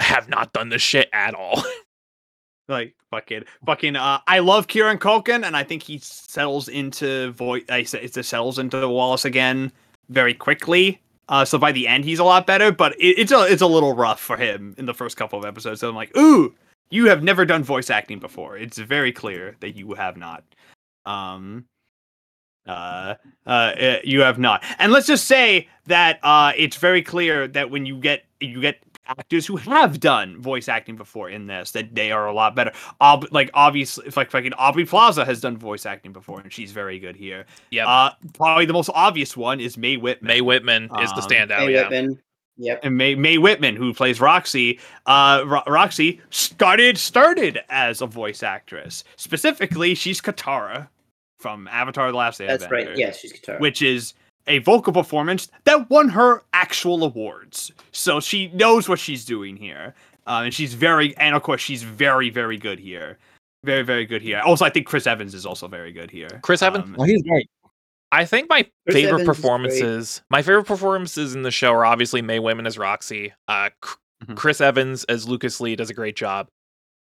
[0.00, 1.62] have not done this shit at all.
[2.68, 7.64] like fucking fucking uh I love Kieran Culkin and I think he settles into voice
[7.70, 9.70] I it settles into Wallace again
[10.08, 11.00] very quickly.
[11.28, 13.66] Uh so by the end he's a lot better, but it, it's a it's a
[13.66, 15.80] little rough for him in the first couple of episodes.
[15.80, 16.54] So I'm like, "Ooh,
[16.90, 20.44] you have never done voice acting before." It's very clear that you have not.
[21.04, 21.66] Um
[22.66, 23.14] uh,
[23.46, 24.64] uh, uh, you have not.
[24.78, 28.78] And let's just say that uh, it's very clear that when you get you get
[29.08, 32.72] actors who have done voice acting before in this, that they are a lot better.
[33.00, 36.72] Ob- like obviously, if like fucking Aubrey Plaza has done voice acting before, and she's
[36.72, 37.46] very good here.
[37.70, 37.88] Yeah.
[37.88, 40.28] Uh, probably the most obvious one is Mae Whitman.
[40.28, 41.66] Mae Whitman is the Um, standout.
[41.66, 41.82] Mae yeah.
[41.82, 42.20] Whitman.
[42.58, 42.80] Yep.
[42.84, 48.42] and Mae Mae Whitman, who plays Roxy, uh, Ro- Roxy started started as a voice
[48.42, 49.04] actress.
[49.16, 50.88] Specifically, she's Katara
[51.38, 52.58] from Avatar: The Last Airbender.
[52.58, 52.96] That's right.
[52.96, 53.60] Yeah, she's Katara.
[53.60, 54.14] which is
[54.46, 57.72] a vocal performance that won her actual awards.
[57.92, 59.94] So she knows what she's doing here,
[60.26, 63.18] uh, and she's very, and of course, she's very, very good here.
[63.64, 64.40] Very, very good here.
[64.46, 66.28] Also, I think Chris Evans is also very good here.
[66.42, 66.84] Chris Evans?
[66.84, 67.50] Um, Oh, he's great.
[68.12, 69.36] I think my Chris favorite Evans is great.
[69.36, 73.32] performances, my favorite performances in the show are obviously Mae Whitman as Roxy.
[73.48, 73.90] Uh, C-
[74.26, 74.36] Mhm.
[74.36, 76.48] Chris Evans as Lucas Lee does a great job.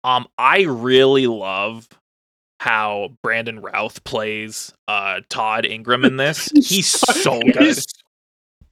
[0.04, 1.88] Um, I really love
[2.62, 6.50] how Brandon Routh plays uh Todd Ingram in this.
[6.56, 7.58] He's so good.
[7.62, 7.86] He's-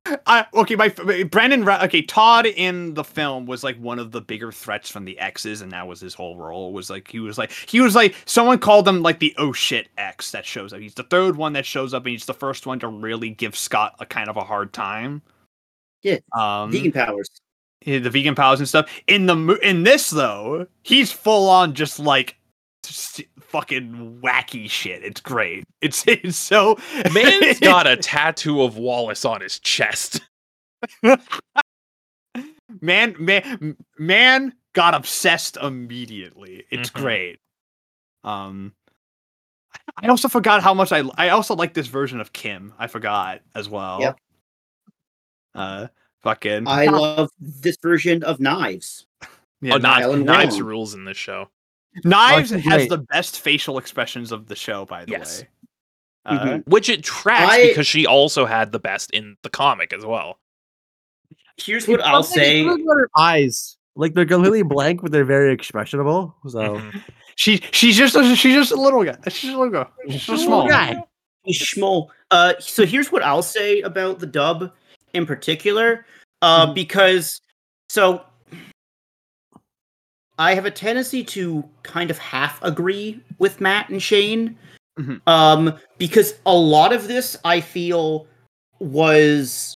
[0.06, 1.68] I, okay, my Brandon.
[1.68, 5.62] Okay, Todd in the film was like one of the bigger threats from the X's,
[5.62, 6.74] and that was his whole role.
[6.74, 9.88] Was like he was like he was like someone called him like the oh shit
[9.98, 10.82] X that shows up.
[10.82, 13.56] He's the third one that shows up, and he's the first one to really give
[13.56, 15.22] Scott a kind of a hard time.
[16.02, 17.30] Yeah, um, Vegan powers.
[17.86, 18.92] the vegan pals and stuff.
[19.08, 22.36] In the in this though, he's full on just like
[23.54, 25.04] fucking wacky shit.
[25.04, 25.64] It's great.
[25.80, 26.78] It's it's so
[27.14, 30.22] Man's got a tattoo of Wallace on his chest.
[32.82, 36.66] man man man got obsessed immediately.
[36.72, 37.02] It's Mhm.
[37.02, 37.40] great.
[38.24, 38.74] Um
[39.98, 42.74] I also forgot how much I I also like this version of Kim.
[42.80, 44.00] I forgot as well.
[44.02, 44.18] Yep.
[45.54, 45.88] Uh
[46.24, 49.06] fucking I love this version of Knives.
[49.62, 50.64] yeah, oh, Knives- Knives, Ellen Knives Wong.
[50.66, 51.50] rules in this show.
[52.04, 52.90] Knives Fucking has great.
[52.90, 55.42] the best facial expressions of the show, by the Yes.
[55.42, 55.48] way.
[56.26, 56.68] Uh, Mhm.
[56.68, 60.40] Which it tracks I- because she also had the best in the comic as well.
[61.58, 62.64] Here's what I'll say.
[62.64, 66.34] her eyes, like they're completely blank, but they're very expressionable.
[66.48, 67.02] So Mhm.
[67.36, 69.18] She she's just a, she's just a little guy.
[69.30, 69.92] She's a little girl.
[70.10, 70.68] She's just small.
[70.68, 70.96] guy.
[71.50, 72.08] Schmoll.
[72.32, 74.72] Uh, so here's what I'll say about the dub
[75.14, 76.06] in particular,
[76.42, 76.74] uh, Mm-hmm.
[76.76, 77.42] because
[77.90, 78.24] so
[80.40, 84.58] I have a tendency to kind of half agree with Matt and Shane,
[85.00, 85.22] Mhm.
[85.28, 88.28] um, because a lot of this I feel
[88.80, 89.76] was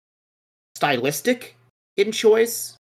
[0.76, 1.56] stylistic
[1.98, 2.76] in choice.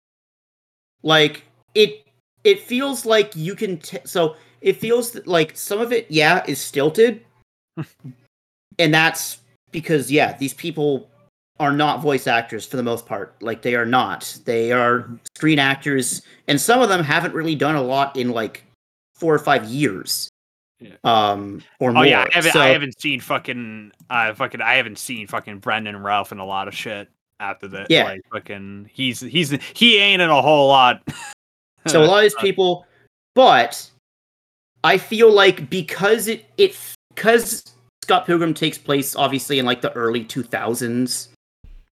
[1.03, 1.43] Like
[1.76, 2.06] it,
[2.43, 3.77] it feels like you can.
[3.80, 7.26] T- so it feels that, like some of it, yeah, is stilted,
[8.80, 9.40] and that's
[9.72, 11.10] because yeah, these people
[11.59, 13.35] are not voice actors for the most part.
[13.41, 14.38] Like they are not.
[14.45, 18.64] They are screen actors, and some of them haven't really done a lot in like
[19.15, 20.30] four or five years,
[20.80, 20.95] Yeah.
[21.03, 22.06] um, or Oh more.
[22.06, 25.95] yeah, I haven't, So- I haven't seen fucking uh fucking I haven't seen fucking Brendan
[25.95, 27.07] and Ralph in a lot of shit
[27.40, 27.88] after that.
[27.90, 28.06] Yeah.
[28.06, 31.01] Like fucking he's he's he ain't in a whole lot.
[31.88, 32.85] So a lot of these people,
[33.35, 33.90] but
[34.85, 36.77] I feel like because it it
[37.14, 41.27] because Scott Pilgrim takes place obviously in like the early two thousands.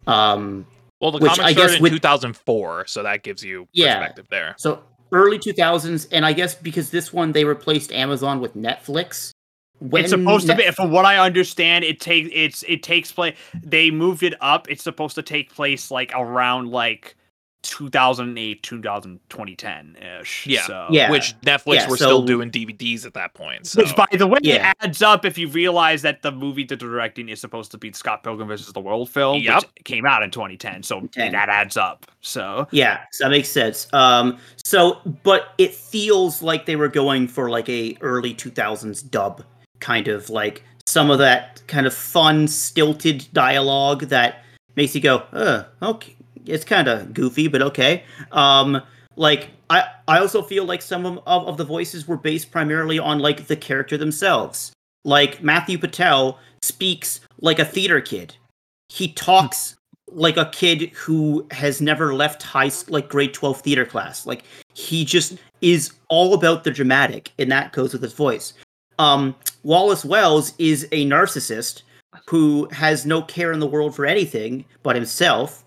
[0.07, 0.65] Um,
[0.99, 3.97] Well, the Which comic I guess started in with- 2004, so that gives you Yeah.
[3.97, 4.53] perspective there.
[4.59, 9.31] so early two thousands, and I guess because this one they replaced Amazon with Netflix.
[9.79, 13.35] When it's supposed to be from what I understand, it takes it's it takes place
[13.63, 14.69] they moved it up.
[14.69, 17.15] It's supposed to take place like around like
[17.63, 20.47] 2008, 2000, 2010 ish.
[20.47, 20.61] Yeah.
[20.63, 20.87] So.
[20.89, 21.11] Yeah.
[21.11, 23.67] Which Netflix Yeah, were still doing DVDs at that point.
[23.67, 23.81] So.
[23.81, 24.73] Which, by the way, Yeah.
[24.81, 27.91] adds up if you realize that the movie that they're directing is supposed to be
[27.93, 29.55] Scott Pilgrim versus the World film, Yep.
[29.55, 30.83] which came out in 2010.
[30.83, 31.31] So 10.
[31.33, 32.05] that adds up.
[32.21, 33.87] So Yeah, so that makes sense.
[33.93, 39.01] Um, so but it feels like they were going for like a early two thousands
[39.01, 39.43] dub
[39.79, 44.43] kind of like some of that kind of fun stilted dialogue that
[44.75, 46.15] makes you go, uh, okay.
[46.45, 48.03] It's kind of goofy, but okay.
[48.31, 48.81] Um,
[49.15, 53.19] like I, I also feel like some of, of, the voices were based primarily on
[53.19, 54.71] like the character themselves.
[55.03, 58.35] Like Matthew Patel speaks like a theater kid.
[58.89, 59.75] He talks
[60.11, 64.25] like a kid who has never left high like grade 12 theater class.
[64.25, 68.53] Like he just is all about the dramatic and that goes with his voice.
[68.99, 71.83] Um Wallace Wells is a narcissist
[72.27, 75.63] who has no care in the world for anything but himself.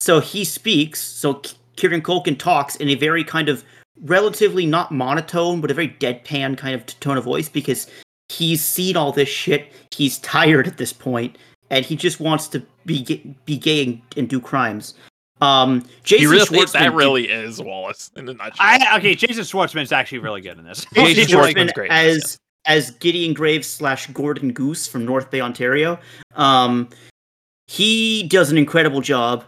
[0.00, 1.42] So he speaks, so
[1.76, 3.64] Kieran Culkin talks in a very kind of
[4.02, 7.88] relatively not monotone, but a very deadpan kind of tone of voice because
[8.28, 9.72] he's seen all this shit.
[9.92, 11.36] He's tired at this point,
[11.70, 14.94] and he just wants to be be gay and, and do crimes.
[15.40, 18.56] Um, Jason He really, Schwartzman that did- really is Wallace in a nutshell.
[18.58, 19.14] I okay.
[19.14, 20.84] Jason Schwartzman's actually really good in this.
[20.94, 25.04] Jason Jason Schwartzman's Schwartzman great in this, as as Gideon Graves slash Gordon Goose from
[25.04, 25.98] North Bay, Ontario.
[26.34, 26.88] Um,
[27.66, 29.44] he does an incredible job.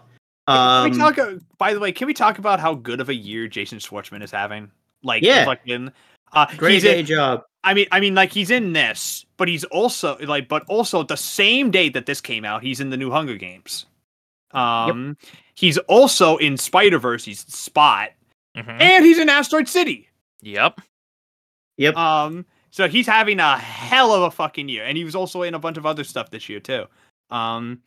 [0.51, 1.19] Can we Um, talk?
[1.19, 4.23] uh, By the way, can we talk about how good of a year Jason Schwartzman
[4.23, 4.70] is having?
[5.03, 5.45] Like, Yeah.
[5.45, 5.93] fucking.
[6.33, 7.45] Uh, great he's day in, job.
[7.65, 11.17] I mean, I mean, like he's in this, but he's also like, but also the
[11.17, 13.87] same day that this came out, he's in the new Hunger Games.
[14.53, 15.17] Um,
[15.55, 17.25] he's also in Spider Verse.
[17.25, 18.11] He's Spot,
[18.57, 18.81] Mhm.
[18.81, 20.09] and he's in Asteroid City.
[20.43, 20.81] Yep.
[21.77, 21.97] Yep.
[21.97, 25.55] Um, so he's having a hell of a fucking year, and he was also in
[25.55, 26.87] a bunch of other stuff this year too.
[27.31, 27.83] Um,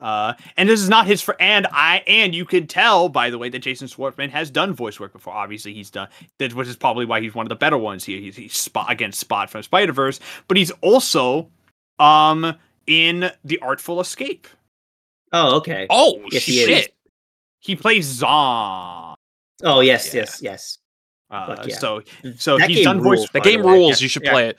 [0.00, 3.38] uh, and this is not his for, and I and you could tell by the
[3.38, 5.34] way that Jason Schwartzman has done voice work before.
[5.34, 8.20] Obviously, he's done that, which is probably why he's one of the better ones here.
[8.20, 11.48] He's, he's spot against Spot from Spider Verse, but he's also
[11.98, 12.54] um
[12.86, 14.46] in The Artful Escape.
[15.32, 15.86] Oh, okay.
[15.90, 16.66] Oh Yes, he is.
[16.68, 16.94] shit!
[17.60, 19.14] He plays Zon.
[19.64, 20.20] Oh, yes, Yeah.
[20.20, 20.78] yes, yes.
[21.30, 21.76] Uh, yeah.
[21.76, 22.02] So
[22.36, 23.18] so That he's done voice.
[23.18, 24.00] rules, The the game rules.
[24.00, 24.30] Yeah, You should yeah.
[24.32, 24.58] play it.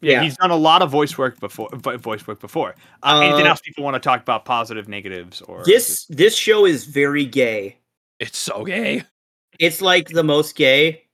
[0.00, 0.22] Yeah, Yeah.
[0.24, 1.68] he's done a lot of voice work before.
[1.72, 2.74] Voice work before.
[3.02, 4.44] Uh, anything Uh, else people want to talk about?
[4.44, 7.78] Positive, negatives, or This this show is very gay.
[8.20, 9.04] It's so gay.
[9.58, 11.04] It's like the most gay.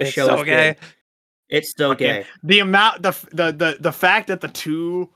[0.00, 0.74] A It's show so gay.
[0.74, 0.76] good.
[1.50, 2.22] It's so Okay.
[2.22, 2.26] gay.
[2.42, 5.10] the amount the the the the fact that the two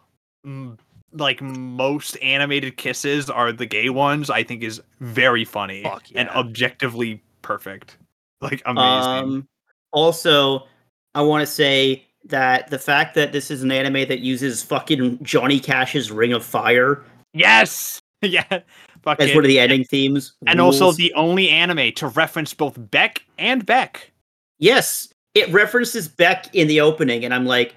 [1.12, 6.28] like most animated kisses are the gay ones, I think is very funny Fuck and
[6.30, 7.96] objectively perfect.
[8.40, 9.10] Like amazing.
[9.10, 9.48] Um,
[9.90, 10.68] also,
[11.14, 15.22] I want to say that the fact that this is an anime that uses fucking
[15.22, 18.62] Johnny Cash's Ring of Fire yes, yeah, as
[19.02, 19.34] fucking.
[19.34, 23.64] one of the ending themes, and also the only anime to reference both Beck and
[23.64, 24.12] Beck.
[24.58, 27.74] yes, it references Beck in the opening, and I'm like,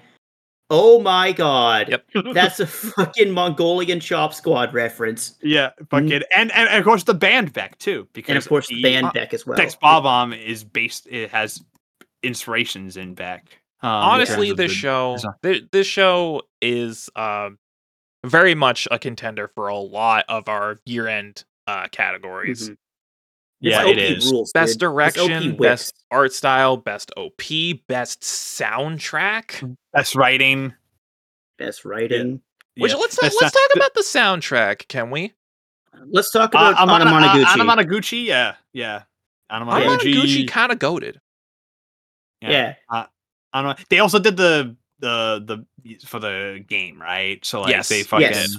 [0.70, 2.06] oh my god, Yep.
[2.34, 6.22] that's a fucking Mongolian Chop Squad reference, yeah, fucking, mm.
[6.34, 9.32] and, and of course the band Beck too, because and of course the band Beck
[9.32, 9.56] as well.
[9.56, 11.06] Sex Bob-omb is based.
[11.10, 11.62] It has
[12.22, 13.61] inspirations in Beck.
[13.82, 15.32] Um, Honestly, this the- show, design.
[15.42, 17.58] thi- this show is um,
[18.24, 22.70] very much a contender for a lot of our year-end uh, categories.
[22.70, 22.76] Mhm.
[23.60, 24.32] Yeah, This it OP is.
[24.32, 24.80] rules, Best dude.
[24.80, 27.42] Direction, best art style, best OP,
[27.86, 29.76] best soundtrack.
[29.92, 30.74] Best writing.
[31.58, 32.40] best writing.
[32.76, 35.32] Which Yeah, let's talk, best let's sou- talk about the soundtrack, can we?
[36.06, 37.44] Let's talk Uh, about Amana- uh, Anamanaguchi.
[37.44, 39.02] Anamanaguchi, yeah, yeah.
[39.50, 40.14] Anamanaguchi.
[40.14, 41.20] Gucci kind of goaded.
[42.40, 42.74] yeah.
[43.52, 43.84] I don't know.
[43.88, 47.44] They also did the the the for the game, right?
[47.44, 47.88] So like Yes.
[47.88, 48.56] they fucking Yes.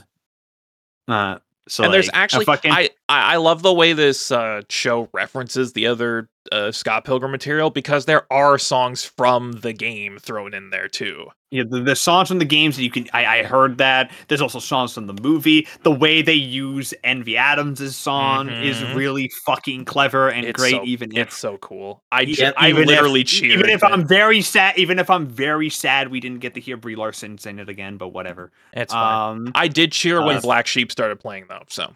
[1.07, 4.31] uh so and there's like, a actually fucking I, I I love the way this
[4.31, 9.73] uh, show references the other uh, Scott Pilgrim material because there are songs from the
[9.73, 11.27] game thrown in there too.
[11.51, 14.11] yeah, the, the songs from the games that you can I, I heard that.
[14.27, 15.67] There's also songs from the movie.
[15.83, 18.95] The way they use Envy Adams' song is Mhm.
[18.95, 22.03] really fucking clever and It's great, so- even It's if so cool.
[22.11, 23.59] I ju- I even if- literally cheered.
[23.59, 26.59] Even if that- I'm very sad, even if I'm very sad, we didn't get to
[26.61, 27.97] hear Brie Larson sing it again.
[27.97, 28.51] But whatever.
[28.73, 29.31] it's fine.
[29.45, 31.63] Um, I did cheer when uh, Black Sheep started playing though.
[31.69, 31.93] So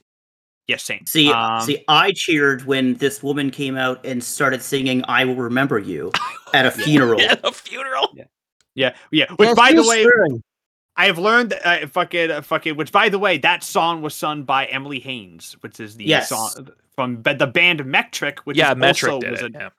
[0.68, 1.06] yes, same.
[1.06, 5.36] See, Um, see, I cheered when this woman came out and started singing "I Will
[5.36, 6.12] Remember You"
[6.54, 7.20] at a funeral.
[7.30, 8.10] at a funeral.
[8.76, 9.32] yeah, yeah.
[9.36, 10.44] Which, Yeah, by the way, stirring.
[11.00, 12.76] I have learned that uh, fucking uh, fucking.
[12.76, 16.30] Which, by the way, that song was sung by Emily Haines, which is the Yes.
[16.30, 19.56] song from the band Metric, which yeah, Metric also did was it.
[19.56, 19.70] a- yeah.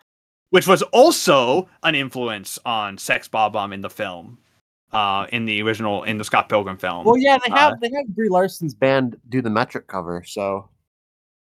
[0.50, 4.39] which was also an influence on Sex Bob-omb in the film,
[4.92, 7.05] uh, in the original in the Scott Pilgrim film.
[7.05, 10.68] Well, yeah, they Uh, have they have Brie Larson's band do the metric cover, so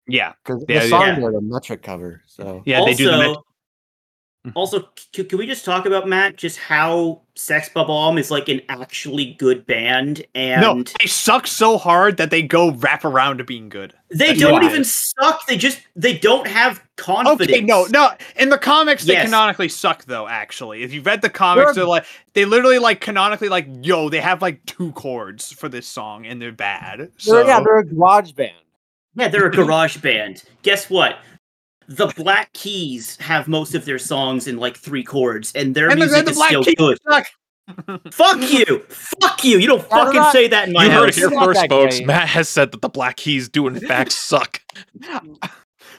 [0.07, 1.15] yeah, because Yeah, the song yeah.
[1.16, 3.18] did a metric cover, so yeah, also, they do the.
[3.18, 4.50] Met- mm-hmm.
[4.55, 6.36] also, c- can we just talk about Matt?
[6.36, 11.78] Just how Sex Bomb is like an actually good band, and no, they suck so
[11.78, 13.94] hard that they go wrap around to being good.
[14.10, 14.68] they that's don't why.
[14.68, 15.47] even suck.
[15.47, 17.50] They just they don't have confidence.
[17.50, 18.10] Okay, no, no.
[18.36, 19.24] In the comics, they Yes.
[19.24, 20.28] canonically suck, though.
[20.28, 24.08] Actually, if you've read the comics, They're- they're like they literally like canonically like yo,
[24.10, 27.10] they have like two chords for this song, and they're bad.
[27.16, 28.52] So they're, yeah, they're a garage band.
[29.16, 30.42] Yeah, they're a garage band.
[30.62, 31.18] Guess what?
[31.86, 36.00] The Black Keys have most of their songs in like three chords, and their And
[36.00, 36.98] music the is Black still Keys good.
[37.08, 37.26] suck.
[38.12, 38.80] Fuck you!
[38.88, 39.58] Fuck you!
[39.58, 41.96] You don't I'm fucking not- say that in my You heard it here first, folks.
[41.96, 42.06] great.
[42.06, 44.60] Matt has said that the Black Keys do in fact suck.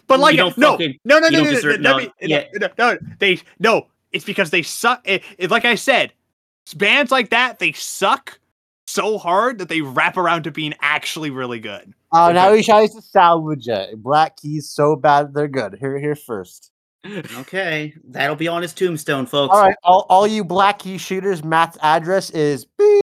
[0.07, 2.43] But like, don't no, fucking- no, no, no, don't no, no, no, no, no, yeah.
[2.55, 3.87] no, no, they no.
[4.11, 5.01] It's because they suck.
[5.05, 6.13] It, it, like I said,
[6.75, 8.39] bands like that they suck
[8.87, 11.93] so hard that they wrap around to being actually really good.
[12.11, 14.01] Oh, now he tries to salvage it.
[14.01, 15.77] Black Keys so bad they're good.
[15.79, 16.71] Here, here first.
[17.37, 19.53] Okay, that'll be on his tombstone, folks.
[19.53, 21.43] All right, all, all you Black Key shooters.
[21.43, 23.01] Matt's address is beep.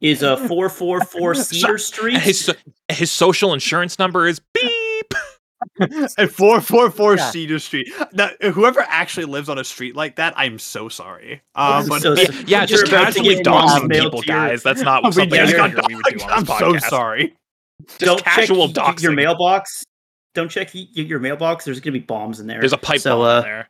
[0.00, 2.18] Is a four four four Cedar Street?
[2.18, 2.54] His
[2.88, 4.70] his social insurance number is beep.
[6.18, 7.30] And four four four Yeah.
[7.30, 7.92] Cedar Street.
[8.12, 11.42] Now, whoever actually lives on a street like that, I'm so sorry.
[11.54, 14.62] Um, but So- Yeah, so yeah, just you're about to casually doxing people, to guys.
[14.62, 16.24] That's not we something I just we would do doxxed.
[16.24, 16.30] on
[16.68, 17.34] I'm this so sorry.
[17.88, 19.84] Just Don't casual check y- y- your mailbox.
[20.34, 21.64] Don't check y- y- your mailbox.
[21.64, 22.60] There's gonna be bombs in there.
[22.60, 23.68] There's a pipe So, bomb uh, in there.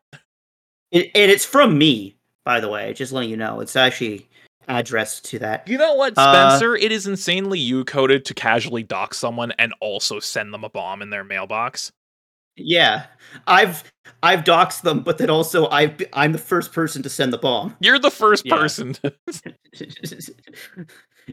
[0.92, 2.92] It, and it's from me, by the way.
[2.92, 4.28] Just letting you know, it's actually
[4.68, 5.66] addressed to that.
[5.68, 6.74] You know what, uh, Spencer?
[6.76, 11.02] it is insanely you coded to casually dox someone and also send them a bomb
[11.02, 11.92] in their mailbox.
[12.56, 13.06] Yeah,
[13.48, 13.82] I've
[14.22, 17.76] I've doxed them, but then also I I'm the first person to send the bomb.
[17.80, 18.56] You're the first Yeah.
[18.56, 18.92] person.
[18.94, 19.14] to-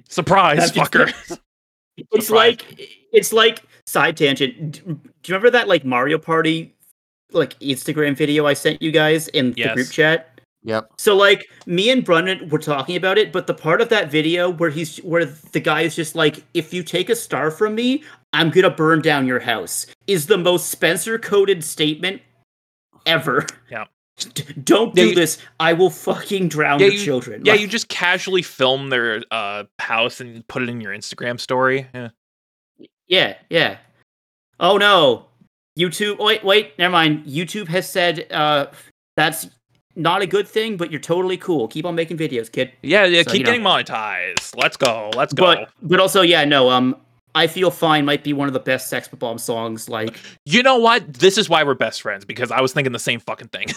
[0.10, 1.10] Surprise, fucker.
[1.98, 2.30] it's Surprise.
[2.30, 4.84] like it's like side tangent.
[4.84, 6.74] Do you remember that like Mario Party
[7.34, 10.31] like Instagram video I sent you guys in the group chat?
[10.64, 10.92] Yep.
[10.98, 14.50] So like me and Brendan were talking about it, but the part of that video
[14.50, 18.04] where he's where the guy is just like, if you take a star from me,
[18.34, 22.22] I'm gonna burn down your house is the most Spencer coded statement
[23.08, 23.48] ever.
[23.72, 23.86] Yeah.
[24.34, 25.40] D- Don't Yeah, do you- this.
[25.60, 27.44] I will fucking drown Yeah, your you- children.
[27.44, 31.40] Yeah, Like, you just casually film their uh, house and put it in your Instagram
[31.40, 31.88] story.
[31.96, 32.10] Yeah.
[33.08, 33.78] Yeah, yeah.
[34.60, 35.26] Oh no.
[35.80, 37.26] YouTube wait, wait, never mind.
[37.26, 38.68] YouTube has said uh
[39.18, 39.50] that's
[39.96, 41.68] not a good thing, but you're totally cool.
[41.68, 42.72] Keep on making videos, kid.
[42.82, 43.52] Yeah, yeah, So, keep you know.
[43.52, 44.56] getting monetized.
[44.56, 45.12] Let's go.
[45.16, 45.44] Let's go.
[45.44, 46.96] But but also, yeah, no, um
[47.34, 49.90] I Feel Fine might be one of the best Sex Bomb songs.
[49.90, 51.14] Like you know what?
[51.14, 53.68] This is why we're best friends because I was thinking the same fucking thing.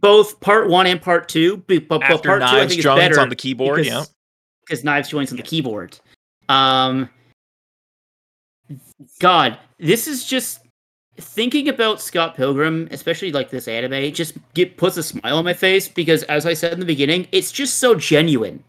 [0.00, 1.58] both part one and part two.
[1.66, 4.04] But, but, part two, I think is better on the keyboard, because, yeah.
[4.66, 5.98] because Knives joins on the keyboard.
[6.48, 7.08] Um,
[9.20, 10.60] God, this is just
[11.18, 15.54] thinking about Scott Pilgrim, especially like this anime, just get puts a smile on my
[15.54, 18.62] face because, as I said in the beginning, it's just so genuine.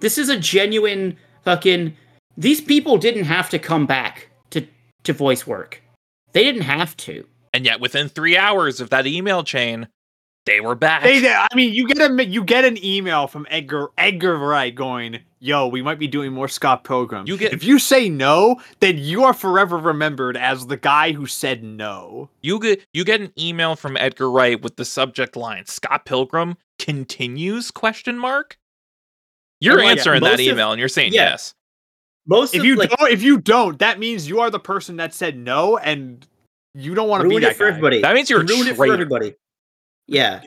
[0.00, 1.96] This is a genuine fucking.
[2.36, 4.66] These people didn't have to come back to
[5.04, 5.82] to voice work.
[6.32, 7.26] They didn't have to.
[7.52, 9.88] And yet, within three hours of that email chain,
[10.46, 11.02] they were back.
[11.02, 15.20] They, I mean, you get a you get an email from Edgar Edgar Wright going,
[15.40, 18.98] "Yo, we might be doing more Scott Pilgrim." You get- if you say no, then
[18.98, 22.28] you are forever remembered as the guy who said no.
[22.42, 26.56] You get you get an email from Edgar Wright with the subject line "Scott Pilgrim
[26.78, 28.58] continues?" question mark.
[29.60, 31.30] You're like, answering that most of- email and you're saying yeah.
[31.30, 31.54] yes.
[32.26, 34.96] Most If of, you like, don't, if you don't, that means you are the person
[34.96, 36.24] that said no, and
[36.74, 37.68] you don't want to be that it for guy.
[37.70, 38.02] everybody.
[38.02, 39.34] That means you're a ruined it for everybody.
[40.06, 40.42] Yeah.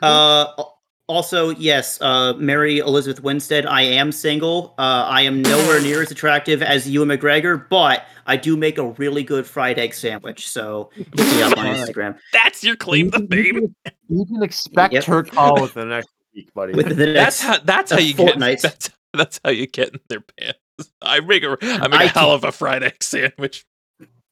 [0.00, 0.75] Uh, al-
[1.08, 3.64] also, yes, uh, Mary Elizabeth Winstead.
[3.66, 4.74] I am single.
[4.78, 8.86] Uh, I am nowhere near as attractive as Ewan McGregor, but I do make a
[8.92, 10.48] really good fried egg sandwich.
[10.48, 12.18] So hit me up on Instagram.
[12.32, 13.74] That's your claim to fame.
[14.08, 15.04] You can expect Yep.
[15.04, 16.72] her call within the next week, buddy.
[16.74, 18.62] Within the That's next, how that's how you fortnight.
[18.62, 20.58] get that's that's how you get in their pants.
[21.00, 23.64] I make a I make a I hell of a fried egg sandwich.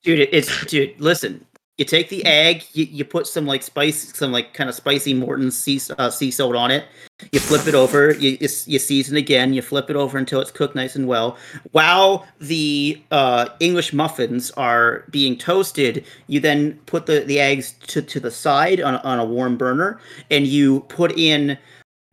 [0.02, 0.28] dude.
[0.32, 1.00] It's dude.
[1.00, 1.46] Listen,
[1.76, 5.12] you take the egg, you, you put some like spice, some like kind of spicy
[5.12, 6.86] Morton's sea uh, sea salt on it.
[7.32, 10.50] You flip it over, you, you you season again, you flip it over until it's
[10.50, 11.36] cooked nice and well.
[11.72, 18.02] While the uh, English muffins are being toasted, you then put the, the eggs to,
[18.02, 21.58] to the side on, on a warm burner, and you put in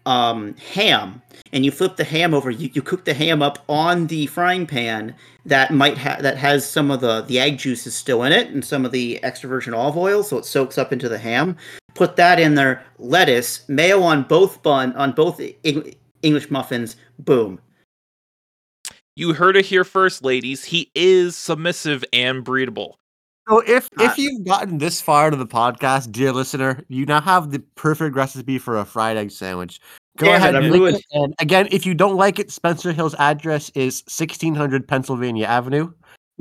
[0.05, 1.21] um, ham,
[1.53, 2.51] and you flip the ham over.
[2.51, 5.15] You, you cook the ham up on the frying pan
[5.45, 8.63] that might have that has some of the the egg juices still in it and
[8.63, 11.57] some of the extra virgin olive oil, so it soaks up into the ham.
[11.93, 12.83] Put that in there.
[12.99, 16.95] Lettuce, mayo on both bun on both Eng- English muffins.
[17.19, 17.59] Boom.
[19.15, 20.63] You heard it here first, ladies.
[20.63, 22.95] He is submissive and breedable.
[23.49, 27.21] So if Uh, if you've gotten this far into the podcast, dear listener, you now
[27.21, 29.79] have the perfect recipe for a fried egg sandwich.
[30.17, 31.05] Go Damn ahead I'm and, link it.
[31.13, 35.91] and again, if you don't like it, Spencer Hill's address is 1600 Pennsylvania Avenue.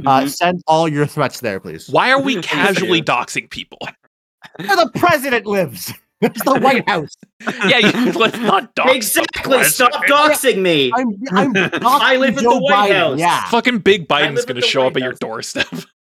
[0.06, 0.28] Uh, Mhm.
[0.30, 1.88] send all your threats there, please.
[1.88, 3.78] Why are we casually doxing people?
[4.56, 5.92] Where the president lives.
[6.22, 7.10] It's the White House.
[7.66, 9.64] yeah, you, let's not dox the exactly.
[9.64, 10.92] Stop doxing me.
[10.94, 13.18] I'm I'm I live at the White Biden, House.
[13.18, 15.66] Yeah, Fucking Big Biden's gonna at the show up White at your doorstep.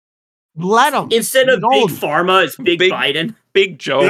[0.56, 1.08] let him.
[1.10, 1.90] Instead of Big old.
[1.90, 3.34] Pharma, it's Big, Big- Biden.
[3.52, 4.00] Big Joe.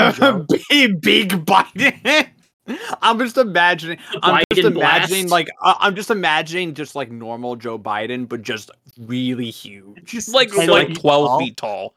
[0.69, 2.29] big, big Biden.
[3.03, 3.99] I'm just imagining.
[4.23, 5.31] I'm just imagining, blast.
[5.31, 10.05] like uh, I'm just imagining, just like normal Joe Biden, but just really huge.
[10.05, 11.39] Just like ten like feet twelve tall.
[11.41, 11.95] feet tall.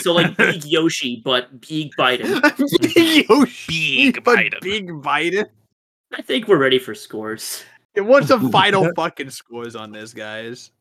[0.00, 2.42] So like Big Yoshi, but Big Biden.
[2.94, 4.60] big Yoshi, Big but Biden.
[4.60, 5.46] Big Biden.
[6.12, 7.64] I think we're ready for scores.
[7.94, 10.72] Yeah, What's the final fucking scores on this, guys?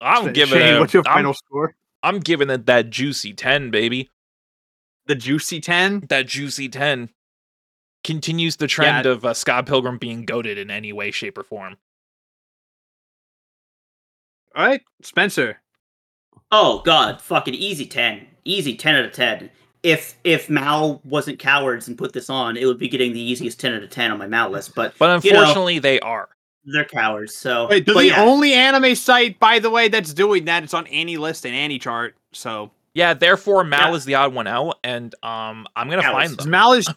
[0.00, 0.80] I'm giving Shane, it.
[0.80, 1.74] what's your I'm, final score?
[2.06, 4.10] I'm giving it that juicy ten, baby.
[5.06, 6.04] The juicy ten.
[6.08, 7.10] That juicy ten
[8.04, 11.76] continues the trend of uh, Scott Pilgrim being goaded in any way, shape, or form.
[14.54, 15.60] All right, Spencer.
[16.52, 19.50] Oh God, fucking easy ten, easy ten out of ten.
[19.82, 23.58] If if Mal wasn't cowards and put this on, it would be getting the easiest
[23.60, 24.74] ten out of ten on my Mal list.
[24.74, 26.28] But But You know- unfortunately, they are.
[26.66, 27.68] They're cowards, so.
[27.68, 30.62] Wait, the, but the yeah, only anime site, by the way, that's doing that.
[30.64, 32.14] It's on any list and any chart.
[32.32, 33.96] So Yeah, therefore Mal Yeah.
[33.96, 36.28] is the odd one out, and um, I'm gonna Alice.
[36.28, 36.50] find them.
[36.50, 36.88] Mal is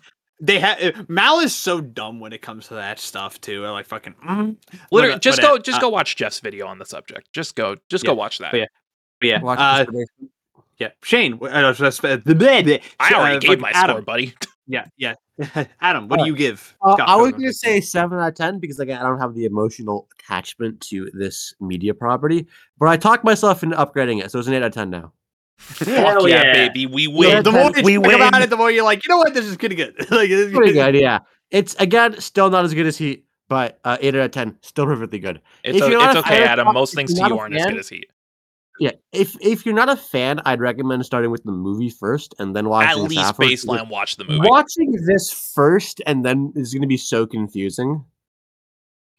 [0.42, 3.66] they have Mal is so dumb when it comes to that stuff too.
[3.68, 4.16] Like fucking.
[4.26, 4.56] Mm.
[4.92, 7.32] Literally, But, just but, go, uh, just uh, go watch Jeff's video on the subject.
[7.34, 8.52] Just go, just go watch that.
[8.52, 8.66] but yeah.
[9.22, 9.86] Yeah, Watch uh,
[10.78, 10.92] yeah.
[11.04, 12.80] Shane, wh- uh, just, uh, the bed.
[13.02, 13.96] I already uh, gave fucking my Adam.
[13.98, 14.34] score, buddy.
[14.72, 15.16] Yeah, yeah.
[15.82, 16.76] Adam, what do you give?
[16.82, 19.34] Uh, I was going to say seven out of ten because again, I don't have
[19.34, 22.46] the emotional attachment to this media property,
[22.78, 25.12] but I talked myself into upgrading it, so it's an eight out of ten now.
[25.58, 26.54] Fuck Hell yeah, yeah.
[26.70, 27.44] baby, we The- win.
[27.44, 28.42] the more you We think about win.
[28.44, 29.96] it, the more you're like, you know what, this is pretty good.
[30.12, 31.20] like, it's Pretty good, yeah.
[31.52, 34.86] It's again still not as good as Heat, but uh, eight out of ten, still
[34.86, 35.42] perfectly good.
[35.64, 36.72] It's, If o- you're not it's okay, Adam.
[36.74, 38.10] Most things to you're not you as good as Heat.
[38.80, 42.56] Yeah, if if you're not a fan, I'd recommend starting with the movie first and
[42.56, 44.48] then watching At this least afterwards, because baseline, watch the movie.
[44.48, 48.06] Watching this first and then is going to be so confusing.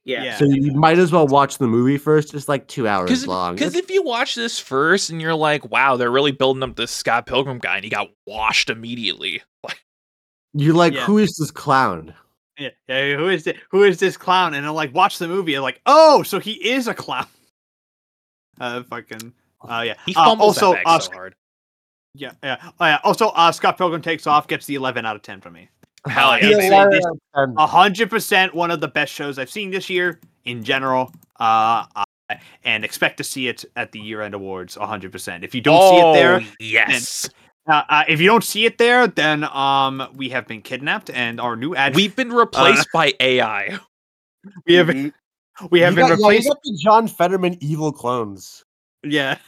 [0.04, 0.24] yeah.
[0.24, 0.36] Yeah.
[0.38, 2.32] So you might as well watch the movie first.
[2.32, 3.54] It's like two hours Because long.
[3.54, 6.90] because if you watch this first and you're like, wow, they're really building up this
[6.90, 9.42] Scott Pilgrim guy, and he got washed immediately.
[9.62, 9.84] Like,
[10.54, 11.04] You're like, Yeah.
[11.04, 12.14] who is this clown?
[12.58, 13.56] Yeah, yeah, who is this?
[13.70, 14.54] Who is this clown?
[14.54, 15.54] And I'm like, watch the movie.
[15.54, 17.26] And like, oh, so he is a clown.
[18.60, 19.32] Uh, fucking.
[19.68, 19.94] Uh, yeah.
[20.06, 21.34] he Uh, also, that uh, bag so hard.
[22.14, 22.56] yeah, yeah.
[22.80, 22.98] Oh, yeah.
[23.04, 25.68] Also, uh, Scott Pilgrim takes off gets the 11 out of 10 from me.
[26.06, 26.74] Hell uh, yeah, it's- baby.
[26.74, 29.90] Yeah, this- yeah, and- A hundred percent one of the best shows I've seen this
[29.90, 31.12] year in general.
[31.38, 32.04] Uh, uh,
[32.64, 34.76] and expect to see it at the year-end awards.
[34.76, 35.42] A hundred percent.
[35.44, 37.28] If you don't see it there, Oh, yes.
[37.68, 41.40] uh, uh, if you don't see it there, then um, we have been kidnapped, and
[41.40, 41.94] our new ad.
[41.96, 43.78] We've been replaced by AI.
[44.64, 46.48] we have we have you been got, yeah, you replaced.
[46.48, 48.64] got the John Fetterman evil clones.
[49.02, 49.38] Yeah.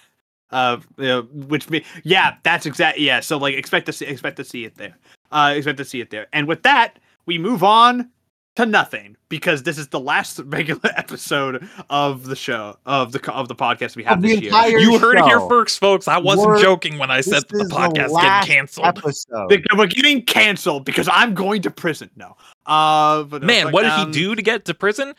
[0.52, 2.98] Uh, you know, which me, yeah, that's exact.
[2.98, 4.96] Yeah, so like, expect to see, expect to see it there.
[5.30, 6.26] Uh, expect to see it there.
[6.32, 8.10] And with that, we move on
[8.56, 13.48] to nothing because this is the last regular episode of the show of the of
[13.48, 14.78] the podcast we have Of the this year.
[14.78, 15.48] You heard it here show.
[15.48, 16.06] first, folks.
[16.06, 18.86] I wasn't We're- joking when I said that the is the podcast last getting canceled.
[18.86, 19.48] Episode.
[19.48, 22.10] The- We're getting canceled because I'm going to prison.
[22.14, 22.36] No.
[22.66, 25.14] Uh, but no, Man, but, what did um, he do to get to prison?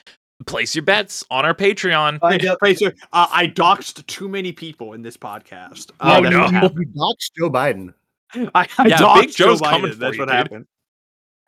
[0.46, 2.20] Place your bets on our Patreon.
[2.42, 5.92] Yeah, right, so, uh, I doxed too many people in this podcast.
[6.00, 6.62] Oh, Uh, No, that's no.
[6.82, 7.94] you, doxed Joe Biden.
[8.34, 9.94] I, I Yeah, doxed Big Joe's Joe coming Biden.
[9.94, 10.36] for That's you, what dude.
[10.36, 10.66] happened.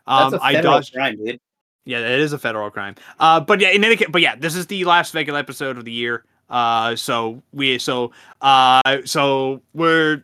[0.07, 0.93] That's Um, a I federal dodged.
[0.93, 1.39] crime, dude.
[1.85, 2.95] Yeah, it is a federal crime.
[3.19, 5.85] Uh, but yeah, in any case, but yeah, this is the last regular episode of
[5.85, 6.23] the year.
[6.49, 10.23] Uh, so we, so, uh, so we're,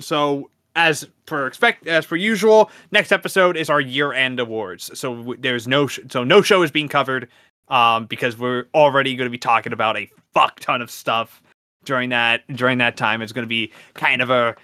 [0.00, 4.90] so as per expect, as per usual, next episode is our year-end awards.
[4.98, 7.28] So w- there's no, sh- so no show is being covered,
[7.68, 11.42] um, because we're already going to be talking about a fuck ton of stuff
[11.84, 13.22] during that during that time.
[13.22, 14.56] It's going to be kind of a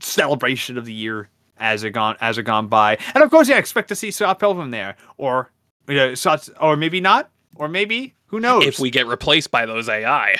[0.00, 1.28] celebration of the year
[1.58, 4.38] as it gone as it gone by, and of course, yeah, expect to see Scott
[4.38, 5.50] Pilgrim there, or
[5.88, 9.66] you know, Scott, or maybe not, or maybe who knows If we get replaced by
[9.66, 10.36] those AI.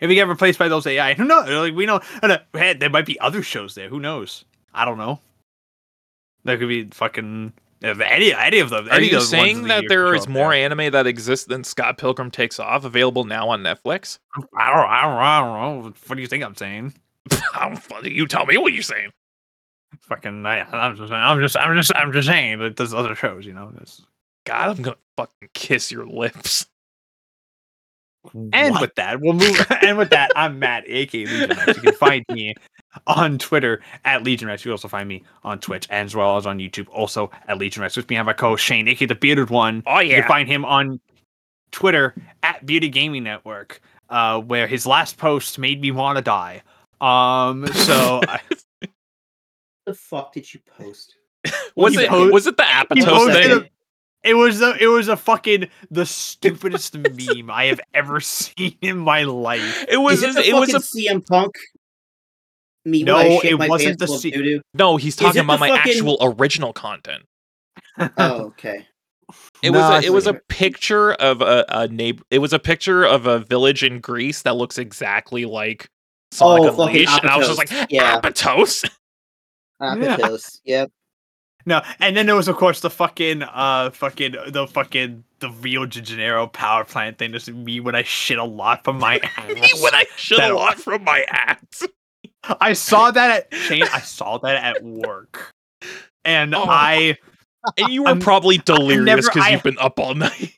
[0.00, 1.48] if we get replaced by those AI, who knows?
[1.48, 2.00] Like we know,
[2.52, 3.88] hey, there might be other shows there.
[3.88, 4.44] Who knows?
[4.74, 5.20] I don't know.
[6.44, 7.52] There could be fucking
[7.84, 8.88] if any any of them.
[8.88, 10.64] Are any you of the ones saying that there is more there.
[10.64, 14.18] anime that exists than Scott Pilgrim Takes Off available now on Netflix?
[14.34, 15.92] I don't, I don't, I don't know.
[16.06, 16.94] What do you think I'm saying?
[17.52, 18.10] How funny.
[18.10, 19.10] You tell me what you're saying.
[20.00, 23.46] Fucking, I, I'm just, I'm just, I'm just, I'm just saying that there's other shows.
[23.46, 23.70] You know.
[23.74, 24.04] There's,
[24.44, 26.66] God, I'm gonna fucking kiss your lips.
[28.52, 29.66] And with that, we'll move.
[29.82, 31.58] and with that, I'm Matt, aka Legion.
[31.68, 32.54] You can find me
[33.06, 34.58] on Twitter at LegionWrex.
[34.58, 37.96] You can also find me on Twitch as well as on YouTube, also at LegionWrex.
[37.96, 39.82] With me, I have my co-host Shane, aka the bearded one.
[39.86, 40.20] Oh You yeah.
[40.20, 41.00] can find him on
[41.72, 46.62] Twitter at Bearded Gaming Network, uh, where his last post made me want to die.
[47.00, 48.40] Um, so I-
[49.86, 51.16] the fuck did you post?
[51.76, 52.70] Was it po- was it the He
[53.02, 53.50] Apatow thing?
[53.52, 53.68] a-
[54.26, 58.96] it was a it was a fucking the stupidest meme I have ever seen in
[58.96, 59.84] my life.
[59.86, 61.54] It was it, it was a CM Punk?
[62.84, 64.60] Me when No, I shit it my wasn't pants the full of C- doo-doo?
[64.74, 64.96] no.
[64.96, 67.24] He's talking about my fucking- actual original content.
[67.98, 68.10] Oh,
[68.46, 68.86] okay.
[69.62, 72.22] It No, was a, it was a picture of a, a neighbor.
[72.30, 75.88] It was a picture of a village in Greece that looks exactly like
[76.30, 77.86] Sonic Oh, Unleashed, and I was just like, Apatow.
[77.90, 78.20] Yeah.
[78.20, 78.88] Apatos.
[79.80, 80.60] Apatos.
[80.64, 80.90] Yep.
[81.66, 85.86] No, and then there was of course the fucking uh fucking the fucking the Rio
[85.86, 87.32] de Janeiro power plant thing.
[87.32, 89.48] This is me when I shit a lot from my ass.
[89.54, 91.82] Me when I shit a lot from my ass.
[92.60, 93.82] I saw that at Shane.
[93.84, 95.52] I saw that at work,
[96.24, 96.64] and Oh.
[96.68, 97.16] I
[97.78, 100.52] And you were I'm- probably delirious because you've been up all night.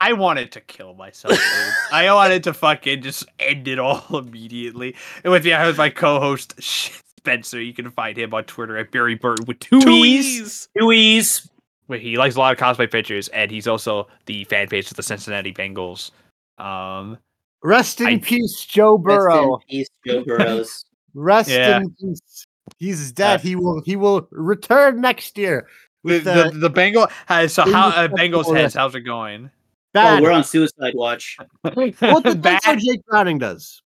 [0.00, 1.32] I wanted to kill myself.
[1.34, 1.74] dude.
[1.92, 4.94] I wanted to fucking just end it all immediately.
[5.22, 7.60] And with me, I have my co-host Spencer.
[7.60, 10.40] You can find him on Twitter at Beery Burton with two, Two E's.
[10.40, 10.68] E's.
[10.76, 11.48] Louise.
[11.86, 14.96] Where he likes a lot of cosplay pictures, and he's also the fan page of
[14.96, 16.10] the Cincinnati Bengals.
[16.58, 17.18] Um,
[17.64, 19.56] Rest in I- peace, Joe Burrow.
[19.56, 20.84] Rest in peace, Joe Burrows.
[21.14, 21.78] Rest Yeah.
[21.78, 22.46] in peace.
[22.78, 23.40] He's dead.
[23.40, 23.80] Uh, he will.
[23.82, 25.66] He will return next year.
[26.02, 27.08] the, With the, the, the Bengal
[27.48, 28.74] so how uh, Bengals heads.
[28.74, 29.50] How's it going?
[29.94, 31.36] oh, we're on suicide watch.
[31.62, 33.80] well, it depends how Jake Browning does.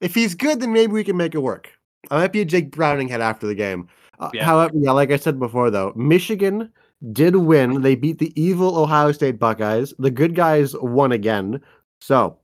[0.00, 1.70] If he's good, then maybe we can make it work.
[2.10, 3.88] I might be a Jake Browning head after the game.
[4.20, 4.44] Uh, Yeah.
[4.44, 6.70] However, yeah, like I said before, though, Michigan
[7.12, 7.80] did win.
[7.82, 9.94] They beat the evil Ohio State Buckeyes.
[9.98, 11.60] The good guys won again.
[12.00, 12.38] So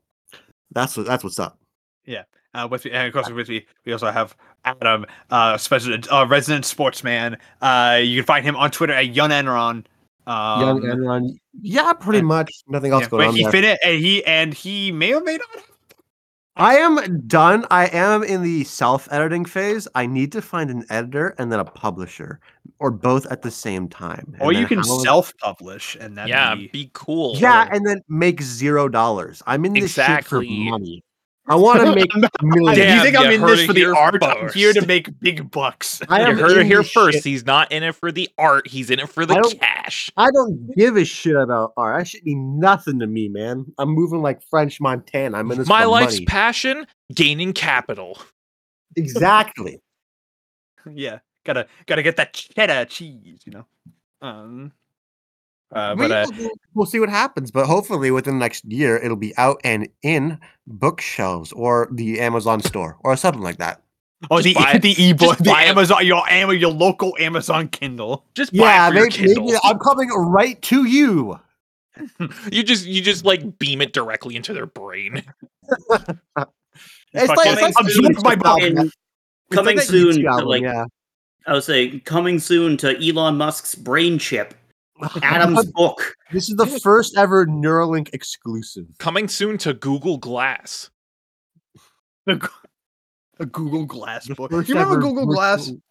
[0.75, 1.59] that's what that's what's up.
[2.05, 2.23] Yeah.
[2.55, 4.37] Uh, with me, and of course, with me, we also have
[4.67, 7.39] Adam, uh, special uh, resident sportsman.
[7.63, 9.87] Uh, you can find him on Twitter at Young Enron.
[10.27, 12.53] Um, Young Enron, yeah, pretty uh, much.
[12.69, 13.53] Nothing else yeah, going but on he there.
[13.53, 15.65] finished, and he and he may or may not.
[16.57, 17.67] I am done.
[17.71, 19.89] I am in the self-editing phase.
[19.95, 22.41] I need to find an editor and then a publisher,
[22.79, 24.37] or both at the same time.
[24.41, 27.37] Or you can how- self-publish, and then yeah, be, be cool.
[27.39, 29.43] Yeah, and then make zero dollars.
[29.47, 30.47] I'm in this Exactly.
[30.47, 31.03] shit for money.
[31.49, 32.77] I want to make millions.
[32.77, 34.23] Do you Damn, think I'm you in heard this it for the here art?
[34.23, 36.01] I'm here to make big bucks.
[36.09, 37.17] I you heard it here first.
[37.17, 37.25] shit.
[37.25, 38.69] He's not in it for the art.
[38.69, 40.11] He's in it for the I cash.
[40.17, 41.99] I don't give a shit about art.
[41.99, 43.67] That should mean nothing to me, man.
[43.79, 45.37] I'm moving like French Montana.
[45.39, 46.27] I'm in this My for life's money.
[46.27, 48.19] passion: gaining capital.
[48.97, 49.81] exactly.
[50.93, 53.67] yeah, gotta gotta get that cheddar cheese, you know.
[54.21, 54.73] Um,
[55.73, 58.97] uh, We- but uh, we'll, we'll see what happens, but hopefully within the next year
[58.99, 63.83] it'll be out and in bookshelves or the Amazon store or something like that.
[64.31, 65.69] oh, just the buy- the ebook, the buy it.
[65.71, 68.25] Amazon, your Am- your local Amazon Kindle.
[68.35, 71.39] Just buy Yeah, it maybe, maybe I'm coming right to you.
[72.51, 75.23] You just you just like beam it directly into their brain.
[77.15, 78.43] It's like, Fucking it's like absorb Beats my album.
[78.43, 78.67] body.
[78.69, 78.91] And like
[79.51, 80.85] coming soon, to, album, like yeah.
[81.47, 84.55] I would say, coming soon to Elon Musk's brain chip.
[85.23, 86.17] Adam's book.
[86.31, 88.87] This is the first ever Neuralink exclusive.
[88.99, 90.91] Coming soon to Google Glass.
[92.27, 92.49] The, Go-
[93.39, 94.51] the Google Glass book.
[94.51, 95.67] first You remember Google Glass?
[95.67, 95.83] virtual-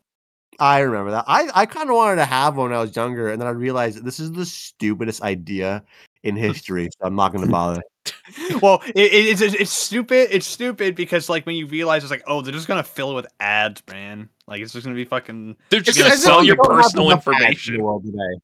[0.59, 1.25] I remember that.
[1.27, 3.51] I, I kind of wanted to have one when I was younger, and then I
[3.51, 5.83] realized this is the stupidest idea
[6.23, 7.81] in history, so I'm not going to bother.
[8.61, 10.29] well, it, it, it's it's stupid.
[10.31, 13.15] It's stupid because like when you realize it's like, oh, they're just gonna fill it
[13.15, 14.29] with ads, man.
[14.47, 15.55] Like it's just gonna be fucking.
[15.69, 17.81] They're just gonna as if sell your personal enough ads in the information.
[17.83, 18.41] world today.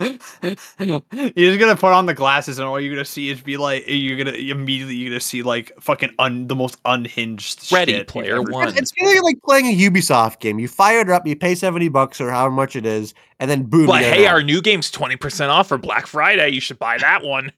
[0.00, 0.16] You're
[0.50, 4.16] just gonna put on the glasses and all you're gonna see is be like you're
[4.16, 8.68] gonna immediately you're gonna see like fucking un, the most unhinged Ready shit Player One.
[8.76, 10.58] It's, it's like playing a Ubisoft game.
[10.58, 13.64] You fire it up, you pay seventy bucks or however much it is, and then
[13.64, 13.86] boom.
[13.86, 14.32] But hey, an ad.
[14.32, 16.48] our new game's twenty percent off for Black Friday.
[16.50, 17.52] You should buy that one.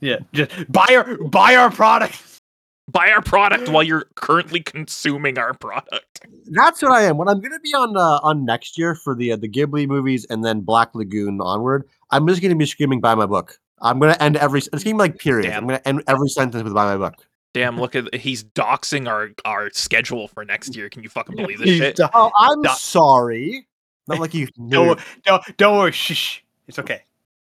[0.00, 2.20] Yeah, just buy our buy our product.
[2.92, 6.20] Buy our product while you're currently consuming our product.
[6.46, 7.16] That's what I am.
[7.16, 10.26] When I'm gonna be on uh, on next year for the uh, the Ghibli movies
[10.28, 14.16] and then Black Lagoon onward, I'm just gonna be screaming "Buy my book." I'm gonna
[14.20, 14.58] end every.
[14.58, 15.48] It's gonna be like period.
[15.48, 15.62] Damn.
[15.62, 17.14] I'm gonna end every sentence with "Buy my book."
[17.54, 20.88] Damn, look at he's doxing our our schedule for next year.
[20.88, 21.96] Can you fucking believe this shit?
[21.96, 22.74] Don't, Oh, I'm Duh.
[22.74, 23.66] sorry.
[24.08, 24.48] Not like you.
[24.56, 24.70] knew.
[24.70, 25.92] don't, don't, don't worry.
[25.92, 26.40] Shh.
[26.68, 27.02] It's okay.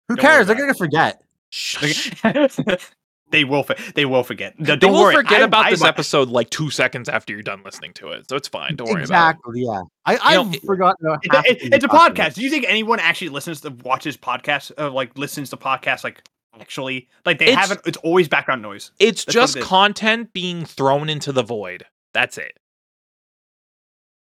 [0.09, 0.47] Who don't cares?
[0.47, 1.23] They're gonna forget.
[3.29, 3.33] Shh.
[3.33, 3.63] they will.
[3.63, 4.59] For, they will forget.
[4.59, 5.15] No, They don't will worry.
[5.17, 8.29] forget I- about I- this episode like two seconds after you're done listening to it,
[8.29, 8.77] so it's fine.
[8.77, 9.37] Don't worry about it.
[9.37, 9.63] Exactly.
[9.63, 9.83] Yeah.
[10.07, 10.97] I I know, it- forgot.
[11.23, 12.15] It's a, it- it's a we about.
[12.15, 12.35] podcast.
[12.35, 14.73] Do you think anyone actually listens to watches podcasts?
[14.79, 16.05] Uh, like listens to podcasts?
[16.05, 16.23] Like
[16.61, 17.87] actually, like they It's- haven't.
[17.87, 18.91] It's always background noise.
[18.99, 19.65] It's That's just it is.
[19.67, 21.85] content being thrown into the void.
[22.15, 22.57] That's it.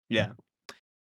[0.08, 0.30] Yeah.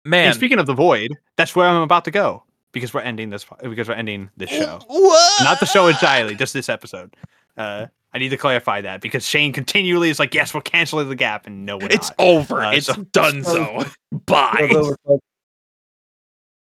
[0.05, 0.27] Man.
[0.27, 3.45] And speaking of the void, that's where I'm about to go because we're ending this.
[3.61, 4.79] Because we're ending this show.
[4.87, 5.43] What?
[5.43, 7.15] Not the show entirely, just this episode.
[7.57, 11.15] Uh, I need to clarify that because Shane continually is like, "Yes, we're canceling the
[11.15, 12.15] gap," and no, we're It's not.
[12.19, 12.61] over.
[12.61, 13.85] Uh, it's so- done so.
[14.11, 14.67] Bye.
[14.71, 15.25] Goes over, folks.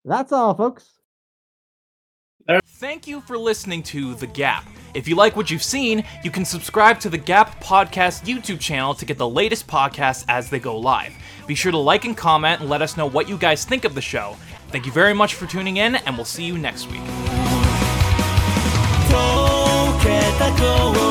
[0.05, 0.91] That's all, folks.
[2.79, 4.65] Thank you for listening to The Gap.
[4.95, 8.95] If you like what you've seen, you can subscribe to the Gap Podcast YouTube channel
[8.95, 11.13] to get the latest podcasts as they go live.
[11.49, 13.95] Be sure to like and comment and let us know what you guys think of
[13.97, 14.37] the show.
[14.69, 17.46] Thank you very much for tuning in, and we'll see you next week
[20.03, 21.06] kretako